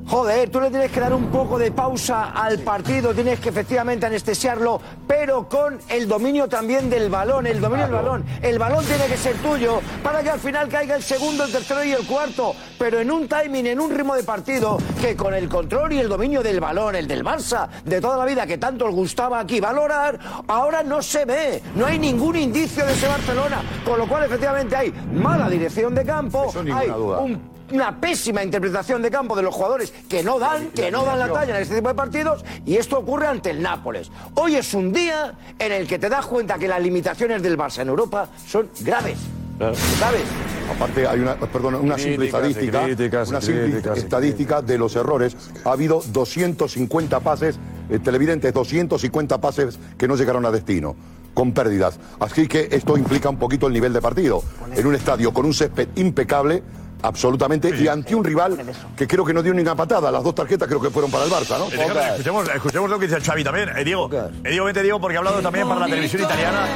Joder, 0.07 0.50
tú 0.50 0.61
le 0.61 0.68
tienes 0.70 0.90
que 0.90 1.00
dar 1.00 1.14
un 1.14 1.26
poco 1.30 1.59
de 1.59 1.70
pausa 1.70 2.30
al 2.32 2.59
partido, 2.59 3.14
tienes 3.14 3.40
que 3.40 3.48
efectivamente 3.48 4.05
anestesiarlo, 4.05 4.80
pero 5.07 5.48
con 5.48 5.78
el 5.88 6.07
dominio 6.09 6.48
también 6.48 6.90
del 6.90 7.09
balón, 7.09 7.46
el 7.46 7.61
dominio 7.61 7.84
del 7.86 7.94
balón. 7.94 8.24
El 8.42 8.59
balón 8.59 8.84
tiene 8.84 9.07
que 9.07 9.16
ser 9.16 9.36
tuyo 9.36 9.80
para 10.03 10.22
que 10.22 10.30
al 10.30 10.40
final 10.40 10.68
caiga 10.68 10.96
el 10.96 11.03
segundo, 11.03 11.44
el 11.44 11.53
tercero 11.53 11.84
y 11.84 11.92
el 11.92 12.07
cuarto, 12.07 12.55
pero 12.78 13.00
en 13.00 13.11
un 13.11 13.28
timing, 13.28 13.66
en 13.66 13.80
un 13.80 13.90
ritmo 13.90 14.14
de 14.14 14.24
partido 14.24 14.76
que 15.00 15.16
con 15.16 15.34
el 15.34 15.48
control 15.48 15.92
y 15.92 15.98
el 16.00 16.09
dominio 16.09 16.42
del 16.42 16.61
balón, 16.61 16.96
el 16.96 17.07
del 17.07 17.24
Barça, 17.24 17.68
de 17.84 18.00
toda 18.00 18.16
la 18.18 18.24
vida 18.24 18.46
que 18.46 18.59
tanto 18.59 18.86
os 18.86 18.94
gustaba 18.94 19.40
aquí 19.40 19.61
valorar, 19.61 20.18
ahora 20.48 20.82
no 20.82 21.00
se 21.00 21.24
ve, 21.24 21.62
no 21.74 21.86
hay 21.86 21.98
ningún 21.98 22.36
indicio 22.36 22.84
de 22.84 22.92
ese 22.92 23.07
Barcelona, 23.07 23.62
con 23.84 23.98
lo 23.98 24.07
cual 24.09 24.24
efectivamente 24.24 24.76
hay 24.76 24.92
mala 25.14 25.48
dirección 25.48 25.94
de 25.94 26.05
campo, 26.05 26.46
Eso 26.50 26.64
hay 26.74 26.90
duda. 26.90 27.18
un 27.20 27.51
una 27.72 28.00
pésima 28.00 28.42
interpretación 28.42 29.02
de 29.02 29.10
campo 29.10 29.34
de 29.34 29.42
los 29.42 29.54
jugadores 29.54 29.92
que 30.08 30.22
no 30.22 30.38
dan, 30.38 30.68
que 30.70 30.90
no 30.90 31.04
dan 31.04 31.18
la 31.18 31.32
talla 31.32 31.56
en 31.56 31.62
este 31.62 31.76
tipo 31.76 31.88
de 31.88 31.94
partidos 31.94 32.44
y 32.64 32.76
esto 32.76 32.98
ocurre 32.98 33.26
ante 33.26 33.50
el 33.50 33.62
Nápoles. 33.62 34.10
Hoy 34.34 34.56
es 34.56 34.74
un 34.74 34.92
día 34.92 35.34
en 35.58 35.72
el 35.72 35.86
que 35.86 35.98
te 35.98 36.08
das 36.08 36.26
cuenta 36.26 36.58
que 36.58 36.68
las 36.68 36.82
limitaciones 36.82 37.42
del 37.42 37.58
Barça 37.58 37.82
en 37.82 37.88
Europa 37.88 38.28
son 38.46 38.68
graves. 38.80 39.18
¿Sabes? 39.98 40.22
Aparte, 40.74 41.06
hay 41.06 41.20
una, 41.20 41.36
perdón, 41.36 41.76
una 41.76 41.96
simple 41.96 42.26
estadística. 42.26 42.84
críticas 42.84 43.28
una 43.28 43.40
simple 43.40 43.80
críticas 43.80 44.66
de 44.66 44.78
los 44.78 44.96
errores. 44.96 45.36
Ha 45.64 45.72
habido 45.72 46.02
250 46.12 47.20
pases, 47.20 47.58
eh, 47.88 47.98
televidentes, 47.98 48.52
250 48.52 49.40
pases 49.40 49.78
que 49.96 50.08
no 50.08 50.16
llegaron 50.16 50.44
a 50.46 50.50
destino, 50.50 50.96
con 51.34 51.52
pérdidas. 51.52 52.00
Así 52.18 52.48
que 52.48 52.68
esto 52.72 52.96
implica 52.96 53.28
un 53.28 53.38
poquito 53.38 53.66
el 53.68 53.72
nivel 53.72 53.92
de 53.92 54.00
partido. 54.00 54.42
En 54.74 54.86
un 54.86 54.94
estadio 54.94 55.32
con 55.32 55.46
un 55.46 55.54
césped 55.54 55.88
impecable, 55.96 56.62
absolutamente, 57.03 57.74
y 57.76 57.88
ante 57.88 58.14
un 58.14 58.24
rival 58.24 58.59
que 58.96 59.07
creo 59.07 59.24
que 59.24 59.34
no 59.34 59.42
dio 59.42 59.53
ni 59.53 59.62
una 59.62 59.74
patada. 59.74 60.11
Las 60.11 60.22
dos 60.22 60.34
tarjetas 60.34 60.68
creo 60.68 60.80
que 60.80 60.90
fueron 60.90 61.11
para 61.11 61.24
el 61.24 61.30
Barça, 61.30 61.59
¿no? 61.59 61.66
Escuchemos, 61.66 62.48
escuchemos 62.48 62.90
lo 62.90 62.98
que 62.98 63.07
dice 63.07 63.18
el 63.18 63.24
Xavi 63.24 63.44
también. 63.44 63.68
Eh, 63.76 63.84
Diego, 63.84 64.09
eh, 64.12 64.50
Diego, 64.50 64.64
vete 64.66 64.82
Diego, 64.82 65.00
porque 65.00 65.16
ha 65.16 65.18
hablado 65.18 65.40
también 65.40 65.68
para 65.68 65.80
la 65.80 65.86
televisión 65.86 66.22
italiana. 66.22 66.66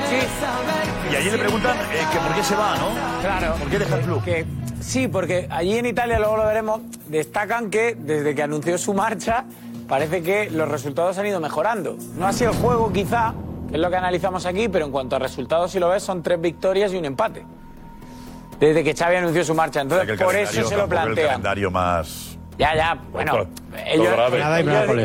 Y 1.10 1.14
allí 1.14 1.30
le 1.30 1.38
preguntan 1.38 1.76
eh, 1.76 2.04
que 2.12 2.18
por 2.18 2.34
qué 2.34 2.42
se 2.42 2.56
va, 2.56 2.76
¿no? 2.76 2.88
Claro. 3.20 3.54
¿Por 3.54 3.68
qué 3.70 3.78
deja 3.78 3.96
el 3.96 4.02
club? 4.02 4.24
Que, 4.24 4.46
sí, 4.80 5.08
porque 5.08 5.46
allí 5.50 5.78
en 5.78 5.86
Italia, 5.86 6.18
luego 6.18 6.36
lo 6.36 6.46
veremos, 6.46 6.80
destacan 7.08 7.70
que 7.70 7.96
desde 7.98 8.34
que 8.34 8.42
anunció 8.42 8.76
su 8.78 8.92
marcha, 8.92 9.44
parece 9.88 10.22
que 10.22 10.50
los 10.50 10.68
resultados 10.68 11.16
han 11.18 11.26
ido 11.26 11.40
mejorando. 11.40 11.96
No 12.16 12.26
ha 12.26 12.32
sido 12.32 12.50
el 12.50 12.56
juego, 12.56 12.92
quizá, 12.92 13.34
que 13.68 13.76
es 13.76 13.80
lo 13.80 13.88
que 13.88 13.96
analizamos 13.96 14.46
aquí, 14.46 14.68
pero 14.68 14.84
en 14.84 14.90
cuanto 14.90 15.16
a 15.16 15.18
resultados, 15.20 15.70
si 15.70 15.78
lo 15.78 15.88
ves, 15.88 16.02
son 16.02 16.22
tres 16.22 16.40
victorias 16.40 16.92
y 16.92 16.96
un 16.96 17.04
empate. 17.04 17.44
Desde 18.60 18.82
que 18.84 18.94
Xavi 18.94 19.16
anunció 19.16 19.44
su 19.44 19.54
marcha. 19.54 19.82
O 19.82 19.88
sea, 19.88 20.06
que 20.06 20.12
Entonces, 20.12 20.24
por 20.26 20.36
eso 20.36 20.52
se 20.52 20.60
lo 20.62 20.68
era 20.76 20.82
el 20.84 20.88
plantean. 20.88 21.26
calendario 21.28 21.70
más... 21.70 22.32
Ya, 22.58 22.74
ya, 22.74 22.98
bueno, 23.12 23.46
ellos, 23.86 24.08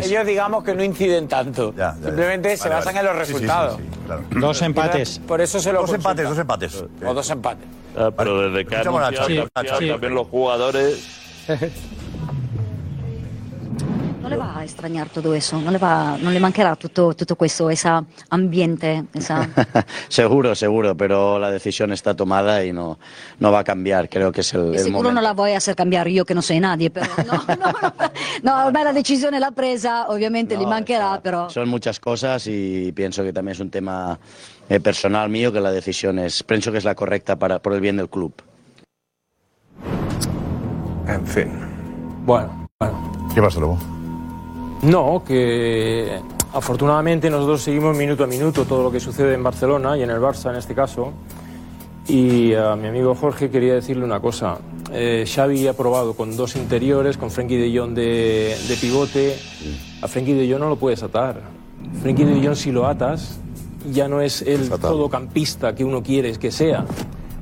ellos- 0.05 0.25
digamos 0.25 0.63
que 0.63 0.73
no 0.73 0.85
inciden 0.85 1.27
tanto. 1.27 1.73
ya, 1.75 1.93
ya. 1.99 2.05
Simplemente 2.07 2.55
se 2.55 2.69
basan 2.69 2.95
vale. 2.95 3.09
en 3.09 3.17
los 3.17 3.27
Sí, 3.27 3.33
sí, 3.33 3.39
sí, 3.39 3.45
resultados. 3.45 3.75
sí, 3.77 3.83
claro. 4.05 4.21
Dos 4.29 4.61
empates. 4.61 5.19
Por 5.19 5.41
eso 5.41 5.59
se 5.59 5.73
lo 5.73 5.81
Dos 5.81 5.93
empates, 5.93 6.29
dos 6.29 6.37
empates. 6.39 6.83
O 7.05 7.13
dos 7.13 7.29
empates. 7.29 7.65
Ah, 7.97 8.09
pero 8.15 8.49
desde 8.49 8.65
que 8.65 8.75
anunciado 8.77 9.91
también 9.91 10.13
los 10.15 10.27
jugadores 10.27 11.05
le 14.31 14.37
va 14.37 14.59
a 14.59 14.63
extrañar 14.63 15.09
todo 15.09 15.33
eso, 15.33 15.59
no 15.59 15.71
le, 15.71 15.77
va, 15.77 16.17
no 16.17 16.31
le 16.31 16.39
manquerà 16.39 16.75
tutto, 16.75 17.13
tutto 17.13 17.35
questo, 17.35 17.69
ese 17.69 17.89
ambiente, 18.29 19.05
esa... 19.13 19.47
Seguro, 20.07 20.55
seguro, 20.55 20.95
pero 20.95 21.37
la 21.37 21.51
decisión 21.51 21.91
está 21.91 22.15
tomada 22.15 22.63
y 22.63 22.71
no, 22.71 22.97
no 23.39 23.51
va 23.51 23.59
a 23.59 23.63
cambiar. 23.63 24.07
Creo 24.09 24.31
que 24.31 24.41
es 24.41 24.53
el, 24.53 24.73
el 24.73 24.79
sicuro 24.79 24.91
momento. 24.91 25.11
non 25.11 25.23
la 25.23 25.33
voy 25.33 25.53
a 25.53 25.57
hacer 25.57 25.75
cambiare 25.75 26.09
io 26.09 26.23
che 26.23 26.33
non 26.33 26.43
soy 26.43 26.59
nadie, 26.59 26.89
però 26.89 27.07
no, 27.25 27.43
no, 27.47 27.71
no, 28.43 28.71
no, 28.71 28.83
la 28.83 28.93
decisione 28.93 29.39
l'ha 29.39 29.51
presa, 29.51 30.09
ovviamente 30.09 30.55
No, 30.55 30.61
gli 30.61 30.65
mancherà, 30.65 31.19
però... 31.21 31.49
Son 31.49 31.67
muchas 31.67 31.99
cosas 31.99 32.47
y 32.47 32.91
pienso 32.93 33.23
que 33.23 33.33
también 33.33 33.53
es 33.53 33.59
un 33.59 33.69
tema 33.69 34.17
eh, 34.69 34.79
personal 34.79 35.29
mío 35.29 35.51
que 35.51 35.59
la 35.59 35.71
decisión 35.71 36.19
es, 36.19 36.43
pienso 36.43 36.71
que 36.71 36.77
es 36.77 36.85
la 36.85 36.95
correcta 36.95 37.35
para, 37.35 37.59
por 37.59 37.73
el 37.73 37.81
bien 37.81 37.97
del 37.97 38.09
club. 38.09 38.33
En 41.07 41.25
fin. 41.25 41.49
Bueno, 42.25 42.69
bueno. 42.79 43.29
¿Qué 43.33 43.41
pasa, 43.41 43.59
Lobo? 43.59 44.00
No, 44.83 45.23
que 45.25 46.19
afortunadamente 46.53 47.29
nosotros 47.29 47.61
seguimos 47.61 47.95
minuto 47.95 48.23
a 48.23 48.27
minuto 48.27 48.65
todo 48.65 48.83
lo 48.83 48.91
que 48.91 48.99
sucede 48.99 49.35
en 49.35 49.43
Barcelona 49.43 49.97
y 49.97 50.01
en 50.01 50.09
el 50.09 50.19
Barça 50.19 50.49
en 50.49 50.55
este 50.55 50.73
caso. 50.73 51.13
Y 52.07 52.53
a 52.55 52.75
mi 52.75 52.87
amigo 52.87 53.13
Jorge 53.13 53.49
quería 53.49 53.75
decirle 53.75 54.03
una 54.03 54.19
cosa. 54.19 54.57
Eh, 54.91 55.25
Xavi 55.27 55.67
ha 55.67 55.73
probado 55.73 56.15
con 56.15 56.35
dos 56.35 56.55
interiores, 56.55 57.15
con 57.15 57.29
Frenkie 57.29 57.57
de 57.57 57.77
Jong 57.77 57.93
de, 57.93 58.57
de 58.67 58.75
pivote. 58.75 59.37
A 60.01 60.07
Frenkie 60.07 60.33
de 60.33 60.51
Jong 60.51 60.59
no 60.61 60.69
lo 60.69 60.77
puedes 60.77 61.03
atar. 61.03 61.41
Frenkie 62.01 62.25
de 62.25 62.45
Jong 62.45 62.55
si 62.55 62.71
lo 62.71 62.87
atas 62.87 63.39
ya 63.89 64.07
no 64.07 64.21
es 64.21 64.41
el 64.41 64.69
todocampista 64.69 65.73
que 65.73 65.83
uno 65.83 66.03
quiere 66.03 66.33
que 66.37 66.51
sea. 66.51 66.85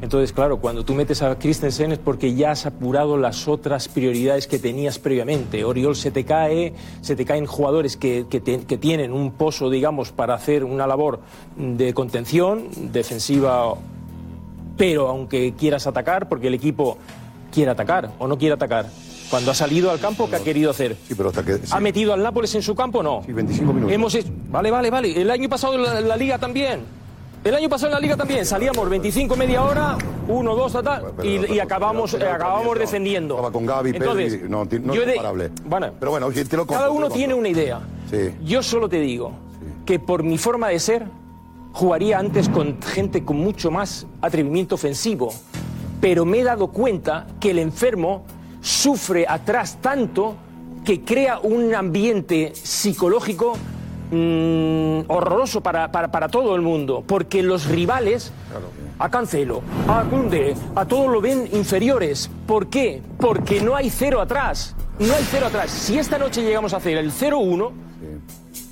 Entonces, 0.02 0.32
claro, 0.32 0.58
cuando 0.62 0.86
tú 0.86 0.94
metes 0.94 1.22
a 1.22 1.38
Christensen 1.38 1.92
es 1.92 2.00
porque 2.00 2.34
ya 2.34 2.52
has 2.52 2.66
apurado 2.66 3.18
las 3.18 3.50
otras 3.50 3.90
prioridades 3.90 4.48
que 4.48 4.58
tenías 4.58 4.98
previamente. 4.98 5.66
Oriol 5.66 5.96
se 5.96 6.10
te 6.10 6.24
cae, 6.24 6.74
se 7.02 7.18
te 7.18 7.26
caen 7.26 7.46
jugadores 7.46 7.98
que, 7.98 8.26
que 8.30 8.40
te- 8.40 8.62
que 8.62 8.78
tienen 8.78 9.12
un 9.12 9.32
pozo, 9.32 9.70
digamos, 9.70 10.12
para 10.14 10.36
hacer 10.36 10.64
una 10.64 10.88
labor 10.88 11.20
de 11.58 11.94
contención, 11.94 12.70
defensiva, 12.94 13.74
pero 14.78 15.10
aunque 15.10 15.54
quieras 15.54 15.86
atacar, 15.86 16.30
porque 16.30 16.48
el 16.48 16.54
equipo 16.54 16.98
quiere 17.52 17.72
atacar 17.72 18.12
o 18.20 18.28
no 18.28 18.38
quiere 18.38 18.54
atacar. 18.54 18.86
Cuando 19.30 19.52
ha 19.52 19.54
salido 19.54 19.92
al 19.92 20.00
campo, 20.00 20.28
¿qué 20.30 20.38
ha 20.38 20.44
querido 20.44 20.72
hacer? 20.72 20.96
Sí, 21.08 21.14
pero 21.16 21.30
hasta 21.30 21.44
que. 21.44 21.58
sí. 21.58 21.64
¿Ha 21.72 21.80
metido 21.80 22.14
al 22.14 22.24
Nápoles 22.24 22.56
en 22.56 22.62
su 22.64 22.74
campo? 22.74 23.04
No. 23.04 23.22
Sí, 23.26 23.34
25 23.34 23.74
minutos. 23.74 23.94
Hemos 23.94 24.16
hecho- 24.16 24.30
Vale, 24.50 24.72
vale, 24.72 24.90
vale. 24.90 25.22
El 25.22 25.30
año 25.30 25.48
pasado 25.50 25.78
la, 25.78 26.00
la 26.02 26.16
liga 26.18 26.40
también. 26.40 26.80
El 27.44 27.56
año 27.56 27.70
pasado 27.70 27.88
en 27.88 27.94
la 27.94 28.00
liga 28.00 28.18
también. 28.18 28.46
Salíamos 28.46 28.90
25 28.90 29.36
media 29.38 29.64
hora, 29.64 29.98
1, 30.28 30.56
2, 30.56 30.74
ta, 30.74 30.84
ta, 30.84 31.04
y, 31.24 31.54
y 31.54 31.60
acabamos, 31.60 32.14
eh, 32.14 32.28
acabamos 32.28 32.78
defendiendo. 32.78 33.36
Estaba 33.36 33.52
con 33.52 33.66
Gaby, 33.66 33.92
Entonces, 33.92 34.34
Pedri, 34.36 34.50
no, 34.50 34.66
no 34.66 34.94
es 34.94 35.00
comparable. 35.00 35.52
bueno, 35.66 35.94
Pero 36.00 36.12
bueno, 36.12 36.30
te 36.32 36.44
lo 36.58 36.68
compro, 36.68 36.76
cada 36.76 36.88
te 36.88 36.94
lo 36.94 36.94
uno 36.94 37.10
tiene 37.10 37.34
una 37.34 37.48
idea. 37.48 37.80
Sí. 38.10 38.36
Yo 38.44 38.62
solo 38.62 38.90
te 38.90 39.00
digo 39.00 39.32
que 39.86 40.00
por 40.00 40.24
mi 40.24 40.38
forma 40.38 40.68
de 40.68 40.80
ser, 40.80 41.06
jugaría 41.72 42.20
antes 42.20 42.50
con 42.50 42.82
gente 42.82 43.24
con 43.24 43.38
mucho 43.38 43.72
más 43.72 44.06
atrevimiento 44.22 44.76
ofensivo. 44.76 45.34
Pero 46.02 46.26
me 46.26 46.40
he 46.40 46.44
dado 46.44 46.68
cuenta 46.68 47.28
que 47.40 47.52
el 47.52 47.60
enfermo 47.60 48.24
sufre 48.62 49.26
atrás 49.28 49.78
tanto 49.82 50.36
que 50.84 51.02
crea 51.02 51.40
un 51.40 51.74
ambiente 51.74 52.52
psicológico 52.54 53.54
mm, 54.12 55.02
horroroso 55.08 55.62
para, 55.62 55.92
para, 55.92 56.10
para 56.10 56.28
todo 56.30 56.56
el 56.56 56.62
mundo, 56.62 57.04
porque 57.06 57.44
los 57.44 57.66
rivales, 57.68 58.32
a 58.98 59.10
Cancelo, 59.10 59.62
a 59.88 60.04
Kunde, 60.04 60.56
a 60.76 60.86
todos 60.86 61.12
lo 61.12 61.22
ven 61.22 61.48
inferiores. 61.54 62.30
¿Por 62.46 62.68
qué? 62.68 63.02
Porque 63.18 63.62
no 63.62 63.76
hay 63.76 63.90
cero 63.90 64.20
atrás. 64.22 64.76
No 65.00 65.14
hay 65.14 65.24
cero 65.30 65.48
atrás. 65.48 65.72
Si 65.72 65.98
esta 65.98 66.18
noche 66.18 66.42
llegamos 66.42 66.74
a 66.74 66.78
hacer 66.78 66.98
el 66.98 67.12
0-1, 67.12 67.72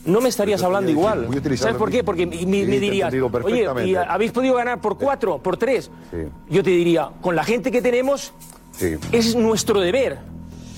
no 0.05 0.21
me 0.21 0.29
estarías 0.29 0.61
hablando 0.63 0.91
igual. 0.91 1.27
¿Sabes 1.57 1.75
por 1.77 1.89
qué? 1.89 2.03
Porque 2.03 2.25
me, 2.25 2.35
me 2.45 2.65
Sí, 2.65 2.79
dirías, 2.79 3.13
oye, 3.13 3.29
perfectamente. 3.29 3.89
¿y 3.91 3.95
habéis 3.95 4.31
podido 4.31 4.55
ganar 4.55 4.79
por 4.81 4.97
cuatro, 4.97 5.37
por 5.37 5.57
tres? 5.57 5.89
Sí, 6.11 6.17
Yo 6.49 6.63
te 6.63 6.69
diría, 6.71 7.09
con 7.21 7.35
la 7.35 7.43
gente 7.43 7.71
que 7.71 7.81
tenemos, 7.81 8.33
sí. 8.71 8.95
es 9.11 9.35
nuestro 9.35 9.79
deber 9.79 10.17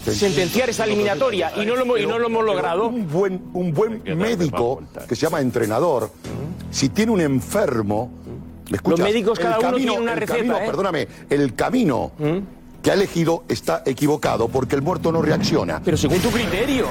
sentenciar 0.06 0.70
esa 0.70 0.86
eliminatoria 0.86 1.52
y 1.56 1.66
no 1.66 1.76
lo, 1.76 1.84
hemos- 1.84 2.00
y 2.00 2.06
no 2.06 2.20
lo 2.20 2.28
hemos 2.28 2.44
logrado. 2.46 2.88
Un 2.88 3.08
buen, 3.12 3.42
un 3.54 3.74
buen 3.74 4.02
médico 4.18 4.82
que 5.08 5.16
se 5.16 5.22
llama 5.26 5.42
entrenador, 5.42 6.12
si 6.72 6.90
tiene 6.90 7.12
un 7.12 7.22
enfermo, 7.22 8.12
¿me 8.70 8.78
escuchas? 8.78 9.00
Los 9.00 9.08
médicos 9.08 9.38
El 9.40 9.44
cada 9.46 9.60
uno 9.60 9.70
camino- 9.72 9.92
tiene 9.94 10.04
una 10.04 10.16
receta, 10.16 10.38
camino, 10.38 10.58
¿eh? 10.58 10.64
Perdóname, 10.66 11.08
el 11.30 11.56
camino 11.56 12.12
que 12.82 12.92
ha 12.92 12.94
elegido 12.94 13.44
está 13.50 13.84
equivocado 13.86 14.48
porque 14.48 14.76
el 14.76 14.82
muerto 14.82 15.12
no 15.12 15.22
reacciona. 15.22 15.82
Pero 15.84 15.98
según 15.98 16.20
tu 16.20 16.30
criterio. 16.30 16.86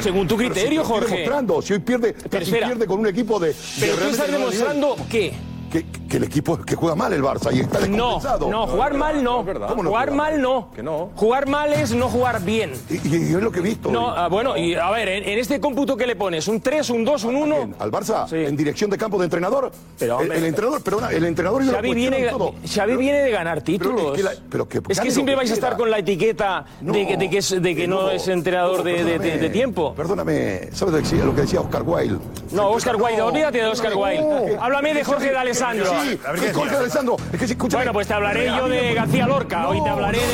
Según 0.00 0.28
tu 0.28 0.36
Pero 0.36 0.48
si 0.50 0.54
criterio, 0.54 0.82
estoy 0.82 0.98
Jorge. 0.98 1.14
demostrando, 1.14 1.62
si 1.62 1.72
hoy 1.72 1.78
pierde, 1.78 2.14
Pero 2.28 2.44
si 2.44 2.50
pierde 2.52 2.86
con 2.86 3.00
un 3.00 3.06
equipo 3.06 3.38
de. 3.40 3.48
de 3.48 3.54
Pero 3.80 3.92
tú 3.94 3.98
realmente 4.00 4.10
estás 4.10 4.26
de 4.26 4.32
demostrando 4.38 4.96
qué. 5.10 5.32
Que, 5.72 5.86
que 6.06 6.18
el 6.18 6.24
equipo 6.24 6.58
que 6.58 6.74
juega 6.76 6.94
mal 6.94 7.14
el 7.14 7.22
Barça 7.22 7.50
y 7.50 7.60
está 7.60 7.78
No, 7.86 7.86
descompensado. 8.18 8.50
no, 8.50 8.66
jugar 8.66 8.92
mal 8.92 9.24
no. 9.24 9.36
¿Cómo 9.68 9.82
no 9.82 9.88
Jugar 9.88 10.10
mal 10.10 10.42
no. 10.42 10.68
Jugar 11.16 11.48
mal 11.48 11.72
es 11.72 11.94
no 11.94 12.10
jugar 12.10 12.42
bien. 12.44 12.72
Y, 12.90 12.94
y- 13.08 13.16
y 13.30 13.34
es 13.34 13.42
lo 13.42 13.50
que 13.50 13.60
he 13.60 13.62
visto. 13.62 13.90
No, 13.90 14.10
ah, 14.10 14.28
bueno, 14.28 14.54
y 14.54 14.74
a 14.74 14.90
ver, 14.90 15.08
en, 15.08 15.24
en 15.26 15.38
este 15.38 15.58
cómputo 15.60 15.96
¿qué 15.96 16.06
le 16.06 16.14
pones? 16.14 16.46
¿Un 16.46 16.60
3, 16.60 16.90
un 16.90 17.04
2, 17.06 17.24
un 17.24 17.36
1? 17.36 17.70
¿Al 17.78 17.90
Barça? 17.90 18.30
¿En 18.32 18.54
dirección 18.54 18.90
de 18.90 18.98
campo 18.98 19.16
de 19.16 19.24
entrenador? 19.24 19.72
Pero, 19.98 20.16
el, 20.16 20.20
hombre, 20.24 20.38
el 20.38 20.44
entrenador, 20.44 20.82
perdona, 20.82 21.08
el 21.10 21.24
entrenador 21.24 21.64
Xavi 21.64 21.94
viene, 21.94 22.26
todo. 22.28 22.54
Xavi 22.66 22.96
viene 22.96 23.20
de 23.22 23.30
ganar 23.30 23.62
títulos. 23.62 24.08
es 24.08 24.12
que 24.18 24.22
la- 24.22 24.32
pero 24.50 24.68
que 24.68 24.78
es 24.78 24.84
gane 24.84 25.00
que 25.00 25.04
lo 25.08 25.14
siempre 25.14 25.32
que 25.32 25.36
vais 25.38 25.50
a 25.50 25.54
estar 25.54 25.76
con 25.78 25.90
la 25.90 25.98
etiqueta 26.00 26.66
de 26.82 27.06
que, 27.06 27.16
de 27.16 27.30
que, 27.30 27.38
es- 27.38 27.62
de 27.62 27.74
que 27.74 27.88
no, 27.88 28.10
es 28.10 28.28
entrenador 28.28 28.82
de, 28.82 29.48
tiempo. 29.50 29.94
Perdóname, 29.94 30.68
¿sabes 30.72 30.92
lo 31.14 31.34
que 31.34 31.40
decía, 31.40 31.58
que 31.58 31.58
Oscar 31.58 31.82
Wilde? 31.82 32.18
No, 32.52 32.68
Oscar 32.70 32.96
Wilde, 32.96 33.22
olvídate 33.22 33.56
de 33.58 33.66
Oscar 33.68 33.92
Wilde. 33.96 34.58
Háblame 34.60 34.92
de 34.92 35.04
Jorge 35.04 35.30
de 35.30 35.32
Alessandro. 35.62 36.02
Sí, 36.36 36.40
que 36.40 36.52
Jorge 36.52 36.76
Alessandro. 36.76 37.16
Es 37.32 37.38
que 37.40 37.46
si 37.46 37.52
escúchame. 37.52 37.78
Bueno, 37.84 37.92
pues 37.92 38.06
te 38.08 38.14
hablaré 38.14 38.46
yo 38.46 38.68
de 38.68 38.94
García 38.94 39.26
Lorca, 39.26 39.68
hoy 39.68 39.82
te 39.82 39.88
hablaré 39.88 40.18
de- 40.18 40.24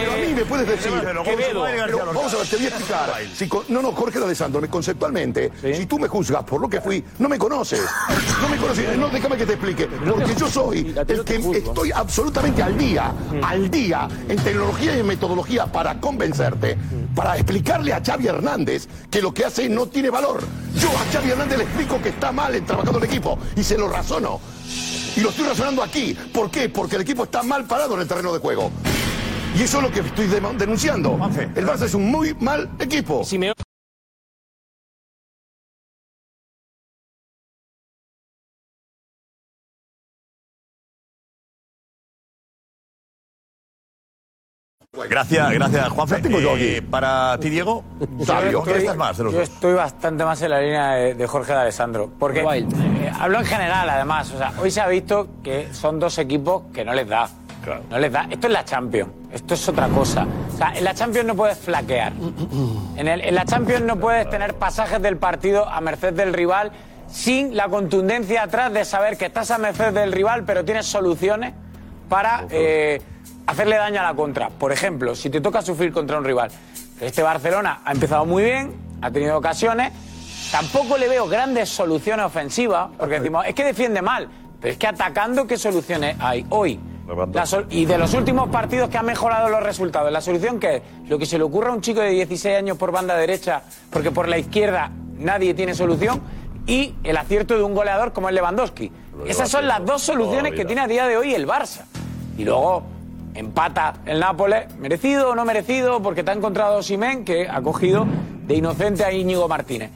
Pero 0.00 0.12
a 0.12 0.16
mí 0.16 0.34
me 0.34 0.44
puedes 0.44 0.68
decir. 0.68 0.92
Quevedo. 1.24 1.64
Pero 1.86 2.06
vamos 2.12 2.34
a 2.34 2.36
ver, 2.38 2.46
te 2.46 2.56
voy 2.56 2.64
a 2.64 2.68
explicar. 2.68 3.12
Si 3.34 3.48
con- 3.48 3.64
no, 3.68 3.82
no, 3.82 3.92
Jorge 3.92 4.18
de 4.18 4.24
Alessandro, 4.26 4.60
me- 4.60 4.68
conceptualmente, 4.68 5.52
si 5.74 5.86
tú 5.86 5.98
me 5.98 6.08
juzgas 6.08 6.42
por 6.44 6.60
lo 6.60 6.68
que 6.68 6.80
fui, 6.80 7.04
no 7.18 7.28
me 7.28 7.38
conoces. 7.38 7.80
No 8.42 8.48
me 8.48 8.56
conoces. 8.56 8.96
No, 8.98 9.08
déjame 9.08 9.36
que 9.36 9.46
te 9.46 9.52
explique. 9.54 9.86
Porque 9.86 10.34
yo 10.34 10.48
soy 10.48 10.94
el 11.08 11.24
que 11.24 11.36
estoy 11.36 11.90
absolutamente 11.92 12.62
al 12.62 12.76
día, 12.76 13.12
al 13.42 13.70
día, 13.70 14.08
en 14.28 14.36
tecnología 14.38 14.96
y 14.96 15.00
en 15.00 15.06
metodología 15.06 15.66
para 15.66 16.00
convencerte, 16.00 16.76
para 17.14 17.36
explicarle 17.36 17.92
a 17.92 18.02
Xavi 18.04 18.26
Hernández 18.26 18.88
que 19.10 19.22
lo 19.22 19.32
que 19.32 19.44
hace 19.44 19.68
no 19.68 19.86
tiene 19.86 20.10
valor. 20.10 20.40
Yo 20.78 20.88
a 20.90 21.12
Xavi 21.12 21.30
Hernández 21.30 21.58
le 21.58 21.64
explico 21.64 22.00
que 22.02 22.08
está 22.10 22.32
mal 22.32 22.54
en 22.54 22.64
trabajando 22.66 22.98
el 22.98 23.04
equipo 23.04 23.38
y 23.56 23.62
se 23.62 23.78
lo 23.78 23.88
razono. 23.88 24.40
Y 25.16 25.20
lo 25.20 25.30
estoy 25.30 25.46
razonando 25.46 25.82
aquí. 25.82 26.14
¿Por 26.32 26.50
qué? 26.50 26.68
Porque 26.68 26.96
el 26.96 27.02
equipo 27.02 27.24
está 27.24 27.42
mal 27.42 27.64
parado 27.66 27.94
en 27.94 28.00
el 28.00 28.08
terreno 28.08 28.32
de 28.32 28.38
juego. 28.40 28.70
Y 29.56 29.62
eso 29.62 29.78
es 29.78 29.82
lo 29.84 29.90
que 29.90 30.00
estoy 30.00 30.26
de- 30.26 30.40
denunciando. 30.58 31.12
El 31.54 31.66
Barça 31.66 31.82
es 31.84 31.94
un 31.94 32.10
muy 32.10 32.34
mal 32.34 32.68
equipo. 32.80 33.22
Gracias, 45.10 45.50
gracias, 45.52 45.88
Juanfe. 45.88 46.20
tengo 46.22 46.38
yo 46.38 46.56
Eh, 46.56 46.80
para 46.80 47.36
ti, 47.40 47.50
Diego, 47.50 47.82
Yo 48.18 48.52
¿con 48.52 48.64
quién 48.64 48.76
estás 48.76 48.96
más 48.96 49.18
de 49.18 49.24
los 49.24 49.32
yo 49.32 49.40
dos? 49.40 49.48
estoy 49.48 49.72
bastante 49.74 50.24
más 50.24 50.40
en 50.42 50.50
la 50.50 50.60
línea 50.60 50.90
de, 50.92 51.14
de 51.14 51.26
Jorge 51.26 51.52
de 51.52 51.58
Alessandro. 51.58 52.10
Porque 52.16 52.40
eh, 52.40 53.03
hablo 53.18 53.38
en 53.40 53.46
general, 53.46 53.88
además. 53.88 54.30
O 54.32 54.38
sea, 54.38 54.52
hoy 54.60 54.70
se 54.70 54.80
ha 54.80 54.86
visto 54.88 55.28
que 55.42 55.72
son 55.72 55.98
dos 56.00 56.18
equipos 56.18 56.62
que 56.72 56.84
no 56.84 56.92
les 56.94 57.08
da. 57.08 57.28
No 57.90 57.98
les 57.98 58.12
da. 58.12 58.26
Esto 58.30 58.46
es 58.46 58.52
la 58.52 58.64
Champions. 58.64 59.10
Esto 59.32 59.54
es 59.54 59.68
otra 59.68 59.88
cosa. 59.88 60.26
O 60.52 60.56
sea, 60.56 60.74
en 60.76 60.84
la 60.84 60.92
Champions 60.94 61.26
no 61.26 61.34
puedes 61.34 61.56
flaquear. 61.58 62.12
En, 62.96 63.08
el- 63.08 63.22
en 63.22 63.34
la 63.34 63.44
Champions 63.46 63.82
no 63.84 63.96
puedes 63.96 64.28
tener 64.28 64.54
pasajes 64.54 65.00
del 65.00 65.16
partido 65.16 65.66
a 65.68 65.80
merced 65.80 66.12
del 66.12 66.34
rival 66.34 66.72
sin 67.08 67.56
la 67.56 67.68
contundencia 67.68 68.42
atrás 68.42 68.72
de 68.72 68.84
saber 68.84 69.16
que 69.16 69.26
estás 69.26 69.50
a 69.50 69.56
merced 69.58 69.92
del 69.94 70.12
rival, 70.12 70.44
pero 70.44 70.64
tienes 70.64 70.84
soluciones 70.86 71.54
para 72.08 72.44
eh, 72.50 73.00
hacerle 73.46 73.76
daño 73.76 74.00
a 74.00 74.04
la 74.04 74.14
contra. 74.14 74.50
Por 74.50 74.70
ejemplo, 74.72 75.14
si 75.14 75.30
te 75.30 75.40
toca 75.40 75.62
sufrir 75.62 75.90
contra 75.92 76.18
un 76.18 76.24
rival. 76.24 76.50
Este 77.00 77.22
Barcelona 77.22 77.80
ha 77.84 77.92
empezado 77.92 78.26
muy 78.26 78.42
bien, 78.44 78.74
ha 79.00 79.10
tenido 79.10 79.36
ocasiones. 79.38 79.90
Tampoco 80.54 80.96
le 80.96 81.08
veo 81.08 81.26
grandes 81.26 81.68
soluciones 81.68 82.24
ofensivas, 82.24 82.90
porque 82.96 83.18
decimos, 83.18 83.44
es 83.44 83.56
que 83.56 83.64
defiende 83.64 84.00
mal. 84.02 84.28
Pero 84.60 84.70
es 84.70 84.78
que 84.78 84.86
atacando, 84.86 85.48
¿qué 85.48 85.58
soluciones 85.58 86.14
hay 86.20 86.46
hoy? 86.50 86.78
La 87.32 87.44
sol- 87.44 87.66
y 87.70 87.86
de 87.86 87.98
los 87.98 88.14
últimos 88.14 88.48
partidos 88.50 88.88
que 88.88 88.96
han 88.96 89.04
mejorado 89.04 89.48
los 89.48 89.64
resultados, 89.64 90.12
la 90.12 90.20
solución 90.20 90.60
que 90.60 90.76
es 90.76 90.82
lo 91.08 91.18
que 91.18 91.26
se 91.26 91.38
le 91.38 91.42
ocurra 91.42 91.70
a 91.70 91.72
un 91.72 91.80
chico 91.80 91.98
de 91.98 92.10
16 92.10 92.56
años 92.56 92.78
por 92.78 92.92
banda 92.92 93.16
derecha, 93.16 93.62
porque 93.90 94.12
por 94.12 94.28
la 94.28 94.38
izquierda 94.38 94.92
nadie 95.18 95.54
tiene 95.54 95.74
solución, 95.74 96.22
y 96.68 96.94
el 97.02 97.16
acierto 97.16 97.56
de 97.56 97.64
un 97.64 97.74
goleador 97.74 98.12
como 98.12 98.28
es 98.28 98.34
Lewandowski. 98.36 98.92
Esas 99.26 99.48
son 99.50 99.66
las 99.66 99.84
dos 99.84 100.02
soluciones 100.02 100.52
que 100.52 100.64
tiene 100.64 100.82
a 100.82 100.86
día 100.86 101.08
de 101.08 101.16
hoy 101.16 101.34
el 101.34 101.48
Barça. 101.48 101.80
Y 102.38 102.44
luego 102.44 102.84
empata 103.34 103.94
el 104.06 104.20
Nápoles, 104.20 104.72
merecido 104.76 105.30
o 105.30 105.34
no 105.34 105.44
merecido, 105.44 106.00
porque 106.00 106.22
te 106.22 106.30
ha 106.30 106.34
encontrado 106.34 106.80
Simén, 106.80 107.24
que 107.24 107.48
ha 107.48 107.60
cogido 107.60 108.06
de 108.46 108.54
inocente 108.54 109.04
a 109.04 109.10
Íñigo 109.12 109.48
Martínez. 109.48 109.90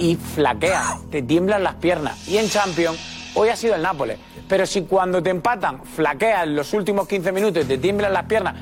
Y 0.00 0.16
flaquea, 0.16 0.96
te 1.10 1.20
tiemblan 1.22 1.62
las 1.62 1.74
piernas. 1.74 2.26
Y 2.26 2.38
en 2.38 2.48
Champions, 2.48 2.98
hoy 3.34 3.50
ha 3.50 3.56
sido 3.56 3.74
el 3.74 3.82
Nápoles. 3.82 4.18
Pero 4.48 4.64
si 4.64 4.82
cuando 4.82 5.22
te 5.22 5.28
empatan, 5.30 5.84
flaqueas 5.84 6.44
en 6.44 6.56
los 6.56 6.72
últimos 6.72 7.06
15 7.06 7.30
minutos 7.32 7.64
y 7.64 7.66
te 7.66 7.76
tiemblan 7.78 8.12
las 8.14 8.24
piernas, 8.24 8.54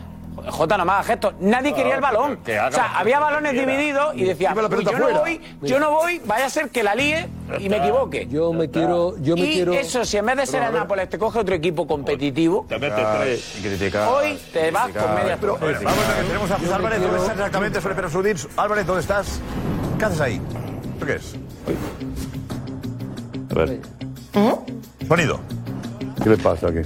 Jota, 0.51 0.77
no 0.79 0.85
me 0.85 0.93
hagas 0.93 1.07
gestos. 1.07 1.35
Nadie 1.41 1.73
quería 1.75 1.95
el 1.97 2.01
balón. 2.01 2.39
O 2.43 2.47
sea, 2.73 2.99
había 2.99 3.19
balones 3.21 3.53
divididos 3.53 4.15
y 4.17 4.25
decía, 4.25 4.49
Lleva 4.51 4.63
la 4.63 4.69
"Uy, 4.69 4.71
pelota 4.77 4.91
yo 4.93 4.99
no 4.99 5.05
fuera". 5.05 5.21
voy, 5.21 5.41
yo 5.63 5.79
no 5.79 5.91
voy, 5.91 6.21
vaya 6.25 6.47
a 6.47 6.51
ser 6.51 6.71
que 6.71 6.83
la 6.83 6.95
líe 6.95 7.29
y 7.59 7.69
me 7.69 7.77
equivoque. 7.79 8.27
Yo 8.29 8.53
me 8.53 8.69
quiero, 8.71 9.15
yo 9.19 9.35
me 9.37 9.43
y 9.43 9.53
quiero. 9.53 9.73
eso, 9.75 10.05
si 10.05 10.17
en 10.17 10.27
vez 10.27 10.37
de 10.39 10.47
ser 10.47 10.63
el 10.65 10.73
Nápoles 10.73 11.09
te 11.09 11.19
coge 11.19 11.39
otro 11.39 11.55
equipo 11.55 11.87
competitivo, 11.87 12.67
Y 12.69 13.63
criticar. 13.63 14.09
hoy 14.09 14.39
te 14.53 14.71
vas 14.71 14.89
con 14.91 15.15
media 15.15 15.37
Pero, 15.41 15.59
vamos 15.61 15.77
a 15.79 16.15
ver, 16.17 16.27
tenemos 16.27 16.51
a 16.51 16.59
José 16.59 16.75
Álvarez. 16.75 17.01
¿Dónde 17.03 17.19
estás 17.19 17.37
exactamente? 17.37 17.79
Álvarez, 18.57 18.87
¿dónde 18.87 19.01
estás? 19.03 19.41
¿Qué 19.99 20.05
haces 20.05 20.21
ahí? 20.21 20.41
¿Esto 20.99 21.07
qué 21.07 21.15
es? 21.15 21.35
A 23.51 23.55
ver. 23.55 23.81
Sonido. 25.07 25.41
¿Qué 26.23 26.31
le 26.31 26.37
pasa 26.39 26.67
aquí? 26.69 26.79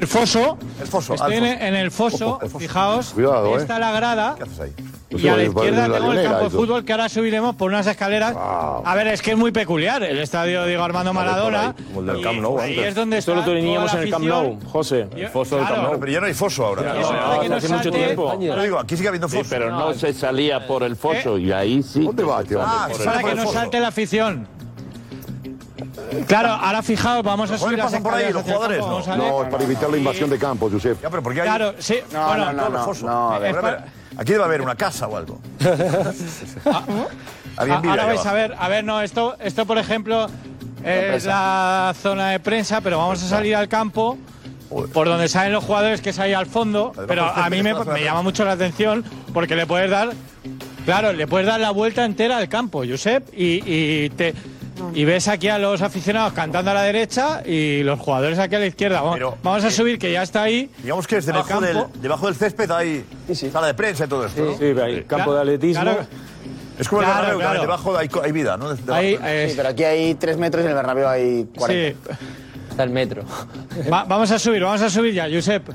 El 0.00 0.06
foso. 0.06 0.56
El 0.80 0.86
foso. 0.86 1.14
Estoy 1.14 1.34
en, 1.34 1.44
al 1.44 1.50
foso. 1.50 1.64
en 1.66 1.74
el 1.74 1.90
foso, 1.90 2.38
El 2.40 2.48
foso. 2.48 2.58
fijaos. 2.60 3.10
Cuidado, 3.14 3.58
¿eh? 3.58 3.62
Está 3.62 3.80
la 3.80 3.90
grada. 3.90 4.34
¿Qué 4.36 4.44
haces 4.44 4.60
ahí? 4.60 4.72
Y 5.16 5.28
a 5.28 5.36
la 5.36 5.42
izquierda 5.44 5.88
la 5.88 5.98
tengo 5.98 6.12
el 6.12 6.22
campo 6.24 6.44
de 6.44 6.50
fútbol 6.50 6.84
que 6.84 6.92
ahora 6.92 7.08
subiremos 7.08 7.54
por 7.56 7.70
unas 7.70 7.86
escaleras. 7.86 8.34
A 8.36 8.94
ver, 8.94 9.08
es 9.08 9.22
que 9.22 9.32
es 9.32 9.36
muy 9.36 9.52
peculiar 9.52 10.02
el 10.02 10.18
estadio 10.18 10.64
Diego 10.64 10.82
Armando 10.82 11.12
Maradona. 11.12 11.74
Como 11.88 12.00
el 12.00 12.06
del 12.06 12.22
Camp 12.22 12.40
Nou 12.40 12.58
Ahí 12.58 12.72
antes. 12.74 12.86
es 12.88 12.94
donde 12.94 13.18
Esto 13.18 13.34
lo 13.34 13.44
teníamos 13.44 13.92
en 13.94 14.00
el 14.00 14.10
Camp 14.10 14.24
Nou. 14.24 14.58
José. 14.70 15.08
El 15.14 15.28
foso 15.28 15.56
del. 15.56 15.66
Camp 15.66 15.82
Nou. 15.82 16.00
Pero 16.00 16.12
ya 16.12 16.20
no 16.20 16.26
hay 16.26 16.34
foso 16.34 16.66
ahora. 16.66 16.98
Eso 17.00 17.12
No, 17.12 17.18
para 17.18 17.40
que 17.40 17.48
no 17.48 17.56
hace 17.56 17.68
mucho 17.68 17.90
tiempo. 17.90 18.40
Yo 18.40 18.62
digo, 18.62 18.78
aquí 18.78 18.96
sigue 18.96 19.08
habiendo 19.08 19.28
Sí, 19.28 19.38
foso. 19.38 19.50
pero 19.50 19.70
no 19.70 19.94
se 19.94 20.12
salía 20.12 20.66
por 20.66 20.82
el 20.82 20.96
foso 20.96 21.38
y 21.38 21.52
ahí 21.52 21.82
sí. 21.82 22.04
¿Dónde 22.04 22.24
va, 22.24 22.42
tío? 22.44 22.60
Ah, 22.62 22.88
Para 23.04 23.22
que 23.22 23.34
no 23.34 23.46
salte 23.46 23.80
la 23.80 23.88
afición. 23.88 24.46
Claro, 26.26 26.48
ahora 26.50 26.82
fijaos, 26.82 27.22
vamos 27.22 27.50
a 27.50 27.58
subir 27.58 27.78
pasan 27.78 28.02
por 28.02 28.14
ahí, 28.14 28.32
los 28.32 28.42
jugadores, 28.42 28.80
no. 28.80 29.42
es 29.42 29.48
para 29.48 29.64
evitar 29.64 29.90
la 29.90 29.96
invasión 29.96 30.30
de 30.30 30.38
campo, 30.38 30.68
Josep. 30.70 31.00
Ya, 31.02 31.10
pero 31.10 31.22
¿por 31.22 31.34
qué 31.34 31.40
hay 31.40 31.46
Claro, 31.46 31.74
sí. 31.78 31.98
No, 32.12 32.26
bueno, 32.28 32.52
no, 32.52 32.68
no, 32.68 32.92
no, 32.94 33.76
Aquí 34.16 34.32
debe 34.32 34.44
haber 34.44 34.62
una 34.62 34.74
casa 34.76 35.06
o 35.08 35.16
algo. 35.16 35.40
Ah, 37.54 37.64
envidia 37.66 37.90
Ahora 37.90 38.02
ahí 38.04 38.08
vais 38.08 38.20
abajo. 38.20 38.28
a 38.30 38.32
ver, 38.32 38.54
a 38.58 38.68
ver, 38.68 38.82
no, 38.84 39.02
esto, 39.02 39.36
esto 39.38 39.66
por 39.66 39.76
ejemplo 39.76 40.26
es 40.82 41.26
la 41.26 41.94
zona 42.00 42.30
de 42.30 42.40
prensa, 42.40 42.80
pero 42.80 42.96
vamos 42.96 43.22
a 43.22 43.28
salir 43.28 43.54
al 43.54 43.68
campo 43.68 44.16
por 44.94 45.06
donde 45.06 45.28
salen 45.28 45.52
los 45.52 45.62
jugadores, 45.62 46.00
que 46.00 46.10
es 46.10 46.18
ahí 46.18 46.32
al 46.32 46.46
fondo. 46.46 46.92
Pero 47.06 47.26
a 47.26 47.50
mí 47.50 47.62
me, 47.62 47.74
me 47.84 48.02
llama 48.02 48.22
mucho 48.22 48.44
la 48.46 48.52
atención 48.52 49.04
porque 49.34 49.54
le 49.54 49.66
puedes 49.66 49.90
dar, 49.90 50.12
claro, 50.86 51.12
le 51.12 51.26
puedes 51.26 51.46
dar 51.46 51.60
la 51.60 51.72
vuelta 51.72 52.06
entera 52.06 52.38
al 52.38 52.48
campo, 52.48 52.84
Josep, 52.88 53.28
y, 53.34 53.62
y 53.66 54.08
te 54.10 54.32
y 54.94 55.04
ves 55.04 55.28
aquí 55.28 55.48
a 55.48 55.58
los 55.58 55.82
aficionados 55.82 56.32
cantando 56.32 56.70
a 56.70 56.74
la 56.74 56.82
derecha 56.82 57.42
y 57.44 57.82
los 57.82 57.98
jugadores 58.00 58.38
aquí 58.38 58.54
a 58.54 58.58
la 58.58 58.66
izquierda. 58.66 59.00
Vamos, 59.00 59.14
Pero, 59.16 59.38
vamos 59.42 59.64
a 59.64 59.68
eh, 59.68 59.70
subir 59.70 59.98
que 59.98 60.12
ya 60.12 60.22
está 60.22 60.42
ahí. 60.42 60.70
Digamos 60.82 61.06
que 61.06 61.16
es 61.18 61.26
debajo 61.26 61.60
del, 61.60 61.74
campo. 61.76 61.90
debajo 62.00 62.26
del 62.26 62.34
césped 62.34 62.70
hay 62.70 63.04
sala 63.50 63.68
de 63.68 63.74
prensa 63.74 64.04
y 64.04 64.08
todo 64.08 64.26
esto, 64.26 64.44
¿no? 64.44 64.58
Sí, 64.58 64.64
ahí, 64.80 65.04
campo 65.04 65.34
de 65.34 65.40
atletismo. 65.40 65.82
Claro. 65.82 66.06
Es 66.78 66.88
como 66.88 67.02
Claro, 67.02 67.14
el 67.32 67.36
Bernabéu, 67.36 67.40
claro. 67.40 67.60
debajo 67.60 67.96
hay, 67.96 68.08
hay 68.24 68.32
vida, 68.32 68.56
¿no? 68.56 68.74
Sí, 68.74 68.82
pero 69.56 69.68
aquí 69.68 69.84
hay 69.84 70.14
3 70.14 70.36
metros 70.38 70.62
y 70.62 70.64
en 70.64 70.70
el 70.70 70.76
Bernabéu 70.76 71.06
hay 71.06 71.46
40. 71.56 72.18
Está 72.70 72.82
el 72.84 72.90
metro. 72.90 73.22
Va- 73.92 74.04
vamos 74.04 74.30
a 74.30 74.38
subir, 74.38 74.62
vamos 74.62 74.80
a 74.80 74.88
subir 74.88 75.12
ya, 75.12 75.28
Josep. 75.30 75.68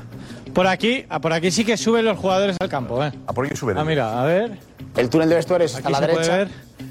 Por 0.53 0.66
aquí, 0.66 1.05
ah, 1.10 1.20
por 1.22 1.32
aquí 1.34 1.51
sí 1.51 1.64
que 1.64 1.78
suben 1.78 2.03
los 2.03 2.18
jugadores 2.18 2.58
al 2.60 2.68
campo, 2.68 3.03
¿eh? 3.05 3.12
¿A 3.28 3.34
por 3.34 3.45
aquí 3.45 3.55
suben? 3.55 3.78
Ah, 3.78 3.84
mira, 3.86 4.20
a 4.20 4.26
ver. 4.26 4.58
El 4.95 5.08
túnel 5.08 5.30
de 5.30 5.36
vestuarios 5.36 5.76
está 5.76 5.88
a 5.88 5.91
la 5.91 5.99
se 5.99 6.08
puede 6.08 6.16
derecha. 6.28 6.38
ver. 6.38 6.47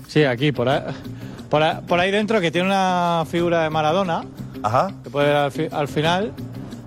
Sí, 0.07 0.23
aquí, 0.25 0.53
por 0.53 0.69
ahí, 0.69 0.83
por 1.49 1.63
ahí, 1.63 1.77
por 1.87 2.01
ahí 2.01 2.11
dentro, 2.11 2.41
que 2.41 2.51
tiene 2.51 2.67
una 2.69 3.25
figura 3.31 3.63
de 3.63 3.71
Maradona. 3.71 4.25
Ajá. 4.63 4.91
Que 5.05 5.11
puede 5.11 5.29
ver 5.29 5.37
al, 5.37 5.53
fi- 5.53 5.69
al 5.71 5.89
final. 5.89 6.33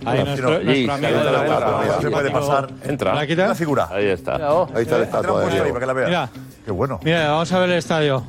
Ahí 0.06 0.24
nuestro, 0.24 0.60
Fino. 0.60 0.64
nuestro 0.64 0.74
Sí, 0.74 0.90
amigo 0.90 1.08
ahí 1.20 1.26
de 1.26 1.32
la 1.32 1.44
está, 1.44 2.02
se 2.02 2.10
puede 2.12 2.32
pasar. 2.32 2.70
Entra. 2.86 3.14
¿La 3.16 3.28
quita? 3.28 3.46
Una 3.46 3.56
figura. 3.56 3.88
Ahí 3.92 4.06
está. 4.06 4.36
Ahí 4.36 4.84
está 4.84 4.98
la 4.98 5.04
estatua 5.04 5.42
de 5.46 5.52
Diego. 5.52 5.66
para 5.68 5.80
que 5.80 5.86
la 5.86 5.94
vea. 5.94 6.08
Mira. 6.08 6.30
Qué 6.66 6.72
bueno. 6.72 7.00
Mira, 7.04 7.30
vamos 7.32 7.52
a 7.52 7.60
ver 7.60 7.70
el 7.72 7.78
estadio. 7.78 8.24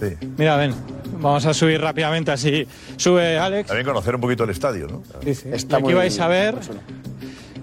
Sí. 0.00 0.16
Mira, 0.36 0.56
ven. 0.56 0.74
Vamos 1.18 1.44
a 1.46 1.54
subir 1.54 1.80
rápidamente 1.80 2.30
así. 2.30 2.66
Sube 2.96 3.38
Alex. 3.38 3.66
También 3.68 3.86
conocer 3.86 4.14
un 4.14 4.20
poquito 4.20 4.44
el 4.44 4.50
estadio, 4.50 4.86
¿no? 4.86 5.02
Y 5.24 5.30
aquí 5.74 5.94
vais 5.94 6.20
a 6.20 6.28
ver. 6.28 6.54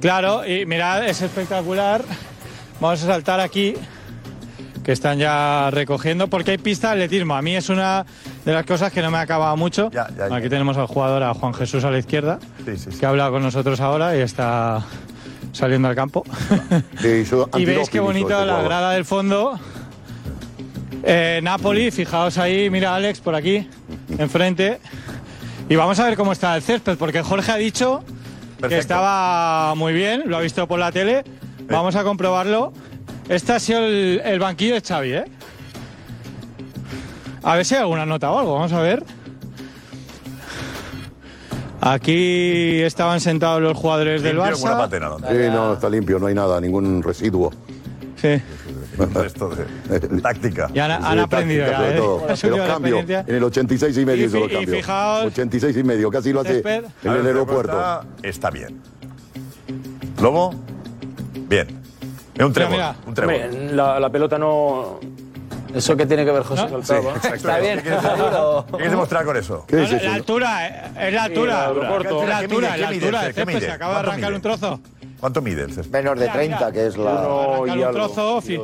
Claro, 0.02 0.46
y 0.46 0.66
mirad, 0.66 1.08
es 1.08 1.22
espectacular. 1.22 2.04
Vamos 2.82 3.04
a 3.04 3.08
saltar 3.08 3.40
aquí, 3.40 3.76
que 4.84 4.92
están 4.92 5.18
ya 5.18 5.70
recogiendo, 5.72 6.28
porque 6.28 6.52
hay 6.52 6.58
pista 6.58 6.90
de 6.90 7.04
atletismo. 7.04 7.36
A 7.36 7.42
mí 7.42 7.56
es 7.56 7.70
una 7.70 8.06
de 8.46 8.54
las 8.54 8.66
cosas 8.66 8.92
que 8.92 9.02
no 9.02 9.12
me 9.12 9.18
ha 9.18 9.22
acabado 9.22 9.56
mucho. 9.56 9.90
ya, 9.92 10.08
ya. 10.16 10.36
Aquí 10.36 10.50
tenemos 10.50 10.78
al 10.78 10.88
jugador, 10.88 11.24
a 11.24 11.34
Juan 11.34 11.54
Jesús 11.54 11.84
a 11.84 11.92
la 11.92 12.00
izquierda, 12.00 12.40
que 13.00 13.06
ha 13.06 13.10
hablado 13.10 13.32
con 13.32 13.44
nosotros 13.44 13.80
ahora 13.80 14.16
y 14.18 14.22
está 14.22 14.84
saliendo 15.54 15.88
al 15.88 15.96
campo. 15.96 16.24
y 17.04 17.66
veis 17.66 17.90
qué 17.90 18.00
bonito 18.00 18.46
la 18.46 18.62
grada 18.62 18.92
del 18.92 19.06
fondo. 19.06 19.58
Eh, 21.06 21.42
Napoli, 21.44 21.92
fijaos 21.92 22.38
ahí, 22.38 22.70
mira 22.70 22.96
Alex 22.96 23.20
por 23.20 23.36
aquí, 23.36 23.68
enfrente. 24.18 24.80
Y 25.70 25.76
vamos 25.76 26.00
a 26.00 26.06
ver 26.06 26.18
cómo 26.18 26.32
está 26.32 26.56
el 26.56 26.62
césped, 26.62 26.98
porque 26.98 27.22
Jorge 27.22 27.52
ha 27.52 27.58
dicho 27.58 28.04
que 28.68 28.78
estaba 28.78 29.76
muy 29.76 29.94
bien, 29.94 30.24
lo 30.26 30.38
ha 30.38 30.42
visto 30.42 30.68
por 30.68 30.80
la 30.80 30.92
tele. 30.92 31.24
Vamos 31.68 31.96
a 31.96 32.04
comprobarlo. 32.04 32.74
Este 33.30 33.54
ha 33.54 33.60
sido 33.60 33.80
el, 33.86 34.22
el 34.24 34.40
banquillo 34.40 34.76
de 34.76 34.82
Xavi, 34.82 35.14
¿eh? 35.14 35.26
A 37.42 37.56
ver 37.56 37.66
si 37.66 37.76
hay 37.76 37.82
alguna 37.82 38.06
nota 38.06 38.32
o 38.32 38.40
algo, 38.40 38.54
vamos 38.56 38.72
a 38.74 38.82
ver. 38.82 39.04
Aquí 41.82 42.82
estaban 42.82 43.20
sentados 43.20 43.62
los 43.62 43.78
jugadores 43.78 44.24
del 44.24 44.38
Limpio 44.38 44.56
una 44.58 44.72
Barça. 44.74 44.78
patena, 44.78 45.10
¿no? 45.10 45.18
Sí, 45.20 45.36
no, 45.52 45.74
está 45.74 45.90
limpio, 45.90 46.18
no 46.20 46.28
hay 46.28 46.34
nada, 46.36 46.62
ningún 46.62 47.04
residuo. 47.04 47.52
Sí. 48.16 48.42
Esto 49.26 49.50
de 49.50 50.00
táctica. 50.22 50.70
Y 50.74 50.80
han, 50.80 50.92
han 50.92 51.14
Sí, 51.16 51.20
aprendido 51.20 51.66
táctica, 51.66 51.90
ya, 51.90 51.94
¿eh? 51.94 51.98
todo. 51.98 52.68
Cambio. 52.68 53.00
En 53.00 53.36
el 53.36 53.44
86 53.44 53.98
y 53.98 54.06
medio 54.06 54.26
Y 54.28 54.30
se 54.30 54.40
los 54.40 54.48
fi- 54.48 54.54
y 54.54 54.58
cambio. 54.60 54.76
fijaos- 54.82 55.26
86 55.26 55.78
y 55.78 55.84
medio, 55.84 56.10
casi 56.10 56.32
lo 56.32 56.40
hace 56.42 56.54
Césped. 56.62 56.86
en 57.04 57.12
el 57.12 57.26
aeropuerto. 57.28 57.74
Está, 57.74 58.04
está 58.22 58.50
bien. 58.50 58.80
Lobo, 60.22 60.54
bien. 61.50 61.83
Es 62.36 62.44
un 62.46 62.54
trébol. 62.54 62.72
Mira, 62.74 62.96
un 63.06 63.14
trébol. 63.14 63.36
Hombre, 63.36 63.74
la, 63.74 64.00
la 64.00 64.10
pelota 64.10 64.38
no. 64.38 65.00
Eso 65.74 65.98
que 65.98 66.06
tiene 66.06 66.24
que 66.24 66.32
ver 66.32 66.44
José 66.44 66.64
Sí, 66.68 66.72
Calzado. 66.72 67.10
exacto. 67.16 67.48
¿Qué 67.48 67.60
quieres? 67.62 67.84
¿Qué 67.84 67.90
quieres 68.74 68.92
demostrar 68.92 69.26
con 69.26 69.38
eso? 69.38 69.66
No, 69.72 69.78
la, 69.80 69.88
la 70.04 70.14
altura, 70.14 70.68
eh, 70.68 70.92
es 71.08 71.14
la 71.14 71.24
altura. 71.24 71.70
Sí, 71.74 71.76
la 71.80 71.90
¿Qué 71.90 72.46
altura, 72.46 72.70
mide? 72.70 72.78
la 72.78 72.88
¿Qué 72.88 72.94
mide? 72.94 73.06
altura. 73.08 73.34
¿Qué 73.34 73.46
mide? 73.46 73.60
se 73.62 73.72
acaba 73.72 73.92
de 73.92 73.96
¿Cuánto 73.96 74.10
arrancar 74.12 74.30
mide? 74.30 74.36
un 74.36 74.42
trozo. 74.42 74.80
¿Cuánto 75.20 75.42
mide 75.42 75.66
césped? 75.74 75.90
Menos 75.92 76.16
de 76.20 76.22
Mira, 76.26 76.34
30, 76.34 76.58
mira. 76.58 76.72
que 76.72 76.88
es 76.88 76.98
la. 76.98 77.12
Arrancar 77.24 77.88
un 77.88 77.94
trozo, 77.94 78.42
fi- 78.42 78.62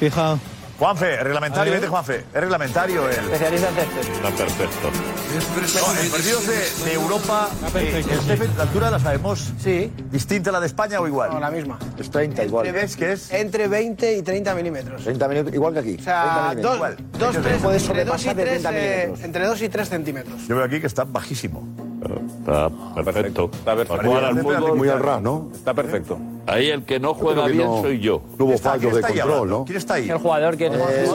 Fijaos. 0.00 0.40
Juanfe, 0.78 1.16
reglamentario, 1.22 1.72
vete 1.72 1.86
Juanfe. 1.86 2.16
Es 2.34 2.40
reglamentario 2.40 3.08
el. 3.08 3.14
Especialista 3.16 3.68
en 3.68 3.74
césped. 3.76 4.00
Está 4.14 4.30
perfecto. 4.30 4.90
No, 5.34 6.00
en 6.00 6.10
partidos 6.10 6.46
de, 6.46 6.84
de 6.84 6.92
Europa, 6.92 7.50
eh, 7.74 8.04
el 8.08 8.20
césped, 8.20 8.48
la 8.56 8.62
altura 8.62 8.90
la 8.90 9.00
sabemos. 9.00 9.52
Sí. 9.58 9.90
¿Distinta 10.10 10.50
a 10.50 10.52
la 10.52 10.60
de 10.60 10.66
España 10.66 11.00
o 11.00 11.08
igual? 11.08 11.30
No, 11.30 11.40
la 11.40 11.50
misma. 11.50 11.76
Es 11.98 12.08
30 12.10 12.44
igual. 12.44 12.70
¿Ves 12.70 12.96
que 12.96 13.12
es? 13.12 13.32
Entre 13.32 13.66
20 13.66 14.16
y 14.18 14.22
30 14.22 14.54
milímetros. 14.54 15.02
30 15.02 15.28
minutos, 15.28 15.54
igual 15.54 15.72
que 15.74 15.78
aquí. 15.80 15.96
O 15.98 16.02
sea, 16.02 16.50
30 16.52 16.62
dos, 16.68 16.80
milímetros. 16.80 17.18
dos, 17.18 17.42
tres, 17.42 17.62
Puede 17.62 17.76
entre 17.78 18.04
2 18.04 18.22
y 18.22 18.24
sobrepasar 18.24 18.36
de 18.36 18.42
3, 18.44 18.62
30 18.62 18.70
milímetros. 18.72 19.20
entre 19.24 19.46
2 19.46 19.62
y 19.62 19.68
3 19.68 19.88
centímetros. 19.88 20.46
Yo 20.46 20.56
veo 20.56 20.64
aquí 20.64 20.80
que 20.80 20.86
está 20.86 21.04
bajísimo. 21.04 21.66
Está 22.04 22.70
perfecto. 23.04 23.50
Está 23.52 23.74
perfecto. 23.76 23.96
Para 23.96 24.08
jugar 24.08 24.24
al 24.24 24.38
fútbol. 24.40 24.76
Muy 24.76 24.88
al 24.88 25.00
ras, 25.00 25.22
¿no? 25.22 25.48
Está 25.54 25.74
perfecto. 25.74 26.18
Ahí 26.46 26.68
el 26.70 26.84
que 26.84 27.00
no 27.00 27.14
juega 27.14 27.46
bien 27.46 27.66
no- 27.66 27.80
soy 27.80 28.00
yo. 28.00 28.22
No 28.38 28.44
hubo 28.44 28.58
fallos 28.58 28.94
de 28.94 29.00
control, 29.00 29.20
hablando? 29.22 29.46
¿no? 29.46 29.64
¿Quién 29.64 29.78
está 29.78 29.94
ahí? 29.94 30.10
El 30.10 30.18
jugador 30.18 30.56
que 30.56 30.66
Eh, 30.66 31.06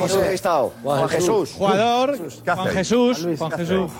José 0.00 0.20
Cristao, 0.28 0.72
Juan 0.82 1.08
Jesús. 1.08 1.52
Jugador, 1.56 2.18
¿Qué 2.44 2.50
Juan? 2.52 2.68
Jesús, 2.68 3.26
Juan 3.38 3.50
Jesús. 3.52 3.90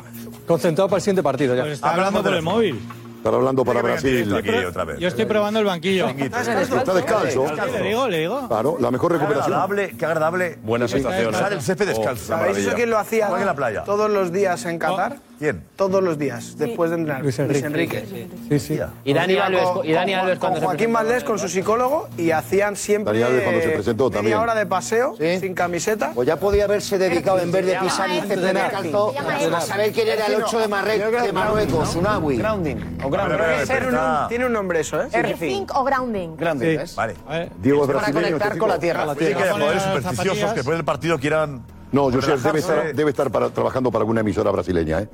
Concentrado 0.47 0.89
para 0.89 0.97
el 0.99 1.03
siguiente 1.03 1.23
partido 1.23 1.55
ya. 1.55 1.67
Está 1.67 1.91
hablando 1.93 2.23
por 2.23 2.35
el 2.35 2.43
móvil. 2.43 2.81
Están 3.19 3.35
hablando 3.35 3.65
para 3.67 3.83
Brasil. 3.83 4.35
Aquí 4.35 4.49
otra 4.49 4.85
vez. 4.85 4.99
Yo 4.99 5.09
estoy 5.09 5.27
probando 5.27 5.61
el 5.61 5.67
banquillo. 5.67 6.09
Está 6.09 6.95
descalzo. 6.95 7.47
Sí, 7.49 7.73
Le 7.75 7.89
digo, 7.89 8.09
le 8.09 8.19
digo. 8.21 8.49
Claro, 8.49 8.79
la 8.81 8.91
mejor 8.91 9.13
Qué 9.13 9.19
recuperación. 9.19 9.53
agradable, 9.53 9.95
qué 9.99 10.07
agradable. 10.07 10.59
Buena 10.63 10.89
sensación. 10.89 11.35
Usar 11.35 11.53
el 11.53 11.61
césped 11.61 11.87
descalzo. 11.89 12.25
¿Sabéis 12.29 12.57
eso 12.57 12.75
quién 12.75 12.89
lo 12.89 12.97
hacía 12.99 13.27
Igual 13.27 13.35
que 13.37 13.43
en 13.43 13.47
la 13.47 13.55
playa. 13.55 13.85
todos 13.85 14.11
los 14.11 14.33
días 14.33 14.65
en 14.65 14.79
Qatar? 14.79 15.19
¿Quién? 15.41 15.65
Todos 15.75 16.03
los 16.03 16.19
días, 16.19 16.59
después 16.59 16.91
de 16.91 16.97
entrenar. 16.99 17.23
Luis 17.23 17.39
Enrique. 17.39 18.29
Sí, 18.51 18.59
sí. 18.61 18.79
Y 19.05 19.15
Dani 19.15 19.37
Alves, 19.39 19.63
con- 19.71 19.87
y 19.87 19.93
Dani 19.93 20.13
con- 20.13 20.21
Alves 20.21 20.39
cuando 20.39 20.57
con 20.57 20.61
se 20.61 20.67
Joaquín. 20.67 20.93
Valdés 20.93 21.25
con 21.25 21.39
su 21.39 21.49
psicólogo 21.49 22.11
y 22.19 22.31
hacían 22.31 22.77
siempre 22.77 23.15
Dani 23.19 23.25
Alves 23.25 23.43
cuando 23.45 23.61
se 23.63 23.69
eh, 23.71 23.73
presentó 23.73 24.05
media 24.11 24.17
también. 24.19 24.37
hora 24.39 24.55
de 24.55 24.67
paseo 24.67 25.15
Sí. 25.19 25.41
sin 25.41 25.55
camiseta. 25.55 26.13
Pues 26.15 26.29
ya 26.29 26.37
podía 26.37 26.65
haberse 26.65 26.99
dedicado 26.99 27.39
en 27.41 27.51
vez 27.51 27.65
de 27.65 27.75
pisar 27.77 28.11
el 28.11 28.21
césped 28.21 28.53
descalzo 28.53 29.15
a 29.57 29.61
saber 29.63 29.93
quién 29.93 30.09
era 30.09 30.27
el 30.27 30.43
8 30.43 30.59
de, 30.59 30.69
Marre- 30.69 30.99
de 31.23 31.33
Marruecos, 31.33 31.97
Unawi. 31.97 32.37
Grounding. 32.37 32.99
O 33.03 33.09
grounding. 33.09 34.29
Tiene 34.29 34.45
un 34.45 34.53
nombre 34.53 34.81
eso, 34.81 35.01
¿eh? 35.03 35.09
Surfing 35.11 35.67
o 35.75 35.85
grounding. 35.85 36.37
Grounding. 36.37 36.81
Vale. 36.95 37.15
Diego 37.63 37.81
es 37.81 37.87
Para 37.87 37.99
brasileño. 38.01 38.27
conectar 38.27 38.49
este 38.49 38.59
con 38.59 38.69
la 38.69 38.79
tierra. 38.79 39.15
Sí, 39.15 39.25
que 39.25 39.35
jugadores 39.35 39.75
las 39.77 39.85
supersticiosos 39.85 40.51
que 40.51 40.57
después 40.57 40.77
del 40.77 40.85
partido 40.85 41.19
quieran. 41.19 41.63
No, 41.93 42.11
José 42.11 42.37
debe 42.37 42.59
estar, 42.61 42.95
debe 42.95 43.11
estar 43.11 43.31
para- 43.31 43.51
trabajando 43.51 43.91
para 43.91 44.03
alguna 44.03 44.21
emisora 44.21 44.51
brasileña, 44.51 45.01
¿eh? 45.01 45.09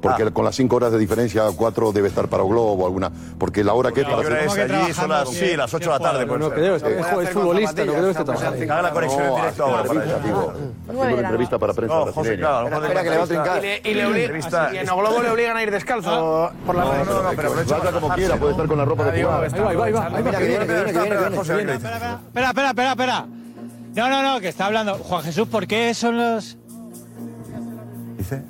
Porque 0.00 0.22
Ah. 0.22 0.30
con 0.30 0.46
las 0.46 0.54
5 0.56 0.76
horas 0.76 0.92
de 0.92 0.98
diferencia, 0.98 1.42
4 1.54 1.92
debe 1.92 2.08
estar 2.08 2.26
para 2.26 2.42
o 2.42 2.48
Globo 2.48 2.72
o 2.72 2.86
alguna. 2.86 3.10
Porque 3.38 3.62
la 3.62 3.74
hora 3.74 3.92
que 3.92 4.00
es 4.00 4.06
¿Qué 4.06 4.12
para 4.14 4.40
es 4.46 4.56
allí? 4.56 4.94
Son 4.94 5.10
las, 5.10 5.28
sí, 5.28 5.54
las 5.54 5.74
8 5.74 5.92
de 5.92 5.98
la 5.98 6.02
tarde. 6.02 6.20
No, 6.24 6.28
puede 6.28 6.40
no, 6.40 6.50
que 6.54 6.60
debe 6.62 6.76
estar- 6.76 6.90
es 6.90 6.96
futbolista, 7.30 7.84
no 7.84 7.92
zapatillas, 7.92 7.94
que 7.94 8.00
debe 8.00 8.10
estar 8.10 8.26
no, 8.26 8.32
pues, 8.32 8.38
trabajando. 8.40 8.72
Haga 8.72 8.82
la 8.82 8.90
conexión 8.92 9.22
en 9.22 9.28
No, 9.28 9.36
directo 9.36 9.62
ahora. 9.64 9.76
para 9.82 9.88
entrevista, 9.92 10.16
allá. 10.16 10.26
digo. 10.26 10.52
Haciendo 10.88 11.02
una 11.12 11.20
entrevista 11.20 11.58
para 11.58 11.72
prensa 11.74 11.94
No, 11.94 12.00
José, 12.00 12.14
brasileña. 12.14 12.40
claro, 12.40 12.56
a 12.56 12.62
lo 12.62 12.68
mejor 12.70 12.84
Espera, 12.84 13.02
que 13.02 13.10
le 13.10 13.16
va 13.18 13.22
a 13.22 13.26
trincar. 13.26 13.58
Y 13.58 13.60
le, 13.94 14.80
en 14.80 14.86
Globo 14.86 15.32
obligan 15.32 15.56
a 15.58 15.62
ir 15.62 15.70
descalzo 15.70 16.50
por 16.64 16.74
la 16.76 16.84
No, 16.84 16.94
noche. 16.94 17.10
no, 17.10 17.22
no, 17.22 17.30
pero 17.36 17.48
aprovecha 17.48 17.76
Vaya 17.78 17.92
como 17.92 18.14
quiera. 18.14 18.38
No, 24.00 24.08
no, 24.08 24.22
no, 24.22 24.40
que 24.40 24.48
está 24.48 24.64
hablando. 24.64 24.94
Juan 24.94 25.22
Jesús, 25.22 25.46
¿por 25.46 25.66
qué 25.66 25.92
son 25.92 26.16
los...? 26.16 26.56
Dice. 28.16 28.42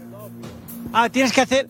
Ah, 0.92 1.08
tienes 1.08 1.32
que 1.32 1.40
hacer... 1.40 1.66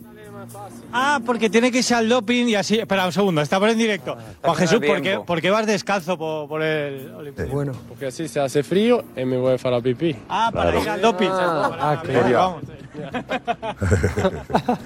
Ah, 0.93 1.19
porque 1.25 1.49
tiene 1.49 1.73
que 1.73 1.79
irse 1.79 1.95
al 1.95 2.07
doping 2.07 2.45
y 2.49 2.57
así... 2.57 2.79
Espera, 2.79 3.07
un 3.07 3.13
segundo, 3.13 3.41
está 3.41 3.59
por 3.59 3.71
en 3.71 3.79
directo. 3.79 4.19
Juan 4.43 4.55
Jesús, 4.57 4.81
¿por 4.87 5.01
qué, 5.01 5.19
por 5.27 5.41
qué 5.41 5.49
vas 5.49 5.65
descalzo 5.65 6.19
por, 6.19 6.47
por 6.47 6.63
el? 6.63 7.33
Bueno. 7.51 7.73
Porque 7.89 8.09
así 8.09 8.29
se 8.29 8.39
hace 8.39 8.63
frío 8.63 9.03
y 9.17 9.25
me 9.25 9.39
voy 9.39 9.53
a 9.53 9.55
hacer 9.55 9.71
la 9.71 9.81
pipí. 9.81 10.15
Ah, 10.29 10.51
para 10.53 10.79
ir 10.79 10.87
al 10.87 11.01
doping. 11.01 11.31
Ah, 11.33 12.03
Venga, 12.07 12.21
claro. 12.21 12.39
vamos. 12.39 12.63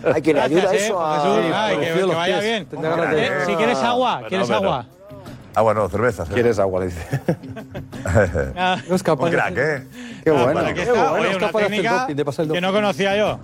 Hay 0.14 0.22
quien 0.22 0.36
le 0.36 0.42
ayuda 0.42 0.72
eh, 0.72 0.76
eso 0.86 0.94
Juan 0.94 1.10
a. 1.10 1.20
Jesús. 1.20 1.52
Ay, 1.52 1.76
que, 1.78 1.94
que 1.94 2.04
vaya 2.04 2.40
bien. 2.40 2.68
Eh, 2.70 3.30
Si 3.44 3.54
quieres 3.56 3.78
agua, 3.78 4.22
¿quieres 4.28 4.46
pero- 4.46 4.84
agua? 5.54 5.60
Ah, 5.60 5.62
bueno, 5.62 5.88
cervezas. 5.88 6.28
¿eh? 6.30 6.32
¿Quieres 6.34 6.58
agua? 6.58 6.80
Le 6.80 6.86
dice. 6.86 7.20
No 8.88 8.94
es 8.94 9.02
capaz 9.02 9.24
Un 9.24 9.30
crack, 9.30 9.56
¿eh? 9.56 9.86
Qué 10.22 10.30
ah, 10.30 10.32
bueno. 10.32 10.74
Qué 10.74 10.84
bueno, 10.84 11.12
oye, 11.12 11.30
es 11.30 11.36
una 11.36 11.46
capaz 11.46 11.58
de 11.58 11.64
hacer 11.64 11.70
técnica 11.70 12.00
doping, 12.00 12.14
de 12.16 12.24
pasar 12.24 12.46
el 12.46 12.52
que 12.52 12.60
no 12.60 12.72
conocía 12.72 13.16
yo. 13.16 13.40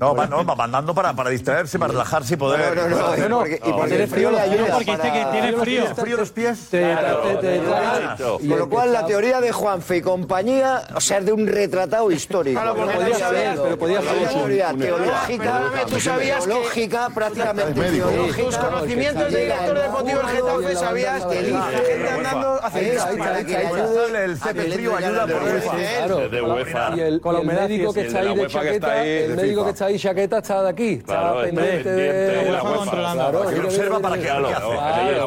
No, 0.00 0.14
va, 0.14 0.26
no, 0.26 0.44
va 0.46 0.54
mandando 0.56 0.94
para, 0.94 1.12
para 1.12 1.28
distraerse, 1.28 1.78
para 1.78 1.92
relajarse 1.92 2.32
y 2.34 2.36
poder. 2.38 2.74
No, 2.74 2.88
no, 2.88 3.28
no, 3.28 3.46
y 3.46 3.50
porque- 3.50 3.60
y 3.68 3.72
porque 3.72 3.88
tiene 3.88 4.04
el 4.04 4.10
frío 4.10 4.30
le 4.30 4.40
ayuda. 4.40 4.66
Porque 4.72 4.90
dice 4.92 5.12
que 5.12 5.26
tiene 5.30 5.52
frío. 5.52 5.84
¿Frío 5.94 6.16
los 6.16 6.30
pies? 6.30 6.58
Claro, 6.70 7.18
te- 7.20 7.34
te- 7.36 7.58
te- 7.60 8.48
Con 8.48 8.58
lo 8.58 8.68
cual, 8.70 8.92
la 8.94 9.04
teoría 9.04 9.40
de 9.42 9.52
Juanfe 9.52 9.98
y 9.98 10.00
compañía, 10.02 10.82
o 10.94 11.00
sea, 11.00 11.18
es 11.18 11.26
de 11.26 11.32
un 11.32 11.46
retratado 11.46 12.10
histórico. 12.10 12.58
Claro, 12.60 12.76
porque 12.76 12.94
Podía 12.94 13.18
sabías- 13.18 13.58
pero 13.62 13.78
podía 13.78 13.98
haber 13.98 14.16
una 14.18 14.28
teoría 14.30 14.74
teológica, 14.74 15.62
tú 15.88 16.00
sabías 16.00 16.44
teológica, 16.46 17.08
prácticamente. 17.14 18.00
Tus 18.42 18.56
conocimientos 18.56 19.32
de 19.32 19.40
director 19.40 19.78
deportivo 19.78 20.18
del 20.18 20.26
Getafe 20.28 20.76
sabías 20.76 21.26
que 21.26 21.38
elige 21.40 21.84
gente 21.86 22.10
andando 22.10 22.60
hacia 22.64 22.80
el 22.80 24.38
césped 24.38 24.72
frío 24.72 24.96
ayuda 24.96 25.26
por 25.26 25.42
UEFA. 25.42 26.28
De 26.30 26.42
UEFA. 26.42 26.96
Y 26.96 27.00
el, 27.00 27.20
la 27.22 27.40
médico 27.42 27.92
que 27.92 28.06
está 28.06 28.22
la 28.22 28.30
ahí 28.30 28.36
de 28.36 28.46
chaqueta, 28.46 29.04
el 29.04 29.36
médico 29.36 29.64
que 29.64 29.70
está 29.70 29.84
ahí 29.86 29.89
ahí 29.90 29.98
chaqueta 29.98 30.38
está 30.38 30.62
de 30.62 30.68
aquí. 30.70 30.92
Está 30.94 31.04
Claro, 31.12 31.44
está 31.44 31.54
pendiente 31.60 31.90
de 31.90 32.44
la 32.52 32.62
UEFA. 32.62 32.76
controlando. 32.76 33.30
Claro, 33.30 33.50
que 33.50 33.60
observa 33.60 34.00
para 34.00 34.18
que- 34.18 34.30
hace. 34.30 34.40
claro, 34.40 34.68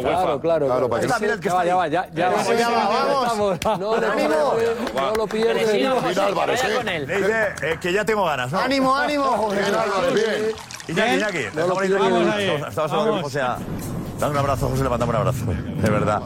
claro, 0.02 0.42
claro, 0.42 0.66
Claro, 0.66 0.90
para 0.90 1.02
que- 1.02 1.08
Ya 1.08 1.14
Está, 1.14 1.20
mira 1.20 1.34
el 1.34 1.40
que 1.40 1.50
va, 1.50 1.56
está 1.56 1.66
ya 1.66 1.76
va, 1.76 1.84
ahí. 1.84 1.92
ya, 1.92 2.08
ya. 2.14 2.30
Vamos, 2.30 2.48
va. 2.50 3.26
vamos. 3.26 3.60
No 3.64 3.78
no 4.94 5.16
lo 5.16 5.28
pierdes. 5.28 6.18
Álvarez, 6.18 6.64
¿eh? 6.64 7.54
eh, 7.62 7.78
que 7.82 7.94
ya 7.94 8.06
tengo 8.06 8.26
ganas, 8.26 8.52
¿no? 8.52 8.60
Ánimo, 8.60 8.96
ánimo, 8.98 9.24
José. 9.26 9.60
Bien, 9.62 9.76
Álvarez, 9.76 10.14
bien. 10.14 10.56
Iñaki. 10.88 11.14
Iñaki, 11.16 11.38
ahí, 11.38 11.52
vamos, 11.56 11.78
ahí. 12.34 12.44
estamos- 12.44 12.70
estamos 12.70 12.92
hablando 12.92 13.12
con 13.14 13.22
José. 13.24 13.40
Dale 14.20 14.32
un 14.32 14.38
abrazo, 14.38 14.70
José, 14.70 14.84
le 14.84 14.90
mandamos 14.90 15.16
un 15.16 15.20
abrazo. 15.22 15.46
De 15.46 15.90
verdad. 15.90 16.22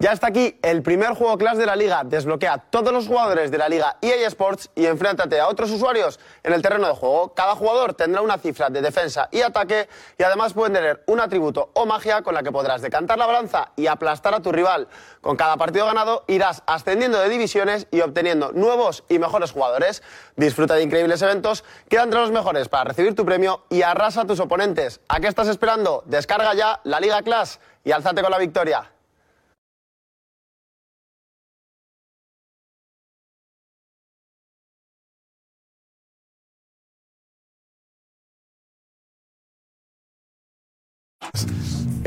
Ya 0.00 0.12
está 0.12 0.28
aquí 0.28 0.56
el 0.62 0.84
primer 0.84 1.14
juego 1.14 1.36
class 1.38 1.58
de 1.58 1.66
la 1.66 1.74
liga. 1.74 2.04
Desbloquea 2.04 2.52
a 2.52 2.58
todos 2.58 2.92
los 2.92 3.08
jugadores 3.08 3.50
de 3.50 3.58
la 3.58 3.68
liga 3.68 3.96
EA 4.00 4.28
Sports 4.28 4.70
y 4.76 4.86
enfréntate 4.86 5.40
a 5.40 5.48
otros 5.48 5.72
usuarios 5.72 6.20
en 6.44 6.52
el 6.52 6.62
terreno 6.62 6.86
de 6.86 6.94
juego. 6.94 7.34
Cada 7.34 7.56
jugador 7.56 7.94
tendrá 7.94 8.22
una 8.22 8.38
cifra 8.38 8.70
de 8.70 8.80
defensa 8.80 9.28
y 9.32 9.40
ataque 9.40 9.88
y 10.16 10.22
además 10.22 10.52
pueden 10.52 10.74
tener 10.74 11.02
un 11.08 11.18
atributo 11.18 11.72
o 11.74 11.84
magia 11.84 12.22
con 12.22 12.34
la 12.34 12.44
que 12.44 12.52
podrás 12.52 12.80
decantar 12.80 13.18
la 13.18 13.26
balanza 13.26 13.72
y 13.74 13.88
aplastar 13.88 14.34
a 14.34 14.40
tu 14.40 14.52
rival. 14.52 14.86
Con 15.20 15.36
cada 15.36 15.56
partido 15.56 15.86
ganado 15.86 16.22
irás 16.28 16.62
ascendiendo 16.68 17.18
de 17.18 17.28
divisiones 17.28 17.88
y 17.90 18.00
obteniendo 18.00 18.52
nuevos 18.52 19.02
y 19.08 19.18
mejores 19.18 19.50
jugadores. 19.50 20.04
Disfruta 20.36 20.74
de 20.74 20.84
increíbles 20.84 21.22
eventos, 21.22 21.64
queda 21.88 22.04
entre 22.04 22.20
los 22.20 22.30
mejores 22.30 22.68
para 22.68 22.84
recibir 22.84 23.16
tu 23.16 23.26
premio 23.26 23.64
y 23.68 23.82
arrasa 23.82 24.20
a 24.20 24.26
tus 24.28 24.38
oponentes. 24.38 25.00
¿A 25.08 25.18
qué 25.18 25.26
estás 25.26 25.48
esperando? 25.48 26.04
Descarga 26.06 26.54
ya 26.54 26.80
la 26.84 27.00
Liga 27.00 27.20
Class 27.22 27.58
y 27.82 27.90
alzate 27.90 28.22
con 28.22 28.30
la 28.30 28.38
victoria. 28.38 28.92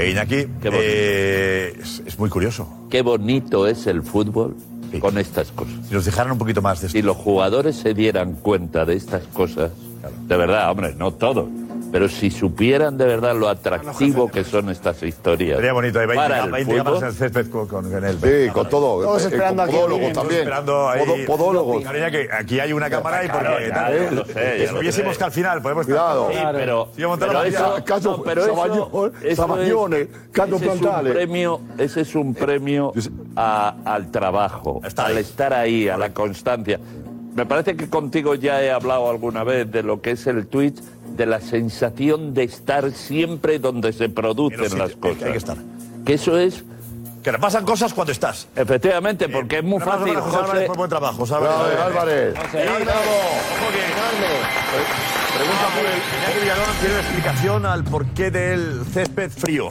Iñaki, 0.10 0.48
eh, 0.64 1.78
es, 1.82 2.02
es 2.06 2.20
muy 2.20 2.30
curioso. 2.30 2.68
Qué 2.90 3.02
bonito 3.02 3.68
es 3.68 3.88
el 3.88 4.04
fútbol 4.04 4.56
con 5.00 5.18
estas 5.18 5.52
cosas. 5.52 5.76
Si 5.88 5.94
nos 5.94 6.06
dejaran 6.06 6.34
un 6.34 6.38
poquito 6.38 6.62
más 6.62 6.82
de 6.82 6.90
Si 6.90 7.02
los 7.02 7.18
jugadores 7.18 7.78
se 7.78 7.94
dieran 7.94 8.34
cuenta 8.34 8.86
de 8.86 8.96
estas 8.96 9.24
cosas, 9.28 9.72
de 10.28 10.38
verdad, 10.38 10.70
hombre, 10.72 10.94
no 10.96 11.12
todos, 11.14 11.48
pero 11.92 12.08
si 12.10 12.32
supieran 12.32 12.98
de 12.98 13.06
verdad 13.06 13.36
lo 13.36 13.50
atractivo 13.50 14.30
que 14.30 14.44
son 14.44 14.70
estas 14.70 15.02
historias. 15.04 15.58
Sería 15.58 15.74
bonito, 15.74 16.00
hay 16.00 16.08
20, 16.08 16.22
para 16.24 16.44
el 16.46 16.52
20 16.52 16.76
cámaras 16.78 16.94
en 16.94 17.00
fútbol. 17.00 17.10
el 17.10 17.14
césped 17.34 17.50
con, 17.52 17.68
con 17.68 18.04
él. 18.06 18.18
Sí, 18.22 18.52
con 18.52 18.70
todo. 18.70 19.04
Todos 19.04 19.24
Eh, 19.24 19.28
esperando 19.28 19.62
con 19.64 19.70
aquí. 19.70 19.76
podólogos 19.78 20.02
Todos 20.14 20.14
también. 20.14 20.40
Esperando 20.42 20.90
ahí. 20.90 21.26
Podólogos. 21.26 21.82
Claro, 21.82 21.98
ya 22.00 22.12
que 22.12 22.30
aquí 22.32 22.60
hay 22.60 22.74
una 22.74 22.90
cámara 22.90 23.26
y 23.26 23.28
porque 23.30 23.70
tal, 23.74 23.94
ya 24.06 24.12
lo 24.12 24.26
sé, 24.26 24.64
ya 24.66 24.72
lo 24.72 24.80
Hubiésemos 24.80 25.14
sé. 25.14 25.18
que 25.20 25.24
al 25.26 25.32
final 25.32 25.62
podemos 25.62 25.88
estar 25.88 25.98
Cuidado. 25.98 26.30
Sí, 26.32 26.38
pero, 26.54 26.88
montar 27.10 27.28
pero 27.30 27.44
eso. 27.44 27.84
Caso 27.86 28.18
no, 28.18 28.24
pero 28.24 28.42
eso- 28.46 29.08
es- 29.22 29.24
ese 29.24 29.32
es 29.34 29.40
un 29.40 30.60
Plantales. 30.60 31.14
premio, 31.14 31.62
ese 31.78 32.02
es 32.02 32.16
un 32.16 32.34
premio 32.34 32.94
a- 33.36 33.76
al 33.86 34.12
trabajo, 34.12 34.82
al 34.98 35.18
estar 35.18 35.54
ahí, 35.54 35.90
a 35.90 35.98
la 35.98 36.14
constancia. 36.14 36.80
Me 37.36 37.46
parece 37.46 37.76
que 37.76 37.90
contigo 37.90 38.36
ya 38.36 38.62
he 38.62 38.72
hablado 38.72 39.10
alguna 39.10 39.44
vez 39.44 39.72
de 39.72 39.84
lo 39.84 40.02
que 40.02 40.12
es 40.12 40.28
el 40.28 40.48
Twitch, 40.48 40.82
de 41.16 41.26
la 41.26 41.40
sensación 41.42 42.34
de 42.34 42.44
estar 42.44 42.92
siempre 42.92 43.60
donde 43.60 43.94
se 43.94 44.10
producen 44.10 44.78
las 44.78 44.96
cosas. 44.96 45.24
hay 45.24 45.32
que 45.32 45.38
estar. 45.38 45.58
Que 46.06 46.14
eso 46.14 46.38
es... 46.38 46.64
Que 47.24 47.32
le 47.32 47.38
pasan 47.38 47.64
cosas 47.66 47.94
cuando 47.94 48.12
estás. 48.12 48.48
Efectivamente, 48.56 49.30
porque 49.30 49.60
es 49.60 49.64
muy 49.64 49.80
fácil, 49.80 50.16
José 50.16 50.38
Álvarez 50.38 50.66
por 50.68 50.78
buen 50.78 50.90
trabajo. 50.90 51.18
José 51.18 51.36
Bravo, 51.40 51.64
Álvarez. 51.86 52.34
Bravo. 52.34 52.72
Ojo 52.82 53.72
que- 53.72 53.92
Pregunta 55.38 55.68
por 55.74 55.84
Iñaki 55.84 56.40
Villalón 56.42 56.76
quiere 56.80 56.94
una 56.96 57.02
explicación 57.04 57.66
al 57.66 57.84
porqué 57.84 58.32
del 58.32 58.82
césped 58.92 59.30
frío 59.32 59.70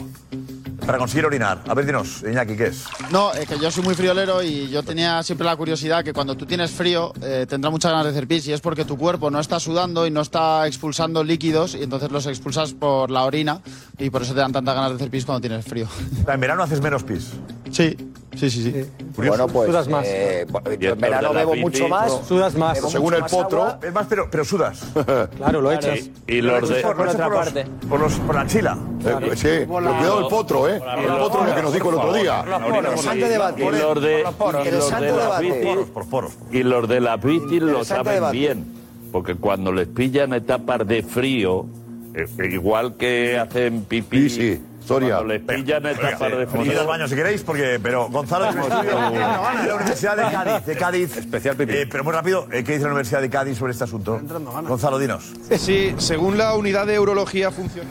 para 0.90 0.98
conseguir 0.98 1.24
orinar. 1.24 1.62
A 1.68 1.74
ver, 1.74 1.86
dinos, 1.86 2.24
Iñaki, 2.28 2.56
¿qué 2.56 2.66
es? 2.66 2.84
No, 3.12 3.32
es 3.32 3.46
que 3.46 3.56
yo 3.60 3.70
soy 3.70 3.84
muy 3.84 3.94
friolero 3.94 4.42
y 4.42 4.68
yo 4.70 4.82
tenía 4.82 5.22
siempre 5.22 5.44
la 5.44 5.54
curiosidad 5.54 6.02
que 6.02 6.12
cuando 6.12 6.36
tú 6.36 6.46
tienes 6.46 6.72
frío 6.72 7.12
eh, 7.22 7.46
tendrás 7.48 7.70
muchas 7.70 7.92
ganas 7.92 8.06
de 8.06 8.10
hacer 8.10 8.26
pis 8.26 8.48
y 8.48 8.52
es 8.52 8.60
porque 8.60 8.84
tu 8.84 8.98
cuerpo 8.98 9.30
no 9.30 9.38
está 9.38 9.60
sudando 9.60 10.04
y 10.04 10.10
no 10.10 10.20
está 10.20 10.66
expulsando 10.66 11.22
líquidos 11.22 11.76
y 11.76 11.84
entonces 11.84 12.10
los 12.10 12.26
expulsas 12.26 12.72
por 12.72 13.08
la 13.12 13.22
orina 13.22 13.60
y 13.98 14.10
por 14.10 14.22
eso 14.22 14.34
te 14.34 14.40
dan 14.40 14.52
tantas 14.52 14.74
ganas 14.74 14.90
de 14.90 14.96
hacer 14.96 15.10
pis 15.10 15.24
cuando 15.24 15.40
tienes 15.40 15.64
frío. 15.64 15.86
En 16.26 16.40
verano 16.40 16.64
haces 16.64 16.80
menos 16.80 17.04
pis. 17.04 17.34
Sí, 17.70 17.96
sí, 18.36 18.50
sí, 18.50 18.62
sí. 18.62 18.84
Bueno, 19.16 19.46
pues. 19.48 19.68
Sudas 19.70 19.88
más. 19.88 20.04
eh, 20.06 20.46
yo 20.78 20.92
en 20.92 20.98
verano 21.00 21.32
bebo 21.34 21.54
mucho 21.56 21.88
más. 21.88 22.12
Sudas 22.26 22.54
más. 22.54 22.78
Según 22.90 23.14
el 23.14 23.22
potro. 23.24 23.62
agua. 23.64 23.78
Es 23.82 23.92
más, 23.92 24.06
pero, 24.08 24.28
pero 24.30 24.44
sudas. 24.44 24.82
Claro, 25.36 25.60
lo 25.60 25.72
echas. 25.72 25.98
Y, 26.26 26.34
y 26.36 26.40
los 26.42 26.68
de... 26.68 26.80
por, 26.82 26.96
por, 26.96 27.08
otra 27.08 27.24
por 27.26 27.34
los- 27.36 27.44
parte. 27.44 27.66
por, 27.88 28.00
los, 28.00 28.12
por 28.14 28.34
la 28.34 28.46
chila. 28.46 28.78
Eh, 29.04 29.30
sí, 29.36 29.42
pero 29.42 29.66
cuidado 29.68 30.20
el 30.20 30.26
potro, 30.28 30.68
¿eh? 30.68 30.76
El 30.76 31.12
potro 31.18 31.42
es 31.42 31.48
lo 31.50 31.54
que 31.56 31.62
nos 31.62 31.72
dijo 31.74 31.88
el 31.90 31.94
otro 31.96 32.12
día. 32.12 32.44
Interesante 32.66 33.28
debate. 33.28 33.62
Y 33.64 33.70
los 33.70 34.02
de, 34.02 34.20
Interesante 34.20 35.06
debate. 35.06 35.86
Por 35.92 36.06
poros. 36.08 36.32
y 36.52 36.62
los 36.62 36.88
de 36.88 37.00
la 37.00 37.16
bici 37.16 37.60
lo 37.60 37.84
saben 37.84 38.30
bien, 38.32 38.64
porque 39.12 39.34
cuando 39.34 39.72
les 39.72 39.88
pillan 39.88 40.32
etapas 40.34 40.86
de 40.86 41.02
frío, 41.02 41.66
eh, 42.14 42.26
igual 42.52 42.96
que 42.96 43.38
hacen 43.38 43.82
pipí, 43.84 44.60
Soria. 44.90 45.16
cuando 45.16 45.32
les 45.34 45.42
pillan 45.42 45.86
etapas 45.86 46.32
de 46.32 46.78
al 46.80 46.86
baño 46.86 47.06
si 47.06 47.14
queréis, 47.14 47.42
porque, 47.42 47.78
pero 47.80 48.08
Gonzalo 48.08 48.46
tiene 48.48 48.66
un 48.66 48.72
estudio 48.72 48.90
de 48.90 49.18
la 49.18 49.74
Universidad 49.76 50.16
de 50.16 50.32
Cádiz. 50.32 50.66
De 50.66 50.76
Cádiz. 50.76 51.16
Especial 51.16 51.56
pero 51.56 52.02
muy 52.02 52.12
rápido, 52.12 52.48
eh, 52.50 52.64
¿qué 52.64 52.72
dice 52.72 52.84
la 52.84 52.90
Universidad 52.90 53.20
de 53.20 53.30
Cádiz 53.30 53.56
sobre 53.56 53.70
este 53.72 53.84
asunto? 53.84 54.20
Gonzalo, 54.66 54.98
dinos. 54.98 55.32
Sí, 55.56 55.94
según 55.98 56.36
la 56.36 56.56
unidad 56.56 56.86
de 56.86 56.98
urología 56.98 57.52
funcional 57.52 57.86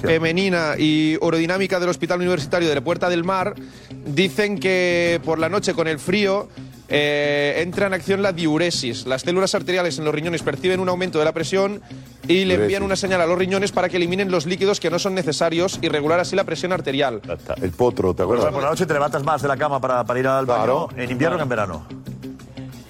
femenina 0.00 0.74
y 0.76 1.16
aerodinámica 1.22 1.78
del 1.78 1.88
Hospital 1.88 2.18
Universitario 2.18 2.68
de 2.68 2.74
la 2.74 2.80
Puerta 2.80 3.08
del 3.08 3.24
Mar, 3.24 3.54
dicen 4.06 4.58
que 4.58 5.20
por 5.24 5.38
la 5.38 5.48
noche 5.48 5.74
con 5.74 5.86
el 5.86 5.98
frío 5.98 6.48
eh, 6.88 7.54
entra 7.62 7.86
en 7.86 7.94
acción 7.94 8.22
la 8.22 8.32
diuresis. 8.32 9.06
Las 9.06 9.22
células 9.22 9.54
arteriales 9.54 9.98
en 9.98 10.04
los 10.04 10.14
riñones 10.14 10.42
perciben 10.42 10.80
un 10.80 10.88
aumento 10.88 11.18
de 11.18 11.24
la 11.24 11.32
presión 11.32 11.80
y 12.26 12.44
le 12.44 12.54
envían 12.54 12.82
una 12.82 12.96
señal 12.96 13.20
a 13.20 13.26
los 13.26 13.38
riñones 13.38 13.72
para 13.72 13.88
que 13.88 13.96
eliminen 13.98 14.30
los 14.30 14.46
líquidos 14.46 14.80
que 14.80 14.90
no 14.90 14.98
son 14.98 15.14
necesarios 15.14 15.78
y 15.82 15.88
regular 15.88 16.20
así 16.20 16.34
la 16.36 16.44
presión 16.44 16.72
arterial. 16.72 17.20
El 17.60 17.70
potro, 17.72 18.14
¿te 18.14 18.24
Por 18.24 18.36
acuerdas? 18.38 18.62
la 18.62 18.70
noche 18.70 18.86
te 18.86 18.94
levantas 18.94 19.22
más 19.22 19.42
de 19.42 19.48
la 19.48 19.56
cama 19.56 19.80
para, 19.80 20.04
para 20.04 20.18
ir 20.20 20.26
al 20.26 20.46
baño 20.46 20.58
Claro. 20.64 20.88
en 20.96 21.10
invierno 21.10 21.36
que 21.36 21.42
en 21.42 21.48
verano. 21.48 21.86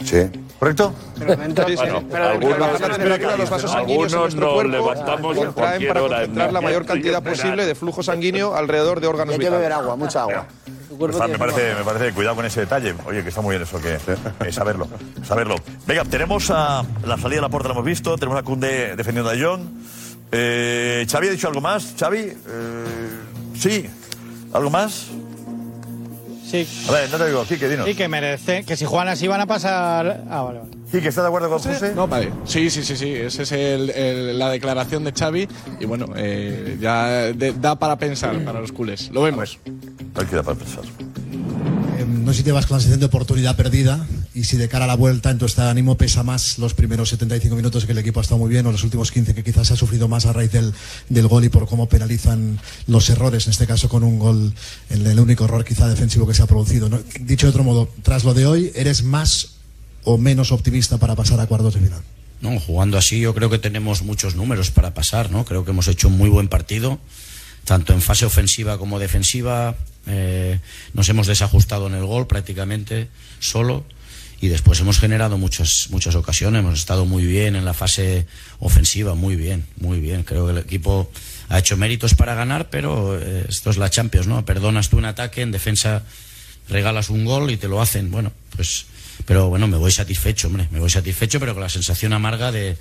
Sí. 0.05 0.19
¿Correcto? 0.59 0.93
Algunos- 2.11 2.59
nos 4.35 4.35
cuerpo 4.35 4.65
levantamos 4.65 5.37
en 5.37 5.45
contraen 5.45 5.53
cualquier 5.55 5.89
para 5.89 6.03
hora 6.03 6.17
concentrar 6.19 6.53
la 6.53 6.61
mayor 6.61 6.85
cantidad 6.87 7.23
posible 7.23 7.65
de 7.67 7.75
flujo 7.75 8.03
sanguíneo 8.03 8.57
alrededor 8.57 9.01
de 9.01 9.07
órganos 9.07 9.35
Hay 9.35 9.39
que 9.41 9.51
beber 9.51 9.67
vitales. 9.69 9.83
agua, 9.85 9.97
mucha 9.97 10.23
agua. 10.23 10.47
Está- 11.11 11.29
me, 11.29 11.39
parece, 11.39 11.75
me 11.77 11.85
parece, 11.85 12.13
cuidado 12.13 12.35
con 12.35 12.45
ese 12.45 12.61
detalle. 12.61 12.95
Oye, 13.07 13.23
que 13.23 13.29
está 13.29 13.41
muy 13.41 13.53
bien 13.55 13.63
eso, 13.63 13.81
que 13.81 13.99
eh, 14.47 14.53
saberlo. 14.53 14.89
saberlo. 15.23 15.55
Venga, 15.87 16.05
tenemos 16.05 16.51
a 16.51 16.83
la 17.05 17.17
salida 17.19 17.37
de 17.37 17.43
la 17.43 17.49
puerta, 17.51 17.69
la 17.69 17.75
hemos 17.75 17.85
visto. 17.87 18.17
Tenemos 18.17 18.39
a 18.39 18.43
Cunde 18.43 18.97
defendiendo 18.97 19.31
a 19.31 19.35
John. 19.41 19.81
Eh, 20.33 21.07
¿Xavi 21.09 21.29
ha 21.29 21.31
dicho 21.31 21.47
algo 21.49 21.61
más? 21.61 21.95
¿Xavi? 21.99 22.19
Eh, 22.19 22.35
sí. 23.55 23.89
¿Algo 24.53 24.71
más? 24.71 25.07
Sí. 26.51 26.67
A 26.89 26.93
ver, 26.93 27.11
no 27.11 27.19
te 27.19 27.27
digo, 27.27 27.45
Quique, 27.45 27.69
dinos. 27.69 27.87
Sí, 27.87 27.95
que 27.95 28.09
merece. 28.09 28.65
Que 28.65 28.77
si 28.77 28.85
juegan 28.87 29.09
así 29.09 29.27
van 29.27 29.41
a 29.43 29.47
pasar. 29.47 30.25
Ah, 30.31 30.43
vale, 30.43 30.61
vale. 30.61 30.71
Quique, 30.91 31.09
¿estás 31.09 31.25
de 31.25 31.29
acuerdo 31.29 31.51
con 31.51 31.59
José? 31.59 31.93
No, 31.95 32.09
vale. 32.09 32.31
Sí, 32.47 32.71
sí, 32.71 32.83
sí, 32.83 32.97
sí. 32.97 33.13
Esa 33.13 33.43
es 33.43 33.53
el- 33.53 33.91
el- 33.91 34.39
la 34.39 34.49
declaración 34.49 35.05
de 35.05 35.13
Xavi. 35.13 35.47
Y 35.81 35.85
bueno, 35.85 36.07
eh, 36.17 36.79
ya 36.81 37.07
de- 37.35 37.53
da 37.53 37.79
para 37.79 37.99
pensar 37.99 38.39
para 38.45 38.61
los 38.61 38.73
culés. 38.73 39.11
Lo 39.13 39.23
vemos. 39.23 39.59
Hay 40.15 40.25
que 40.27 40.37
dar 40.37 40.45
para 40.45 40.57
pensar. 40.59 40.85
Eh, 41.99 42.07
no 42.09 42.33
sé 42.33 42.39
si 42.39 42.45
te 42.45 42.53
vas 42.53 42.65
con 42.67 42.77
la 42.77 42.81
sensación 42.81 43.01
de 43.01 43.07
oportunidad 43.07 43.55
perdida 43.55 44.07
y 44.39 44.45
si 44.45 44.57
de 44.57 44.69
cara 44.69 44.85
a 44.85 44.89
la 44.89 44.95
vuelta 44.95 45.31
en 45.31 45.39
tu 45.39 45.47
ánimo 45.57 45.97
pesa 45.97 46.23
más 46.23 46.59
los 46.59 46.73
primeros 46.73 47.09
75 47.09 47.57
minutos 47.57 47.85
que 47.87 47.93
el 47.93 47.99
equipo 47.99 48.21
ha 48.21 48.23
estado 48.23 48.39
muy 48.39 48.49
bien 48.49 48.65
o 48.67 48.73
los 48.73 48.85
últimos 48.85 49.11
15 49.11 49.35
que 49.35 49.43
quizás 49.43 49.73
ha 49.73 49.77
sufrido 49.77 50.07
más 50.07 50.27
a 50.27 50.33
raíz 50.33 50.53
del, 50.53 51.29
gol 51.29 51.45
y 51.45 51.49
por 51.49 51.67
cómo 51.67 51.89
penalizan 51.89 52.61
los 52.87 53.11
errores, 53.11 53.47
en 53.47 53.51
este 53.51 53.67
caso 53.67 53.89
con 53.89 54.05
un 54.05 54.21
gol, 54.21 54.55
el, 54.91 55.19
único 55.19 55.45
error 55.45 55.65
quizá 55.65 55.89
defensivo 55.89 56.25
que 56.27 56.35
se 56.35 56.43
ha 56.43 56.47
producido. 56.47 56.89
Dicho 57.21 57.47
de 57.47 57.51
otro 57.51 57.65
modo, 57.65 57.89
tras 58.03 58.23
lo 58.23 58.33
de 58.33 58.47
hoy, 58.47 58.71
¿eres 58.77 59.03
más 59.03 59.57
o 60.05 60.19
menos 60.19 60.53
optimista 60.53 60.99
para 60.99 61.17
pasar 61.17 61.41
a 61.41 61.47
cuartos 61.47 61.75
de 61.75 61.81
final? 61.81 62.03
No, 62.41 62.61
jugando 62.61 62.97
así 62.97 63.19
yo 63.19 63.35
creo 63.35 63.51
que 63.51 63.59
tenemos 63.59 64.03
muchos 64.03 64.37
números 64.37 64.71
para 64.71 64.95
pasar, 64.95 65.33
¿no? 65.33 65.45
Creo 65.45 65.65
que 65.65 65.73
hemos 65.73 65.89
hecho 65.89 66.07
un 66.07 66.17
muy 66.17 66.31
buen 66.31 66.47
partido, 66.47 67.01
tanto 67.65 67.93
en 67.93 68.03
fase 68.03 68.25
ofensiva 68.25 68.79
como 68.79 69.01
defensiva. 69.01 69.75
eh, 70.07 70.61
nos 70.95 71.09
hemos 71.09 71.27
desajustado 71.27 71.89
en 71.89 71.95
el 71.95 72.07
gol 72.07 72.29
prácticamente 72.29 73.09
solo 73.41 73.85
y 74.41 74.49
después 74.49 74.79
hemos 74.81 75.01
generado 75.01 75.37
muchas 75.39 75.89
muchas 75.91 76.15
ocasiones. 76.15 76.61
Hemos 76.61 76.79
estado 76.79 77.05
muy 77.05 77.25
bien 77.27 77.57
en 77.57 77.65
la 77.65 77.75
fase 77.75 78.27
ofensiva, 78.61 79.15
muy 79.15 79.37
bien, 79.37 79.67
muy 79.79 80.01
bien. 80.01 80.23
Creo 80.23 80.47
que 80.47 80.53
el 80.53 80.59
equipo 80.59 81.11
ha 81.49 81.59
hecho 81.59 81.77
méritos 81.77 82.15
para 82.15 82.35
ganar, 82.35 82.71
pero 82.71 83.19
eh, 83.19 83.47
esto 83.49 83.71
es 83.71 83.79
la 83.79 83.91
Champions, 83.91 84.27
¿no? 84.27 84.45
Perdonas 84.45 84.89
tú 84.91 84.99
un 84.99 85.07
ataque, 85.07 85.43
en 85.43 85.51
defensa 85.51 86.03
regalas 86.69 87.11
un 87.11 87.25
gol 87.25 87.51
y 87.51 87.57
te 87.57 87.69
lo 87.69 87.81
hacen. 87.81 88.11
Bueno, 88.11 88.33
pues, 88.55 88.87
pero 89.25 89.49
bueno, 89.49 89.67
me 89.67 89.77
voy 89.77 89.91
satisfecho, 89.91 90.49
hombre, 90.49 90.69
me 90.71 90.79
voy 90.79 90.91
satisfecho, 90.91 91.41
pero 91.41 91.55
con 91.55 91.63
la 91.63 91.69
sensación 91.69 92.13
amarga 92.13 92.53
de, 92.53 92.77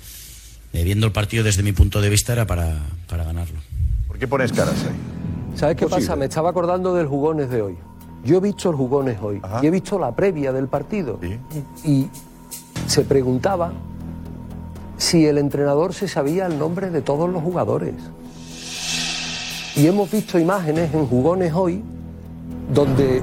eh, 0.72 0.84
viendo 0.84 1.06
el 1.06 1.12
partido 1.12 1.42
desde 1.42 1.62
mi 1.62 1.72
punto 1.72 2.00
de 2.00 2.08
vista 2.08 2.32
era 2.34 2.46
para, 2.46 2.78
para 3.08 3.24
ganarlo. 3.24 3.60
¿Por 4.06 4.18
qué 4.18 4.28
pones 4.28 4.52
caras 4.52 4.76
ahí? 4.84 5.56
¿Sabes 5.56 5.76
qué 5.76 5.86
Posible. 5.86 6.06
pasa? 6.06 6.16
Me 6.16 6.26
estaba 6.26 6.50
acordando 6.50 6.94
del 6.94 7.06
jugones 7.06 7.50
de 7.50 7.62
hoy. 7.62 7.76
Yo 8.24 8.38
he 8.38 8.40
visto 8.40 8.70
el 8.70 8.76
jugones 8.76 9.18
hoy 9.22 9.40
y 9.62 9.66
he 9.66 9.70
visto 9.70 9.98
la 9.98 10.12
previa 10.12 10.52
del 10.52 10.68
partido. 10.68 11.18
Y 11.84 12.08
se 12.86 13.02
preguntaba 13.02 13.72
si 14.96 15.26
el 15.26 15.38
entrenador 15.38 15.94
se 15.94 16.08
sabía 16.08 16.46
el 16.46 16.58
nombre 16.58 16.90
de 16.90 17.02
todos 17.02 17.30
los 17.30 17.42
jugadores. 17.42 17.94
Y 19.76 19.86
hemos 19.86 20.10
visto 20.10 20.38
imágenes 20.38 20.92
en 20.92 21.06
jugones 21.06 21.52
hoy 21.54 21.82
donde 22.72 23.22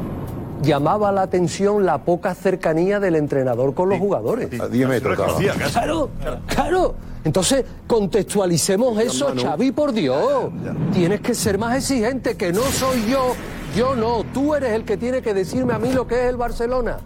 llamaba 0.61 1.11
la 1.11 1.23
atención 1.23 1.85
la 1.85 1.99
poca 1.99 2.33
cercanía 2.33 2.99
del 2.99 3.15
entrenador 3.15 3.73
con 3.73 3.89
los 3.89 3.99
jugadores. 3.99 4.59
A 4.59 4.67
10 4.67 4.87
metros, 4.87 5.15
claro. 5.15 5.37
Claro, 5.71 6.09
claro. 6.47 6.95
Entonces, 7.25 7.65
contextualicemos 7.87 8.99
eso. 8.99 9.33
Xavi, 9.35 9.71
por 9.71 9.91
Dios. 9.91 10.51
Tienes 10.93 11.21
que 11.21 11.33
ser 11.33 11.57
más 11.57 11.75
exigente, 11.75 12.37
que 12.37 12.53
no 12.53 12.61
soy 12.61 13.05
yo. 13.09 13.33
Yo 13.75 13.93
no. 13.93 14.23
Tú 14.33 14.55
eres 14.55 14.71
el 14.71 14.85
que 14.85 14.95
tiene 14.95 15.21
que 15.21 15.33
decirme 15.33 15.73
a 15.73 15.79
mí 15.79 15.91
lo 15.91 16.07
que 16.07 16.15
es 16.15 16.29
el 16.29 16.37
Barcelona. 16.37 16.97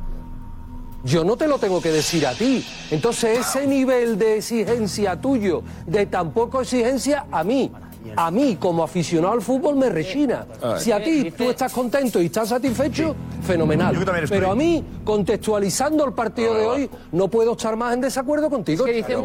Yo 1.04 1.24
no 1.24 1.36
te 1.36 1.48
lo 1.48 1.58
tengo 1.58 1.82
que 1.82 1.92
decir 1.92 2.28
a 2.28 2.34
ti. 2.34 2.64
Entonces, 2.92 3.40
ese 3.40 3.66
nivel 3.66 4.20
de 4.20 4.38
exigencia 4.38 5.20
tuyo, 5.20 5.64
de 5.88 6.06
tan 6.06 6.32
exigencia 6.62 7.26
a 7.32 7.44
mí, 7.44 7.72
a 8.16 8.32
mí 8.32 8.58
como 8.60 8.84
aficionado 8.84 9.34
al 9.34 9.42
fútbol 9.42 9.76
me 9.76 9.90
rechina. 9.90 10.46
Si 10.78 10.92
a 10.92 11.04
ti 11.04 11.32
tú 11.32 11.50
estás 11.50 11.72
contento 11.74 12.22
y 12.22 12.28
estás 12.28 12.50
satisfecho, 12.50 13.16
fenomenal. 13.46 13.96
Yo 13.96 14.06
también 14.06 14.24
estoy. 14.26 14.40
Pero 14.40 14.52
a 14.52 14.56
mí, 14.56 14.84
contextualizando 15.04 16.06
el 16.06 16.14
partido 16.14 16.54
de 16.56 16.66
hoy, 16.66 16.90
no 17.12 17.28
puedo 17.28 17.54
estar 17.54 17.76
más 17.76 17.94
en 17.94 18.02
desacuerdo 18.02 18.50
contigo. 18.50 18.86
Pero, 18.86 19.24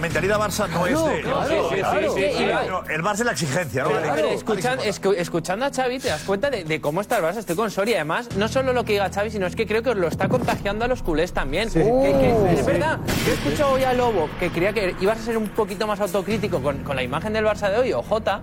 mentalidad 0.00 0.38
Barça 0.40 0.68
no 0.68 0.86
es 0.86 0.92
de. 0.98 1.22
Sí, 1.22 1.58
sí, 1.70 1.76
sí, 1.76 2.08
sí, 2.14 2.36
sí. 2.38 2.44
El 2.92 3.02
Barça 3.02 3.20
es 3.20 3.24
la 3.26 3.32
exigencia, 3.32 3.84
¿no? 3.84 3.90
Pero 4.14 4.28
escuchan- 4.28 4.78
escu- 4.80 5.14
escuchando 5.16 5.64
a 5.66 5.70
Xavi 5.70 5.98
te 5.98 6.08
das 6.08 6.22
cuenta 6.22 6.50
de, 6.50 6.64
de 6.64 6.80
cómo 6.80 7.00
está 7.00 7.18
el 7.18 7.24
Barça. 7.24 7.38
Estoy 7.38 7.56
con 7.56 7.70
Soria. 7.70 7.96
Además, 7.96 8.28
no 8.36 8.48
solo 8.48 8.72
lo 8.72 8.84
que 8.84 8.92
diga 8.94 9.10
Xavi, 9.10 9.30
sino 9.30 9.46
es 9.46 9.54
que 9.56 9.66
creo 9.66 9.82
que 9.82 9.94
lo 9.94 10.08
está 10.08 10.28
contagiando 10.28 10.84
a 10.84 10.88
los 10.88 11.02
culés 11.02 11.32
también. 11.32 11.70
Que- 11.70 11.82
que- 11.84 12.52
es 12.52 12.60
sí. 12.60 12.66
verdad. 12.66 12.98
Yo 13.26 13.32
he 13.32 13.34
escuchado 13.34 13.72
hoy 13.72 13.84
a 13.84 13.92
Lobo 13.92 14.28
que 14.40 14.50
creía 14.50 14.72
que 14.72 14.94
ibas 15.00 15.18
a 15.18 15.22
ser 15.22 15.36
un 15.36 15.48
poquito 15.48 15.86
más 15.86 16.00
autocrítico 16.00 16.60
con, 16.60 16.78
con 16.82 16.96
la 16.96 17.02
imagen 17.02 17.31
del 17.32 17.44
Barça 17.44 17.70
de 17.70 17.78
hoy, 17.78 17.92
o 17.92 18.02
Jota. 18.02 18.40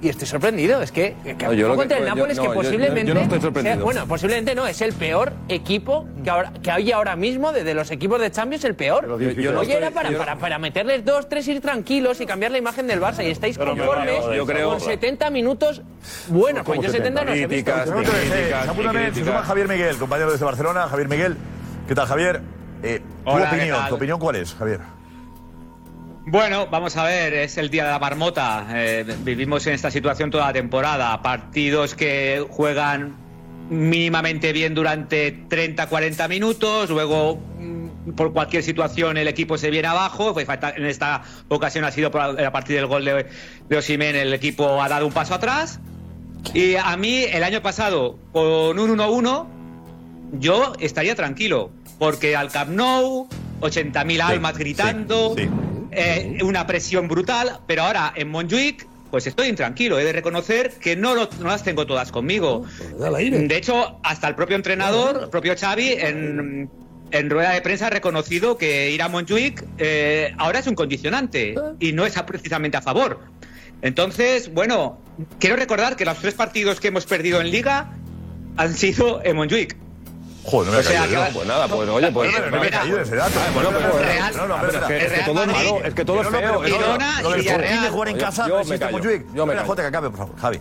Y 0.00 0.08
estoy 0.08 0.26
sorprendido. 0.26 0.82
Es 0.82 0.90
que, 0.90 1.14
que 1.22 1.34
No, 1.46 1.52
yo 1.52 1.68
lo 1.68 1.76
contra 1.76 1.96
que- 1.98 2.02
el 2.02 2.08
yo- 2.08 2.14
Nápoles 2.16 2.36
no, 2.36 2.42
que 2.42 2.48
yo- 2.48 2.54
yo- 2.54 2.60
posiblemente. 2.60 3.06
yo 3.06 3.14
no 3.14 3.20
estoy 3.20 3.38
sea- 3.38 3.42
sorprendido. 3.46 3.84
bueno, 3.84 4.06
posiblemente 4.08 4.54
no. 4.56 4.66
Es 4.66 4.80
el 4.80 4.92
peor 4.94 5.32
equipo 5.48 6.08
que, 6.24 6.28
ahora, 6.30 6.52
que 6.60 6.72
hay 6.72 6.90
ahora 6.90 7.14
mismo 7.14 7.52
de, 7.52 7.62
de 7.62 7.72
los 7.74 7.88
equipos 7.92 8.20
de 8.20 8.32
Champions, 8.32 8.64
el 8.64 8.74
peor. 8.74 9.06
Yo- 9.06 9.30
yo 9.30 9.52
no 9.52 9.60
Hoy 9.60 9.66
estoy- 9.66 9.76
era 9.80 9.92
para, 9.92 10.10
yo- 10.10 10.18
para, 10.18 10.38
para 10.38 10.58
meterles 10.58 11.04
dos, 11.04 11.28
tres, 11.28 11.46
ir 11.46 11.60
tranquilos 11.60 12.20
y 12.20 12.26
cambiar 12.26 12.50
la 12.50 12.58
imagen 12.58 12.88
del 12.88 13.00
Barça. 13.00 13.24
Y 13.24 13.30
estáis 13.30 13.56
conformes 13.56 14.24
yo 14.34 14.44
creo- 14.44 14.70
con 14.70 14.80
70 14.80 15.30
minutos. 15.30 15.82
Bueno, 16.26 16.64
pues 16.64 16.80
yo 16.80 16.88
70 16.90 17.24
no. 17.24 17.30
Críticas, 17.30 17.88
críticas, 17.88 18.68
Apúntame, 18.68 19.14
se 19.14 19.24
suma 19.24 19.42
Javier 19.44 19.68
Miguel, 19.68 19.96
compañero 19.98 20.32
desde 20.32 20.44
Barcelona. 20.44 20.88
Javier 20.88 21.08
Miguel, 21.08 21.36
¿qué 21.86 21.94
tal, 21.94 22.08
Javier? 22.08 22.40
Eh, 22.82 23.00
tu 23.24 23.30
Hola, 23.30 23.50
¿qué 23.50 23.54
opinión? 23.56 23.88
¿tu 23.88 23.94
opinión 23.94 24.18
cuál 24.18 24.34
es, 24.34 24.52
Javier? 24.54 24.80
Bueno, 26.24 26.68
vamos 26.70 26.96
a 26.96 27.04
ver, 27.04 27.34
es 27.34 27.58
el 27.58 27.68
día 27.68 27.84
de 27.84 27.90
la 27.90 27.98
marmota. 27.98 28.66
Eh, 28.74 29.04
vivimos 29.24 29.66
en 29.66 29.74
esta 29.74 29.90
situación 29.90 30.30
toda 30.30 30.46
la 30.46 30.52
temporada. 30.52 31.20
Partidos 31.20 31.96
que 31.96 32.44
juegan 32.48 33.16
mínimamente 33.68 34.52
bien 34.52 34.74
durante 34.74 35.32
30, 35.48 35.88
40 35.88 36.28
minutos, 36.28 36.90
luego 36.90 37.40
mm, 37.58 38.12
por 38.12 38.32
cualquier 38.32 38.62
situación 38.62 39.16
el 39.16 39.26
equipo 39.26 39.58
se 39.58 39.70
viene 39.70 39.88
abajo. 39.88 40.34
En 40.38 40.86
esta 40.86 41.22
ocasión 41.48 41.84
ha 41.84 41.90
sido 41.90 42.08
a 42.16 42.52
partir 42.52 42.76
del 42.76 42.86
gol 42.86 43.04
de, 43.04 43.26
de 43.68 43.76
Osimhen 43.76 44.14
el 44.14 44.32
equipo 44.32 44.80
ha 44.80 44.88
dado 44.88 45.06
un 45.06 45.12
paso 45.12 45.34
atrás. 45.34 45.80
Y 46.54 46.76
a 46.76 46.96
mí 46.96 47.24
el 47.24 47.42
año 47.42 47.62
pasado 47.62 48.18
con 48.32 48.78
un 48.78 48.96
1-1 48.96 49.46
yo 50.38 50.72
estaría 50.78 51.14
tranquilo, 51.14 51.70
porque 51.98 52.36
al 52.36 52.50
Camp 52.50 52.70
Nou, 52.70 53.28
80.000 53.60 54.20
almas 54.20 54.56
gritando, 54.56 55.34
eh, 55.92 56.38
una 56.42 56.66
presión 56.66 57.06
brutal, 57.08 57.60
pero 57.66 57.82
ahora 57.82 58.12
en 58.16 58.28
Montjuic, 58.30 58.86
pues 59.10 59.26
estoy 59.26 59.48
intranquilo, 59.48 59.98
he 59.98 60.04
de 60.04 60.12
reconocer 60.12 60.72
que 60.80 60.96
no, 60.96 61.14
lo- 61.14 61.28
no 61.40 61.48
las 61.48 61.62
tengo 61.62 61.86
todas 61.86 62.10
conmigo. 62.10 62.64
De 63.46 63.56
hecho, 63.56 63.98
hasta 64.02 64.26
el 64.28 64.34
propio 64.34 64.56
entrenador, 64.56 65.20
el 65.24 65.28
propio 65.28 65.54
Xavi, 65.54 65.90
en, 65.92 66.70
en 67.10 67.28
rueda 67.30 67.50
de 67.50 67.60
prensa 67.60 67.88
ha 67.88 67.90
reconocido 67.90 68.56
que 68.56 68.90
ir 68.90 69.02
a 69.02 69.08
Montjuic 69.08 69.64
eh, 69.76 70.32
ahora 70.38 70.60
es 70.60 70.66
un 70.66 70.74
condicionante 70.74 71.54
y 71.78 71.92
no 71.92 72.06
es 72.06 72.14
precisamente 72.22 72.78
a 72.78 72.80
favor. 72.82 73.20
Entonces, 73.82 74.52
bueno, 74.54 74.98
quiero 75.38 75.56
recordar 75.56 75.96
que 75.96 76.04
los 76.04 76.18
tres 76.18 76.34
partidos 76.34 76.80
que 76.80 76.88
hemos 76.88 77.04
perdido 77.04 77.40
en 77.40 77.50
Liga 77.50 77.92
han 78.56 78.72
sido 78.74 79.20
en 79.24 79.36
Montjuic. 79.36 79.76
Joder, 80.44 80.66
no 80.66 80.72
me 80.72 80.78
O 80.78 80.82
sea, 80.82 80.92
he 80.92 81.06
caído 81.06 81.24
que-. 81.24 81.32
Pues 81.32 81.46
nada, 81.46 81.68
pues 81.68 81.88
oye, 81.88 82.10
pues. 82.12 82.50
No 82.50 82.60
me 82.60 82.66
he 82.66 82.70
caído 82.70 83.00
ese 83.00 83.16
dato. 83.16 83.32
Ah, 83.38 83.50
bueno, 83.54 83.70
pero, 83.72 83.98
Real- 83.98 84.36
no, 84.36 84.48
no, 84.48 84.56
pero 84.60 84.72
es 84.78 84.84
que, 84.86 84.96
es 84.96 85.02
que 85.02 85.08
Real 85.08 85.24
todo 85.24 85.42
es 85.42 85.46
malo, 85.48 85.80
es 85.84 85.94
que 85.94 86.04
todo 86.04 86.20
es 86.20 86.24
No, 86.24 86.30
no, 86.30 86.38
feo. 86.38 86.62
Girona 86.62 87.22
y 87.22 87.32
Villarreal. 87.38 87.90
Jugar 87.90 88.08
en 88.08 88.18
casa 88.18 88.48
yo 88.48 88.58
no 88.58 88.64
me 88.64 88.78
callo, 88.78 88.98
yo 89.34 89.46
callo. 89.46 89.74
Que 89.76 89.82
acabe, 89.82 90.10
por 90.10 90.18
favor. 90.18 90.36
Javi. 90.40 90.60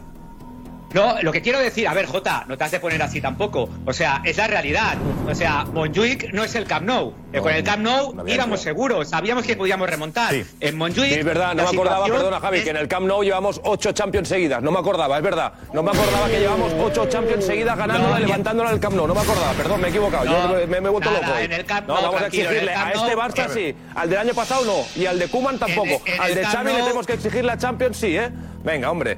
No, 0.93 1.15
lo 1.21 1.31
que 1.31 1.41
quiero 1.41 1.59
decir, 1.59 1.87
a 1.87 1.93
ver, 1.93 2.05
Jota, 2.05 2.43
no 2.47 2.57
te 2.57 2.63
has 2.65 2.71
de 2.71 2.79
poner 2.79 3.01
así 3.01 3.21
tampoco. 3.21 3.69
O 3.85 3.93
sea, 3.93 4.21
es 4.25 4.35
la 4.37 4.47
realidad. 4.47 4.95
O 5.29 5.33
sea, 5.33 5.63
Montjuic 5.65 6.33
no 6.33 6.43
es 6.43 6.53
el 6.55 6.65
Camp 6.65 6.85
Nou. 6.85 7.13
Eh, 7.33 7.39
Con 7.39 7.53
el 7.53 7.63
Camp 7.63 7.81
Nou 7.81 8.13
íbamos 8.27 8.59
hecho. 8.59 8.63
seguros, 8.69 9.07
sabíamos 9.09 9.45
que 9.45 9.55
podíamos 9.55 9.89
remontar. 9.89 10.33
En 10.59 10.77
Montjuic. 10.77 11.07
Sí, 11.13 11.19
es 11.19 11.25
verdad, 11.25 11.55
no 11.55 11.63
me 11.63 11.69
acordaba, 11.69 12.05
perdona 12.07 12.39
Javi, 12.41 12.57
es- 12.57 12.63
que 12.65 12.69
en 12.71 12.77
el 12.77 12.87
Camp 12.89 13.07
Nou 13.07 13.23
llevamos 13.23 13.61
ocho 13.63 13.91
Champions 13.93 14.27
seguidas. 14.27 14.61
No 14.61 14.71
me 14.71 14.79
acordaba, 14.79 15.15
es 15.17 15.23
verdad. 15.23 15.53
No 15.73 15.81
me 15.81 15.91
acordaba 15.91 16.27
que 16.27 16.39
llevamos 16.39 16.73
ocho 16.83 17.05
Champions 17.07 17.45
seguidas 17.45 17.77
ganándola 17.77 18.17
y 18.19 18.21
No, 18.23 18.27
levantándola 18.27 18.69
en 18.69 18.75
el 18.75 18.81
Camp 18.81 18.95
Nou. 18.95 19.07
No 19.07 19.15
me 19.15 19.21
acordaba, 19.21 19.53
perdón, 19.53 19.79
me 19.81 19.87
he 19.87 19.89
equivocado. 19.91 20.25
Yo 20.25 20.31
No, 20.31 20.47
me, 20.55 20.67
me- 20.67 20.81
me 20.81 20.87
he 20.87 20.91
vuelto 20.91 21.09
nada, 21.11 21.27
loco. 21.27 21.39
en 21.39 21.51
el 21.53 21.65
Camp 21.65 21.87
no, 21.87 21.93
Nou, 21.93 22.03
vamos 22.07 22.21
a 22.21 22.27
exigirle 22.27 22.73
a 22.73 22.91
este 22.91 23.15
Barça 23.15 23.45
eh, 23.45 23.49
sí. 23.53 23.75
Al 23.95 24.09
del 24.09 24.19
año 24.19 24.33
pasado 24.33 24.65
no. 24.65 25.01
Y 25.01 25.05
al 25.05 25.17
de 25.19 25.27
Kuman 25.29 25.57
tampoco. 25.57 26.01
en 26.05 26.21
al 26.21 26.35
de 26.35 26.45
Xavi 26.45 26.73
le 26.73 26.79
tenemos 26.81 27.07
que 27.07 27.13
exigir 27.13 27.45
la 27.45 27.57
Champions, 27.57 27.95
sí, 27.97 28.17
¿eh? 28.17 28.29
Venga, 28.63 28.91
hombre. 28.91 29.17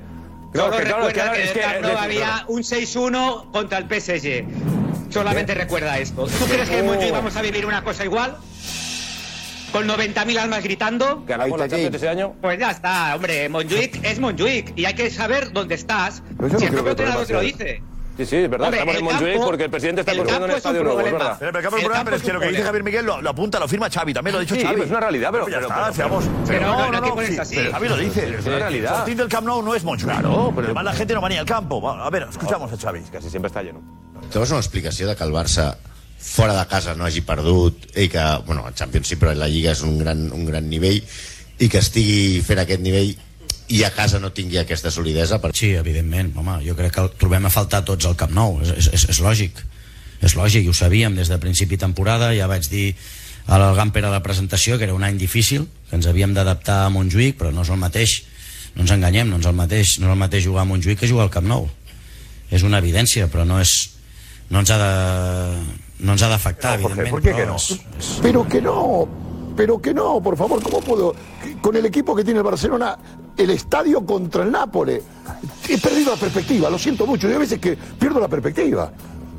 Claro, 0.54 0.70
Solo 0.70 0.78
que 0.78 0.84
claro, 0.90 1.08
recuerda 1.08 1.32
que 1.34 1.44
es 1.44 1.56
es- 1.56 1.98
había 1.98 2.46
un 2.48 2.64
6-1 2.64 3.52
contra 3.52 3.80
el 3.80 3.86
PSG. 3.88 4.46
Solamente 5.10 5.54
recuerda 5.54 5.98
esto. 6.00 6.26
¿Tú 6.28 6.46
crees 6.46 6.70
que 6.70 6.80
en 6.80 6.86
Montjuic 6.86 7.12
vamos 7.12 7.36
a 7.36 7.42
vivir 7.42 7.66
una 7.66 7.84
cosa 7.84 8.06
igual? 8.06 8.38
Con 9.72 9.88
90.000 9.88 10.38
almas 10.38 10.64
gritando. 10.64 11.24
¿Ganamos 11.26 11.58
la 11.60 11.68
Champions 11.68 11.96
ese 11.96 12.08
año? 12.08 12.34
Pues 12.42 12.60
ya 12.60 12.70
está, 12.72 13.16
hombre. 13.16 13.50
Montjuic 13.50 14.00
es 14.04 14.20
Montjuic 14.20 14.74
y 14.78 14.86
hay 14.86 14.94
que 14.94 15.10
saber 15.10 15.52
dónde 15.52 15.74
estás. 15.76 16.22
Pero 16.38 16.50
no 16.50 16.60
si 16.60 16.66
el 16.66 16.72
propio 16.72 16.92
entrenador 16.92 17.26
te 17.26 17.34
lo 17.34 17.42
dice. 17.42 17.82
Sí, 18.16 18.26
sí, 18.28 18.36
es 18.36 18.50
verdad. 18.50 18.68
Hombre, 18.68 18.80
Estamos 18.80 18.94
el 18.96 19.00
en 19.00 19.06
Montjuic 19.06 19.34
campo- 19.34 19.46
porque 19.46 19.64
el 19.64 19.70
presidente 19.72 20.02
está 20.02 20.12
el 20.12 20.18
construyendo 20.20 20.46
un 20.46 20.52
campo 20.52 20.58
es 20.58 20.64
un 20.66 20.70
estadio 20.70 20.84
nuevo, 20.84 21.00
es 21.00 21.04
problema. 21.10 21.24
verdad. 21.24 21.38
Pero, 21.40 21.52
pero, 21.52 21.64
Carlos 21.64 21.80
El 21.80 21.86
Bruno, 21.86 21.96
campo 21.96 22.06
pero 22.06 22.16
es 22.16 22.22
es 22.22 22.26
que 22.26 22.30
un 22.30 22.34
lo 22.34 22.40
que 22.40 22.46
dice 22.46 22.54
problema. 22.62 22.68
Javier 22.68 22.84
Miguel 22.84 23.06
lo, 23.06 23.22
lo 23.24 23.30
apunta, 23.32 23.60
lo 23.60 23.68
firma 23.68 23.90
Xavi, 23.90 24.14
también 24.14 24.32
lo 24.34 24.38
ha 24.38 24.42
dicho 24.42 24.54
Sí, 24.56 24.62
Xavi. 24.62 24.74
pero 24.74 24.86
es 24.86 24.92
una 24.92 25.00
realidad, 25.00 25.30
pero- 25.32 25.46
pero- 25.46 25.68
pero- 25.68 25.94
seamos- 25.94 26.24
pero 26.24 26.48
pero 26.48 26.62
no, 26.62 26.92
no, 26.92 27.16
no 27.16 27.22
sí, 27.26 27.38
así. 27.40 27.56
pero 27.56 27.72
Xavi 27.72 27.88
lo 27.90 27.98
dice. 27.98 28.36
Es 28.38 28.46
una 28.46 28.60
realidad. 28.60 28.92
El 28.92 28.98
Fortín 28.98 29.18
del 29.18 29.28
Camp 29.30 29.48
Nou 29.48 29.62
no 29.64 29.74
es 29.74 29.84
Montjuic. 29.84 30.12
Claro, 30.14 30.52
pero- 30.56 30.66
Además 30.68 30.84
la 30.86 30.94
gente 30.94 31.14
no 31.16 31.22
va 31.22 31.30
ni 31.30 31.38
al 31.38 31.46
campo. 31.46 31.90
A 31.90 32.10
ver, 32.12 32.28
escuchamos 32.30 32.72
a 32.72 32.78
Xavi. 32.78 33.02
Casi 33.12 33.30
siempre 33.32 33.48
está 33.48 33.64
lleno. 33.64 33.82
Trobes 34.30 34.52
una 34.52 34.60
explicació 34.60 35.08
de 35.08 35.16
que 35.16 35.24
el 35.24 35.32
Barça 35.32 35.76
fora 36.20 36.54
de 36.58 36.66
casa 36.68 36.94
no 36.94 37.06
hagi 37.06 37.22
perdut 37.22 37.98
i 37.98 38.08
que, 38.10 38.24
bueno, 38.46 38.68
el 38.68 38.74
Champions 38.76 39.08
sí, 39.08 39.16
però 39.16 39.34
la 39.34 39.48
Lliga 39.48 39.72
és 39.72 39.82
un 39.82 39.98
gran, 39.98 40.32
un 40.32 40.46
gran 40.46 40.70
nivell 40.70 41.04
i 41.60 41.68
que 41.68 41.80
estigui 41.80 42.42
fent 42.42 42.60
aquest 42.60 42.80
nivell 42.80 43.18
i 43.70 43.84
a 43.84 43.92
casa 43.96 44.20
no 44.20 44.32
tingui 44.36 44.58
aquesta 44.60 44.92
solidesa 44.92 45.40
per... 45.42 45.52
Sí, 45.56 45.72
evidentment, 45.76 46.34
home, 46.38 46.60
jo 46.68 46.76
crec 46.76 46.94
que 46.94 47.02
el 47.02 47.12
trobem 47.18 47.46
a 47.46 47.50
faltar 47.54 47.84
tots 47.86 48.06
al 48.06 48.16
Camp 48.20 48.32
Nou, 48.36 48.60
és, 48.62 48.88
és, 48.94 49.06
és 49.10 49.20
lògic 49.24 49.64
és 50.24 50.36
lògic, 50.40 50.64
i 50.64 50.70
ho 50.72 50.74
sabíem 50.74 51.16
des 51.18 51.28
de 51.28 51.38
principi 51.38 51.76
de 51.76 51.82
temporada 51.84 52.30
ja 52.36 52.48
vaig 52.48 52.64
dir 52.72 52.94
al 53.52 53.76
Gamper 53.76 54.06
a 54.06 54.12
la 54.14 54.22
presentació 54.24 54.78
que 54.78 54.86
era 54.88 54.94
un 54.96 55.04
any 55.04 55.18
difícil 55.20 55.66
que 55.90 55.98
ens 55.98 56.06
havíem 56.08 56.32
d'adaptar 56.34 56.86
a 56.86 56.90
Montjuïc 56.94 57.36
però 57.42 57.52
no 57.52 57.64
és 57.66 57.70
el 57.74 57.82
mateix, 57.82 58.14
no 58.76 58.84
ens 58.86 58.92
enganyem 58.96 59.28
no 59.30 59.42
és 59.42 59.46
el 59.50 59.58
mateix, 59.58 59.98
no 60.00 60.08
és 60.08 60.14
el 60.14 60.22
mateix 60.22 60.46
jugar 60.46 60.64
a 60.64 60.70
Montjuïc 60.70 61.00
que 61.02 61.10
jugar 61.12 61.26
al 61.28 61.34
Camp 61.34 61.48
Nou 61.52 61.68
és 62.52 62.64
una 62.64 62.80
evidència 62.80 63.28
però 63.28 63.44
no 63.46 63.60
és 63.60 63.74
no 64.50 64.60
ens 64.64 64.72
ha 64.72 64.78
de 64.80 64.94
no 66.04 66.14
ens 66.16 66.24
ha 66.24 66.30
d'afectar, 66.32 66.78
No, 66.80 66.86
evidentment 66.88 67.10
¿por 67.12 67.22
qué 67.22 67.32
però 67.34 67.38
que 67.38 67.46
no? 67.48 67.56
és- 67.58 68.20
Pero 68.22 68.48
que 68.48 68.62
no, 68.62 69.08
pero 69.58 69.82
que 69.82 69.94
no, 69.94 70.22
por 70.24 70.36
favor, 70.38 70.62
¿cómo 70.64 70.80
puedo? 70.82 71.16
Con 71.62 71.76
el 71.76 71.86
equipo 71.86 72.16
que 72.16 72.24
tiene 72.24 72.40
el 72.40 72.44
Barcelona, 72.44 72.98
el 73.38 73.50
estadio 73.50 74.06
contra 74.06 74.44
el 74.44 74.52
Nápoles. 74.52 75.04
He 75.68 75.78
perdido 75.78 76.12
la 76.12 76.18
perspectiva, 76.18 76.70
lo 76.70 76.78
siento 76.78 77.06
mucho. 77.06 77.28
Yo 77.28 77.36
a 77.36 77.40
veces 77.40 77.60
que 77.60 77.76
pierdo 77.76 78.20
la 78.20 78.28
perspectiva. 78.28 78.92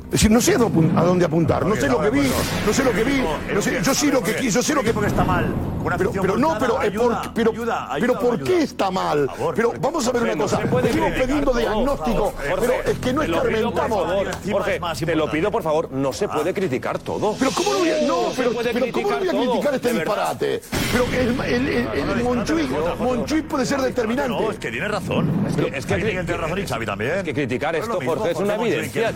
Es 0.05 0.11
decir, 0.11 0.31
no 0.31 0.39
sé 0.39 0.55
a 0.55 0.57
dónde 0.59 0.79
apun- 0.79 0.97
a 0.97 1.03
dónde 1.03 1.25
apuntar, 1.25 1.65
no 1.65 1.75
sé 1.75 1.87
lo 1.89 1.99
que 1.99 2.09
vi, 2.09 2.21
no 2.65 2.73
sé 2.73 2.83
lo 2.83 2.91
que 2.91 3.03
vi, 3.03 3.21
no 3.53 3.61
sé- 3.61 3.81
yo 3.83 3.93
sí 3.93 4.11
lo 4.11 4.21
que 4.21 4.35
quiso, 4.35 4.61
sé 4.63 4.73
lo 4.73 4.81
que... 4.83 4.93
porque 4.93 5.09
está 5.09 5.23
mal. 5.23 5.53
Pero, 5.97 6.11
pero 6.11 6.37
no, 6.37 6.57
pero, 6.59 6.81
eh, 6.81 6.87
ayuda, 6.87 7.21
por- 7.21 7.33
pero, 7.33 7.51
ayuda, 7.51 7.89
pero 7.99 8.19
¿por 8.19 8.43
qué 8.43 8.63
está 8.63 8.89
mal? 8.89 9.29
Pero 9.55 9.73
vamos 9.79 10.07
a 10.07 10.11
ver 10.11 10.23
una 10.23 10.35
cosa, 10.37 10.57
criticar 10.59 11.13
pidiendo 11.13 11.53
diagnóstico, 11.53 12.33
pero 12.59 12.73
es 12.85 12.97
que 12.99 13.13
no 13.13 13.21
escarmentamos. 13.23 14.07
Jorge, 14.51 14.79
te 15.05 15.15
lo 15.15 15.29
pido, 15.29 15.51
por 15.51 15.61
favor, 15.63 15.91
no 15.91 16.11
se 16.13 16.27
puede 16.27 16.53
criticar 16.53 16.97
todo. 16.99 17.35
Pero 17.37 17.51
¿cómo 17.51 17.73
no 17.73 17.79
voy 17.79 17.89
a, 17.91 18.01
no, 18.07 18.15
pero, 18.35 18.51
pero 18.73 18.85
¿cómo 18.91 19.09
no 19.11 19.17
voy 19.19 19.27
a 19.27 19.31
criticar 19.31 19.75
este 19.75 19.93
disparate? 19.93 20.61
Pero 20.91 21.05
el, 21.05 21.39
el, 21.41 21.67
el, 21.67 21.87
el 22.17 22.23
Monchuy, 22.23 22.69
Monchuy 22.99 23.41
puede 23.43 23.65
ser 23.65 23.81
determinante. 23.81 24.29
No, 24.31 24.49
es 24.51 24.57
que 24.57 24.71
tiene 24.71 24.87
razón. 24.87 25.45
Es 25.49 25.55
que, 25.55 25.77
es 25.77 25.85
que 25.85 25.97
Miguel 25.97 26.25
tiene 26.25 26.41
razón 26.41 26.59
y 26.59 26.65
Xavi 26.67 26.85
también. 26.85 27.11
Es 27.17 27.23
que 27.23 27.33
criticar 27.33 27.75
esto, 27.75 27.99
Jorge, 28.03 28.31
es 28.31 28.37
una 28.37 28.55
evidencia, 28.55 29.13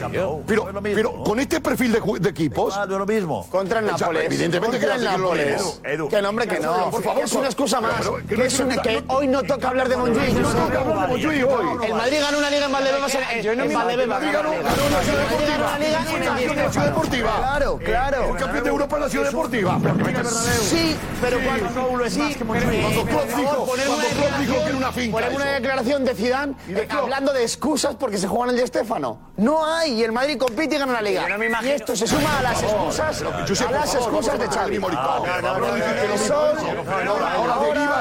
Pero, 0.82 0.96
pero 1.12 1.24
con 1.24 1.40
este 1.40 1.60
perfil 1.62 1.92
de, 1.92 2.02
ju- 2.02 2.20
de 2.20 2.30
equipos. 2.30 2.76
no 2.76 2.84
es 2.84 2.90
lo 2.90 3.06
mismo. 3.06 3.48
Contra 3.50 3.80
el 3.80 3.86
O 3.86 3.88
sea, 3.90 3.98
Nápoles. 4.08 4.26
Evidentemente 4.26 4.80
que 4.80 4.88
Contra 4.88 4.96
el 4.96 5.02
que 5.12 5.18
lo 5.18 5.24
Nápoles. 5.24 5.46
lees. 5.48 6.10
Que 6.10 6.22
no, 6.22 6.30
hombre, 6.30 6.48
que 6.48 6.60
no. 6.60 6.90
Por 6.92 7.04
favor, 7.04 7.24
es 7.24 7.34
una 7.34 7.46
excusa 7.48 7.82
más. 7.82 7.94
pero- 8.00 8.14
pero 8.16 8.28
que 8.28 8.38
no 8.38 8.44
es 8.44 8.54
es 8.54 8.60
una- 8.60 8.74
una- 8.74 8.82
que 8.82 9.04
hoy 9.08 9.28
no 9.28 9.44
toca 9.44 9.68
hablar 9.70 9.90
de 9.90 9.98
Montjuic. 9.98 10.34
No 10.36 10.50
toca 10.50 10.80
hablar 10.80 11.02
de 11.02 11.08
Montjuic 11.08 11.48
hoy. 11.48 11.88
El 11.88 11.94
Madrid 11.94 12.18
ganó 12.22 12.38
una 12.38 12.50
liga 12.50 12.66
en 12.66 12.72
Valdebebas 12.72 13.16
en, 13.16 13.42
Yo 13.44 13.56
no 13.56 13.64
en 13.64 13.74
Valdebebas. 13.74 14.22
ganó- 14.22 14.34
ganó 14.34 14.52
una 14.52 15.02
ciudad 15.02 15.24
ganó 15.30 15.68
una 15.68 15.80
liga 15.80 16.00
en 16.00 16.24
el 16.44 16.50
Una 16.60 16.72
ciudad 16.72 16.86
deportiva. 16.88 17.36
Claro, 17.38 17.78
claro. 17.84 18.24
El 18.32 18.36
campeón 18.38 18.64
de 18.64 18.70
Europa 18.70 18.96
en 18.98 19.02
la 19.04 19.10
ciudad 19.10 19.26
deportiva. 19.26 19.80
Pero 19.82 19.98
que 19.98 20.24
Sí, 20.60 20.96
pero 21.22 21.38
cuando 21.44 21.70
Klopp 21.70 21.88
por 21.88 23.28
dijo- 23.38 23.50
favor, 23.50 23.70
poner 23.70 23.88
cuando 23.88 24.08
Klopp 24.08 24.40
dijo 24.40 24.54
que 24.54 24.60
era 24.70 24.78
una 24.78 24.92
finca 24.92 25.12
poner 25.18 25.34
una 25.36 25.46
eso. 25.46 25.54
declaración 25.62 26.06
de 26.06 26.16
Zidane 26.16 26.54
eh, 26.70 26.88
hablando 26.90 27.34
de 27.34 27.44
excusas 27.44 27.96
porque 27.96 28.18
se 28.18 28.28
juega 28.28 28.46
en 28.46 28.50
el 28.52 28.62
Di 28.62 28.68
Stéfano. 28.68 29.20
No 29.38 29.66
hay, 29.66 29.94
y 29.94 30.04
el 30.04 30.12
Madrid 30.12 30.38
compite 30.38 30.69
y 30.76 30.80
gana 30.80 30.94
la 30.94 31.02
liga. 31.02 31.26
y 31.64 31.68
esto 31.70 31.96
se 31.96 32.08
suma 32.08 32.40
a 32.40 32.42
las 32.44 32.64
excusas, 32.64 33.22
a 33.22 33.72
las 33.72 33.96
excusas 33.96 34.40
de 34.40 34.48
Xavi. 34.48 34.80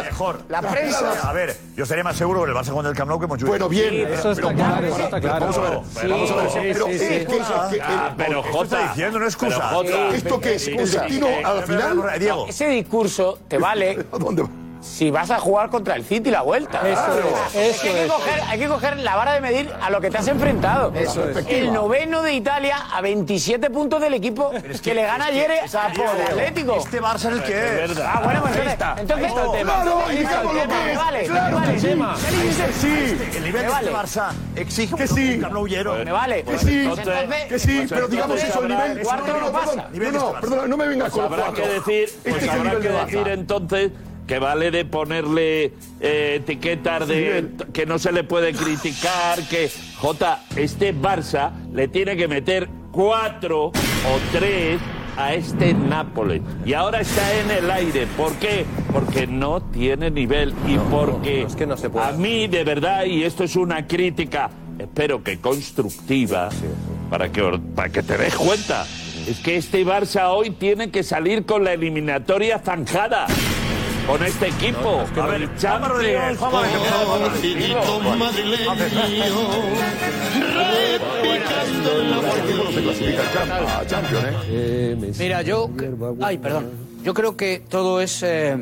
Mejor. 0.04 0.42
La 0.48 0.60
prensa. 0.62 1.28
A 1.28 1.32
ver, 1.32 1.56
yo 1.76 1.82
estaría 1.84 2.04
más 2.04 2.16
seguro 2.16 2.40
con 2.40 2.48
el 2.50 2.54
Barça 2.56 2.72
con 2.72 2.84
el 2.86 2.94
Camp 2.94 3.08
Nou 3.10 3.18
que 3.20 3.26
Montjuic. 3.26 3.48
Bueno, 3.48 3.68
bien. 3.68 3.90
Sí, 3.90 4.02
eso 4.02 4.32
está 4.32 4.48
pero- 4.48 4.56
claro, 4.56 4.76
pero- 4.80 4.94
eso 4.94 5.04
está 5.04 5.20
claro. 5.20 5.40
Vamos 5.40 5.58
a 5.58 5.60
ver, 5.60 5.80
Sí, 6.00 6.06
vamos 6.08 6.30
a 6.30 6.36
ver. 6.36 6.50
sí, 6.50 6.58
Pero 6.72 6.84
sí, 6.86 6.90
es 6.92 7.00
sí, 7.00 7.06
que- 7.08 7.44
sí. 7.44 7.74
que- 7.74 7.82
pero 8.16 8.40
esto 8.40 8.52
Jota, 8.52 8.76
está 8.76 8.88
diciendo 8.92 9.18
no 9.18 9.26
es 9.26 9.34
excusa. 9.34 9.56
pero 9.56 9.68
Jota. 9.70 10.16
¿Esto 10.16 10.40
qué 10.40 10.54
es? 10.54 10.68
¿Un 10.68 10.76
destino 10.76 11.26
al 11.44 11.62
final? 11.64 12.18
Diego. 12.18 12.46
Ese 12.48 12.68
discurso 12.68 13.38
te 13.48 13.58
vale 13.58 14.04
si 14.80 15.10
vas 15.10 15.30
a 15.30 15.38
jugar 15.38 15.70
contra 15.70 15.96
el 15.96 16.04
City 16.04 16.30
la 16.30 16.42
vuelta. 16.42 16.80
Eso 16.88 17.18
es, 17.18 17.54
es, 17.54 17.56
hay, 17.56 17.68
eso 17.70 17.82
que 17.82 18.04
es. 18.04 18.12
coger, 18.12 18.40
hay 18.48 18.58
que 18.58 18.68
coger 18.68 18.96
la 18.98 19.16
vara 19.16 19.32
de 19.34 19.40
medir 19.40 19.70
a 19.80 19.90
lo 19.90 20.00
que 20.00 20.10
te 20.10 20.18
has 20.18 20.28
enfrentado. 20.28 20.92
Eso 20.94 21.28
es. 21.28 21.46
El 21.48 21.72
noveno 21.72 22.22
de 22.22 22.32
Italia 22.34 22.76
a 22.92 23.00
27 23.00 23.70
puntos 23.70 24.00
del 24.00 24.14
equipo 24.14 24.50
que, 24.82 24.94
le 24.94 25.02
gana 25.02 25.26
ayer 25.26 25.50
es 25.50 25.72
que, 25.72 25.76
a 25.78 25.92
por 25.92 26.06
Atlético. 26.06 26.76
Este 26.76 27.02
Barça 27.02 27.16
es 27.16 27.24
el 27.26 27.42
que 27.42 27.84
es. 27.84 27.90
Es. 27.90 27.98
Ah, 27.98 28.20
bueno, 28.22 28.40
pues 28.42 28.52
Ahí 28.54 28.60
entonces, 28.60 28.72
está, 28.72 28.96
entonces 29.00 29.26
ahí 29.26 29.32
está 29.32 29.44
el 29.44 29.52
tema. 29.52 29.72
Claro, 29.82 30.02
Ahí 30.06 30.16
está 30.18 30.40
el 30.40 30.46
indicamos 30.46 30.54
lo 30.54 30.60
tema, 30.60 30.84
que 30.84 30.92
es. 30.92 30.98
vale, 30.98 31.24
Claro 31.26 31.56
vale. 31.56 31.72
que 31.74 31.80
sí. 32.72 33.18
Que. 33.28 33.36
El 33.38 33.44
nivel 33.44 33.52
Me 33.52 33.62
de 33.62 33.68
vale. 33.68 33.90
este 33.90 33.98
Barça 33.98 34.30
exige 34.56 34.96
Que 34.96 35.08
sí. 35.08 35.42
Lleno. 35.68 35.94
Me 36.04 36.12
vale. 36.12 36.42
Que 36.44 36.58
sí, 36.58 36.80
Entonces- 36.84 37.44
que 37.48 37.58
sí, 37.58 37.86
pero 37.88 38.08
digamos 38.08 38.36
entonces 38.40 38.48
eso, 38.50 38.62
el 38.62 38.68
nivel... 38.68 39.02
cuarto 39.02 39.40
no 39.40 39.52
pasa. 39.52 39.88
No, 39.92 40.10
no, 40.12 40.32
perdona, 40.40 40.66
no 40.66 40.76
me 40.76 40.88
vengas 40.88 41.10
con 41.10 41.22
los 41.22 41.32
cuatro. 41.34 41.54
que 41.54 42.04
Este 42.04 42.30
pues 42.30 42.42
es 42.42 42.48
habrá 42.48 42.70
que 42.72 42.88
de 42.88 42.92
decir 42.92 43.18
Barça. 43.18 43.32
entonces 43.32 43.90
que 44.28 44.38
vale 44.38 44.70
de 44.70 44.84
ponerle 44.84 45.72
eh, 46.00 46.36
etiquetas 46.36 47.08
de 47.08 47.48
que 47.72 47.86
no 47.86 47.98
se 47.98 48.12
le 48.12 48.24
puede 48.24 48.52
criticar, 48.52 49.42
que 49.48 49.70
J, 49.96 50.44
este 50.54 50.94
Barça 50.94 51.50
le 51.72 51.88
tiene 51.88 52.14
que 52.14 52.28
meter 52.28 52.68
cuatro 52.92 53.68
o 53.68 54.20
tres 54.30 54.78
a 55.16 55.32
este 55.32 55.72
Nápoles. 55.72 56.42
Y 56.64 56.74
ahora 56.74 57.00
está 57.00 57.40
en 57.40 57.50
el 57.50 57.70
aire. 57.70 58.06
¿Por 58.18 58.34
qué? 58.34 58.66
Porque 58.92 59.26
no 59.26 59.62
tiene 59.62 60.10
nivel 60.10 60.54
y 60.66 60.76
porque 60.90 61.42
es 61.42 61.56
que 61.56 61.66
no 61.66 61.76
se 61.78 61.88
puede. 61.88 62.06
a 62.06 62.12
mí 62.12 62.46
de 62.48 62.64
verdad, 62.64 63.06
y 63.06 63.24
esto 63.24 63.44
es 63.44 63.56
una 63.56 63.86
crítica, 63.86 64.50
espero 64.78 65.24
que 65.24 65.38
constructiva, 65.38 66.50
para 67.08 67.32
que, 67.32 67.42
para 67.74 67.88
que 67.88 68.02
te 68.02 68.18
des 68.18 68.34
cuenta, 68.36 68.86
es 69.26 69.40
que 69.40 69.56
este 69.56 69.86
Barça 69.86 70.28
hoy 70.28 70.50
tiene 70.50 70.90
que 70.90 71.02
salir 71.02 71.46
con 71.46 71.64
la 71.64 71.72
eliminatoria 71.72 72.58
zanjada. 72.58 73.26
Con 74.08 74.22
este 74.24 74.48
equipo. 74.48 75.04
A 75.20 75.26
ver, 75.26 75.42
El 75.42 75.48
Juanma 75.58 75.88
Rodríguez. 75.88 76.38
No 81.38 82.72
se 82.72 82.82
clasifica 82.82 83.22
al 83.22 83.28
Champ- 83.32 83.68
a 83.80 83.86
Champions, 83.86 84.24
¿eh? 84.50 84.96
Mira, 85.18 85.42
yo. 85.42 85.70
Ay, 86.20 86.38
perdón. 86.38 86.70
Yo 87.04 87.14
creo 87.14 87.36
que 87.36 87.62
todo 87.68 88.00
es. 88.00 88.22
eh, 88.22 88.56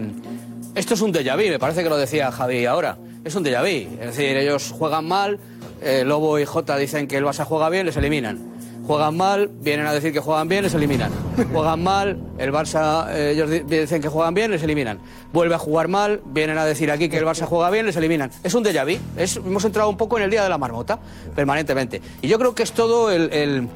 esto 0.75 0.95
es 0.95 1.01
un 1.01 1.13
déjà 1.13 1.35
vu, 1.37 1.49
me 1.49 1.59
parece 1.59 1.83
que 1.83 1.89
lo 1.89 1.97
decía 1.97 2.31
Javi 2.31 2.67
ahora. 2.67 2.99
Es 3.25 3.35
un 3.35 3.45
déjà 3.45 3.61
vu. 3.63 3.89
Es 4.01 4.17
decir, 4.17 4.37
ellos 4.37 4.73
juegan 4.77 5.07
mal, 5.07 5.39
eh, 5.83 6.03
Lobo 6.05 6.39
y 6.39 6.45
Jota 6.45 6.77
dicen 6.77 7.09
que 7.09 7.17
el 7.17 7.25
Barça 7.25 7.45
juega 7.45 7.71
bien, 7.71 7.87
les 7.87 7.97
eliminan. 7.97 8.56
Juegan 8.87 9.17
mal, 9.17 9.51
vienen 9.61 9.87
a 9.87 9.93
decir 9.93 10.13
que 10.13 10.21
juegan 10.21 10.47
bien, 10.49 10.63
les 10.63 10.73
eliminan. 10.75 11.11
Juegan 11.53 11.83
mal, 11.83 12.19
el 12.39 12.53
Barça, 12.53 13.09
eh, 13.11 13.33
ellos 13.33 13.51
di- 13.51 13.61
dicen 13.61 14.01
que 14.01 14.09
juegan 14.09 14.33
bien, 14.33 14.51
les 14.53 14.63
eliminan. 14.63 15.01
Vuelve 15.33 15.57
a 15.57 15.59
jugar 15.59 15.89
mal, 15.89 16.21
vienen 16.27 16.57
a 16.57 16.65
decir 16.65 16.91
aquí 16.93 17.09
que 17.09 17.19
el 17.19 17.25
Barça 17.25 17.47
juega 17.47 17.69
bien, 17.71 17.85
les 17.87 17.97
eliminan. 17.97 18.31
Es 18.45 18.55
un 18.55 18.63
déjà 18.65 18.85
vu. 18.85 18.97
Es, 19.17 19.37
hemos 19.39 19.65
entrado 19.65 19.89
un 19.91 19.97
poco 19.97 20.19
en 20.19 20.25
el 20.25 20.31
día 20.31 20.45
de 20.45 20.49
la 20.49 20.57
marmota, 20.59 21.01
permanentemente. 21.35 22.01
Y 22.23 22.29
yo 22.29 22.39
creo 22.39 22.55
que 22.55 22.63
es 22.63 22.73
todo 22.73 23.11
el- 23.11 23.33
el, 23.33 23.69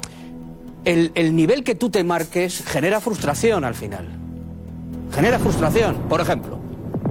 el, 0.85 1.11
el 1.13 1.35
nivel 1.35 1.63
que 1.65 1.75
tú 1.75 1.89
te 1.89 2.03
marques 2.05 2.63
genera 2.65 3.01
frustración 3.01 3.65
al 3.65 3.75
final. 3.75 4.07
Genera 5.13 5.39
frustración. 5.39 5.95
Por 6.07 6.21
ejemplo, 6.21 6.57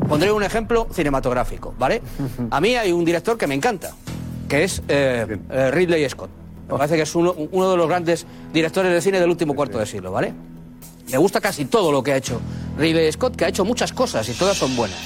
pondré 0.08 0.32
un 0.32 0.42
ejemplo 0.42 0.88
cinematográfico, 0.90 1.74
¿vale? 1.78 2.00
A 2.50 2.60
mí 2.62 2.76
hay 2.76 2.92
un 2.92 3.04
director 3.04 3.36
que 3.36 3.46
me 3.46 3.54
encanta, 3.54 3.90
que 4.48 4.64
es 4.64 4.82
eh, 4.88 5.36
eh, 5.50 5.70
Ridley 5.70 6.08
Scott. 6.08 6.30
Me 6.70 6.78
parece 6.78 6.96
que 6.96 7.02
es 7.02 7.14
uno, 7.16 7.34
de 7.34 7.76
los 7.76 7.88
grandes 7.88 8.26
directores 8.52 8.92
de 8.92 9.00
cine 9.00 9.18
del 9.18 9.28
último 9.28 9.54
cuarto 9.54 9.78
de 9.78 9.86
siglo, 9.86 10.12
¿vale? 10.12 10.32
Me 11.10 11.18
gusta 11.18 11.40
casi 11.40 11.64
todo 11.64 11.90
lo 11.90 12.02
que 12.02 12.12
ha 12.12 12.16
hecho 12.16 12.40
Ridley 12.78 13.10
Scott, 13.10 13.34
que 13.34 13.44
ha 13.44 13.48
hecho 13.48 13.64
muchas 13.64 13.92
cosas 13.92 14.28
y 14.28 14.32
todas 14.34 14.56
son 14.56 14.76
buenas. 14.76 14.98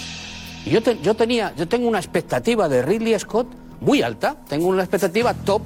Y 0.66 0.70
yo, 0.70 0.80
yo 0.80 1.14
tenía, 1.14 1.54
yo 1.56 1.66
tengo 1.66 1.88
una 1.88 1.98
expectativa 1.98 2.68
de 2.68 2.82
Ridley 2.82 3.18
Scott 3.18 3.46
muy 3.80 4.02
alta, 4.02 4.36
tengo 4.46 4.66
una 4.66 4.82
expectativa 4.82 5.32
top. 5.32 5.62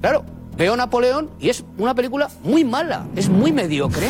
Claro, 0.00 0.24
veo 0.56 0.74
Napoleón 0.74 1.30
y 1.38 1.50
es 1.50 1.64
una 1.76 1.94
película 1.94 2.30
muy 2.42 2.64
mala, 2.64 3.06
es 3.14 3.28
muy 3.28 3.52
mediocre 3.52 4.08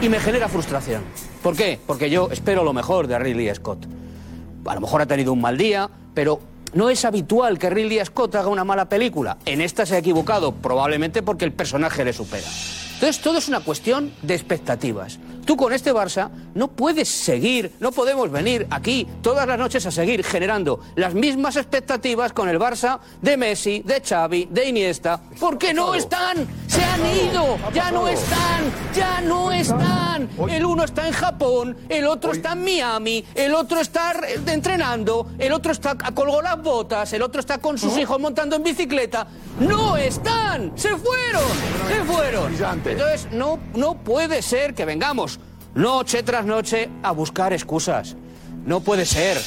y 0.00 0.08
me 0.08 0.18
genera 0.18 0.48
frustración. 0.48 1.02
¿Por 1.40 1.54
qué? 1.54 1.78
Porque 1.86 2.10
yo 2.10 2.30
espero 2.32 2.64
lo 2.64 2.72
mejor 2.72 3.06
de 3.06 3.16
Ridley 3.16 3.54
Scott. 3.54 3.86
A 4.64 4.74
lo 4.74 4.80
mejor 4.80 5.02
ha 5.02 5.06
tenido 5.06 5.32
un 5.32 5.40
mal 5.40 5.56
día, 5.56 5.88
pero 6.14 6.40
no 6.74 6.90
es 6.90 7.04
habitual 7.04 7.58
que 7.58 7.70
Ridley 7.70 8.04
Scott 8.04 8.34
haga 8.34 8.48
una 8.48 8.64
mala 8.64 8.88
película. 8.88 9.38
En 9.44 9.60
esta 9.60 9.86
se 9.86 9.94
ha 9.96 9.98
equivocado, 9.98 10.52
probablemente 10.52 11.22
porque 11.22 11.44
el 11.44 11.52
personaje 11.52 12.04
le 12.04 12.12
supera. 12.12 12.46
Entonces 12.94 13.22
todo 13.22 13.38
es 13.38 13.48
una 13.48 13.60
cuestión 13.60 14.12
de 14.22 14.34
expectativas. 14.34 15.18
Tú 15.48 15.56
con 15.56 15.72
este 15.72 15.94
Barça 15.94 16.28
no 16.52 16.68
puedes 16.68 17.08
seguir, 17.08 17.72
no 17.80 17.90
podemos 17.90 18.30
venir 18.30 18.66
aquí 18.68 19.08
todas 19.22 19.48
las 19.48 19.58
noches 19.58 19.86
a 19.86 19.90
seguir 19.90 20.22
generando 20.22 20.80
las 20.94 21.14
mismas 21.14 21.56
expectativas 21.56 22.34
con 22.34 22.50
el 22.50 22.58
Barça 22.58 22.98
de 23.22 23.38
Messi, 23.38 23.80
de 23.82 24.02
Xavi, 24.02 24.48
de 24.50 24.68
Iniesta, 24.68 25.18
porque 25.40 25.72
no 25.72 25.94
están, 25.94 26.46
se 26.66 26.84
han 26.84 27.00
ido, 27.00 27.56
ya 27.72 27.90
no 27.90 28.06
están, 28.08 28.70
ya 28.94 29.22
no 29.22 29.50
están. 29.50 30.28
El 30.50 30.66
uno 30.66 30.84
está 30.84 31.06
en 31.06 31.14
Japón, 31.14 31.78
el 31.88 32.06
otro 32.06 32.32
está 32.32 32.52
en 32.52 32.64
Miami, 32.64 33.24
el 33.34 33.54
otro 33.54 33.80
está 33.80 34.20
entrenando, 34.46 35.30
el 35.38 35.52
otro 35.54 35.72
está 35.72 35.96
colgó 35.96 36.42
las 36.42 36.62
botas, 36.62 37.10
el 37.14 37.22
otro 37.22 37.40
está 37.40 37.56
con 37.56 37.78
sus 37.78 37.96
hijos 37.96 38.20
montando 38.20 38.54
en 38.56 38.62
bicicleta. 38.62 39.26
No 39.60 39.96
están, 39.96 40.72
se 40.76 40.90
fueron, 40.96 41.42
se 41.88 42.04
fueron. 42.04 42.52
Entonces 42.84 43.28
no, 43.32 43.58
no 43.74 43.94
puede 43.94 44.42
ser 44.42 44.74
que 44.74 44.84
vengamos 44.84 45.37
noche 45.78 46.24
tras 46.24 46.44
noche 46.44 46.90
a 47.04 47.12
buscar 47.12 47.52
excusas. 47.52 48.16
No 48.66 48.80
puede 48.80 49.06
ser. 49.06 49.38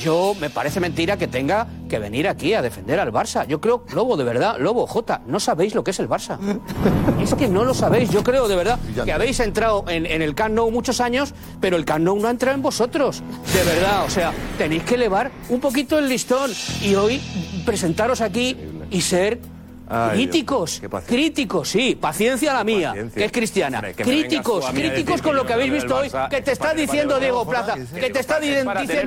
Yo 0.00 0.34
me 0.40 0.48
parece 0.48 0.80
mentira 0.80 1.18
que 1.18 1.26
tenga 1.26 1.66
que 1.88 1.98
venir 1.98 2.26
aquí 2.28 2.54
a 2.54 2.62
defender 2.62 3.00
al 3.00 3.12
Barça. 3.12 3.46
Yo 3.46 3.60
creo, 3.60 3.84
Lobo, 3.92 4.16
de 4.16 4.24
verdad, 4.24 4.56
Lobo, 4.58 4.86
Jota, 4.86 5.20
no 5.26 5.40
sabéis 5.40 5.74
lo 5.74 5.84
que 5.84 5.90
es 5.90 5.98
el 5.98 6.08
Barça. 6.08 6.38
Es 7.20 7.34
que 7.34 7.48
no 7.48 7.64
lo 7.64 7.74
sabéis. 7.74 8.08
Yo 8.10 8.22
creo, 8.22 8.48
de 8.48 8.56
verdad, 8.56 8.78
que 9.04 9.12
habéis 9.12 9.40
entrado 9.40 9.84
en, 9.88 10.06
en 10.06 10.22
el 10.22 10.34
Camp 10.34 10.54
Nou 10.54 10.70
muchos 10.70 11.00
años, 11.02 11.34
pero 11.60 11.76
el 11.76 11.84
Camp 11.84 12.04
Nou 12.04 12.18
no 12.18 12.28
ha 12.28 12.30
entrado 12.30 12.54
en 12.54 12.62
vosotros. 12.62 13.22
De 13.52 13.62
verdad, 13.62 14.04
o 14.06 14.10
sea, 14.10 14.32
tenéis 14.56 14.84
que 14.84 14.94
elevar 14.94 15.30
un 15.50 15.60
poquito 15.60 15.98
el 15.98 16.08
listón 16.08 16.50
y 16.80 16.94
hoy 16.94 17.20
presentaros 17.66 18.22
aquí 18.22 18.56
y 18.90 19.02
ser 19.02 19.40
Ay, 19.92 20.18
críticos, 20.18 20.80
críticos, 21.06 21.68
sí, 21.68 21.96
paciencia 22.00 22.52
la 22.52 22.62
mía, 22.62 22.94
que 23.12 23.24
es 23.24 23.32
cristiana. 23.32 23.78
Hombre, 23.78 23.94
que 23.94 24.04
críticos, 24.04 24.66
críticos 24.66 25.20
decir 25.20 25.22
con 25.22 25.34
lo 25.34 25.44
que 25.44 25.52
habéis 25.52 25.72
visto 25.72 25.96
hoy, 25.96 26.08
que 26.30 26.42
te 26.42 26.52
está 26.52 26.74
diciendo 26.74 27.18
Diego 27.18 27.44
Plaza, 27.44 27.74
que 27.74 28.10
te 28.10 28.20
está 28.20 28.38
diciendo, 28.38 28.72
que 28.72 28.86
te 28.86 29.00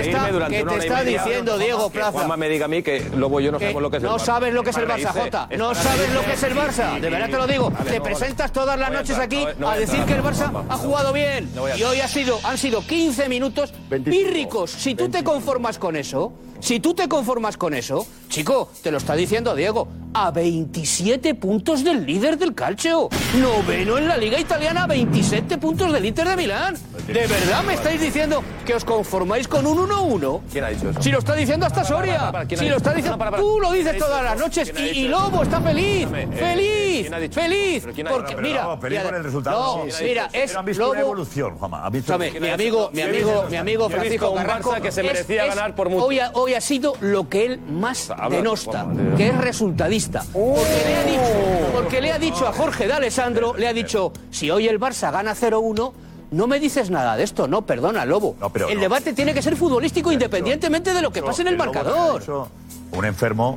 está, 0.00 0.48
que 0.48 0.64
te 0.64 0.76
está 0.78 1.04
diciendo 1.04 1.58
Diego 1.58 1.90
que 1.90 1.98
Plaza. 1.98 2.12
Juanma 2.12 2.36
me 2.36 2.48
diga 2.48 2.64
a 2.64 2.68
mí 2.68 2.82
que 2.82 3.10
Lobo 3.14 3.40
yo 3.40 3.52
no 3.52 3.58
sabemos 3.58 3.82
lo 3.82 3.90
que 3.90 3.98
es 3.98 4.02
el 4.02 4.08
no 4.08 4.18
sabes 4.18 4.54
lo 4.54 4.62
que 4.62 4.70
es 4.70 4.76
el 4.76 4.88
Barça, 4.88 5.12
Jota. 5.12 5.48
No 5.56 5.74
sabes 5.74 6.14
lo 6.14 6.24
que 6.24 6.32
es 6.32 6.42
el 6.42 6.56
Barça. 6.56 7.00
De 7.00 7.10
verdad 7.10 7.28
te 7.28 7.36
lo 7.36 7.46
digo. 7.46 7.72
Te 7.88 8.00
presentas 8.00 8.52
todas 8.52 8.78
las 8.78 8.90
noches 8.90 9.18
aquí 9.18 9.44
a 9.64 9.76
decir 9.76 10.04
que 10.04 10.14
el 10.14 10.22
Barça 10.22 10.50
ha 10.68 10.76
jugado 10.76 11.12
bien. 11.12 11.50
Y 11.76 11.82
hoy 11.82 12.00
ha 12.00 12.08
sido, 12.08 12.38
han 12.44 12.56
sido 12.56 12.80
15 12.86 13.28
minutos 13.28 13.72
pírricos. 13.88 14.70
Si 14.70 14.94
tú 14.94 15.08
te 15.08 15.22
conformas 15.22 15.78
con 15.78 15.96
eso, 15.96 16.32
si 16.60 16.80
tú 16.80 16.94
te 16.94 17.08
conformas 17.08 17.56
con 17.56 17.74
eso, 17.74 18.06
chico, 18.28 18.70
te 18.82 18.90
lo 18.90 18.98
está 18.98 19.14
diciendo 19.14 19.54
Diego, 19.54 19.88
a 20.12 20.30
27 20.30 21.34
puntos 21.34 21.84
del 21.84 22.04
líder 22.04 22.36
del 22.38 22.54
calcio. 22.54 23.08
Noveno 23.40 23.96
en 23.98 24.08
la 24.08 24.16
Liga 24.16 24.38
Italiana, 24.38 24.84
a 24.84 24.86
27 24.86 25.58
puntos 25.58 25.92
del 25.92 26.04
Inter 26.04 26.28
de 26.28 26.36
Milán. 26.36 26.76
¿De 27.06 27.26
verdad 27.26 27.62
me 27.64 27.74
estáis 27.74 28.00
diciendo 28.00 28.42
que 28.66 28.74
os 28.74 28.84
conformáis 28.84 29.48
con 29.48 29.66
un 29.66 29.78
1-1? 29.88 30.40
¿Quién 30.52 30.64
ha 30.64 30.68
dicho 30.68 30.90
eso? 30.90 31.02
Si 31.02 31.10
lo 31.10 31.18
está 31.20 31.34
diciendo 31.34 31.66
hasta 31.66 31.84
Soria. 31.84 32.18
para, 32.18 32.32
para, 32.32 32.44
¿quién 32.46 32.60
ha 32.60 32.62
Si 32.62 32.68
lo 32.68 32.76
está 32.76 32.92
diciendo. 32.94 33.18
Tú 33.36 33.58
lo 33.60 33.70
¿quién 33.70 33.86
ha 33.88 33.92
dices 33.92 33.98
todas 33.98 34.22
las 34.24 34.38
noches 34.38 34.70
¿Quién 34.72 34.84
ha 34.84 34.88
y? 34.90 35.08
Lobo 35.08 35.42
está 35.42 35.60
feliz. 35.60 36.08
Feliz. 36.08 37.00
¿quién 37.02 37.14
ha 37.14 37.18
dicho 37.18 37.40
Feliz. 37.40 37.76
eso? 37.76 37.80
¿Pero 37.82 37.94
quién 37.94 38.06
ha 38.06 38.10
dicho 38.10 38.22
Porque, 38.26 38.42
mira. 38.42 38.62
No, 38.64 38.78
feliz 38.78 39.00
con 39.02 39.14
el 39.14 39.24
resultado. 39.24 39.76
No, 39.78 39.84
Sí, 39.84 39.90
sí, 39.92 40.04
mira, 40.04 40.28
es 40.32 40.54
han 40.54 40.64
visto 40.64 40.90
una 40.90 41.00
evolución, 41.00 41.56
Juanma. 41.58 41.86
¿Han 41.86 41.92
visto- 41.92 42.12
Escúchame, 42.14 42.40
mi 42.40 42.48
amigo, 42.52 42.90
mi 42.92 43.02
amigo, 43.02 43.44
mi 43.50 43.56
amigo 43.56 43.88
Francisco 43.90 44.34
Carrasco 44.34 44.74
que 44.80 44.92
se 44.92 45.02
merecía 45.02 45.46
ganar 45.46 45.74
por 45.74 45.88
mucho. 45.88 46.04
Hoy 46.34 46.49
hoy 46.50 46.56
ha 46.56 46.60
sido 46.60 46.94
lo 47.00 47.28
que 47.28 47.46
él 47.46 47.60
más 47.60 48.10
Habla, 48.10 48.36
denosta, 48.36 48.86
que 49.16 49.28
es 49.28 49.38
resultadista. 49.38 50.24
Porque 50.32 50.82
le 50.84 50.96
ha 50.96 51.04
dicho, 51.04 51.72
porque 51.72 52.00
le 52.00 52.12
ha 52.12 52.18
dicho 52.18 52.48
a 52.48 52.52
Jorge 52.52 52.88
de 52.88 52.92
Alessandro, 52.92 53.54
le 53.56 53.68
ha 53.68 53.72
dicho, 53.72 54.12
si 54.32 54.50
hoy 54.50 54.66
el 54.66 54.80
Barça 54.80 55.12
gana 55.12 55.34
0-1, 55.34 55.92
no 56.32 56.46
me 56.48 56.58
dices 56.58 56.90
nada 56.90 57.16
de 57.16 57.22
esto, 57.22 57.46
no, 57.46 57.62
perdona, 57.62 58.04
Lobo. 58.04 58.34
pero 58.52 58.68
el 58.68 58.76
no. 58.76 58.80
debate 58.80 59.12
tiene 59.12 59.32
que 59.32 59.42
ser 59.42 59.56
futbolístico 59.56 60.10
independientemente 60.10 60.92
de 60.92 61.02
lo 61.02 61.12
que 61.12 61.22
pase 61.22 61.42
en 61.42 61.48
el 61.48 61.54
ha 61.54 61.58
marcador. 61.58 62.50
Un 62.92 63.04
enfermo 63.04 63.56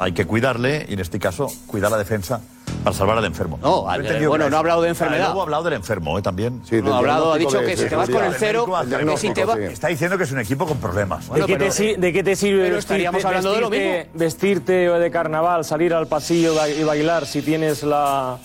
hay 0.00 0.12
que 0.12 0.26
cuidarle 0.26 0.84
y 0.88 0.94
en 0.94 1.00
este 1.00 1.20
caso 1.20 1.46
cuidar 1.68 1.92
la 1.92 1.98
defensa 1.98 2.40
para 2.84 2.96
salvar 2.96 3.18
al 3.18 3.24
enfermo. 3.24 3.58
No, 3.62 3.88
al- 3.88 4.00
entendido 4.02 4.30
bueno, 4.30 4.48
no 4.48 4.56
ha 4.56 4.58
hablado 4.60 4.82
de 4.82 4.88
enfermedad. 4.90 5.26
Luego 5.26 5.40
ha 5.40 5.42
hablado 5.44 5.64
del 5.64 5.72
enfermo 5.74 6.18
¿eh? 6.18 6.22
también. 6.22 6.62
Sí, 6.64 6.80
No, 6.82 6.94
ha 6.94 6.98
hablado, 6.98 7.32
ha 7.32 7.38
dicho 7.38 7.60
que 7.60 7.76
si 7.76 7.86
te 7.86 7.96
vas 7.96 8.08
con 8.10 8.24
el 8.24 8.34
cero, 8.34 8.66
que 8.88 9.16
si 9.16 9.30
te 9.32 9.44
va- 9.44 9.58
Está 9.58 9.88
diciendo 9.88 10.16
que 10.16 10.24
es 10.24 10.32
un 10.32 10.40
equipo 10.40 10.66
con 10.66 10.78
problemas. 10.78 11.28
¿De, 11.32 11.44
qué 11.44 11.56
te, 11.56 11.96
de 11.98 12.12
qué 12.12 12.22
te 12.22 12.36
sirve 12.36 12.62
pero 12.64 12.76
vestirte, 12.76 12.78
estaríamos 13.04 13.24
hablando 13.24 13.52
de 13.52 13.60
lo 13.60 13.70
vestirte- 13.70 14.08
vestirte 14.14 14.72
de 14.72 15.10
carnaval, 15.10 15.64
salir 15.64 15.94
al 15.94 16.06
pasillo 16.06 16.54
y 16.66 16.84
bailar 16.84 17.26
si 17.26 17.42
tienes 17.42 17.82
la, 17.82 18.38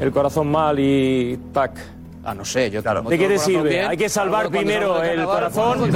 el 0.00 0.10
corazón 0.12 0.48
mal 0.50 0.78
y 0.78 1.38
tac? 1.52 1.72
Ah, 2.24 2.34
no 2.34 2.44
sé, 2.44 2.70
yo 2.72 2.82
¿De 2.82 3.18
qué 3.18 3.28
te 3.28 3.38
sirve? 3.38 3.86
Hay 3.86 3.96
que 3.96 4.08
salvar 4.08 4.48
primero 4.50 5.00
el 5.02 5.24
corazón 5.24 5.88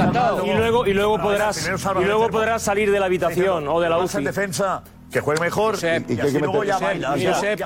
y 0.45 0.53
luego 0.53 0.87
y 0.87 0.93
luego 0.93 1.19
podrás 1.19 1.67
y 1.67 2.05
luego 2.05 2.29
podrás 2.29 2.61
salir 2.61 2.89
de 2.89 2.99
la 3.01 3.07
habitación 3.07 3.67
o 3.67 3.81
de 3.81 3.89
la 3.89 3.97
UCI. 3.97 4.23
defensa, 4.23 4.81
que 5.11 5.19
juegue 5.19 5.41
mejor 5.41 5.75
y, 6.07 6.19
así 6.19 6.39
luego 6.39 6.63
ya 6.63 6.79
baila. 6.79 7.15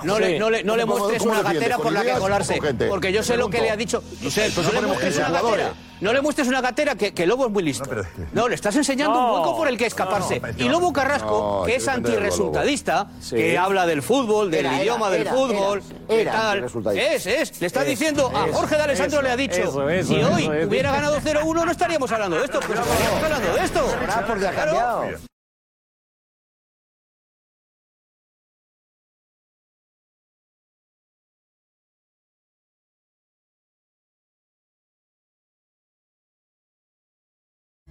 No, 0.03 0.19
le, 0.19 0.39
no 0.39 0.49
le, 0.49 0.63
no 0.63 0.75
le 0.75 0.83
¿Cómo- 0.83 0.97
muestres 0.97 1.21
una 1.23 1.41
gatera 1.43 1.75
¿Con 1.75 1.83
por 1.85 1.93
la 1.93 2.03
que 2.03 2.11
colarse. 2.13 2.59
Porque 2.89 3.11
yo 3.13 3.23
sé 3.23 3.37
lo 3.37 3.49
que 3.49 3.61
le 3.61 3.69
ha 3.71 3.75
dicho. 3.77 4.03
Josep, 4.23 4.55
no 4.57 4.81
le 4.81 4.87
muestres 4.87 5.17
una 5.17 5.29
gatera. 5.29 5.73
No 6.01 6.11
le 6.11 6.21
muestres 6.21 6.47
una 6.49 6.59
gatera 6.59 6.95
que, 6.95 7.13
que 7.13 7.25
Lobo 7.25 7.45
es 7.45 7.51
muy 7.53 7.63
listo. 7.63 7.89
No, 8.33 8.49
le 8.49 8.55
estás 8.55 8.75
enseñando 8.75 9.17
un 9.17 9.25
No, 9.27 9.33
hueco 9.39 9.55
por 9.57 9.67
el 9.69 9.77
que 9.77 9.85
escaparse. 9.85 10.41
no, 10.41 10.47
no, 10.47 10.53
y 10.57 10.67
Lobo 10.67 10.91
Carrasco, 10.91 11.59
No, 11.61 11.65
que 11.65 11.75
es 11.77 11.85
que 11.85 11.89
antirresultadista, 11.89 13.07
Sí. 13.21 13.35
que 13.37 13.57
habla 13.57 13.85
del 13.85 14.01
fútbol, 14.01 14.51
del 14.51 14.65
Era, 14.65 14.73
era, 14.75 14.83
idioma 14.83 15.09
del 15.09 15.21
era, 15.21 15.33
fútbol, 15.33 15.81
era, 16.09 16.31
tal. 16.33 16.65
Es, 16.97 17.25
es. 17.25 17.61
Le 17.61 17.67
está 17.67 17.83
Es, 17.83 17.87
diciendo 17.87 18.29
a 18.35 18.45
es, 18.47 18.53
Jorge 18.55 18.75
de 18.75 18.81
Alessandro 18.81 19.21
le 19.21 19.31
ha 19.31 19.37
dicho, 19.37 19.55
eso, 19.55 19.89
eso, 19.89 20.07
si 20.13 20.15
hoy 20.21 20.41
eso, 20.43 20.53
eso. 20.53 20.67
hubiera 20.67 20.91
ganado 20.91 21.21
0-1 21.21 21.65
no 21.65 21.71
estaríamos 21.71 22.11
hablando 22.11 22.39
de 22.39 22.45
esto, 22.45 22.59
pues 22.59 22.77
estaríamos 22.77 23.23
hablando 23.23 23.53
de 23.53 23.63
esto. 23.63 23.85
Claro. 24.51 25.17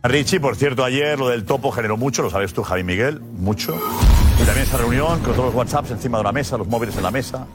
Richie, 0.05 0.39
por 0.39 0.55
cierto, 0.55 0.85
ayer 0.85 1.19
lo 1.19 1.29
del 1.29 1.47
topo 1.47 1.73
generó 1.73 1.97
mucho, 1.97 2.21
lo 2.21 2.29
sabes 2.29 2.53
tú, 2.53 2.63
Javi 2.63 2.85
Miguel, 2.85 3.21
mucho. 3.21 3.75
Y 4.39 4.45
también 4.45 4.67
esa 4.67 4.77
reunión 4.77 5.21
con 5.21 5.33
todos 5.33 5.47
los 5.47 5.55
WhatsApps 5.55 5.93
encima 5.93 6.19
de 6.19 6.23
una 6.23 6.33
mesa, 6.33 6.59
los 6.59 6.69
móviles 6.69 6.95
en 6.99 7.05
la 7.05 7.11
mesa, 7.11 7.47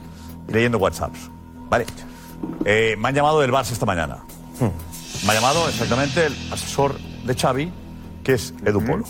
y 0.48 0.54
leyendo 0.54 0.80
WhatsApps. 0.80 1.30
Vale. 1.70 1.86
Eh, 2.66 2.96
me 2.98 3.10
han 3.10 3.14
llamado 3.14 3.40
del 3.40 3.52
Barça 3.52 3.72
esta 3.72 3.86
mañana. 3.86 4.18
Me 4.60 5.32
ha 5.32 5.34
llamado 5.36 5.70
exactamente 5.70 6.26
el 6.26 6.34
asesor 6.52 6.96
de 7.24 7.36
Xavi, 7.36 7.72
que 8.24 8.34
es 8.34 8.52
Edu 8.66 8.84
Polo. 8.84 9.04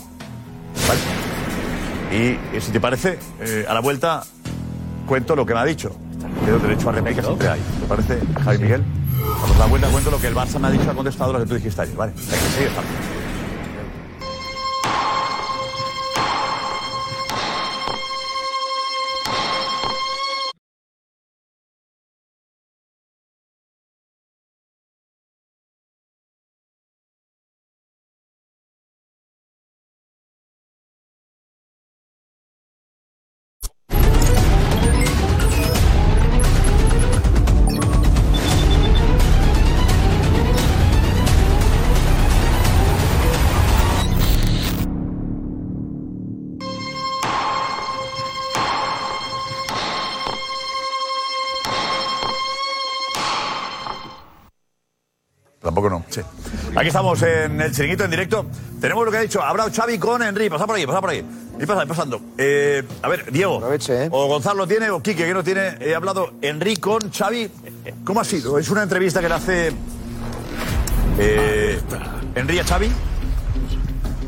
¿Vale? 0.86 1.00
Y, 2.12 2.56
eh, 2.56 2.60
si 2.60 2.72
te 2.72 2.80
parece, 2.80 3.18
eh, 3.40 3.64
a 3.66 3.72
la 3.72 3.80
vuelta 3.80 4.22
cuento 5.06 5.34
lo 5.34 5.46
que 5.46 5.54
me 5.54 5.60
ha 5.60 5.64
dicho. 5.64 5.96
Tengo 6.44 6.58
derecho 6.58 6.90
a 6.90 6.92
réplica 6.92 7.22
siempre 7.22 7.48
hay. 7.48 7.60
¿Te 7.80 7.86
parece, 7.86 8.20
Javi 8.44 8.58
Miguel? 8.58 8.84
A 9.54 9.58
la 9.58 9.66
vuelta 9.66 9.88
cuento 9.88 10.10
lo 10.10 10.20
que 10.20 10.26
el 10.26 10.34
Barça 10.34 10.58
me 10.58 10.68
ha 10.68 10.70
dicho, 10.70 10.90
ha 10.90 10.94
contestado 10.94 11.32
lo 11.32 11.38
que 11.38 11.46
tú 11.46 11.54
dijiste 11.54 11.80
ayer. 11.80 11.96
Vale, 11.96 12.12
Venga, 12.12 12.50
sigue 12.54 12.66
estando. 12.66 13.09
Aquí 56.80 56.88
estamos 56.88 57.20
en 57.20 57.60
el 57.60 57.72
chiringuito 57.72 58.04
en 58.04 58.10
directo. 58.10 58.46
Tenemos 58.80 59.04
lo 59.04 59.10
que 59.10 59.18
ha 59.18 59.20
dicho. 59.20 59.42
Ha 59.42 59.50
hablado 59.50 59.70
Xavi 59.70 59.98
con 59.98 60.22
Henry. 60.22 60.48
Pasa 60.48 60.66
por 60.66 60.76
ahí, 60.76 60.86
pasa 60.86 60.98
por 61.02 61.10
ahí. 61.10 61.22
Y 61.60 61.66
pasa, 61.66 61.84
pasando. 61.84 62.22
Eh, 62.38 62.82
a 63.02 63.08
ver, 63.10 63.30
Diego. 63.30 63.60
O 64.10 64.28
Gonzalo 64.28 64.66
tiene, 64.66 64.88
o 64.88 65.02
Quique, 65.02 65.26
que 65.26 65.34
no 65.34 65.44
tiene. 65.44 65.76
He 65.78 65.94
hablado 65.94 66.32
Henry 66.40 66.76
con 66.76 67.12
Xavi. 67.12 67.50
¿Cómo 68.02 68.20
ha 68.20 68.24
sido? 68.24 68.58
Es 68.58 68.70
una 68.70 68.82
entrevista 68.82 69.20
que 69.20 69.28
le 69.28 69.34
hace. 69.34 69.72
Eh, 71.18 71.78
Henry 72.34 72.60
a 72.60 72.64
Xavi. 72.64 72.90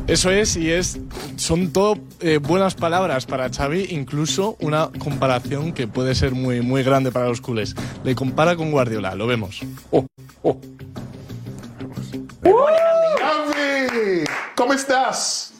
Eso 0.05 0.29
es, 0.29 0.55
y 0.55 0.71
es 0.71 0.99
son 1.37 1.73
todo 1.73 1.97
eh, 2.19 2.37
buenas 2.37 2.75
palabras 2.75 3.25
para 3.25 3.49
Xavi, 3.49 3.87
incluso 3.89 4.57
una 4.59 4.91
comparación 4.99 5.73
que 5.73 5.87
puede 5.87 6.13
ser 6.13 6.33
muy, 6.33 6.61
muy 6.61 6.83
grande 6.83 7.11
para 7.11 7.29
los 7.29 7.41
culés. 7.41 7.73
Le 8.03 8.13
compara 8.13 8.55
con 8.55 8.69
Guardiola, 8.69 9.15
lo 9.15 9.25
vemos. 9.25 9.61
Oh, 9.89 10.05
oh. 10.43 10.59
Xavi, 12.43 14.23
¿cómo 14.55 14.73
estás? 14.73 15.53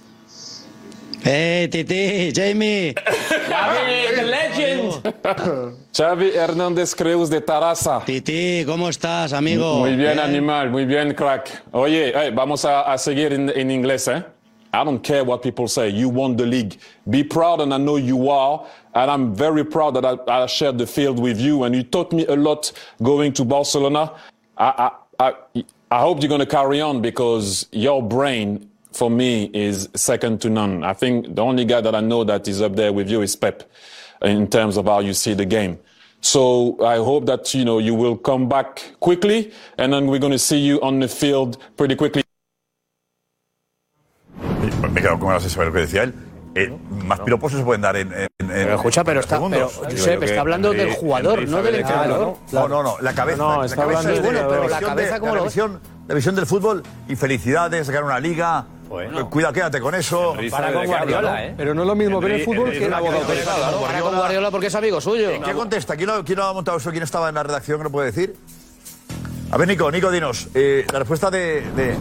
Hey, 1.25 1.69
Titi, 1.69 2.31
Jamie. 2.33 2.93
Xavi, 2.93 4.15
the 4.15 4.23
legend. 4.23 5.13
Xavi 5.93 6.35
Hernández 6.35 6.93
Creus 6.93 7.29
de 7.29 7.39
Tarasa. 7.39 8.03
Titi, 8.05 8.65
¿cómo 8.65 8.89
estás, 8.89 9.31
amigo? 9.31 9.79
Muy 9.79 9.95
bien, 9.95 10.19
animal, 10.19 10.69
muy 10.69 10.85
bien, 10.85 11.13
crack. 11.13 11.63
Oye, 11.71 12.11
hey, 12.13 12.31
vamos 12.33 12.65
a, 12.65 12.81
a 12.81 12.97
seguir 12.97 13.31
en, 13.31 13.49
en 13.49 13.71
inglés, 13.71 14.07
¿eh? 14.09 14.23
I 14.73 14.83
don't 14.83 15.03
care 15.03 15.23
what 15.23 15.43
people 15.43 15.67
say. 15.67 15.87
You 15.89 16.09
won 16.09 16.35
the 16.35 16.45
league. 16.47 16.79
Be 17.07 17.23
proud, 17.23 17.61
and 17.61 17.71
I 17.73 17.77
know 17.77 17.97
you 17.97 18.29
are. 18.29 18.65
And 18.95 19.09
I'm 19.09 19.33
very 19.35 19.63
proud 19.63 19.93
that 19.95 20.03
I, 20.03 20.17
I 20.27 20.47
shared 20.47 20.79
the 20.79 20.87
field 20.87 21.19
with 21.19 21.39
you, 21.39 21.63
and 21.63 21.75
you 21.75 21.83
taught 21.83 22.11
me 22.11 22.25
a 22.25 22.35
lot 22.35 22.71
going 23.01 23.33
to 23.33 23.45
Barcelona. 23.45 24.11
I, 24.57 24.89
I, 25.19 25.29
I, 25.29 25.63
I 25.93 25.99
hope 25.99 26.23
you're 26.23 26.27
going 26.27 26.39
to 26.39 26.47
carry 26.47 26.81
on 26.81 27.03
because 27.03 27.67
your 27.71 28.01
brain, 28.01 28.67
for 28.93 29.11
me, 29.11 29.51
is 29.53 29.87
second 29.93 30.41
to 30.41 30.49
none. 30.49 30.83
I 30.83 30.93
think 30.93 31.35
the 31.35 31.43
only 31.43 31.65
guy 31.65 31.81
that 31.81 31.93
I 31.93 32.01
know 32.01 32.23
that 32.23 32.47
is 32.47 32.63
up 32.63 32.75
there 32.75 32.91
with 32.91 33.11
you 33.11 33.21
is 33.21 33.35
Pep 33.35 33.61
in 34.23 34.47
terms 34.47 34.75
of 34.77 34.85
how 34.85 35.01
you 35.01 35.13
see 35.13 35.35
the 35.35 35.45
game. 35.45 35.77
So 36.19 36.83
I 36.83 36.95
hope 36.95 37.27
that 37.27 37.53
you 37.53 37.63
know 37.63 37.77
you 37.77 37.93
will 37.93 38.17
come 38.17 38.49
back 38.49 38.95
quickly, 39.01 39.53
and 39.77 39.93
then 39.93 40.07
we're 40.07 40.17
going 40.17 40.31
to 40.31 40.39
see 40.39 40.57
you 40.57 40.81
on 40.81 40.99
the 40.99 41.07
field 41.07 41.59
pretty 41.77 41.95
quickly. 41.95 42.23
Me 44.89 45.01
con. 45.01 46.32
Eh, 46.55 46.71
más 47.05 47.19
piropos 47.21 47.51
se 47.51 47.63
pueden 47.63 47.81
dar 47.81 47.95
en. 47.95 48.11
en- 48.13 48.27
en- 48.39 48.47
Pero 48.47 48.75
escucha, 48.75 49.03
pero 49.03 49.19
en 49.19 49.23
está- 49.23 49.41
pero, 49.49 49.69
Josep, 49.69 50.21
está 50.23 50.41
hablando 50.41 50.71
del 50.71 50.91
jugador, 50.93 51.47
no 51.47 51.63
del 51.63 51.75
entrenador. 51.75 52.35
No, 52.51 52.67
no, 52.67 52.83
no, 52.83 52.97
la 53.01 53.13
cabeza. 53.13 53.37
No, 53.37 53.63
la 53.63 53.75
cabeza 53.75 53.81
hablando 53.83 54.09
es 54.11 54.15
de 54.17 54.21
del 54.21 54.33
la 54.35 54.41
entrenador. 54.41 54.61
visión 54.67 54.81
La 54.81 54.87
cabeza, 54.87 55.19
¿cómo 55.19 55.31
la 55.33 55.37
lo 55.39 55.43
visión, 55.45 55.79
la 56.07 56.15
visión 56.15 56.35
del 56.35 56.45
fútbol 56.45 56.83
y 57.07 57.15
felicidades, 57.15 57.87
sacar 57.87 58.03
una 58.03 58.19
liga. 58.19 58.65
Eh, 58.91 59.23
Cuidado, 59.31 59.51
quédate 59.53 59.79
con 59.81 59.95
eso. 59.95 60.35
Para 60.51 60.71
con 60.71 60.85
Guardiola, 60.85 61.45
¿eh? 61.45 61.53
Pero 61.57 61.73
no 61.73 61.81
es 61.81 61.87
lo 61.87 61.95
mismo 61.95 62.21
ver 62.21 62.33
el 62.33 62.43
fútbol 62.45 62.69
que 62.71 62.87
la 62.87 62.99
Para 63.01 63.99
con 64.01 64.15
Guardiola 64.15 64.51
porque 64.51 64.67
es 64.67 64.75
amigo 64.75 65.01
suyo. 65.01 65.29
¿Qué 65.43 65.53
contesta? 65.53 65.95
¿Quién 65.95 66.07
lo, 66.09 66.23
quién 66.23 66.37
lo 66.37 66.45
ha 66.45 66.53
montado 66.53 66.77
eso? 66.77 66.91
¿Quién 66.91 67.01
estaba 67.01 67.29
en 67.29 67.35
la 67.35 67.41
redacción 67.41 67.79
que 67.79 67.85
lo 67.85 67.91
puede 67.91 68.11
decir? 68.11 68.35
A 69.49 69.57
ver, 69.57 69.67
Nico, 69.67 69.89
Nico, 69.91 70.11
dinos. 70.11 70.47
eh, 70.53 70.85
la 70.91 70.99
respuesta 70.99 71.31
de. 71.31 71.61
de 71.75 71.95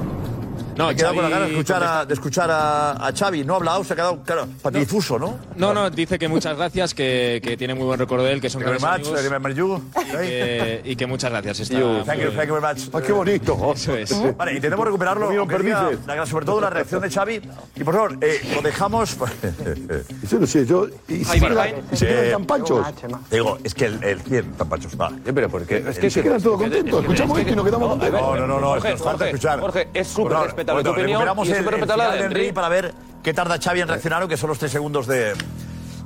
No, 0.77 0.87
me 0.87 0.93
he 0.93 0.97
quedado 0.97 1.15
con 1.15 1.23
la 1.25 1.29
Xavi 1.31 1.33
gana 1.33 1.47
de 1.47 1.53
escuchar, 1.53 1.83
a, 1.85 2.05
de 2.07 2.15
escuchar 2.15 2.51
a, 2.51 3.07
a 3.07 3.13
Xavi. 3.13 3.45
No 3.45 3.55
ha 3.55 3.57
hablado, 3.57 3.85
se 3.85 3.93
ha 3.93 3.97
quedado, 3.97 4.23
claro, 4.23 4.47
patidifuso, 4.63 5.19
¿no? 5.19 5.39
No, 5.57 5.75
no, 5.75 5.91
dice 5.91 6.19
que 6.19 6.29
muchas 6.29 6.57
gracias, 6.57 6.95
que, 6.95 7.41
que 7.43 7.57
tiene 7.57 7.75
muy 7.75 7.85
buen 7.85 7.99
recuerdo 7.99 8.25
de 8.25 8.33
él, 8.33 8.41
que 8.41 8.49
son 8.51 8.63
Thank 8.63 8.75
you 8.75 8.81
grandes 8.81 9.11
very 9.13 9.29
much, 9.29 9.43
amigos. 9.47 9.83
thank 9.93 10.05
you 10.05 10.07
very 10.07 10.13
much, 10.13 10.17
you. 10.17 10.23
Y 10.23 10.27
que, 10.27 10.81
y 10.85 10.97
que 10.97 11.07
muchas 11.07 11.31
gracias. 11.31 11.61
Está 11.61 11.79
You. 11.79 12.03
Thank 12.05 12.21
you, 12.21 12.31
thank 12.31 12.49
you 12.49 12.55
very 12.61 12.75
much. 12.75 12.95
Ay, 12.95 13.03
qué 13.07 13.13
bonito. 13.13 13.73
Eso 13.75 13.97
es. 13.97 14.37
Vale, 14.37 14.55
intentemos 14.55 14.85
recuperarlo. 14.87 15.27
Amigo, 15.29 15.47
permites. 15.47 15.99
la- 16.07 16.27
sobre 16.27 16.47
todo 16.47 16.61
la 16.61 16.71
reacción 16.71 17.03
de 17.03 17.11
Xavi. 17.11 17.43
Y 17.77 17.85
por 17.85 17.95
favor, 17.95 18.17
eh, 18.21 18.41
lo 18.55 18.63
dejamos. 18.63 19.17
Yo 20.31 20.39
no 20.39 20.47
sé, 20.47 20.65
yo. 20.67 20.87
Y 21.09 21.25
si 21.25 21.41
quedan, 21.41 21.69
Eh, 22.01 22.37
panchos. 22.47 22.87
Digo, 23.31 23.59
es 23.63 23.75
que 23.75 23.87
el, 23.87 24.03
el 24.05 24.21
100 24.21 24.53
tan 24.53 24.69
panchos. 24.69 24.97
Vale. 24.97 25.17
pero 25.35 25.49
porque 25.49 25.79
Es 25.87 25.99
que 25.99 26.11
se 26.11 26.23
quedan 26.23 26.41
todos 26.43 26.61
contentos. 26.61 27.01
Escuchamos 27.03 27.39
esto 27.39 27.53
y 27.53 27.57
nos 27.57 27.65
quedamos 27.65 27.89
contentos. 27.91 28.21
No, 28.21 28.37
no, 28.37 28.47
no, 28.47 28.61
no, 28.61 28.67
Jorge, 28.69 28.91
nos 28.93 29.01
falta 29.03 29.11
Jorge, 29.25 29.31
escuchar. 29.31 29.61
Jorge, 29.61 29.89
es 29.95 30.09
súper 30.09 30.33
Bueno, 30.65 30.79
respetable 30.79 30.83
tu 30.83 30.89
bueno, 30.89 31.03
opinión 31.03 31.21
recuperamos 31.21 31.49
y 31.49 31.53
es 31.53 31.59
súper 31.59 31.75
respetable 31.75 32.05
la 32.05 32.15
de 32.15 32.25
Henry 32.25 32.53
para 32.53 32.69
ver 32.69 32.95
qué 33.23 33.35
tarda 33.35 33.59
Xavi 33.59 33.81
en 33.81 33.89
reaccionar, 33.89 34.29
que 34.29 34.37
son 34.37 34.49
los 34.49 34.59
tres 34.59 34.73
segundos 34.73 35.07
de... 35.07 35.35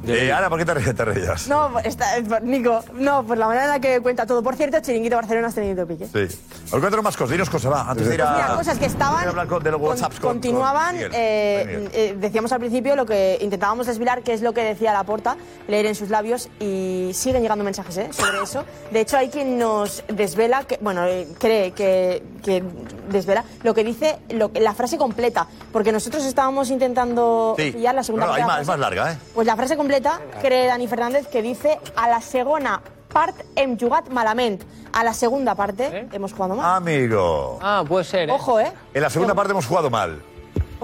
Eh, 0.06 0.32
Ana, 0.32 0.48
¿por 0.48 0.58
qué 0.58 0.64
te, 0.64 0.74
re- 0.74 0.94
te 0.94 1.04
reías? 1.04 1.48
No, 1.48 1.78
está, 1.80 2.06
Nico, 2.42 2.82
no, 2.94 3.24
por 3.24 3.36
la 3.38 3.46
manera 3.46 3.64
en 3.64 3.70
la 3.72 3.80
que 3.80 4.00
cuenta 4.00 4.26
todo. 4.26 4.42
Por 4.42 4.54
cierto, 4.56 4.78
Chiringuito 4.80 5.16
Barcelona 5.16 5.48
has 5.48 5.54
tenido 5.54 5.86
pique. 5.86 6.06
Sí. 6.06 6.38
Os 6.72 6.80
cuento 6.80 7.02
más 7.02 7.16
cosas, 7.16 7.30
dinos 7.32 7.50
cosas, 7.50 7.72
va, 7.72 7.90
antes 7.90 8.08
de 8.08 8.14
ir 8.14 8.22
a... 8.22 8.26
Pues 8.32 8.42
mira, 8.44 8.56
cosas 8.56 8.78
que 8.78 8.86
estaban- 8.86 9.28
hablar 9.28 9.46
con- 9.46 9.62
de 9.62 9.70
los 9.70 9.80
Con- 9.80 10.10
continuaban, 10.20 10.86
con 10.90 10.94
Miguel. 10.96 11.12
eh, 11.14 11.64
Miguel. 11.66 11.90
eh, 11.94 12.16
decíamos 12.18 12.52
al 12.52 12.58
principio 12.60 12.96
lo 12.96 13.06
que 13.06 13.38
intentábamos 13.40 13.86
desvelar, 13.86 14.22
que 14.22 14.32
es 14.32 14.42
lo 14.42 14.52
que 14.52 14.62
decía 14.62 14.92
Laporta, 14.92 15.36
leer 15.68 15.86
en 15.86 15.94
sus 15.94 16.10
labios, 16.10 16.48
y 16.60 17.10
siguen 17.14 17.42
llegando 17.42 17.64
mensajes 17.64 17.96
¿eh? 17.98 18.08
sobre 18.12 18.42
eso. 18.42 18.64
De 18.90 19.00
hecho, 19.00 19.16
hay 19.16 19.28
quien 19.28 19.58
nos 19.58 20.04
desvela, 20.08 20.64
que, 20.64 20.78
bueno, 20.80 21.04
eh, 21.06 21.26
cree 21.38 21.72
que, 21.72 22.22
que 22.44 22.62
desvela 23.10 23.44
lo 23.62 23.74
que 23.74 23.84
dice, 23.84 24.18
lo, 24.30 24.52
que- 24.52 24.60
la 24.60 24.74
frase 24.74 24.96
completa, 24.98 25.46
porque 25.72 25.92
nosotros 25.92 26.24
estábamos 26.24 26.70
intentando 26.70 27.54
Sí. 27.58 27.72
pillar 27.72 27.94
la 27.94 28.02
segunda 28.02 28.26
No, 28.26 28.32
no, 28.32 28.36
hay 28.36 28.42
parte 28.42 28.54
la 28.56 28.62
es 28.62 28.68
más 28.68 28.78
larga, 28.78 29.12
¿eh? 29.12 29.18
Pues 29.34 29.46
la 29.46 29.56
frase 29.56 29.76
completa, 29.76 29.95
cree 30.40 30.66
Dani 30.66 30.86
Fernández, 30.88 31.26
que 31.28 31.42
dice 31.42 31.78
a 31.96 32.08
la 32.08 32.20
segona 32.20 32.80
part 33.12 33.36
hem 33.56 33.78
jugat 33.78 34.08
malament. 34.08 34.62
A 34.92 35.04
la 35.04 35.12
segunda 35.12 35.54
parte 35.54 36.08
hemos 36.12 36.32
jugado 36.32 36.56
mal. 36.56 36.76
Amigo. 36.76 37.58
Ah, 37.62 37.84
puede 37.86 38.04
ser. 38.04 38.30
Ojo, 38.30 38.60
¿eh? 38.60 38.72
En 38.94 39.02
la 39.02 39.10
segunda 39.10 39.34
parte 39.34 39.52
hemos 39.52 39.66
jugado 39.66 39.90
mal. 39.90 40.22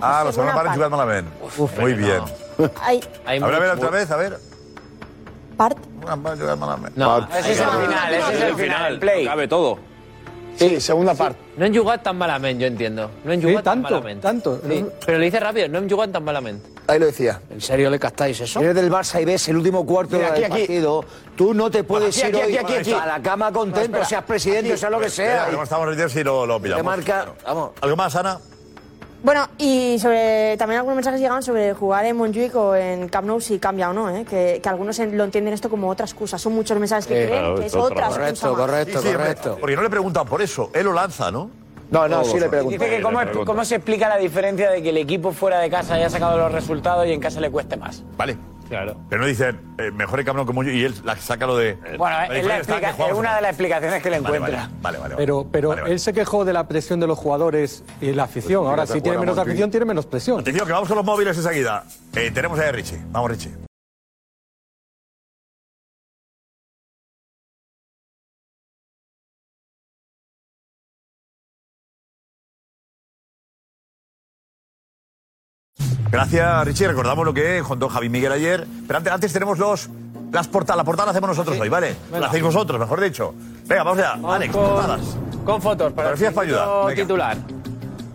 Ah, 0.00 0.22
la 0.24 0.32
segunda 0.32 0.32
segunda 0.32 0.54
parte 0.54 0.68
parte. 0.68 0.76
jugado 0.76 0.90
malamente. 0.90 1.80
Muy 1.80 1.94
bien. 1.94 2.22
Hay 2.80 3.00
A 3.24 3.46
ver, 3.46 3.54
a 3.54 3.58
ver, 3.58 3.70
otra 3.70 3.90
vez, 3.90 4.10
a 4.10 4.16
ver. 4.16 4.38
part. 5.56 5.78
No, 6.96 7.28
ese 7.36 7.52
es 7.52 7.60
el 7.60 7.68
final, 7.68 8.14
ese 8.14 8.34
es 8.34 8.40
el 8.42 8.54
final. 8.56 8.98
Play. 8.98 9.26
Cabe 9.26 9.48
todo. 9.48 9.78
Sí, 10.56 10.80
segunda 10.80 11.14
parte. 11.14 11.38
No 11.56 11.66
hem 11.66 11.74
jugat 11.74 12.02
tan 12.02 12.16
malament, 12.16 12.60
yo 12.60 12.66
entiendo. 12.66 13.10
No 13.24 13.32
Sí, 13.40 13.42
jugat 13.42 13.64
tan 13.64 13.82
tanto, 13.82 13.94
malament. 13.96 14.22
tanto. 14.22 14.60
Sí, 14.68 14.84
Pero 15.06 15.18
lo 15.18 15.24
dice 15.24 15.40
rápido, 15.40 15.68
no 15.68 15.78
hem 15.78 15.88
jugat 15.90 16.12
tan 16.12 16.22
malament. 16.24 16.62
Ahí 16.86 16.98
lo 16.98 17.06
decía. 17.06 17.40
¿En 17.50 17.60
serio 17.60 17.88
le 17.90 17.98
captáis 17.98 18.40
eso? 18.40 18.60
Eres 18.60 18.74
del 18.74 18.90
Barça 18.90 19.20
y 19.20 19.24
ves 19.24 19.48
el 19.48 19.56
último 19.56 19.84
cuarto 19.86 20.16
Mira, 20.16 20.28
aquí, 20.28 20.40
del 20.42 20.52
aquí. 20.52 20.60
partido. 20.62 21.04
Tú 21.36 21.54
no 21.54 21.70
te 21.70 21.84
puedes 21.84 22.16
Aquí, 22.18 22.28
ir 22.28 22.36
aquí, 22.36 22.44
hoy 22.46 22.56
aquí, 22.56 22.64
aquí, 22.74 22.90
aquí. 22.90 22.92
a 22.92 23.06
la 23.06 23.22
cama 23.22 23.50
contento, 23.52 23.82
espera. 23.82 24.04
seas 24.04 24.24
presidente 24.24 24.72
o 24.74 24.76
sea 24.76 24.90
lo 24.90 25.00
que 25.00 25.08
sea. 25.10 25.36
Espera, 25.44 25.56
no 25.56 25.62
estamos 25.62 26.12
si 26.12 26.22
lo, 26.24 26.44
lo 26.46 26.56
Te 26.56 26.62
pillamos. 26.64 26.84
marca, 26.84 27.26
vamos. 27.44 27.70
¿Algo 27.80 27.96
más, 27.96 28.14
Ana? 28.16 28.38
Bueno, 29.22 29.46
y 29.56 29.98
sobre 30.00 30.56
también 30.56 30.78
algunos 30.78 30.96
mensajes 30.96 31.20
llegaban 31.20 31.42
sobre 31.44 31.74
jugar 31.74 32.04
en 32.06 32.16
Montjuic 32.16 32.54
o 32.56 32.74
en 32.74 33.08
Camp 33.08 33.26
Nou 33.28 33.38
si 33.40 33.58
cambia 33.60 33.88
o 33.90 33.92
no, 33.92 34.10
¿eh? 34.10 34.24
que, 34.28 34.58
que 34.60 34.68
algunos 34.68 34.98
en- 34.98 35.16
lo 35.16 35.22
entienden 35.22 35.54
esto 35.54 35.70
como 35.70 35.88
otra 35.88 36.06
excusa. 36.06 36.38
Son 36.38 36.52
muchos 36.52 36.76
mensajes 36.78 37.06
que 37.06 37.14
Sí, 37.14 37.26
creen 37.28 37.40
claro, 37.40 37.54
que 37.54 37.66
es 37.66 37.72
es 37.72 37.76
otra. 37.78 38.08
Correcto, 38.08 38.30
excusa 38.30 38.48
más. 38.50 38.56
correcto, 38.58 38.98
Sí, 38.98 39.02
sí, 39.02 39.08
hombre, 39.14 39.22
correcto. 39.22 39.56
Porque 39.60 39.76
no 39.76 39.82
le 39.82 39.90
preguntan 39.90 40.26
por 40.26 40.42
eso. 40.42 40.70
Él 40.74 40.84
lo 40.86 40.92
lanza, 40.92 41.30
¿no? 41.30 41.50
No, 41.92 42.08
no, 42.08 42.24
sí 42.24 42.40
le 42.40 42.48
pregunto. 42.48 42.70
Dice 42.82 42.96
que 42.96 43.02
cómo, 43.02 43.20
cómo 43.44 43.64
se 43.64 43.76
explica 43.76 44.08
la 44.08 44.16
diferencia 44.16 44.70
de 44.70 44.82
que 44.82 44.88
el 44.88 44.96
equipo 44.96 45.30
fuera 45.32 45.60
de 45.60 45.70
casa 45.70 45.94
haya 45.94 46.10
sacado 46.10 46.36
los 46.38 46.50
resultados 46.50 47.06
y 47.06 47.12
en 47.12 47.20
casa 47.20 47.38
le 47.40 47.50
cueste 47.50 47.76
más. 47.76 48.02
Vale. 48.16 48.36
Claro. 48.72 48.96
Pero 49.10 49.20
no 49.20 49.28
dicen, 49.28 49.60
eh, 49.78 49.90
mejor 49.90 50.18
el 50.20 50.24
camino 50.24 50.46
que 50.46 50.52
Montjuic 50.54 50.76
y 50.76 50.84
él 50.84 50.94
la- 51.04 51.14
saca 51.16 51.46
lo 51.46 51.56
de... 51.58 51.74
Bueno, 51.98 52.16
La 52.16 52.24
es, 52.24 52.28
la 52.30 52.34
diferencia 52.36 52.56
está 52.60 52.72
explica- 52.74 52.86
que 52.88 52.92
jugamos 52.94 53.12
es 53.12 53.18
una 53.20 53.36
de 53.36 53.42
las 53.42 53.50
explicaciones 53.50 54.02
que 54.02 54.10
le 54.10 54.20
Vale, 54.20 54.36
encuentra. 54.36 54.60
Vale, 54.62 54.80
vale, 54.80 54.98
vale. 54.98 55.14
Pero, 55.16 55.46
pero 55.52 55.68
Vale, 55.68 55.80
vale. 55.82 55.92
él 55.94 56.00
se 56.00 56.12
quejó 56.14 56.44
de 56.46 56.52
la 56.54 56.66
presión 56.68 56.98
de 57.00 57.06
los 57.06 57.18
jugadores 57.18 57.84
y 58.00 58.12
la 58.12 58.24
afición. 58.24 58.66
Ahora, 58.66 58.86
si 58.86 59.00
tiene 59.02 59.18
menos 59.18 59.36
afición, 59.36 59.70
tiene 59.70 59.84
menos 59.86 60.06
presión. 60.06 60.40
Atención, 60.40 60.66
que 60.66 60.72
vamos 60.72 60.88
con 60.88 60.96
los 60.96 61.04
móviles 61.04 61.36
enseguida. 61.36 61.84
Eh, 62.16 62.30
tenemos 62.32 62.58
ahí 62.58 62.68
a 62.68 62.72
Richie. 62.72 62.98
Vamos, 63.10 63.30
Richie. 63.30 63.50
Gracias, 76.10 76.64
Richie. 76.66 76.88
Recordamos 76.88 77.24
lo 77.24 77.32
que 77.34 77.62
contó 77.66 77.88
Javi 77.88 78.08
Miguel 78.08 78.32
ayer. 78.32 78.66
Pero 78.86 78.98
antes, 78.98 79.12
antes 79.12 79.32
tenemos 79.32 79.58
los, 79.58 79.88
las 80.32 80.48
portadas. 80.48 80.76
La 80.78 80.84
portada 80.84 81.06
la 81.06 81.10
hacemos 81.12 81.28
nosotros 81.28 81.58
hoy, 81.58 81.68
¿vale? 81.68 81.96
La 82.12 82.26
hacéis 82.26 82.42
vosotros, 82.42 82.78
mejor 82.78 83.00
dicho. 83.00 83.34
Venga, 83.66 83.82
vamos 83.82 83.98
allá. 83.98 84.18
Alex, 84.34 84.52
con- 84.52 84.68
portadas. 84.70 85.00
Con 85.44 85.60
fotos 85.62 85.92
para 85.92 86.10
Fotografías 86.10 86.34
para 86.34 86.46
ayudar. 86.46 86.86
Venga. 86.86 87.02
titular. 87.02 87.36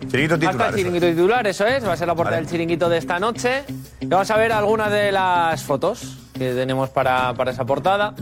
Chiringuito 0.08 0.38
titular. 0.38 0.68
el 0.70 0.74
chiringuito 0.76 1.06
titular, 1.06 1.46
eso 1.46 1.66
es. 1.66 1.86
Va 1.86 1.92
a 1.92 1.96
ser 1.96 2.06
la 2.06 2.14
portada 2.14 2.36
Vale. 2.36 2.46
del 2.46 2.50
chiringuito 2.50 2.88
de 2.88 2.98
esta 2.98 3.18
noche. 3.18 3.64
Y 4.00 4.06
vamos 4.06 4.30
a 4.30 4.36
ver 4.36 4.52
algunas 4.52 4.90
de 4.90 5.12
las 5.12 5.62
fotos 5.64 6.16
que 6.32 6.54
tenemos 6.54 6.88
para, 6.90 7.34
para 7.34 7.50
esa 7.50 7.64
portada. 7.66 8.14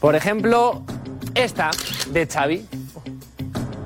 Por 0.00 0.14
ejemplo, 0.14 0.82
esta 1.34 1.70
de 2.10 2.26
Xavi. 2.26 2.66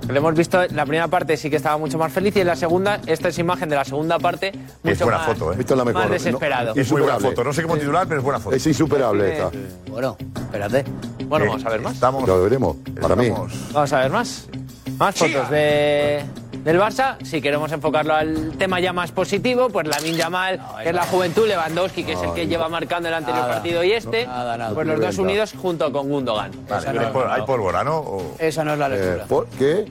Lo 0.08 0.16
hemos 0.16 0.34
visto 0.34 0.62
en 0.62 0.76
la 0.76 0.84
primera 0.84 1.08
parte 1.08 1.36
sí 1.36 1.50
que 1.50 1.56
estaba 1.56 1.76
mucho 1.78 1.98
más 1.98 2.12
feliz 2.12 2.36
y 2.36 2.40
en 2.40 2.46
la 2.46 2.54
segunda, 2.56 3.00
esta 3.06 3.28
es 3.28 3.38
imagen 3.38 3.68
de 3.68 3.74
la 3.76 3.84
segunda 3.84 4.18
parte, 4.18 4.52
mucho 4.52 4.92
Es 4.92 5.00
buena 5.02 5.18
más, 5.18 5.26
foto, 5.26 5.52
¿eh? 5.52 5.56
Es 5.58 5.70
la 5.70 5.84
mejor. 5.84 6.02
más 6.02 6.10
desesperado. 6.10 6.72
Es 6.76 6.92
muy 6.92 7.02
buena 7.02 7.18
foto. 7.18 7.42
No 7.44 7.52
sé 7.52 7.62
cómo 7.62 7.76
titular, 7.76 8.06
pero 8.06 8.20
es 8.20 8.24
buena 8.24 8.38
foto. 8.38 8.54
Es 8.54 8.66
insuperable 8.66 9.32
esta. 9.32 9.50
Bueno, 9.90 10.16
espérate. 10.36 10.84
Bueno, 11.26 11.44
Eh, 11.46 11.48
vamos 11.48 11.64
a 11.66 11.70
ver 11.70 11.80
más. 11.80 11.94
Estamos, 11.94 12.26
Lo 12.26 12.42
veremos. 12.42 12.76
Para 13.00 13.16
mí. 13.16 13.26
estamos- 13.26 13.72
Vamos 13.72 13.92
a 13.92 13.98
ver 14.00 14.10
más. 14.12 14.48
Más 14.96 15.14
fotos 15.14 15.50
de, 15.50 16.22
del 16.66 16.80
Barça. 16.80 17.16
Si 17.24 17.40
queremos 17.40 17.70
enfocarlo 17.70 18.12
al 18.14 18.51
tema 18.59 18.80
ya 18.80 18.93
más 18.93 19.12
positivo, 19.12 19.70
pues 19.70 19.86
Lamin 19.86 20.16
Yamal, 20.16 20.60
que 20.82 20.88
es 20.88 20.94
la 20.94 21.05
juventud, 21.06 21.47
Lewandowski, 21.47 22.02
que 22.05 22.12
es 22.14 22.22
el 22.22 22.32
que 22.34 22.47
lleva 22.48 22.68
marcando 22.68 23.09
el 23.09 23.14
anterior 23.14 23.43
Nada. 23.43 23.55
partido 23.55 23.84
y 23.84 23.93
este, 23.93 24.26
Nada, 24.26 24.56
nada. 24.59 24.74
pues 24.74 24.86
los 24.86 25.01
dos 25.01 25.16
unidos 25.18 25.55
junto 25.56 25.90
con 25.93 26.09
Gundogan. 26.09 26.51
Vale, 26.68 27.01
hay, 27.30 27.43
pólvora, 27.43 27.84
¿no? 27.84 27.98
O- 27.98 28.34
Esa 28.38 28.64
no 28.64 28.72
es 28.72 28.78
la 28.80 28.86
Eh, 28.88 28.90
lectura. 28.98 29.24
¿por 29.26 29.47
¿Qué? 29.51 29.84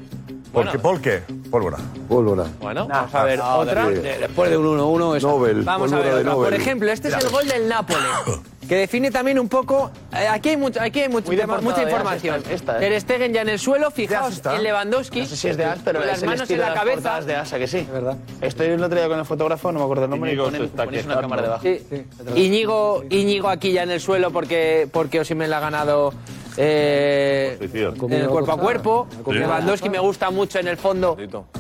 ¿Por 0.52 0.72
qué? 0.72 0.80
¿Por 0.80 1.02
qué? 1.02 1.24
Pólvora. 1.50 1.78
Pólvora. 2.08 2.46
Bueno, 2.62 2.88
vamos 2.88 3.14
a 3.16 3.24
ver 3.24 3.40
No, 3.40 3.56
otra. 3.58 3.88
de- 3.90 4.00
de- 4.02 4.18
después 4.20 4.50
de 4.50 4.58
un 4.58 4.66
1-1 4.68 5.16
esa. 5.16 5.28
Nobel. 5.28 5.62
Vamos 5.64 5.92
a 5.94 6.00
ver 6.00 6.14
otra. 6.14 6.34
Por 6.34 6.54
ejemplo, 6.54 6.92
este 6.92 7.08
es 7.10 7.14
el 7.16 7.30
gol 7.30 7.48
del 7.48 7.68
Nápoles, 7.70 8.04
que 8.68 8.76
define 8.76 9.12
también 9.12 9.38
un 9.40 9.48
poco. 9.50 9.92
eh, 10.14 10.28
aquí 10.28 10.50
hay, 10.50 10.58
mucho, 10.58 10.82
aquí 10.82 11.02
hay 11.02 11.10
mucho 11.10 11.30
tema- 11.30 11.60
mucha 11.62 11.84
información. 11.84 12.42
esta- 12.50 12.78
¿eh? 12.78 12.80
Ter 12.80 13.02
Stegen 13.02 13.34
ya 13.34 13.42
en 13.42 13.50
el 13.50 13.60
suelo, 13.60 13.92
fijaos 13.92 14.42
en 14.46 14.64
Lewandowski. 14.64 15.22
No 15.22 15.26
sé 15.28 15.36
si 15.36 15.48
es 15.50 15.58
de 15.58 15.66
As, 15.66 15.80
pero 15.84 16.00
con 16.00 16.08
es 16.08 16.14
las 16.14 16.24
el 16.24 16.30
manos 16.30 16.50
en 16.50 16.60
la 16.60 16.74
cabeza. 16.74 17.22
de 17.22 17.36
Asa, 17.36 17.58
que 17.60 17.68
sí. 17.68 17.88
verdad. 17.92 18.18
Estoy 18.42 18.68
el 18.68 18.84
otro 18.84 18.98
día 18.98 19.08
con 19.08 19.20
el 19.20 19.26
fotógrafo, 19.26 19.72
no 19.72 19.80
me 19.80 19.86
acuerdo 19.86 20.06
el 20.06 20.10
nombre, 20.10 20.34
y 20.34 20.38
ponen- 20.38 20.64
está 20.64 20.86
ponéis 20.86 21.06
una 21.06 21.22
cámara 21.22 21.42
debajo. 21.44 21.64
Sí. 21.64 22.06
Íñigo, 22.36 23.04
Íñigo 23.10 23.50
aquí 23.50 23.72
ya 23.72 23.84
en 23.84 23.92
el 23.92 24.02
suelo 24.02 24.32
porque, 24.32 24.88
porque 24.92 25.20
Osimhen 25.20 25.50
le 25.50 25.56
ha 25.56 25.60
ganado 25.60 26.14
eh, 26.58 27.58
en 27.62 28.14
el 28.14 28.28
cuerpo 28.30 28.52
a 28.54 28.58
cuerpo. 28.58 29.08
Lewandowski 29.28 29.90
me 29.90 30.00
gusta 30.00 30.30
mucho 30.32 30.60
en 30.60 30.68
el 30.68 30.78
fondo, 30.78 31.18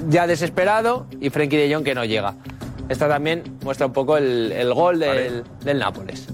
ya 0.09 0.25
desesperado. 0.27 1.07
Y 1.19 1.29
Frenkie 1.29 1.57
de 1.57 1.73
Jong 1.73 1.83
que 1.83 1.93
no 1.95 2.05
llega. 2.05 2.33
Esta 2.87 3.07
también 3.07 3.43
muestra 3.63 3.87
un 3.87 3.93
poco 3.93 4.15
el, 4.17 4.51
el 4.51 4.73
gol 4.73 4.99
del, 4.99 5.43
del 5.63 5.79
Nápoles. 5.79 6.27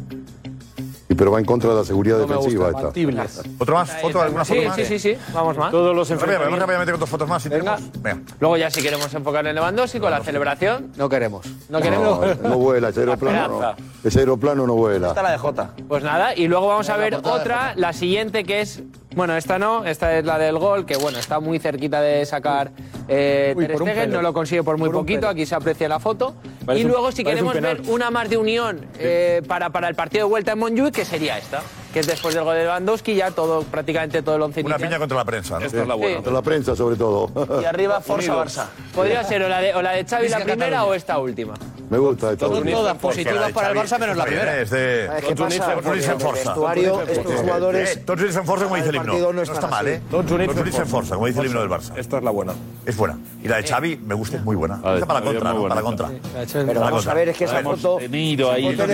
Y 1.12 1.16
pero 1.16 1.30
va 1.30 1.40
en 1.40 1.46
contra 1.46 1.72
de 1.72 1.76
la 1.76 1.84
seguridad 1.84 2.20
No 2.20 2.26
defensiva 2.26 2.72
gusta, 2.72 2.88
esta. 2.88 3.42
¿Otro 3.60 3.76
más? 3.76 3.92
¿Foto? 4.02 4.22
¿Alguna 4.22 4.46
Sí, 4.46 4.56
foto 4.56 4.68
más? 4.70 4.76
sí, 4.78 4.86
sí, 4.86 5.00
sí. 5.00 5.18
Vamos 5.34 5.58
más. 5.58 5.70
Todos 5.70 5.94
los 5.94 6.10
Rápidamente, 6.10 6.46
Vamos 6.46 6.58
enfrentamientos. 6.58 6.60
rápidamente 6.62 6.92
con 6.94 7.00
dos 7.02 7.10
fotos 7.10 7.28
más. 7.28 7.44
Si 7.44 7.50
Venga. 7.50 7.76
tenemos. 7.76 8.02
Venga. 8.02 8.22
Luego 8.40 8.56
ya 8.58 8.70
si 8.72 8.82
queremos 8.82 9.14
enfocar 9.14 9.46
en 9.46 9.56
Lewandowski 9.56 10.00
con 10.00 10.10
la 10.10 10.24
celebración. 10.24 10.94
No 10.96 11.10
queremos. 11.10 11.46
No 11.68 11.82
queremos. 11.82 12.38
No, 12.42 12.50
no 12.50 12.58
vuela, 12.58 12.88
ese 12.90 13.02
aeroplano 13.02 13.60
no. 13.60 13.76
Ese 14.06 14.20
aeroplano 14.20 14.66
no 14.66 14.74
vuela. 14.76 15.10
Esta 15.10 15.22
la 15.22 15.32
de 15.32 15.38
Jota. 15.38 15.72
Pues 15.86 16.02
nada, 16.02 16.34
y 16.34 16.48
luego 16.48 16.68
vamos 16.68 16.90
a 16.90 16.96
ver 16.96 17.16
otra, 17.16 17.74
la 17.76 17.92
siguiente 17.92 18.46
que 18.46 18.62
es 18.62 18.82
Bueno, 19.16 19.36
esta 19.36 19.60
no, 19.60 19.84
esta 19.86 20.18
es 20.18 20.26
la 20.26 20.38
del 20.38 20.58
gol, 20.58 20.86
que 20.86 20.96
bueno, 20.96 21.20
está 21.20 21.40
muy 21.42 21.60
cerquita 21.60 22.02
de 22.02 22.26
sacar 22.26 22.72
eh, 23.10 23.54
Uy, 23.58 23.68
Ter 23.68 23.76
Stegen, 23.78 24.12
no 24.12 24.22
lo 24.22 24.32
consigue 24.34 24.64
por 24.64 24.78
muy 24.78 24.88
Por 24.88 25.00
poquito, 25.00 25.28
aquí 25.28 25.46
se 25.46 25.54
aprecia 25.56 25.90
la 25.90 26.00
foto. 26.00 26.34
Parece 26.66 26.84
y 26.84 26.86
un- 26.86 26.92
luego, 26.92 27.12
si 27.12 27.24
queremos 27.24 27.54
ver 27.60 27.82
una 27.88 28.10
más 28.10 28.30
de 28.30 28.38
unión 28.38 28.86
eh, 28.98 29.42
para, 29.48 29.70
para 29.70 29.90
el 29.90 29.96
partido 29.96 30.26
de 30.26 30.30
vuelta 30.30 30.54
en 30.54 30.60
Montjuic, 30.60 30.94
que 30.96 31.06
sería 31.06 31.38
esta, 31.38 31.62
que 31.93 31.99
es 31.99 32.07
después 32.07 32.34
del 32.35 32.43
gol 32.43 32.55
de 32.55 32.63
Lewandowski, 32.63 33.15
ya 33.15 33.31
todo, 33.31 33.63
prácticamente 33.63 34.22
todo 34.22 34.35
el 34.35 34.41
once 34.43 34.61
Una 34.61 34.69
inicial. 34.72 34.89
piña 34.89 34.99
contra 34.99 35.18
la 35.18 35.26
prensa, 35.26 35.59
¿no? 35.59 35.65
Esta 35.65 35.81
es 35.81 35.88
la 35.88 35.95
buena. 35.95 36.15
Contra 36.15 36.34
la 36.34 36.41
prensa, 36.41 36.76
sobre 36.76 36.95
todo. 36.95 37.30
Y 37.61 37.65
arriba, 37.65 37.99
Forza 38.01 38.31
Unidos. 38.31 38.57
Barça. 38.57 38.65
Podría 38.95 39.23
ser 39.23 39.43
o 39.43 39.49
la 39.49 39.59
de, 39.61 39.73
o 39.76 39.81
la 39.81 39.91
de 39.91 40.05
Xavi 40.05 40.30
la 40.30 40.38
primera 40.38 40.55
Cataluña. 40.57 40.84
o 40.85 40.93
esta 40.93 41.18
última. 41.19 41.53
Me 41.89 41.97
gusta 41.97 42.31
esta 42.31 42.47
Son 42.47 42.63
todas 42.65 42.97
positivas 42.99 43.51
para 43.51 43.72
el 43.72 43.77
Barça 43.77 43.99
menos 43.99 44.15
la 44.15 44.23
primera. 44.23 44.61
Es 44.61 44.69
de... 44.69 45.07
¿Sabes 45.07 45.26
qué 45.26 45.35
pasa? 45.35 45.73
Tots 45.76 45.88
units 45.88 46.07
en 46.07 46.19
força. 46.19 46.34
vestuario, 46.45 47.01
estos 47.01 47.35
jugadores- 47.41 47.97
Eh, 47.97 48.03
Tots 48.05 48.22
units 48.22 48.35
fem 48.38 48.45
força, 48.45 48.63
como 48.63 48.76
dice 48.77 48.89
el 48.89 48.95
himno. 48.95 49.13
no 49.19 49.34
No 49.34 49.41
es 49.41 49.49
está 49.49 49.68
mal. 49.68 49.88
¿eh? 49.89 50.01
Tots 50.09 50.31
units 50.31 50.53
fem 50.53 50.88
força, 50.88 51.15
como 51.15 51.27
dice 51.27 51.41
el 51.41 51.47
himno 51.47 51.59
del 51.59 51.69
Barça. 51.69 51.91
Esta 51.97 52.18
es 52.19 52.23
la 52.23 52.31
buena. 52.31 52.53
Es 52.85 52.95
buena. 52.95 53.18
Y 53.43 53.47
la 53.49 53.57
de 53.57 53.63
Xavi 53.63 53.97
me 53.97 54.15
gusta, 54.15 54.38
es 54.38 54.43
muy 54.43 54.55
buena. 54.55 54.76
Esta 54.76 55.05
para 55.05 55.19
la 55.19 55.26
contra, 55.26 55.53
¿no? 55.53 55.63
Para 55.63 55.76
la 55.76 55.81
contra. 55.81 56.09
Pero 56.53 56.80
vamos 56.80 57.05
a 57.07 57.13
ver, 57.13 57.27
es 57.30 57.38
que 57.38 57.43
esa 57.43 57.59
Hemos 57.59 57.81
foto. 57.81 57.99
hemos 57.99 58.11
tenido 58.11 58.51
ahí. 58.51 58.63
La 58.76 58.85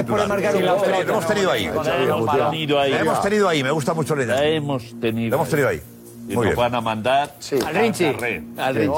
hemos 1.01 1.27
tenido 1.27 2.79
ahí. 2.79 2.86
La 2.91 2.99
hemos 3.01 3.21
tenido 3.21 3.47
ahí, 3.49 3.63
me 3.63 3.71
gusta 3.71 3.93
mucho 3.93 4.15
la 4.15 4.25
La 4.25 4.37
idea. 4.45 4.55
hemos 4.57 4.99
tenido. 4.99 5.29
La 5.31 5.35
hemos 5.37 5.49
tenido 5.49 5.67
ahí. 5.69 5.81
Y 6.29 6.35
Muy 6.35 6.35
nos 6.35 6.43
bien. 6.45 6.55
van 6.57 6.75
a 6.75 6.81
mandar 6.81 7.33
Al 7.65 7.75
Rinchi. 7.75 8.05
Al 8.05 8.15
Sí. 8.19 8.19
Rinchi. 8.19 8.59
A 8.59 8.71
ver, 8.71 8.89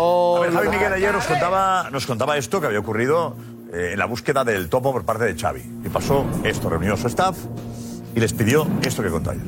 Javi 0.53 0.67
Miguel 0.69 0.93
ayer 0.93 1.13
nos 1.13 1.25
contaba, 1.25 1.89
nos 1.91 2.05
contaba 2.07 2.37
esto 2.37 2.59
que 2.59 2.67
había 2.67 2.79
ocurrido 2.79 3.35
eh, 3.71 3.91
en 3.93 3.99
la 3.99 4.05
búsqueda 4.05 4.43
del 4.43 4.67
topo 4.67 4.91
por 4.91 5.05
parte 5.05 5.25
de 5.25 5.39
Xavi. 5.39 5.61
Y 5.85 5.89
pasó 5.89 6.25
esto, 6.43 6.69
reunió 6.69 6.95
a 6.95 6.97
su 6.97 7.07
staff 7.07 7.37
y 8.15 8.19
les 8.19 8.33
pidió 8.33 8.67
esto 8.81 9.03
que 9.03 9.09
ayer. 9.09 9.45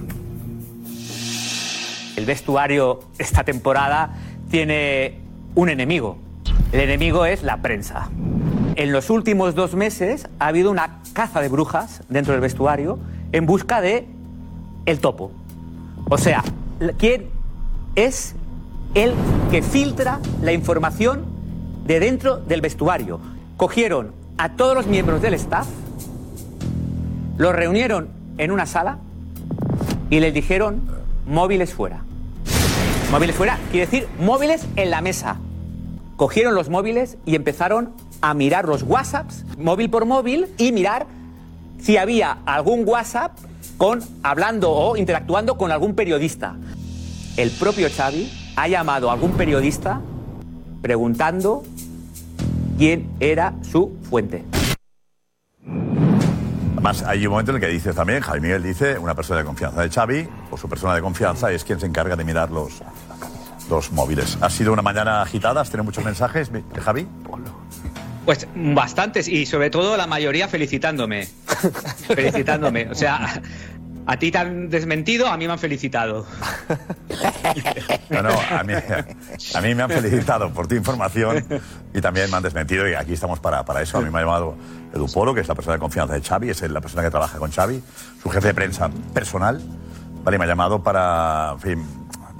El 2.16 2.26
vestuario 2.26 3.00
esta 3.18 3.44
temporada 3.44 4.16
tiene 4.52 5.20
un 5.56 5.70
enemigo. 5.70 6.18
El 6.72 6.82
enemigo 6.82 7.26
es 7.26 7.42
la 7.42 7.58
prensa. 7.64 8.10
En 8.76 8.92
los 8.92 9.10
últimos 9.10 9.56
dos 9.56 9.74
meses 9.74 10.28
ha 10.40 10.48
habido 10.48 10.70
una 10.72 11.02
caza 11.14 11.42
de 11.42 11.50
brujas 11.50 12.04
dentro 12.10 12.34
del 12.34 12.42
vestuario 12.42 13.00
en 13.32 13.46
busca 13.46 13.82
de 13.82 14.08
el 14.86 15.00
topo. 15.00 15.32
O 16.10 16.18
sea, 16.18 16.44
¿quién 16.98 17.30
es 17.96 18.36
el 18.94 19.14
que 19.50 19.62
filtra 19.62 20.20
la 20.42 20.54
información 20.54 21.26
de 21.86 22.00
dentro 22.00 22.38
del 22.38 22.62
vestuario? 22.62 23.20
Cogieron 23.58 24.12
a 24.38 24.54
todos 24.54 24.76
los 24.76 24.88
miembros 24.88 25.22
del 25.22 25.34
staff, 25.36 25.68
los 27.38 27.54
reunieron 27.54 28.10
en 28.38 28.52
una 28.52 28.66
sala 28.66 28.98
y 30.10 30.20
les 30.20 30.34
dijeron 30.34 30.82
móviles 31.26 31.74
fuera. 31.74 32.04
Móviles 33.12 33.36
fuera 33.36 33.58
quiere 33.72 33.86
decir 33.86 34.08
móviles 34.20 34.66
en 34.76 34.90
la 34.90 35.02
mesa. 35.02 35.38
Cogieron 36.18 36.56
los 36.56 36.70
móviles 36.70 37.18
y 37.26 37.36
empezaron 37.36 37.94
a 38.22 38.34
mirar 38.34 38.68
los 38.68 38.84
WhatsApps, 38.84 39.44
móvil 39.58 39.90
por 39.90 40.06
móvil, 40.06 40.48
y 40.58 40.72
mirar 40.72 41.08
si 41.80 41.98
había 41.98 42.38
algún 42.46 42.88
WhatsApp 42.88 43.32
con 43.82 44.00
hablando 44.22 44.70
o 44.70 44.96
interactuando 44.96 45.58
con 45.58 45.72
algún 45.72 45.96
periodista. 45.96 46.56
El 47.36 47.50
propio 47.50 47.88
Xavi 47.90 48.32
ha 48.56 48.68
llamado 48.68 49.10
a 49.10 49.14
algún 49.14 49.32
periodista 49.32 50.00
preguntando 50.84 51.64
quién 52.78 53.10
era 53.20 53.56
su 53.64 53.98
fuente. 54.08 54.44
Además, 56.74 57.02
hay 57.02 57.26
un 57.26 57.32
momento 57.32 57.54
en 57.54 57.56
el 57.56 57.62
que 57.62 57.70
dice 57.70 57.92
también, 57.92 58.22
Javi 58.22 58.40
Miguel 58.40 58.62
dice, 58.62 59.00
una 59.00 59.16
persona 59.16 59.40
de 59.40 59.46
confianza 59.46 59.82
de 59.82 59.90
Xavi, 59.90 60.30
o 60.52 60.58
su 60.58 60.70
persona 60.70 60.94
de 60.94 61.02
confianza 61.02 61.52
es 61.52 61.64
quien 61.64 61.80
se 61.80 61.88
encarga 61.88 62.16
de 62.16 62.24
mirar 62.24 62.52
los, 62.52 62.84
los 63.68 63.92
móviles. 63.92 64.38
Ha 64.42 64.52
sido 64.52 64.74
una 64.74 64.84
mañana 64.84 65.24
agitada, 65.24 65.60
has 65.60 65.72
tenido 65.72 65.86
muchos 65.86 66.06
mensajes, 66.06 66.52
Javi. 66.84 67.08
Pues 68.26 68.48
bastantes 68.54 69.28
y 69.28 69.48
sobre 69.48 69.72
todo 69.72 69.98
la 69.98 70.06
mayoría 70.06 70.48
felicitándome. 70.48 71.28
felicitándome. 72.08 72.88
O 72.90 72.96
sea, 72.96 73.42
a 74.06 74.18
ti 74.18 74.32
te 74.32 74.38
han 74.38 74.70
desmentido, 74.70 75.28
a 75.28 75.38
mí 75.38 75.48
me 75.48 75.54
han 75.54 75.60
felicitado. 75.60 76.26
A 78.12 79.62
mí, 79.62 79.76
me 79.76 79.84
han 79.84 79.90
felicitado 79.90 80.52
por 80.52 80.68
tu 80.68 80.76
información 80.76 81.46
y 81.94 82.02
también 82.02 82.30
me 82.30 82.38
han 82.38 82.44
desmentido 82.44 82.88
y 82.88 82.94
aquí 82.94 83.14
estamos 83.14 83.40
para, 83.40 83.64
para 83.64 83.82
eso. 83.82 83.98
A 83.98 84.02
mí 84.02 84.10
me 84.10 84.20
ha 84.20 84.22
llamado 84.22 84.56
Edu 84.94 85.08
Polo, 85.12 85.34
que 85.34 85.42
es 85.42 85.48
la 85.48 85.56
persona 85.56 85.76
de 85.76 85.80
confianza 85.80 86.14
de 86.14 86.22
Xavi, 86.22 86.50
es 86.50 86.62
la 86.62 86.82
persona 86.82 87.04
que 87.04 87.10
trabaja 87.10 87.38
con 87.38 87.52
Xavi, 87.52 87.82
su 88.22 88.30
jefe 88.30 88.50
de 88.50 88.54
prensa 88.54 88.90
personal, 89.14 89.62
¿vale? 90.24 90.36
Y 90.36 90.40
me 90.40 90.46
ha 90.46 90.48
llamado 90.48 90.84
para, 90.84 91.56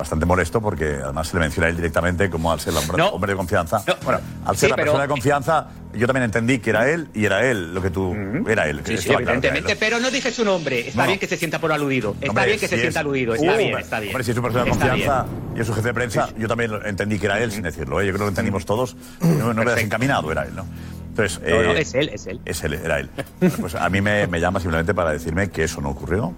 bastante 0.02 0.26
molesto 0.26 0.62
porque 0.62 1.00
además 1.04 1.28
se 1.28 1.36
le 1.38 1.42
menciona 1.42 1.68
a 1.68 1.70
él 1.70 1.76
directamente 1.78 2.30
como 2.30 2.52
al 2.52 2.60
ser 2.60 2.74
el 2.74 2.80
hombre, 2.80 2.98
No. 2.98 3.10
hombre 3.10 3.32
de 3.32 3.38
confianza. 3.38 3.84
Bueno, 4.04 4.20
al 4.46 4.56
ser 4.58 4.68
Sí, 4.68 4.70
la 4.72 4.76
pero- 4.76 4.86
persona 4.88 5.04
de 5.04 5.10
confianza, 5.10 5.68
yo 5.94 6.08
también 6.08 6.24
entendí 6.26 6.60
que 6.60 6.70
era 6.72 6.90
él 6.90 7.08
y 7.14 7.26
era 7.26 7.46
él 7.50 7.74
lo 7.74 7.82
que 7.82 7.90
tú... 7.90 8.16
Era 8.48 8.68
él. 8.68 8.82
que 8.82 8.98
Sí, 8.98 9.04
sí, 9.04 9.08
claro 9.10 9.22
era 9.22 9.32
evidentemente, 9.34 9.72
él. 9.74 9.78
pero 9.80 10.00
no 10.00 10.10
dije 10.12 10.32
su 10.32 10.44
nombre. 10.44 10.88
Está 10.88 11.02
No. 11.02 11.08
bien 11.08 11.20
que 11.20 11.28
se 11.28 11.38
sienta 11.38 11.60
por 11.60 11.72
aludido. 11.72 12.12
Está 12.20 12.30
Hombre, 12.30 12.46
bien 12.48 12.60
que 12.60 12.66
si 12.66 12.70
se 12.70 12.76
es- 12.76 12.82
sienta 12.82 13.00
aludido. 13.02 13.36
Está 13.36 13.54
Uh, 13.54 13.58
bien, 13.58 13.78
está 13.78 14.00
bien. 14.00 14.12
Hombre, 14.14 14.24
si 14.24 14.32
es 14.32 14.36
su 14.36 14.42
persona 14.44 14.64
de 14.66 14.70
confianza 14.72 15.24
bien. 15.24 15.56
y 15.56 15.60
es 15.62 15.68
su 15.68 15.74
jefe 15.74 15.88
de 15.88 15.94
prensa, 15.94 16.30
yo 16.38 16.48
también 16.48 16.72
entendí 16.86 17.20
que 17.20 17.26
era 17.28 17.40
él 17.40 17.52
sin 17.52 17.62
decirlo. 17.64 18.02
¿eh? 18.02 18.06
Yo 18.06 18.12
creo 18.12 18.20
que 18.20 18.24
lo 18.26 18.30
entendimos 18.30 18.66
todos. 18.66 18.96
No, 19.22 19.54
no 19.54 19.64
me 19.64 19.72
has 19.72 19.80
encaminado, 19.80 20.32
era 20.32 20.44
él, 20.44 20.56
¿no? 20.56 20.66
Entonces, 21.10 21.42
No, 21.42 21.62
no, 21.62 21.72
eh, 21.74 21.82
es 21.82 21.94
él, 21.94 22.10
es 22.14 22.26
él. 22.28 22.40
es 22.46 22.64
él, 22.64 22.74
era 22.76 23.00
él. 23.00 23.10
Bueno, 23.40 23.56
Pues 23.60 23.76
a 23.76 23.90
mí 23.90 24.00
me, 24.02 24.28
me 24.28 24.40
llama 24.40 24.60
simplemente 24.62 24.94
para 24.94 25.12
decirme 25.12 25.50
que 25.50 25.66
eso 25.66 25.82
no 25.82 25.90
ocurrió, 25.90 26.34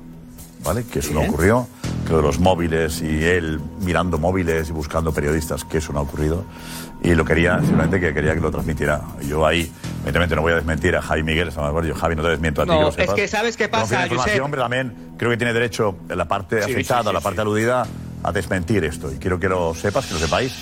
¿vale? 0.64 0.84
Que 0.86 1.00
eso 1.00 1.14
no 1.14 1.20
Bien. 1.22 1.32
ocurrió, 1.32 1.68
que 2.06 2.12
lo 2.12 2.18
de 2.18 2.24
los 2.24 2.40
móviles 2.40 3.02
y 3.02 3.24
él 3.24 3.60
mirando 3.82 4.18
móviles 4.18 4.70
y 4.70 4.72
buscando 4.72 5.12
periodistas, 5.14 5.64
que 5.64 5.78
eso 5.80 5.94
no 5.94 6.00
ha 6.00 6.02
ocurrido. 6.04 6.44
Y 7.04 7.16
lo 7.16 7.26
quería, 7.26 7.60
simplemente 7.60 8.00
que 8.00 8.14
quería 8.14 8.34
que 8.34 8.40
lo 8.40 8.50
transmitiera. 8.50 9.02
Yo 9.28 9.46
ahí, 9.46 9.70
evidentemente 9.98 10.36
no 10.36 10.42
voy 10.42 10.54
a 10.54 10.56
desmentir 10.56 10.96
a 10.96 11.02
Javi 11.02 11.24
Miguel, 11.24 11.50
yo 11.52 11.96
Javi 11.96 12.16
no 12.16 12.22
te 12.24 12.30
desmiento 12.30 12.62
a 12.62 12.66
ti 12.66 12.72
No, 12.72 12.78
que 12.78 13.06
lo 13.06 13.12
es 13.12 13.14
que 13.14 13.28
¿sabes 13.28 13.58
qué 13.58 13.68
pasa, 13.68 13.98
que 13.98 14.04
información, 14.04 14.50
pero 14.52 14.62
también 14.64 14.94
creo 15.18 15.30
que 15.32 15.38
tiene 15.38 15.54
derecho 15.54 15.98
la 16.08 16.26
parte 16.26 16.64
Sí, 16.64 16.72
afectada, 16.72 17.02
sí, 17.02 17.08
sí, 17.10 17.14
la 17.14 17.20
parte 17.22 17.38
sí. 17.38 17.42
aludida, 17.42 17.86
a 18.24 18.32
desmentir 18.32 18.86
esto. 18.86 19.12
Y 19.12 19.18
quiero 19.18 19.38
que 19.38 19.50
lo 19.50 19.76
sepas, 19.76 20.06
que 20.06 20.14
lo 20.14 20.20
sepáis, 20.20 20.54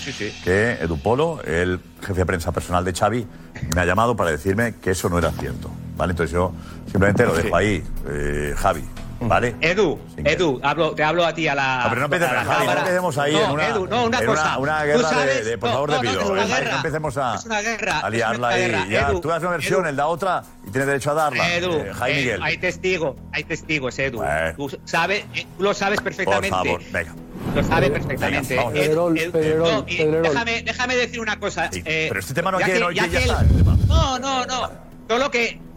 que 0.44 0.80
Edu 0.82 0.98
Polo, 0.98 1.42
el 1.44 1.80
jefe 2.02 2.16
de 2.22 2.26
prensa 2.26 2.52
personal 2.52 2.84
de 2.84 2.94
Xavi, 2.94 3.28
me 3.76 3.82
ha 3.82 3.86
llamado 3.86 4.16
para 4.16 4.32
decirme 4.32 4.76
que 4.82 4.92
eso 4.92 5.10
no 5.10 5.20
era 5.20 5.32
cierto. 5.32 5.70
¿Vale? 5.96 6.12
Entonces 6.12 6.34
yo 6.34 6.52
simplemente 6.86 7.24
lo 7.24 7.36
dejo 7.36 7.56
ahí, 7.56 7.84
eh, 8.10 8.56
Javi. 8.58 8.84
¿Vale? 9.24 9.56
Edu, 9.62 10.00
Edu, 10.18 10.60
hablo, 10.64 10.92
te 10.96 11.04
hablo 11.04 11.24
a 11.24 11.34
ti 11.34 11.48
a 11.48 11.54
la. 11.54 11.84
No, 11.84 11.90
pero 11.90 12.00
no 12.02 12.06
empecemos, 12.06 12.32
a 12.32 12.36
la 12.36 12.44
Javi, 12.44 12.54
no 12.54 12.60
cámara. 12.66 12.80
empecemos 12.82 13.18
ahí 13.20 13.34
No, 13.34 13.44
en 13.46 13.52
una, 13.52 13.68
Edu, 13.68 13.88
no, 13.88 14.06
una 14.06 14.20
en 14.20 14.26
cosa. 14.26 14.58
una, 14.58 14.84
guerra 14.84 14.98
de- 14.98 15.16
sabes- 15.16 15.46
de, 15.46 15.58
por 15.60 15.70
no, 15.70 15.74
favor, 15.76 15.90
no, 15.92 16.00
te 16.00 16.06
no, 16.06 16.12
pido. 16.12 16.22
es 16.24 16.30
una 16.30 16.46
guerra. 16.46 16.72
No 16.72 16.76
empecemos 16.78 17.18
a, 17.18 17.36
Es 17.36 17.46
una 17.46 17.62
guerra, 17.62 18.00
a 18.04 18.08
es 18.08 18.14
liarla 18.14 18.48
una 18.48 18.56
ahí. 18.56 18.62
guerra. 18.62 18.86
Ya, 18.90 19.02
Edu, 19.10 19.22
tú 19.22 19.28
das 19.30 19.42
una 19.42 19.52
versión, 19.52 19.80
Edu. 19.82 19.90
él 19.90 19.96
da 19.96 20.08
otra 20.08 20.44
y 20.68 20.72
tienes 20.72 20.88
derecho 20.88 21.12
a 21.12 21.14
darla. 21.14 21.56
Edu, 21.56 21.72
Eh, 21.72 21.92
Jaime 21.94 22.18
eh, 22.20 22.22
Miguel. 22.24 22.44
hay 22.44 22.58
testigos, 22.58 23.16
hay 23.32 23.44
testigos, 23.44 24.00
Edu. 24.00 24.24
Tú, 24.58 24.80
sabes, 24.86 25.24
eh, 25.36 25.46
tú 25.58 25.64
lo 25.64 25.74
sabes 25.76 25.98
Por 25.98 26.04
perfectamente. 26.06 26.50
favor, 26.50 26.82
venga. 26.92 27.16
Lo 27.56 27.64
sabes 27.64 27.90
perfectamente. 27.92 28.56
Venga, 28.56 28.64
vamos. 28.64 28.74
Edu, 28.80 28.84
Pedrerol, 28.84 29.18
Edu, 29.20 29.32
Pedrerol, 29.32 29.72
no, 29.72 29.86
y 29.88 29.98
Pedrerol. 29.98 30.24
déjame, 30.24 30.62
déjame 30.64 30.96
decir 30.96 31.20
una 31.20 31.40
cosa. 31.40 31.70
eh, 31.72 32.06
pero 32.10 32.20
este 32.20 32.34
tema 32.34 32.52
no 32.52 32.58
quiere- 32.58 32.80
no 32.80 32.88
quiere- 32.88 33.10
ya 33.12 33.20
está. 33.20 33.44
No, 33.88 34.18
no, 34.20 34.46
no. 34.48 34.70
Solo 35.08 35.30
que 35.30 35.40
que 35.52 35.71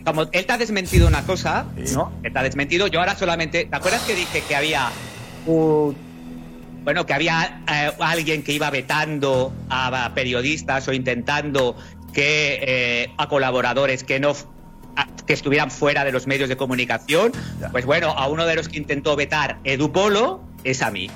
como 0.00 0.22
él 0.32 0.46
te 0.46 0.52
ha 0.52 0.58
desmentido 0.58 1.06
una 1.06 1.22
cosa, 1.22 1.66
¿no? 1.94 2.12
Él 2.22 2.32
te 2.32 2.38
ha 2.38 2.42
desmentido. 2.42 2.86
Yo 2.86 3.00
ahora 3.00 3.14
solamente. 3.16 3.64
¿Te 3.66 3.76
acuerdas 3.76 4.02
que 4.02 4.14
dije 4.14 4.42
que 4.46 4.56
había 4.56 4.88
un- 5.46 5.96
bueno, 6.84 7.06
que 7.06 7.14
había 7.14 7.62
eh, 7.72 7.92
alguien 8.00 8.42
que 8.42 8.52
iba 8.52 8.68
vetando 8.70 9.52
a, 9.68 10.04
a 10.06 10.14
periodistas 10.14 10.88
o 10.88 10.92
intentando 10.92 11.76
que 12.12 12.58
eh, 12.62 13.10
a 13.18 13.28
colaboradores 13.28 14.02
que 14.04 14.18
no 14.20 14.32
a- 14.96 15.06
que 15.26 15.32
estuvieran 15.32 15.70
fuera 15.70 16.04
de 16.04 16.12
los 16.12 16.26
medios 16.26 16.48
de 16.48 16.56
comunicación. 16.56 17.32
Pues 17.70 17.86
bueno, 17.86 18.08
a 18.10 18.26
uno 18.28 18.46
de 18.46 18.56
los 18.56 18.68
que 18.68 18.78
intentó 18.78 19.14
vetar 19.16 19.58
Edu 19.64 19.92
Polo 19.92 20.40
es 20.64 20.82
a 20.82 20.90
mí. 20.90 21.08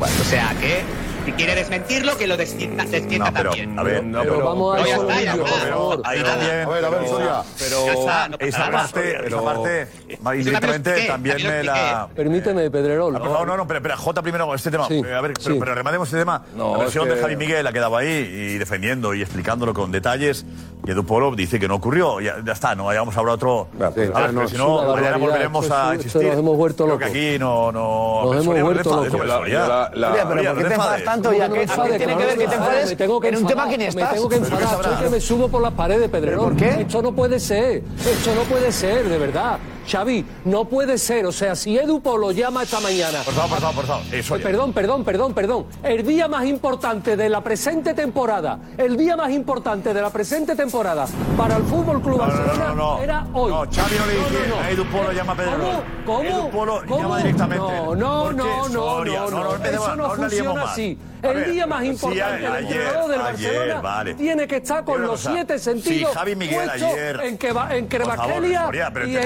o 0.00 0.24
sea 0.24 0.54
que 0.60 0.82
si 1.28 1.34
quiere 1.34 1.54
desmentirlo, 1.54 2.16
que 2.16 2.26
lo 2.26 2.38
desmienta, 2.38 2.86
desmienta 2.86 3.30
No, 3.30 3.36
pero, 3.36 3.50
también. 3.50 3.78
a 3.78 3.82
ver, 3.82 4.02
no, 4.02 4.22
pero 4.22 4.44
vamos 4.46 4.74
a 4.74 4.78
No, 4.80 4.86
ya 4.86 4.92
eso, 4.94 5.02
está, 5.10 5.22
ya 5.22 5.32
está. 5.34 5.66
favor. 5.68 6.02
Ahí 6.06 6.22
también. 6.22 6.60
A 6.62 6.68
ver, 6.68 6.84
a 6.84 6.88
ver, 6.88 7.00
pero- 7.00 7.06
Soria. 7.10 7.42
Pero 7.58 7.84
Ya 7.86 7.92
está, 7.92 8.28
no 8.30 8.38
pasa 8.38 8.48
esa 8.48 8.70
parte, 8.70 9.10
esa 9.12 9.22
Pero- 9.24 9.44
parte, 9.44 9.82
Eso 10.08 10.34
indirectamente 10.34 11.06
también 11.06 11.36
me 11.42 11.62
la. 11.64 12.08
Permíteme, 12.16 12.70
Pedrerol. 12.70 13.14
Ah, 13.14 13.18
por 13.18 13.28
favor, 13.28 13.46
no, 13.46 13.56
no, 13.58 13.66
pero, 13.66 13.82
pero 13.82 13.96
Jota 13.98 14.22
primero 14.22 14.54
este 14.54 14.70
tema. 14.70 14.86
Eh, 14.88 15.02
a 15.14 15.20
ver, 15.20 15.34
pero, 15.44 15.58
pero 15.58 15.74
rematemos 15.74 16.08
este 16.08 16.18
tema. 16.20 16.42
La 16.56 16.78
versión 16.78 17.06
de 17.10 17.16
Javi 17.20 17.36
Miguel 17.36 17.66
ha 17.66 17.72
quedado 17.74 17.94
ahí 17.98 18.08
y 18.08 18.56
defendiendo 18.56 19.12
y 19.12 19.20
explicándolo 19.20 19.74
con 19.74 19.92
detalles. 19.92 20.46
Y 20.88 20.90
Edu 20.92 21.04
Polo 21.04 21.36
dice 21.36 21.60
que 21.60 21.68
no 21.68 21.74
ocurrió. 21.74 22.18
Ya, 22.18 22.36
ya 22.42 22.52
está, 22.54 22.74
no 22.74 22.86
vayamos 22.86 23.14
ahora 23.14 23.32
a 23.32 23.34
otro. 23.34 23.68
Ya, 23.78 23.88
a 23.88 23.92
sí. 23.92 24.00
ver, 24.00 24.12
Ah, 24.14 24.18
pero 24.22 24.32
no, 24.32 24.48
si 24.48 24.56
no, 24.56 24.94
mañana 24.94 25.18
volveremos 25.18 25.64
Esto- 25.66 25.76
a 25.76 25.82
esto 25.92 25.94
insistir. 25.96 26.28
nos 26.30 26.38
hemos 26.38 26.56
vuelto 26.56 26.84
Creo 26.86 26.96
que 26.98 27.04
locos. 27.04 27.16
aquí 27.18 27.38
no. 27.38 27.72
no 27.72 28.22
Nos 28.32 28.42
hemos 28.46 28.62
vuelto 28.62 28.90
locos. 28.90 29.08
pero 29.10 29.36
¿por 29.38 30.56
qué 30.56 30.64
te 30.64 30.74
enfadas 30.74 31.04
tanto? 31.04 31.32
Ya 31.34 31.44
que 31.50 31.58
me 31.58 31.66
tiene 31.66 31.98
que 31.98 32.06
me 32.06 32.14
ver 32.16 32.28
que 32.28 32.36
te 32.38 32.44
enfades, 32.44 32.54
enfades 32.54 32.88
me 32.88 32.96
tengo 32.96 33.20
que 33.20 33.28
en 33.28 33.36
un 33.36 33.46
tema 33.46 33.64
que 33.68 33.76
ni 33.76 33.84
Me 33.84 33.88
estás. 33.90 34.14
tengo 34.14 34.28
que 34.30 34.36
enfadar, 34.36 34.82
soy 34.82 34.96
que 35.04 35.10
me 35.10 35.20
subo 35.20 35.48
por 35.48 35.60
las 35.60 35.72
paredes, 35.74 36.08
Pedrerol. 36.08 36.44
por 36.44 36.56
qué? 36.56 36.80
Esto 36.80 37.02
no 37.02 37.12
puede 37.12 37.38
ser, 37.38 37.82
esto 38.06 38.34
no 38.34 38.40
puede 38.44 38.72
ser, 38.72 39.06
de 39.10 39.18
verdad. 39.18 39.58
Xavi, 39.90 40.24
no 40.44 40.64
puede 40.66 40.98
ser. 40.98 41.26
O 41.26 41.32
sea, 41.32 41.54
si 41.56 41.78
Edu 41.78 42.00
Polo 42.00 42.30
llama 42.32 42.62
esta 42.62 42.80
mañana. 42.80 43.20
Por 43.24 43.34
favor, 43.34 43.50
por 43.50 43.58
favor, 43.60 43.74
por 43.76 43.86
favor. 43.86 44.02
Eso 44.14 44.36
Eh, 44.36 44.40
Perdón, 44.40 44.72
perdón, 44.72 45.04
perdón, 45.04 45.34
perdón. 45.34 45.66
El 45.82 46.06
día 46.06 46.28
más 46.28 46.44
importante 46.46 47.16
de 47.16 47.28
la 47.28 47.42
presente 47.42 47.94
temporada, 47.94 48.58
el 48.76 48.96
día 48.96 49.16
más 49.16 49.30
importante 49.30 49.92
de 49.94 50.00
la 50.02 50.10
presente 50.10 50.54
temporada 50.54 51.06
para 51.36 51.56
el 51.56 51.62
Fútbol 51.64 52.00
Club 52.02 52.18
Barcelona 52.18 52.68
no, 52.68 52.74
no. 52.74 53.02
era 53.02 53.26
hoy. 53.32 53.50
No, 53.50 53.60
Xavi 53.60 53.96
no 53.98 54.06
le 54.06 54.14
dice, 54.14 54.54
a 54.62 54.70
Edu 54.70 54.84
Polo 54.86 55.12
llama 55.12 55.32
a 55.32 55.36
Pedrerol. 55.36 55.82
¿Cómo? 56.04 56.22
Edu 56.22 56.50
Polo 56.50 56.82
¿Cómo? 56.86 57.02
llama 57.02 57.18
directamente. 57.18 57.64
No, 57.64 57.94
no, 57.94 58.32
no, 58.32 58.68
no, 58.68 58.68
no, 58.68 59.04
no, 59.04 59.30
no, 59.30 59.30
no 59.30 59.96
no. 59.96 60.08
A 60.08 60.74
El 61.22 61.34
ver, 61.34 61.50
día 61.50 61.66
más 61.66 61.80
sí, 61.82 61.86
importante 61.88 62.22
a- 62.22 62.36
del 62.36 62.46
ayer, 62.52 62.72
entrenador 62.80 63.10
del 63.10 63.20
ayer, 63.20 63.52
Barcelona 63.52 63.80
vale. 63.80 64.14
tiene 64.14 64.46
que 64.46 64.56
estar 64.56 64.84
con 64.84 65.02
los 65.02 65.10
cosa, 65.10 65.32
siete 65.32 65.58
si 65.58 65.64
sentidos 65.64 66.14
Javi 66.14 66.36
Miguel 66.36 66.70
ayer- 66.70 67.20
en, 67.24 67.38
que 67.38 67.52
va, 67.52 67.74
en 67.76 67.86
Crebaquelia 67.86 68.70
y, 69.04 69.10
y 69.10 69.16
en 69.16 69.22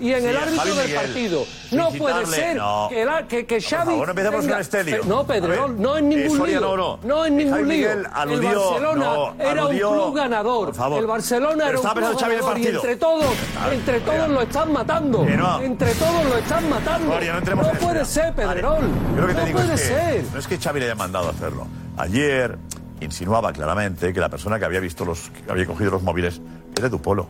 y 0.00 0.12
Sí, 0.22 0.28
el 0.28 0.36
árbitro 0.36 0.56
Javi 0.62 0.70
del 0.70 0.86
Miguel, 0.86 1.00
partido. 1.04 1.44
No 1.72 1.90
puede 1.92 2.26
ser 2.26 2.56
no. 2.56 2.86
que, 2.88 3.04
la- 3.04 3.26
que, 3.28 3.46
Xavi... 3.60 3.84
favor, 3.92 4.06
no 4.06 4.10
empecemos 4.10 4.46
con 4.46 4.60
este. 4.60 5.00
No, 5.04 5.24
ver, 5.26 5.70
no 5.70 5.96
en 5.98 6.08
ningún 6.08 6.24
eh, 6.36 6.38
Soria, 6.38 6.60
lío. 6.60 6.76
no, 6.76 6.76
no. 6.76 6.98
en 7.26 7.36
ningún 7.36 7.68
lío. 7.68 7.90
El 7.92 8.02
Barcelona 8.04 9.04
no, 9.04 9.34
era 9.38 9.66
un 9.66 9.76
club 9.76 10.16
ganador. 10.16 10.72
El 10.98 11.06
Barcelona 11.06 11.68
era 11.68 11.80
un 11.80 11.86
club 11.88 12.20
ganador 12.20 12.58
y 12.58 12.66
entre 12.68 12.96
todos, 12.96 13.26
entre 13.72 14.00
todos 14.00 14.28
lo 14.28 14.40
están 14.42 14.72
matando. 14.72 15.24
No. 15.24 15.60
Entre 15.60 15.94
todos 15.94 16.24
lo 16.24 16.36
están 16.38 16.68
matando. 16.70 17.20
No 17.20 17.70
puede 17.80 18.04
ser, 18.04 18.34
te 18.34 18.42
no 18.44 19.52
puede 19.52 19.74
es 19.74 19.80
que 19.80 19.86
ser. 19.86 20.24
Xavi 20.60 20.80
le 20.80 20.86
haya 20.86 20.94
mandado 20.94 21.28
a 21.28 21.30
hacerlo. 21.30 21.66
Ayer 21.96 22.58
insinuaba 23.00 23.52
claramente 23.52 24.12
que 24.12 24.20
la 24.20 24.28
persona 24.28 24.58
que 24.58 24.64
había 24.64 24.80
visto 24.80 25.04
los, 25.04 25.30
había 25.48 25.66
cogido 25.66 25.90
los 25.90 26.02
móviles 26.02 26.40
era 26.76 26.88
Edu 26.88 27.00
Polo. 27.00 27.28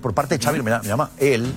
Por 0.00 0.14
parte 0.14 0.36
de 0.36 0.44
Xavi 0.44 0.62
me, 0.62 0.70
me 0.78 0.86
llama 0.86 1.10
él, 1.18 1.52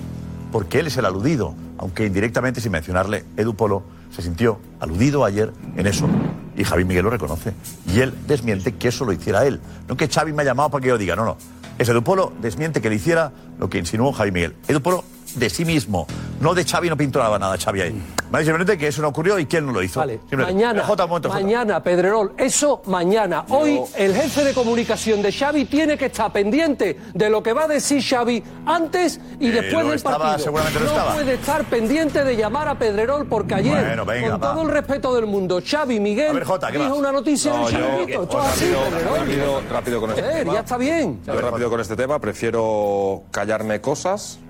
porque 0.52 0.78
él 0.80 0.86
es 0.86 0.96
el 0.96 1.04
aludido, 1.04 1.54
aunque 1.78 2.06
indirectamente 2.06 2.60
sin 2.60 2.72
mencionarle, 2.72 3.24
Edu 3.36 3.54
Polo 3.54 3.82
se 4.10 4.22
sintió 4.22 4.60
aludido 4.80 5.24
ayer 5.24 5.52
en 5.76 5.86
eso. 5.86 6.08
Y 6.56 6.64
Javi 6.64 6.84
Miguel 6.84 7.04
lo 7.04 7.10
reconoce. 7.10 7.52
Y 7.92 8.00
él 8.00 8.14
desmiente 8.26 8.74
que 8.74 8.88
eso 8.88 9.04
lo 9.04 9.12
hiciera 9.12 9.46
él. 9.46 9.60
No 9.88 9.96
que 9.96 10.08
Xavi 10.08 10.32
me 10.32 10.42
ha 10.42 10.46
llamado 10.46 10.70
para 10.70 10.82
que 10.82 10.88
yo 10.88 10.96
diga, 10.96 11.14
no, 11.14 11.24
no. 11.24 11.36
Es 11.78 11.88
Edu 11.88 12.02
Polo 12.02 12.32
desmiente 12.40 12.80
que 12.80 12.88
le 12.88 12.96
hiciera 12.96 13.32
lo 13.58 13.68
que 13.68 13.78
insinuó 13.78 14.12
Javi 14.12 14.30
Miguel. 14.30 14.56
Edu 14.66 14.80
Polo 14.80 15.04
de 15.36 15.50
sí 15.50 15.64
mismo, 15.64 16.06
no 16.40 16.54
de 16.54 16.64
Xavi, 16.64 16.88
no 16.88 16.96
pintó 16.96 17.18
nada, 17.20 17.38
nada 17.38 17.56
Xavi 17.56 17.80
ahí. 17.80 18.02
Vale, 18.30 18.44
simplemente 18.44 18.76
que 18.76 18.88
eso 18.88 19.02
no 19.02 19.08
ocurrió 19.08 19.38
y 19.38 19.46
que 19.46 19.58
él 19.58 19.66
no 19.66 19.72
lo 19.72 19.82
hizo. 19.82 20.00
Vale, 20.00 20.18
mañana, 20.32 20.82
un 20.82 20.88
momento, 20.88 21.28
Jota. 21.28 21.28
mañana, 21.30 21.80
Pedrerol, 21.82 22.32
eso 22.36 22.82
mañana. 22.86 23.44
Hoy 23.50 23.80
el 23.96 24.14
jefe 24.14 24.42
de 24.44 24.52
comunicación 24.52 25.22
de 25.22 25.30
Xavi 25.32 25.66
tiene 25.66 25.96
que 25.96 26.06
estar 26.06 26.32
pendiente 26.32 26.98
de 27.14 27.30
lo 27.30 27.40
que 27.42 27.52
va 27.52 27.64
a 27.64 27.68
decir 27.68 28.02
Xavi 28.02 28.42
antes 28.66 29.20
y 29.38 29.46
Eh, 29.48 29.52
después 29.52 29.86
del 29.86 29.94
estaba, 29.94 30.18
partido. 30.18 30.44
seguramente 30.44 30.80
no 30.80 30.86
estaba. 30.86 31.14
puede 31.14 31.34
estar 31.34 31.64
pendiente 31.66 32.24
de 32.24 32.36
llamar 32.36 32.68
a 32.68 32.74
Pedrerol 32.76 33.26
porque 33.26 33.54
ayer, 33.54 33.84
Bueno, 33.84 34.04
venga, 34.04 34.30
con 34.32 34.42
va. 34.42 34.52
todo 34.54 34.62
el 34.62 34.68
respeto 34.70 35.14
del 35.14 35.26
mundo, 35.26 35.60
Xavi 35.64 36.00
Miguel 36.00 36.30
A 36.30 36.32
ver, 36.32 36.42
¿qué 36.44 36.78
dijo 36.78 36.88
más? 36.90 36.98
una 36.98 37.12
noticia 37.12 37.52
No, 37.52 37.68
en 37.68 37.74
el 37.76 37.80
yo- 37.80 37.86
chiringuito. 37.90 38.22
Esto 38.24 38.40
es 38.42 38.46
así, 38.48 38.64
rápido, 38.72 38.90
Pedrerol. 38.90 39.18
rápido, 39.18 39.62
rápido 39.70 40.00
con 40.00 40.10
este 40.10 40.22
Joder, 40.22 40.38
tema. 40.38 40.52
ya 40.54 40.60
está 40.60 40.76
bien. 40.78 41.20
Yo 41.24 41.40
rápido 41.40 41.70
con 41.70 41.80
este 41.80 41.94
tema, 41.96 42.18
prefiero 42.18 43.22
callarme 43.30 43.80
cosas. 43.80 44.40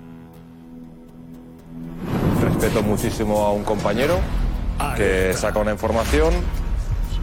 Respeto 2.58 2.82
muchísimo 2.82 3.44
a 3.44 3.52
un 3.52 3.64
compañero 3.64 4.18
que 4.96 5.34
saca 5.34 5.58
una 5.58 5.72
información 5.72 6.32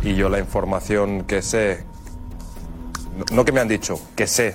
y 0.04 0.14
yo 0.14 0.30
la 0.30 0.38
información 0.38 1.24
que 1.24 1.42
sé, 1.42 1.86
no- 3.18 3.26
no 3.38 3.44
que 3.44 3.52
me 3.52 3.60
han 3.60 3.68
dicho, 3.68 4.00
que 4.16 4.28
sé, 4.28 4.54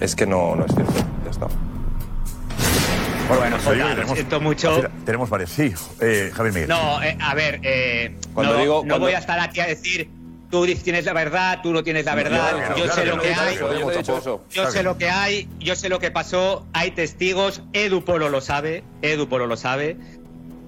es 0.00 0.16
que 0.16 0.24
no, 0.26 0.56
no 0.56 0.64
es 0.64 0.74
cierto. 0.74 0.94
Ya 1.24 1.30
está. 1.30 1.46
Bueno, 3.28 3.56
Pues, 3.62 3.78
Jota, 3.82 3.94
lo 3.94 4.08
siento 4.14 4.40
mucho. 4.40 4.80
Tenemos 5.04 5.28
varios, 5.28 5.50
sí. 5.50 5.74
Eh, 6.00 6.30
Javier 6.34 6.54
Miguel. 6.54 6.68
No, 6.70 7.02
eh, 7.02 7.18
a 7.20 7.34
ver, 7.34 7.60
eh, 7.62 8.16
Cuando 8.32 8.54
no, 8.54 8.58
digo- 8.58 8.74
no 8.84 8.88
cuando- 8.88 9.00
voy 9.06 9.12
a 9.14 9.18
estar 9.18 9.38
aquí 9.38 9.60
a 9.60 9.66
decir 9.66 10.10
tú 10.52 10.66
tienes 10.66 11.06
la 11.06 11.14
verdad, 11.14 11.60
tú 11.62 11.72
no 11.72 11.82
tienes 11.82 12.04
la 12.04 12.14
verdad, 12.14 12.52
claro, 12.52 12.76
yo 12.76 12.84
claro, 12.84 12.94
sé 12.94 13.00
que 13.00 13.08
lo 13.08 13.18
que 13.22 13.34
hay, 13.34 13.54
eso, 13.54 14.44
yo 14.50 14.70
sé 14.70 14.82
lo 14.82 14.98
que 14.98 15.08
hay, 15.08 15.48
yo 15.58 15.74
sé 15.74 15.88
lo 15.88 15.98
que 15.98 16.10
pasó, 16.10 16.66
hay 16.74 16.90
testigos, 16.90 17.62
Edu 17.72 18.04
Polo 18.04 18.28
lo 18.28 18.42
sabe, 18.42 18.84
Edu 19.00 19.28
Polo 19.28 19.46
lo 19.46 19.56
sabe. 19.56 19.96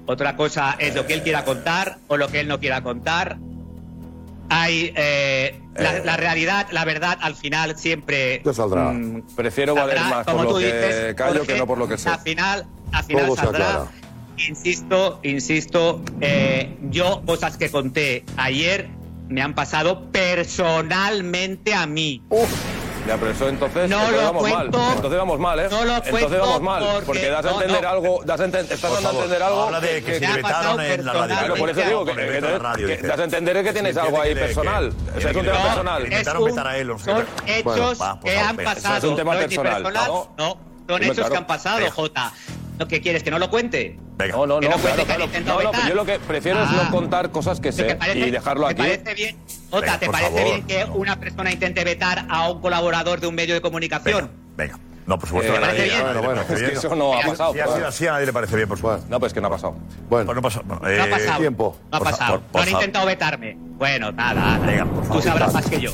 Otra 0.06 0.36
cosa 0.36 0.74
es 0.78 0.94
lo 0.94 1.06
que 1.06 1.12
él 1.12 1.23
quiera 1.23 1.44
contar 1.44 1.98
o 2.09 2.16
lo 2.16 2.28
que 2.28 2.40
él 2.40 2.48
no 2.48 2.61
quiera 2.61 2.82
contar. 2.82 3.36
Hay 4.48 4.93
eh, 4.97 5.61
la, 5.77 5.98
la 5.98 6.16
realidad, 6.16 6.66
la 6.70 6.86
verdad, 6.86 7.19
al 7.20 7.35
final 7.35 7.77
siempre. 7.77 8.40
Ya 8.43 8.55
saldrá. 8.55 8.90
mm, 8.90 9.35
Prefiero 9.36 9.74
valer 9.74 9.98
saldrá, 9.98 10.16
más 10.16 10.24
por 10.24 10.35
como 10.35 10.44
lo 10.44 10.51
tú 10.51 10.59
que 10.61 10.66
dices, 10.66 11.15
callo 11.15 11.39
porque 11.40 11.52
que 11.52 11.59
no 11.59 11.66
por 11.66 11.78
lo 11.78 11.89
que 11.89 11.98
sé. 11.98 12.09
Al 12.09 12.20
final, 12.20 12.66
al 12.93 13.05
final 13.05 13.27
Todo 13.27 13.36
saldrá. 13.36 13.86
Insisto, 14.48 15.20
insisto, 15.23 16.02
eh, 16.23 16.74
yo 16.90 17.23
cosas 17.27 17.56
que 17.59 17.70
conté 17.70 18.24
ayer 18.36 18.89
me 19.29 19.43
han 19.43 19.55
pasado 19.55 20.11
personalmente 20.13 21.75
a 21.75 21.87
mí. 21.87 22.23
Ya, 23.07 23.19
pero 23.19 23.33
eso 23.33 23.49
entonces, 23.51 23.91
No 23.91 23.97
entonces 23.97 24.17
lo 24.17 24.23
vamos 24.33 24.43
cuento. 24.49 24.79
mal. 24.79 24.93
Entonces 24.97 25.19
vamos 25.19 25.39
mal, 25.39 25.61
¿eh? 25.61 25.69
No 25.71 25.85
lo 25.85 25.91
entonces 25.97 26.11
cuento 26.11 26.39
vamos 26.39 26.63
mal. 26.63 26.83
porque- 26.85 27.05
Porque, 27.05 27.29
das 27.29 27.45
a 27.45 27.51
no, 27.51 27.55
entender 27.61 27.83
no. 27.83 27.89
algo, 27.91 28.21
das 28.25 28.41
a 28.41 28.45
enten- 28.47 28.71
estás 28.71 28.93
dando 28.93 29.09
a 29.09 29.13
entender 29.13 29.43
algo. 29.43 29.63
habla 29.65 29.81
de 29.81 30.03
que 30.03 30.13
Me 30.13 30.21
le 30.21 30.27
ha 30.27 30.37
vetaron 30.37 30.81
en 30.81 31.05
la 31.05 31.13
radio. 31.13 31.37
Claro, 31.37 31.55
por 31.57 31.71
eso 31.71 31.81
digo 31.83 32.05
que, 32.07 32.13
que- 32.15 32.97
que 33.01 33.07
das 33.07 33.21
a 33.21 33.25
entender 33.25 33.63
que 33.63 33.73
tienes 33.75 33.97
algo 33.99 34.23
ahí 34.23 34.31
que- 34.33 34.41
que- 34.41 34.47
personal. 34.47 34.91
que- 34.91 35.19
O 35.19 35.21
sea, 35.21 35.31
es 35.31 35.37
un 35.37 35.43
que- 35.43 35.49
tema 35.49 35.59
que- 35.63 35.69
personal. 35.69 35.99
que 36.03 36.09
intentaron 36.09 36.45
vetar 36.45 36.67
a 36.67 36.79
él, 36.79 36.89
no 36.89 36.99
son 36.99 37.27
hechos 37.47 37.99
por 37.99 38.21
que 38.21 38.39
han 38.39 38.57
pasado. 38.57 38.97
Es 38.97 39.05
un 39.05 39.17
tema 39.17 39.35
no 39.35 39.41
personal, 39.41 39.83
¿no? 39.83 40.29
no. 40.39 40.59
Son 40.89 41.03
hechos 41.03 41.31
que 41.31 41.37
han 41.37 41.47
pasado. 41.47 41.91
Jota. 41.91 42.33
¿No, 42.79 42.89
¿Qué 42.89 43.01
quieres? 43.01 43.23
¿Que 43.23 43.31
no 43.31 43.39
lo 43.39 43.51
cuente? 43.51 43.97
Venga. 44.17 44.37
No, 44.37 44.47
no, 44.47 44.61
Que 44.61 44.69
no, 44.69 44.77
no 44.77 44.83
cuente 44.83 45.05
claro, 45.05 45.31
que 45.31 45.39
claro. 45.43 45.59
No, 45.59 45.63
no, 45.65 45.71
vetar. 45.73 45.89
yo 45.89 45.95
lo 45.95 46.05
que 46.05 46.19
prefiero 46.19 46.63
es 46.63 46.69
Ah. 46.71 46.83
no 46.85 46.91
contar 46.91 47.31
cosas 47.31 47.61
que 47.61 47.71
¿Te 47.71 47.89
sé 47.89 47.95
parece- 47.95 48.19
y 48.19 48.31
dejarlo 48.31 48.67
¿Te 48.67 48.73
aquí. 48.73 48.83
parece 48.83 49.15
bien? 49.15 49.37
Jota, 49.71 49.81
Venga, 49.87 49.99
¿te 49.99 50.07
por 50.07 50.13
parece 50.15 50.31
favor. 50.33 50.45
bien 50.45 50.67
que 50.67 50.85
una 50.93 51.21
persona 51.21 51.53
intente 51.53 51.85
vetar 51.85 52.27
a 52.29 52.51
un 52.51 52.61
colaborador 52.61 53.21
de 53.21 53.27
un 53.29 53.35
medio 53.35 53.55
de 53.55 53.61
comunicación? 53.61 54.31
Venga. 54.57 54.79
No, 55.07 55.19
por 55.19 55.29
supuesto. 55.29 55.53
Eh, 55.53 55.57
nadie- 55.61 55.67
parece 55.67 55.85
bien? 55.85 56.03
Bueno, 56.03 56.23
bueno, 56.23 56.41
es 56.41 56.47
que 56.47 56.73
eso 56.79 56.97
no 56.97 57.13
ha 57.15 57.23
Si- 57.23 57.29
pasado, 57.29 57.53
Si 57.53 57.61
ha 57.61 57.67
sido 57.69 57.87
así, 57.87 58.07
a 58.07 58.13
nadie 58.13 58.27
le 58.27 58.33
parece 58.33 58.57
bien, 58.57 58.69
por 58.69 58.79
supuesto. 58.79 59.07
No, 59.11 59.21
pues 59.21 59.35
que 59.35 59.41
no 59.41 59.49
ha 59.49 59.51
pasado. 59.51 59.75
Bueno, 60.09 60.27
Pues 60.27 60.37
no 60.37 60.43
pasa. 60.43 60.63
bueno, 60.65 60.81
No 60.83 60.89
ha 60.89 61.07
eh, 61.07 61.11
pasado. 61.11 61.39
tiempo. 61.41 61.77
No 61.93 61.97
ha 61.97 62.01
Por 62.01 62.11
pasado. 62.11 62.27
favor, 62.33 62.41
por 62.51 62.61
no 62.63 62.67
han 62.67 62.73
intentado 62.73 63.07
vetarme. 63.07 63.57
Bueno, 63.59 64.11
nada. 64.13 64.59
Venga, 64.67 64.85
por 64.87 65.05
favor. 65.05 65.23
Tú 65.23 65.29
sabrás 65.29 65.53
más 65.53 65.67
que 65.67 65.81
yo. 65.81 65.91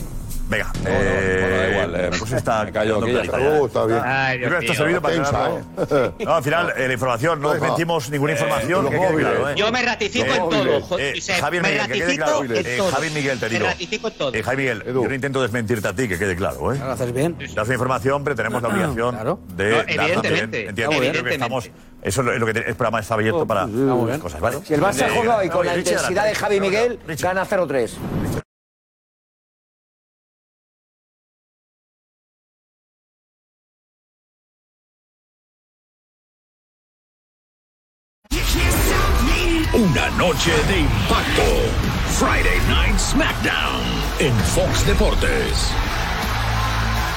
Venga. 0.51 0.73
bueno, 0.83 0.99
da 0.99 1.69
igual, 1.71 1.95
eh, 1.95 2.09
la 2.11 2.19
cosa 2.19 2.37
está 2.37 2.65
me 2.65 2.73
callo 2.73 2.99
aquí, 3.01 3.11
está. 3.17 3.39
Oh, 3.39 3.67
está 3.67 3.87
bien. 3.87 4.01
Ay, 4.05 4.39
Yo 4.41 4.49
Dios 4.49 4.49
creo 4.49 4.59
que 4.61 4.67
esto 4.67 4.73
ha 4.73 4.77
servido 4.77 5.01
para 5.01 5.15
Tensa, 5.15 5.29
aclararlo, 5.31 6.07
¿eh? 6.19 6.25
No, 6.25 6.35
al 6.35 6.43
final, 6.43 6.73
eh, 6.77 6.87
la 6.89 6.93
información, 6.93 7.41
no 7.41 7.53
desmentimos 7.53 8.11
ninguna 8.11 8.33
Eh, 8.33 8.35
información. 8.35 8.83
los 8.85 8.91
que 8.93 8.99
quede 8.99 9.11
móviles. 9.13 9.31
claro, 9.33 9.51
¿eh? 9.51 9.55
Yo 9.57 9.71
me 9.73 9.83
ratifico 9.83 10.27
Eh, 10.27 10.35
en 10.35 10.51
todo, 10.51 10.99
Eh, 10.99 11.21
Javier 11.41 11.63
me 11.63 11.69
Miguel, 11.71 11.87
que 11.87 11.93
quede 11.93 12.17
claro. 12.17 12.45
en 12.45 12.53
Eh, 12.57 12.77
todo. 12.79 12.91
Javi 12.91 13.11
Miguel, 13.11 13.39
te 13.39 13.47
Me 13.47 13.51
digo. 13.55 13.67
ratifico 13.67 14.09
en 14.09 14.15
todo. 14.15 14.35
Eh, 14.35 14.43
Javi 14.43 14.57
Miguel, 14.57 14.83
yo 14.87 14.93
no 15.09 15.15
intento 15.15 15.43
desmentirte 15.43 15.87
a 15.89 15.93
ti, 15.95 16.09
que 16.09 16.19
quede 16.19 16.35
claro, 16.35 16.73
¿eh? 16.75 16.79
Lo 16.79 16.91
haces 16.91 17.13
bien. 17.15 17.37
Das 17.55 17.67
una 17.69 17.75
información, 17.75 18.25
pero 18.25 18.35
tenemos 18.35 18.61
la 18.61 18.69
obligación 18.71 19.15
Claro. 19.15 19.39
de 19.55 19.71
No, 19.71 19.79
evidentemente, 19.87 20.69
Entiendo. 20.69 20.97
Eso 22.03 22.23
es 22.23 22.41
lo, 22.41 22.47
que 22.47 22.53
el 22.59 22.65
programa 22.75 22.99
está 23.01 23.15
abierto 23.15 23.47
para 23.47 23.67
las 23.67 24.19
cosas, 24.19 24.41
¿vale? 24.41 24.59
Si 24.65 24.75
el 24.75 24.81
Barça 24.81 25.07
Eh, 25.07 25.13
juega 25.15 25.37
hoy 25.37 25.49
con 25.49 25.65
la 25.65 25.77
intensidad 25.77 26.25
de. 26.25 26.35
Javi 26.35 26.59
Miguel, 26.61 26.99
gana 27.21 27.45
0-3. 27.45 27.97
Noche 40.41 40.63
de 40.69 40.81
impacto. 40.81 41.43
Friday 42.19 42.59
Night 42.69 42.99
SmackDown 42.99 43.83
en 44.21 44.35
Fox 44.55 44.87
Deportes. 44.87 45.71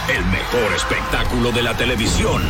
El 0.10 0.26
mejor 0.26 0.74
espectáculo 0.76 1.52
de 1.52 1.62
la 1.62 1.76
televisión. 1.76 2.42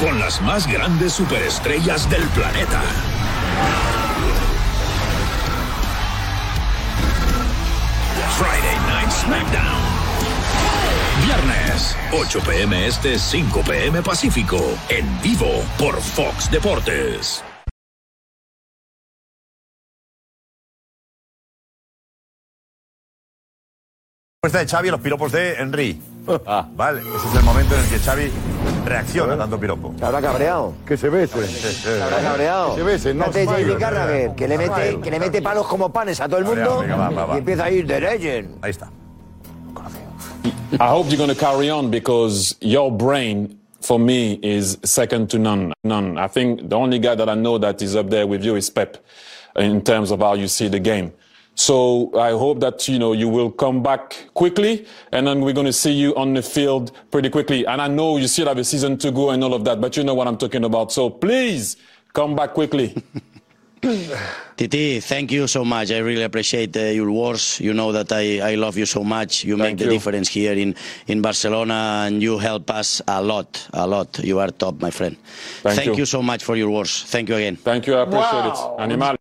Con 0.00 0.18
las 0.18 0.40
más 0.42 0.66
grandes 0.66 1.12
superestrellas 1.12 2.08
del 2.08 2.22
planeta. 2.28 2.82
Friday 8.38 8.76
Night 8.88 9.10
SmackDown. 9.10 9.82
Viernes, 11.26 11.96
8 12.12 12.40
pm 12.40 12.86
este, 12.86 13.18
5 13.18 13.62
pm 13.62 14.02
Pacífico. 14.02 14.78
En 14.88 15.20
vivo 15.20 15.62
por 15.78 16.00
Fox 16.00 16.50
Deportes. 16.50 17.42
Respuesta 24.46 24.64
de 24.64 24.70
Xavi 24.70 24.88
a 24.90 24.92
los 24.92 25.00
piropos 25.00 25.32
de 25.32 25.54
Henry. 25.54 26.00
Vale, 26.76 27.00
ese 27.00 27.28
es 27.28 27.34
el 27.34 27.42
momento 27.42 27.74
en 27.74 27.80
el 27.80 27.88
que 27.88 27.98
Xavi 27.98 28.30
reacciona 28.84 29.34
a 29.34 29.38
tanto 29.38 29.58
piropo. 29.58 29.92
Se 29.98 30.04
habrá 30.04 30.22
cabreado. 30.22 30.72
Que 30.86 30.96
se 30.96 31.08
besen. 31.08 31.48
Se 31.48 32.00
habrá 32.00 32.18
cabreado. 32.20 32.70
Que 32.70 32.76
se 32.76 32.82
besen, 32.84 33.18
no 33.18 33.24
Fíjate, 33.24 33.44
smile. 33.44 33.62
Jamie 33.64 33.76
Carragher, 33.76 34.34
que 34.36 34.46
le 34.46 34.56
mete, 34.56 35.00
que 35.00 35.10
le 35.10 35.18
mete 35.18 35.42
palos 35.42 35.66
como 35.66 35.92
panes 35.92 36.20
a 36.20 36.28
todo 36.28 36.38
el 36.38 36.44
mundo 36.44 36.78
Venga, 36.78 36.94
va, 36.94 37.10
va, 37.10 37.26
va. 37.26 37.34
y 37.34 37.38
empieza 37.38 37.64
a 37.64 37.70
ir 37.72 37.88
de 37.88 38.00
legend. 38.00 38.58
Ahí 38.62 38.70
está. 38.70 38.88
I 40.74 40.88
hope 40.88 41.08
you're 41.10 41.16
going 41.18 41.28
to 41.28 41.34
carry 41.34 41.68
on 41.68 41.90
because 41.90 42.54
your 42.60 42.92
brain 42.92 43.58
for 43.80 43.98
me 43.98 44.38
is 44.44 44.78
second 44.84 45.28
to 45.30 45.40
none. 45.40 45.72
None. 45.82 46.18
I 46.18 46.28
think 46.28 46.68
the 46.68 46.76
only 46.76 47.00
guy 47.00 47.16
that 47.16 47.28
I 47.28 47.34
know 47.34 47.58
that 47.58 47.82
is 47.82 47.96
up 47.96 48.10
there 48.10 48.28
with 48.28 48.44
you 48.44 48.54
is 48.54 48.70
Pep 48.70 48.96
in 49.56 49.82
terms 49.82 50.12
of 50.12 50.20
how 50.20 50.34
you 50.34 50.46
see 50.46 50.68
the 50.68 50.78
game. 50.78 51.12
So 51.56 52.10
I 52.16 52.30
hope 52.30 52.60
that 52.60 52.86
you 52.86 52.98
know 52.98 53.12
you 53.14 53.28
will 53.28 53.50
come 53.50 53.82
back 53.82 54.28
quickly, 54.34 54.86
and 55.12 55.26
then 55.26 55.40
we're 55.40 55.54
going 55.54 55.66
to 55.66 55.72
see 55.72 55.92
you 55.92 56.14
on 56.14 56.34
the 56.34 56.42
field 56.42 56.92
pretty 57.10 57.30
quickly. 57.30 57.66
And 57.66 57.80
I 57.80 57.88
know 57.88 58.18
you 58.18 58.28
still 58.28 58.46
have 58.46 58.58
a 58.58 58.64
season 58.64 58.98
to 58.98 59.10
go 59.10 59.30
and 59.30 59.42
all 59.42 59.54
of 59.54 59.64
that, 59.64 59.80
but 59.80 59.96
you 59.96 60.04
know 60.04 60.14
what 60.14 60.28
I'm 60.28 60.36
talking 60.36 60.64
about. 60.64 60.92
So 60.92 61.08
please 61.08 61.78
come 62.12 62.36
back 62.36 62.52
quickly. 62.52 62.94
Titi, 64.56 65.00
thank 65.00 65.30
you 65.32 65.46
so 65.46 65.64
much. 65.64 65.90
I 65.90 65.98
really 65.98 66.22
appreciate 66.22 66.76
uh, 66.76 66.80
your 66.80 67.10
words. 67.10 67.60
You 67.60 67.72
know 67.72 67.92
that 67.92 68.10
I, 68.10 68.52
I 68.52 68.54
love 68.56 68.76
you 68.76 68.86
so 68.86 69.04
much. 69.04 69.44
You 69.44 69.56
make 69.56 69.76
the 69.78 69.84
you. 69.84 69.90
difference 69.90 70.28
here 70.28 70.54
in, 70.54 70.74
in 71.06 71.22
Barcelona 71.22 72.04
and 72.06 72.22
you 72.22 72.38
help 72.38 72.70
us 72.70 73.00
a 73.06 73.22
lot, 73.22 73.68
a 73.72 73.86
lot. 73.86 74.18
You 74.24 74.40
are 74.40 74.48
top, 74.50 74.80
my 74.80 74.90
friend. 74.90 75.16
Thank 75.62 75.86
you. 75.86 75.94
you. 75.96 76.06
so 76.06 76.22
much 76.22 76.42
for 76.42 76.56
your 76.56 76.70
words. 76.70 77.04
Thank 77.04 77.28
you 77.28 77.36
again. 77.36 77.56
Thank 77.56 77.86
you, 77.86 77.94
I 77.94 78.02
appreciate 78.02 78.44
Wow. 78.44 78.76
it. 78.78 78.82
Animal. 78.82 79.16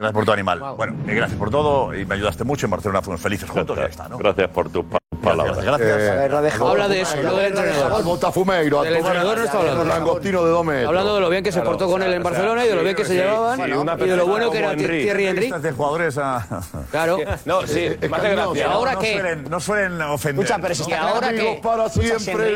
Gracias 0.00 0.14
por 0.14 0.24
tu 0.24 0.32
animal. 0.32 0.58
Bueno, 0.78 0.94
eh, 1.06 1.14
gracias 1.14 1.38
por 1.38 1.50
todo 1.50 1.94
y 1.94 2.06
me 2.06 2.14
ayudaste 2.14 2.42
mucho. 2.42 2.64
En 2.64 2.70
Barcelona 2.70 3.02
fuimos 3.02 3.20
felices 3.20 3.50
juntos. 3.50 3.76
Ya 3.76 3.84
está, 3.84 4.08
¿no? 4.08 4.16
Gracias 4.16 4.48
por 4.48 4.70
tus 4.70 4.82
pa- 4.86 4.98
palabras. 5.22 5.62
Gracias. 5.62 5.88
Eh, 6.00 6.10
Habla 6.58 6.88
de 6.88 7.00
eso, 7.02 7.16
lo 7.22 7.36
del 7.36 7.46
entrenador. 7.48 7.92
Al 7.92 8.02
Botafumeiro, 8.04 8.80
a 8.80 8.84
Del 8.84 8.96
entrenador 8.96 9.36
no 9.36 9.44
está 9.44 9.58
hablando. 9.58 9.84
langostino 9.84 10.42
de 10.42 10.50
dos 10.50 10.64
metros. 10.64 10.88
Hablando 10.88 11.14
de 11.16 11.20
lo 11.20 11.28
bien 11.28 11.44
que 11.44 11.52
se 11.52 11.60
portó 11.60 11.86
con 11.86 12.02
él 12.02 12.14
en 12.14 12.22
Barcelona 12.22 12.64
y 12.64 12.68
de 12.70 12.74
lo 12.76 12.82
bien 12.82 12.96
que 12.96 13.04
se 13.04 13.14
llevaban 13.14 13.60
y 13.60 14.06
de 14.08 14.16
lo 14.16 14.26
bueno 14.26 14.50
que 14.50 14.58
era 14.60 14.74
Thierry 14.74 15.26
Henry. 15.26 15.50
de 15.50 15.72
jugadores 15.72 16.16
a... 16.16 16.46
Claro. 16.90 17.18
No, 17.44 17.66
sí, 17.66 17.88
hace 17.88 18.08
gracia. 18.30 18.46
¿Y 18.54 18.60
ahora 18.62 18.94
no 18.94 18.98
qué? 19.00 19.12
Suelen, 19.12 19.44
no 19.50 19.60
suelen 19.60 20.00
ofender. 20.00 20.44
Escucha, 20.46 20.62
pero 20.62 20.74
si 20.74 20.82
está 20.82 20.94
¿Y 20.94 20.98
ahora 20.98 21.30
qué? 21.30 21.60
Para 21.62 21.88
siempre. 21.90 22.54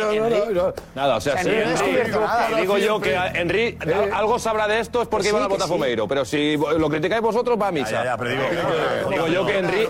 Nada, 0.95 1.17
o 1.17 1.21
sea, 1.21 1.35
nada. 1.45 2.57
digo 2.59 2.79
yo 2.79 2.99
que. 3.01 3.15
Henry 3.35 3.77
Eh. 3.85 4.11
algo 4.15 4.39
sabrá 4.39 4.67
de 4.67 4.81
esto 4.81 5.03
es 5.03 5.09
porque 5.09 5.25
Que 5.25 5.29
iba 5.31 5.39
sí, 5.41 5.43
al 5.45 5.49
que 5.51 5.55
Botafumeiro, 5.57 6.09
pero 6.09 6.25
si 6.25 6.57
lo 6.57 6.89
criticáis 6.89 7.21
vosotros 7.21 7.34
va 7.35 7.69
a 7.69 7.73
misa. 7.73 7.91
Ya, 7.91 7.99
ya, 7.99 8.05
ya, 8.05 8.17
pero 8.17 8.31
digo, 8.31 8.43
Digo 9.11 9.27
yo 9.29 9.47
que 9.47 9.59
Henry 9.59 9.89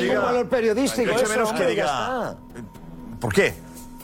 Tiene 0.00 0.18
valor 0.18 0.48
periodístico. 0.48 1.12
Eso, 1.12 1.28
menos 1.28 1.52
que 1.52 1.66
diga. 1.66 2.36
¿Por 3.20 3.32
qué? 3.32 3.54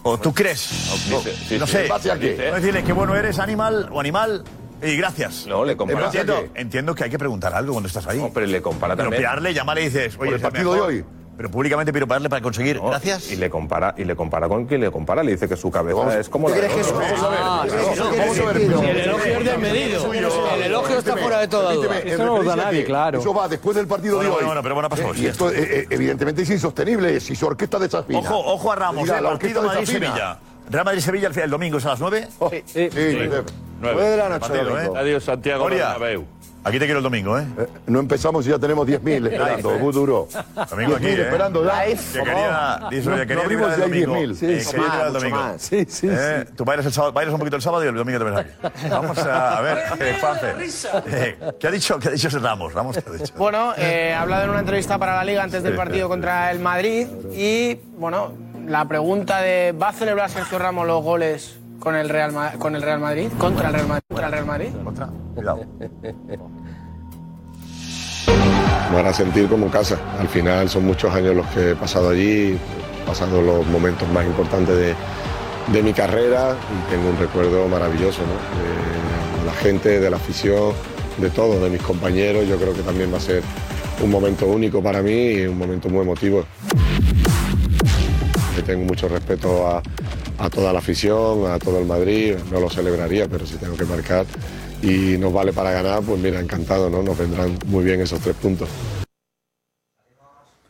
¿O 0.03 0.19
tú 0.19 0.33
crees? 0.33 0.89
No, 1.11 1.21
sí, 1.21 1.59
no 1.59 1.67
sí. 1.67 1.73
sé. 1.73 1.87
¿En 1.87 2.21
qué? 2.21 2.49
No 2.51 2.57
decirle 2.57 2.85
qué 2.85 2.93
bueno 2.93 3.15
eres, 3.15 3.39
animal 3.39 3.89
o 3.93 4.01
animal. 4.01 4.45
Y 4.83 4.97
gracias. 4.97 5.47
No, 5.47 5.65
le 5.65 5.77
Pero 5.77 5.77
compara. 5.77 6.07
entiendo, 6.07 6.45
entiendo 6.55 6.95
que 6.95 7.05
hay 7.05 7.11
que 7.11 7.19
preguntar 7.19 7.55
algo 7.55 7.73
cuando 7.73 7.89
estás 7.89 8.07
ahí. 8.07 8.19
No, 8.19 8.31
pero 8.33 8.47
le 8.47 8.63
compara 8.63 8.97
también. 8.97 9.21
Piropearle, 9.21 9.53
llamarle 9.53 9.83
y 9.83 9.85
dices, 9.87 10.17
oye, 10.19 10.35
el 10.35 10.41
partido 10.41 10.73
de 10.73 10.81
hoy. 10.81 11.05
Pero 11.41 11.51
públicamente 11.51 11.91
piropearle 11.91 12.29
para 12.29 12.43
conseguir 12.43 12.79
gracias. 12.79 13.31
Y 13.33 13.37
le 13.37 13.49
compara, 13.49 13.95
y 13.97 14.05
le 14.05 14.15
compara 14.15 14.47
con 14.47 14.67
quien 14.67 14.83
le 14.83 14.91
compara, 14.91 15.23
le 15.23 15.31
dice 15.33 15.49
que 15.49 15.57
su 15.57 15.71
cabeza 15.71 16.21
es 16.21 16.29
como 16.29 16.51
la 16.51 16.55
de 16.55 16.61
crees 16.61 16.75
que 16.75 16.81
eso- 16.83 16.93
vamos 16.95 18.39
a 18.39 18.45
ver. 18.53 18.57
El 18.61 18.97
elogio 18.99 19.39
es 19.39 19.45
desmedido. 19.47 20.13
El 20.13 20.63
elogio 20.65 20.99
está 20.99 21.17
fuera 21.17 21.39
de 21.39 21.49
toda 21.49 21.73
duda. 21.73 21.99
Eso 22.01 22.27
no 22.27 22.37
lo 22.37 22.45
da 22.45 22.57
nadie, 22.57 22.85
claro. 22.85 23.21
Eso 23.21 23.33
va 23.33 23.49
después 23.49 23.75
del 23.75 23.87
partido 23.87 24.21
de 24.21 24.29
hoy. 24.29 24.45
no, 24.45 24.55
no, 24.55 24.63
pero 24.63 24.75
bueno, 24.75 24.91
pasó. 24.91 25.15
Eh, 25.15 25.17
Y 25.17 25.27
esto, 25.29 25.51
eh, 25.51 25.55
eh, 25.57 25.87
evidentemente, 25.89 26.43
es 26.43 26.51
insostenible. 26.51 27.19
Si 27.21 27.35
su 27.35 27.47
orquesta 27.47 27.79
desafina. 27.79 28.19
Ojo, 28.19 28.37
ojo 28.39 28.73
a 28.73 28.77
Ramos, 28.77 29.09
la 29.09 29.23
partido. 29.23 29.63
Madrid-Sevilla. 29.63 30.37
Real 30.69 30.85
Madrid-Sevilla 30.85 31.29
el, 31.29 31.39
el 31.39 31.51
domingo 31.51 31.79
es 31.79 31.87
a 31.87 31.89
las 31.89 32.01
9. 32.01 32.29
Sí, 32.51 32.65
sí. 32.67 32.89
Nueve 33.81 34.11
de 34.11 34.17
la 34.19 34.29
noche. 34.29 34.53
Adiós, 34.95 35.25
Santiago 35.25 35.65
Bernabéu. 35.65 36.27
Aquí 36.65 36.79
te 36.79 36.85
quiero 36.85 36.99
el 36.99 37.03
domingo, 37.05 37.39
¿eh? 37.39 37.45
Eh, 37.59 37.67
No 37.87 38.01
empezamos 38.01 38.47
y 38.47 38.51
ya 38.51 38.59
tenemos 38.59 38.87
10.000 38.87 39.27
esperando. 39.33 39.71
Muy 39.79 39.93
duro. 39.93 40.29
Domingo 40.71 40.97
aquí, 40.97 41.07
10.000 41.07 41.19
¿eh? 41.19 41.23
esperando 41.23 41.65
ya. 41.65 41.85
Que 41.85 41.95
quería, 42.25 42.81
dice, 42.91 43.09
No, 43.09 43.15
oye, 43.17 43.23
quería 43.23 43.35
no 43.37 43.43
abrimos 43.43 43.69
ya 43.69 43.75
el 43.77 43.83
hay 43.83 43.89
domingo. 44.03 44.15
10.000. 44.17 44.35
Sí, 44.35 44.47
Eh, 44.47 44.61
sí. 44.61 44.71
quería 44.71 44.85
vibrar 44.87 45.07
el 45.07 45.13
domingo. 45.13 45.37
más. 45.37 45.63
Sí, 45.63 45.87
sí, 45.89 46.09
Eh, 46.11 46.45
Tú 46.57 46.65
bailas, 46.65 46.87
el 46.87 46.93
sábado, 46.93 47.13
bailas 47.13 47.33
un 47.35 47.39
poquito 47.41 47.57
el 47.57 47.63
sábado 47.63 47.85
y 47.85 47.89
el 47.89 47.95
domingo 47.95 48.19
te 48.19 48.25
ves 48.25 48.39
aquí. 48.39 48.51
Vamos 48.91 49.19
a, 49.19 49.59
a 49.59 49.61
ver, 49.61 49.79
eh, 50.01 50.17
Juanfe. 50.21 51.55
¿Qué 51.59 51.67
ha 51.67 51.71
dicho, 51.71 51.99
qué 51.99 52.09
ha 52.09 52.11
dicho 52.13 52.29
ese 52.29 52.39
Ramos? 52.39 52.73
Ramos, 52.75 52.97
¿qué 52.97 53.05
ha 53.09 53.13
dicho? 53.13 53.33
Bueno, 53.37 53.73
eh, 53.77 54.13
ha 54.17 54.23
hablado 54.23 54.45
en 54.45 54.51
una 54.51 54.61
entrevista 54.61 54.99
para 54.99 55.17
la 55.17 55.25
Liga 55.25 55.43
antes 55.43 55.63
del 55.63 55.75
partido 55.77 56.09
contra 56.09 56.51
el 56.51 56.59
Madrid 56.61 57.07
y, 57.33 57.77
bueno, 57.97 58.33
la 58.67 58.85
pregunta 58.87 59.41
de 59.41 59.73
¿va 59.73 59.89
a 59.89 59.93
celebrar 59.93 60.31
Sergio 60.31 60.59
Ramos 60.59 60.87
los 60.87 61.03
goles 61.03 61.57
con 61.81 61.97
el 61.97 62.09
Real, 62.09 62.33
Ma- 62.33 62.53
con 62.53 62.77
el 62.77 62.83
Real 62.83 63.01
Madrid? 63.01 63.29
¿Contra 63.39 63.69
el 63.69 63.75
Real 63.75 63.87
Madrid? 63.89 64.05
¿Contra 64.09 64.27
el 64.27 64.33
Real 64.33 64.47
Madrid? 64.47 64.69
Me 68.93 68.99
hará 68.99 69.13
sentir 69.13 69.49
como 69.49 69.67
en 69.67 69.73
casa. 69.73 69.99
Al 70.19 70.29
final 70.29 70.69
son 70.69 70.85
muchos 70.85 71.13
años 71.15 71.35
los 71.37 71.47
que 71.49 71.71
he 71.71 71.75
pasado 71.77 72.11
allí, 72.11 72.53
he 73.03 73.07
pasado 73.07 73.41
los 73.41 73.67
momentos 73.67 74.09
más 74.11 74.25
importantes 74.27 74.77
de, 74.77 74.95
de 75.73 75.83
mi 75.83 75.93
carrera 75.93 76.55
y 76.71 76.91
tengo 76.91 77.09
un 77.11 77.17
recuerdo 77.19 77.67
maravilloso 77.69 78.21
¿no? 78.23 79.41
de 79.41 79.47
la 79.47 79.53
gente, 79.55 80.01
de 80.01 80.11
la 80.11 80.17
afición, 80.17 80.73
de 81.19 81.31
todos, 81.31 81.63
de 81.63 81.71
mis 81.71 81.83
compañeros. 81.83 82.47
Yo 82.47 82.57
creo 82.57 82.75
que 82.75 82.83
también 82.83 83.13
va 83.13 83.17
a 83.19 83.21
ser 83.21 83.43
un 84.03 84.11
momento 84.11 84.47
único 84.47 84.83
para 84.83 85.03
mí 85.03 85.13
y 85.33 85.47
un 85.47 85.57
momento 85.59 85.89
muy 85.89 86.01
emotivo. 86.03 86.45
Le 88.57 88.63
tengo 88.63 88.85
mucho 88.85 89.09
respeto 89.09 89.67
a, 89.69 89.81
a 90.41 90.49
toda 90.49 90.73
la 90.73 90.79
afición, 90.79 91.51
a 91.51 91.59
todo 91.59 91.79
el 91.79 91.87
Madrid, 91.87 92.35
no 92.51 92.61
lo 92.61 92.71
celebraría, 92.71 93.29
pero 93.29 93.47
si 93.47 93.57
tengo 93.57 93.77
que 93.77 93.85
marcar 93.85 94.25
y 94.83 95.19
nos 95.19 95.33
vale 95.33 95.53
para 95.53 95.71
ganar, 95.71 96.03
pues 96.03 96.19
mira, 96.19 96.41
encantado, 96.41 96.89
¿no? 96.89 97.03
Nos 97.03 97.17
vendrán 97.19 97.59
muy 97.67 97.85
bien 97.85 98.01
esos 98.01 98.19
tres 98.21 98.35
puntos. 98.37 98.69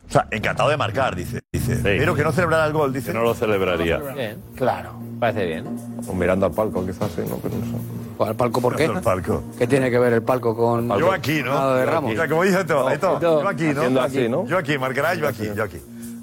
O 0.07 0.11
sea, 0.13 0.27
encantado 0.29 0.69
de 0.69 0.75
marcar, 0.75 1.15
dice. 1.15 1.39
dice. 1.53 1.77
Pero 1.81 2.13
que 2.13 2.21
no 2.23 2.33
celebrara 2.33 2.65
el 2.65 2.73
gol, 2.73 2.91
dice. 2.91 3.13
No 3.13 3.23
lo 3.23 3.33
celebraría. 3.33 3.97
Bien, 3.97 4.37
Claro. 4.55 4.91
parece 5.21 5.45
bien. 5.45 5.65
O 6.05 6.13
mirando 6.13 6.47
al 6.47 6.51
palco, 6.51 6.85
quizás, 6.85 7.09
sí, 7.15 7.21
no, 7.29 7.37
pero 7.37 7.55
no 7.55 7.65
sé. 7.65 8.29
¿Al 8.29 8.35
palco 8.35 8.59
por 8.61 8.75
qué? 8.75 8.85
El 8.85 8.99
palco. 8.99 9.41
¿Qué 9.57 9.67
tiene 9.67 9.89
que 9.89 9.97
ver 9.97 10.11
el 10.11 10.21
palco 10.21 10.53
con 10.55 10.89
Yo 10.99 11.13
aquí, 11.13 11.41
¿no? 11.41 11.53
nada 11.53 11.77
de 11.77 11.85
Ramos? 11.85 12.11
O 12.11 12.15
sea, 12.15 12.27
como 12.27 12.43
dice 12.43 12.65
todo, 12.65 12.89
esto, 12.89 13.19
yo 13.21 13.47
aquí, 13.47 13.63
¿no? 13.73 13.79
Haciendo 13.79 14.01
así, 14.01 14.27
¿no? 14.29 14.45
Yo 14.45 14.57
aquí, 14.57 14.77
marcará, 14.77 15.15
yo 15.15 15.29
aquí, 15.29 15.49
yo 15.55 15.63
aquí. 15.63 15.77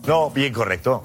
No, 0.06 0.30
bien 0.30 0.52
correcto. 0.52 1.02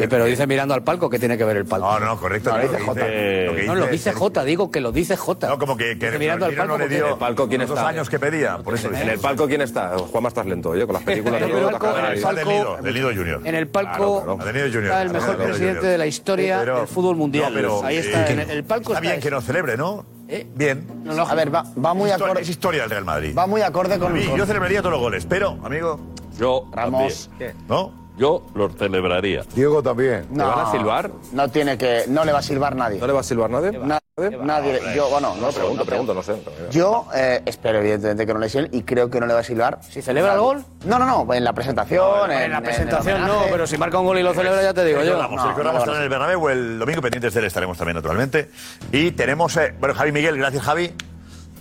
Que, 0.00 0.08
pero 0.08 0.24
dice 0.24 0.46
mirando 0.46 0.72
al 0.72 0.82
palco, 0.82 1.10
¿qué 1.10 1.18
tiene 1.18 1.36
que 1.36 1.44
ver 1.44 1.58
el 1.58 1.66
palco? 1.66 1.86
No, 1.86 2.00
no, 2.00 2.18
correcto. 2.18 2.50
No, 2.50 2.56
lo 2.56 2.62
dice 2.62 2.76
que 2.78 2.82
Jota. 2.84 3.04
dice- 3.04 3.44
lo 3.46 3.54
que 3.54 3.62
No, 3.66 3.74
lo 3.74 3.86
dice- 3.88 4.12
Jota, 4.14 4.44
digo 4.44 4.70
que 4.70 4.80
lo 4.80 4.92
dice 4.92 5.14
Jota. 5.14 5.48
No, 5.48 5.58
como 5.58 5.76
que, 5.76 5.98
que 5.98 6.10
Que 6.10 6.18
mirando 6.18 6.46
al 6.46 6.54
palco, 6.54 6.72
no 6.72 6.78
le 6.78 6.88
dio 6.88 7.08
¿El 7.08 7.18
palco 7.18 7.48
quién 7.48 7.60
los 7.60 7.68
está? 7.68 7.86
años 7.86 8.08
que 8.08 8.18
pedía, 8.18 8.56
por 8.58 8.72
eso 8.74 8.88
En 8.88 9.08
el 9.10 9.18
palco, 9.18 9.46
¿quién 9.46 9.60
está? 9.60 9.98
Juanma, 9.98 10.28
estás 10.30 10.46
lento, 10.46 10.70
oye, 10.70 10.86
con 10.86 10.94
las 10.94 11.02
películas. 11.02 11.42
En 11.42 11.50
no 11.50 11.58
el 11.58 11.64
palco- 11.66 11.86
a 11.88 11.98
en 11.98 12.04
el. 12.06 12.12
Está 12.14 12.28
palco- 12.32 12.48
Nido, 12.50 12.76
del 12.80 12.94
Nido 12.94 13.08
Junior. 13.14 13.40
En 13.44 13.54
el 13.54 13.68
palco 13.68 14.26
está 14.38 15.02
el 15.02 15.10
mejor 15.10 15.36
presidente 15.36 15.86
de 15.86 15.98
la 15.98 16.06
historia 16.06 16.64
del 16.64 16.86
fútbol 16.86 17.16
mundial. 17.16 17.60
No, 17.60 17.82
Ahí 17.84 17.98
está, 17.98 18.26
eh, 18.26 18.32
en 18.32 18.50
el, 18.50 18.64
palco 18.64 18.92
Está 18.94 19.00
está. 19.00 19.10
bien 19.10 19.20
que 19.20 19.30
no 19.30 19.42
celebre, 19.42 19.76
¿no? 19.76 20.06
¿Eh? 20.28 20.46
Bien. 20.54 20.86
A 21.28 21.34
ver, 21.34 21.54
va, 21.54 21.64
va 21.84 21.92
muy 21.92 22.08
Histo- 22.08 22.24
acorde. 22.24 22.40
Es 22.40 22.48
historia 22.48 22.80
del 22.82 22.90
Real 22.90 23.04
Madrid. 23.04 23.34
Va 23.36 23.46
muy 23.46 23.60
acorde 23.60 23.94
A 23.94 23.98
con. 23.98 24.14
mí, 24.14 24.24
con- 24.24 24.38
yo 24.38 24.46
celebraría 24.46 24.78
todos 24.80 24.92
los 24.92 25.00
goles, 25.02 25.26
pero, 25.26 25.58
amigo, 25.62 26.00
Yo 26.38 26.70
Ramos. 26.72 27.28
también. 27.30 27.54
¿no? 27.68 27.99
Yo 28.20 28.42
los 28.54 28.76
celebraría. 28.76 29.44
Diego 29.54 29.82
también. 29.82 30.26
¿Le 30.34 30.44
van 30.44 30.66
a 30.66 30.70
silbar? 30.70 31.10
No 31.32 31.48
tiene 31.48 31.78
que. 31.78 32.04
No 32.06 32.22
le 32.26 32.32
va 32.32 32.40
a 32.40 32.42
silbar 32.42 32.76
nadie. 32.76 33.00
¿No 33.00 33.06
le 33.06 33.12
va 33.14 33.20
a 33.20 33.22
silbar 33.22 33.48
nadie? 33.48 33.78
Na- 33.78 33.98
nadie. 34.42 34.78
Yo, 34.94 35.08
bueno, 35.08 35.34
no, 35.36 35.46
No, 35.46 35.52
pregunto, 35.52 35.78
no- 35.82 35.86
pregunto, 35.86 36.12
no 36.14 36.22
sé. 36.22 36.34
Yo 36.70 37.06
eh, 37.14 37.40
espero, 37.46 37.78
evidentemente, 37.78 38.26
que 38.26 38.34
no 38.34 38.38
le 38.38 38.50
silben 38.50 38.68
y 38.74 38.82
creo 38.82 39.08
que 39.10 39.20
no 39.20 39.26
le 39.26 39.32
va 39.32 39.40
a 39.40 39.42
silbar. 39.42 39.78
¿Si 39.88 40.02
celebra 40.02 40.34
el 40.34 40.40
gol? 40.40 40.64
No, 40.84 40.98
no, 40.98 41.06
no. 41.24 41.32
En 41.32 41.42
la 41.44 41.54
presentación. 41.54 42.30
En 42.30 42.50
la 42.50 42.58
el 42.58 42.62
presentación 42.62 43.26
no, 43.26 43.44
pero 43.50 43.66
si 43.66 43.78
marca 43.78 43.98
un 43.98 44.04
gol 44.04 44.18
y 44.18 44.22
lo 44.22 44.34
celebra, 44.34 44.62
ya 44.62 44.74
te 44.74 44.84
digo 44.84 45.02
yo. 45.02 45.18
Ramos 45.18 45.42
lo 45.42 45.78
estará 45.78 45.96
en 45.96 46.02
el 46.02 46.08
Bernabéu 46.10 46.48
el 46.50 46.78
domingo, 46.78 47.00
pendientes 47.00 47.32
de 47.32 47.40
él 47.40 47.46
estaremos 47.46 47.78
también, 47.78 47.96
naturalmente. 47.96 48.50
Y 48.92 49.12
tenemos, 49.12 49.56
eh, 49.56 49.74
bueno, 49.80 49.94
Javi 49.94 50.12
Miguel, 50.12 50.36
gracias 50.36 50.62
Javi. 50.62 50.92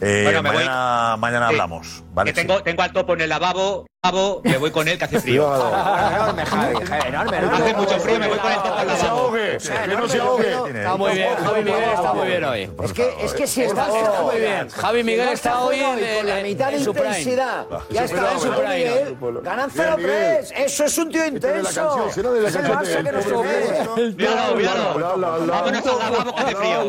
Eh, 0.01 0.21
Bueno, 0.23 0.41
me 0.43 0.49
voy. 0.49 0.57
mañana 0.59 1.17
mañana 1.17 1.47
Sí. 1.47 1.53
hablamos. 1.53 2.03
Vale, 2.19 2.33
que 2.33 2.41
tengo, 2.41 2.61
tengo 2.61 2.81
al 2.81 2.91
topo 2.91 3.13
en 3.13 3.21
el 3.21 3.29
lavabo, 3.29 3.85
lavabo, 4.03 4.41
me 4.43 4.57
voy 4.57 4.71
con 4.71 4.85
él 4.89 4.97
que 4.97 5.05
hace 5.05 5.21
frío. 5.21 5.47
Enorme, 5.55 6.45
Javi, 6.45 6.75
enorme, 6.75 7.07
enorme. 7.07 7.37
Hace 7.37 7.73
mucho 7.75 7.99
frío, 8.01 8.19
me 8.19 8.27
voy 8.27 8.37
con 8.39 8.51
el 8.51 8.57
topo 8.57 8.73
al 8.73 8.79
Que 8.79 8.85
no 8.91 8.97
se 8.97 9.03
lavabo. 9.03 9.19
ahogue. 9.21 9.57
Que 9.57 9.95
no 9.95 10.07
se 10.09 10.19
ahogue. 10.19 10.79
Está 10.79 10.95
muy 10.97 11.11
bien, 11.13 11.35
Javi 11.37 11.63
Miguel 11.63 11.89
está 11.95 12.13
muy 12.13 12.27
bien 12.27 12.43
hoy. 12.43 12.71
Es 12.83 12.93
que, 12.93 13.15
es 13.23 13.33
que 13.33 13.47
si 13.47 13.61
Está, 13.61 13.87
está 13.87 14.21
muy 14.21 14.35
bien. 14.37 14.69
Javi 14.69 15.03
Miguel 15.03 15.29
está 15.29 15.59
hoy 15.61 15.79
en, 15.79 16.17
con 16.17 16.27
la 16.27 16.41
mitad 16.41 16.71
de 16.71 16.77
intensidad. 16.77 17.65
Ya 17.89 18.03
está 18.03 18.33
en 18.33 18.39
su 18.41 18.49
prime. 18.49 18.75
Miguel. 18.75 19.17
Ganan 19.41 19.69
0-3. 19.71 20.51
Eso 20.57 20.83
es 20.83 20.97
un 20.97 21.09
tío 21.11 21.23
Este 21.23 21.35
intenso. 21.35 22.07
Es 22.09 22.17
el 22.17 22.25
Barça 22.65 23.03
que 23.03 23.11
no 23.13 23.21
se 23.21 23.29
pobre 23.29 23.49
ve. 23.49 23.87
Miguel. 23.95 24.15
Míralo, 24.17 24.55
míralo. 24.55 25.47
Vámonos 25.47 25.85
al 25.87 25.99
lavabo 25.99 26.35
que 26.35 26.41
hace 26.41 26.55
frío. 26.57 26.83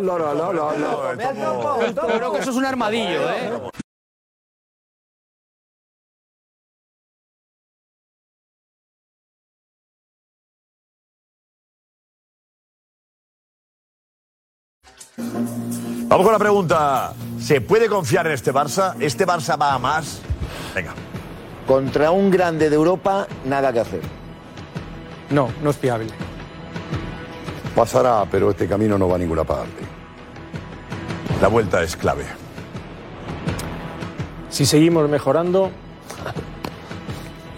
Yo 1.94 2.18
creo 2.18 2.32
que 2.32 2.40
eso 2.40 2.50
es 2.50 2.56
un 2.56 2.64
armadillo, 2.64 3.30
¿eh? 3.30 3.52
Vamos 16.08 16.24
con 16.24 16.32
la 16.32 16.38
pregunta. 16.38 17.12
¿Se 17.40 17.60
puede 17.60 17.88
confiar 17.88 18.26
en 18.26 18.32
este 18.32 18.52
Barça? 18.52 18.94
¿Este 19.00 19.26
Barça 19.26 19.60
va 19.60 19.74
a 19.74 19.78
más? 19.78 20.20
Venga. 20.74 20.92
Contra 21.66 22.10
un 22.10 22.30
grande 22.30 22.68
de 22.68 22.76
Europa, 22.76 23.26
nada 23.44 23.72
que 23.72 23.80
hacer. 23.80 24.00
No, 25.30 25.48
no 25.62 25.70
es 25.70 25.76
fiable. 25.76 26.08
Pasará, 27.74 28.24
pero 28.30 28.50
este 28.50 28.66
camino 28.66 28.98
no 28.98 29.08
va 29.08 29.14
a 29.14 29.18
ninguna 29.18 29.44
parte. 29.44 29.82
La 31.40 31.48
vuelta 31.48 31.82
es 31.82 31.96
clave. 31.96 32.24
Si 34.50 34.66
seguimos 34.66 35.08
mejorando, 35.08 35.70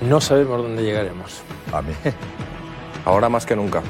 no 0.02 0.20
sabemos 0.20 0.62
dónde 0.62 0.82
llegaremos. 0.82 1.43
A 1.72 1.80
mí. 1.80 1.93
Ahora 3.05 3.28
más 3.28 3.47
que 3.47 3.56
nunca. 3.56 3.82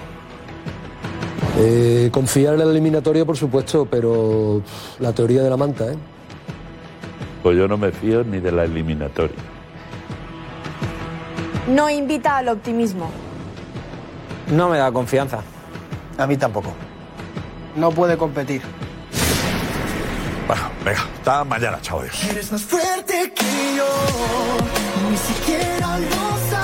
Eh, 1.64 2.10
confiar 2.10 2.54
en 2.54 2.62
el 2.62 2.70
eliminatorio, 2.70 3.24
por 3.24 3.36
supuesto, 3.36 3.86
pero 3.86 4.62
la 4.98 5.12
teoría 5.12 5.42
de 5.42 5.50
la 5.50 5.56
manta, 5.56 5.92
¿eh? 5.92 5.96
Pues 7.40 7.56
yo 7.56 7.68
no 7.68 7.76
me 7.76 7.92
fío 7.92 8.24
ni 8.24 8.40
de 8.40 8.50
la 8.50 8.64
eliminatoria. 8.64 9.36
No 11.68 11.88
invita 11.88 12.38
al 12.38 12.48
optimismo. 12.48 13.12
No 14.50 14.68
me 14.70 14.78
da 14.78 14.90
confianza. 14.90 15.38
A 16.18 16.26
mí 16.26 16.36
tampoco. 16.36 16.72
No 17.76 17.92
puede 17.92 18.16
competir. 18.16 18.62
Bueno, 20.48 20.62
venga, 20.84 21.06
hasta 21.18 21.44
mañana, 21.44 21.78
chao. 21.80 22.02
Eres 22.02 22.50
más 22.50 22.62
fuerte 22.62 23.32
que 23.36 23.76
yo, 23.76 25.08
ni 25.10 25.16
siquiera 25.16 25.98
lo 25.98 26.50
sabes. 26.50 26.61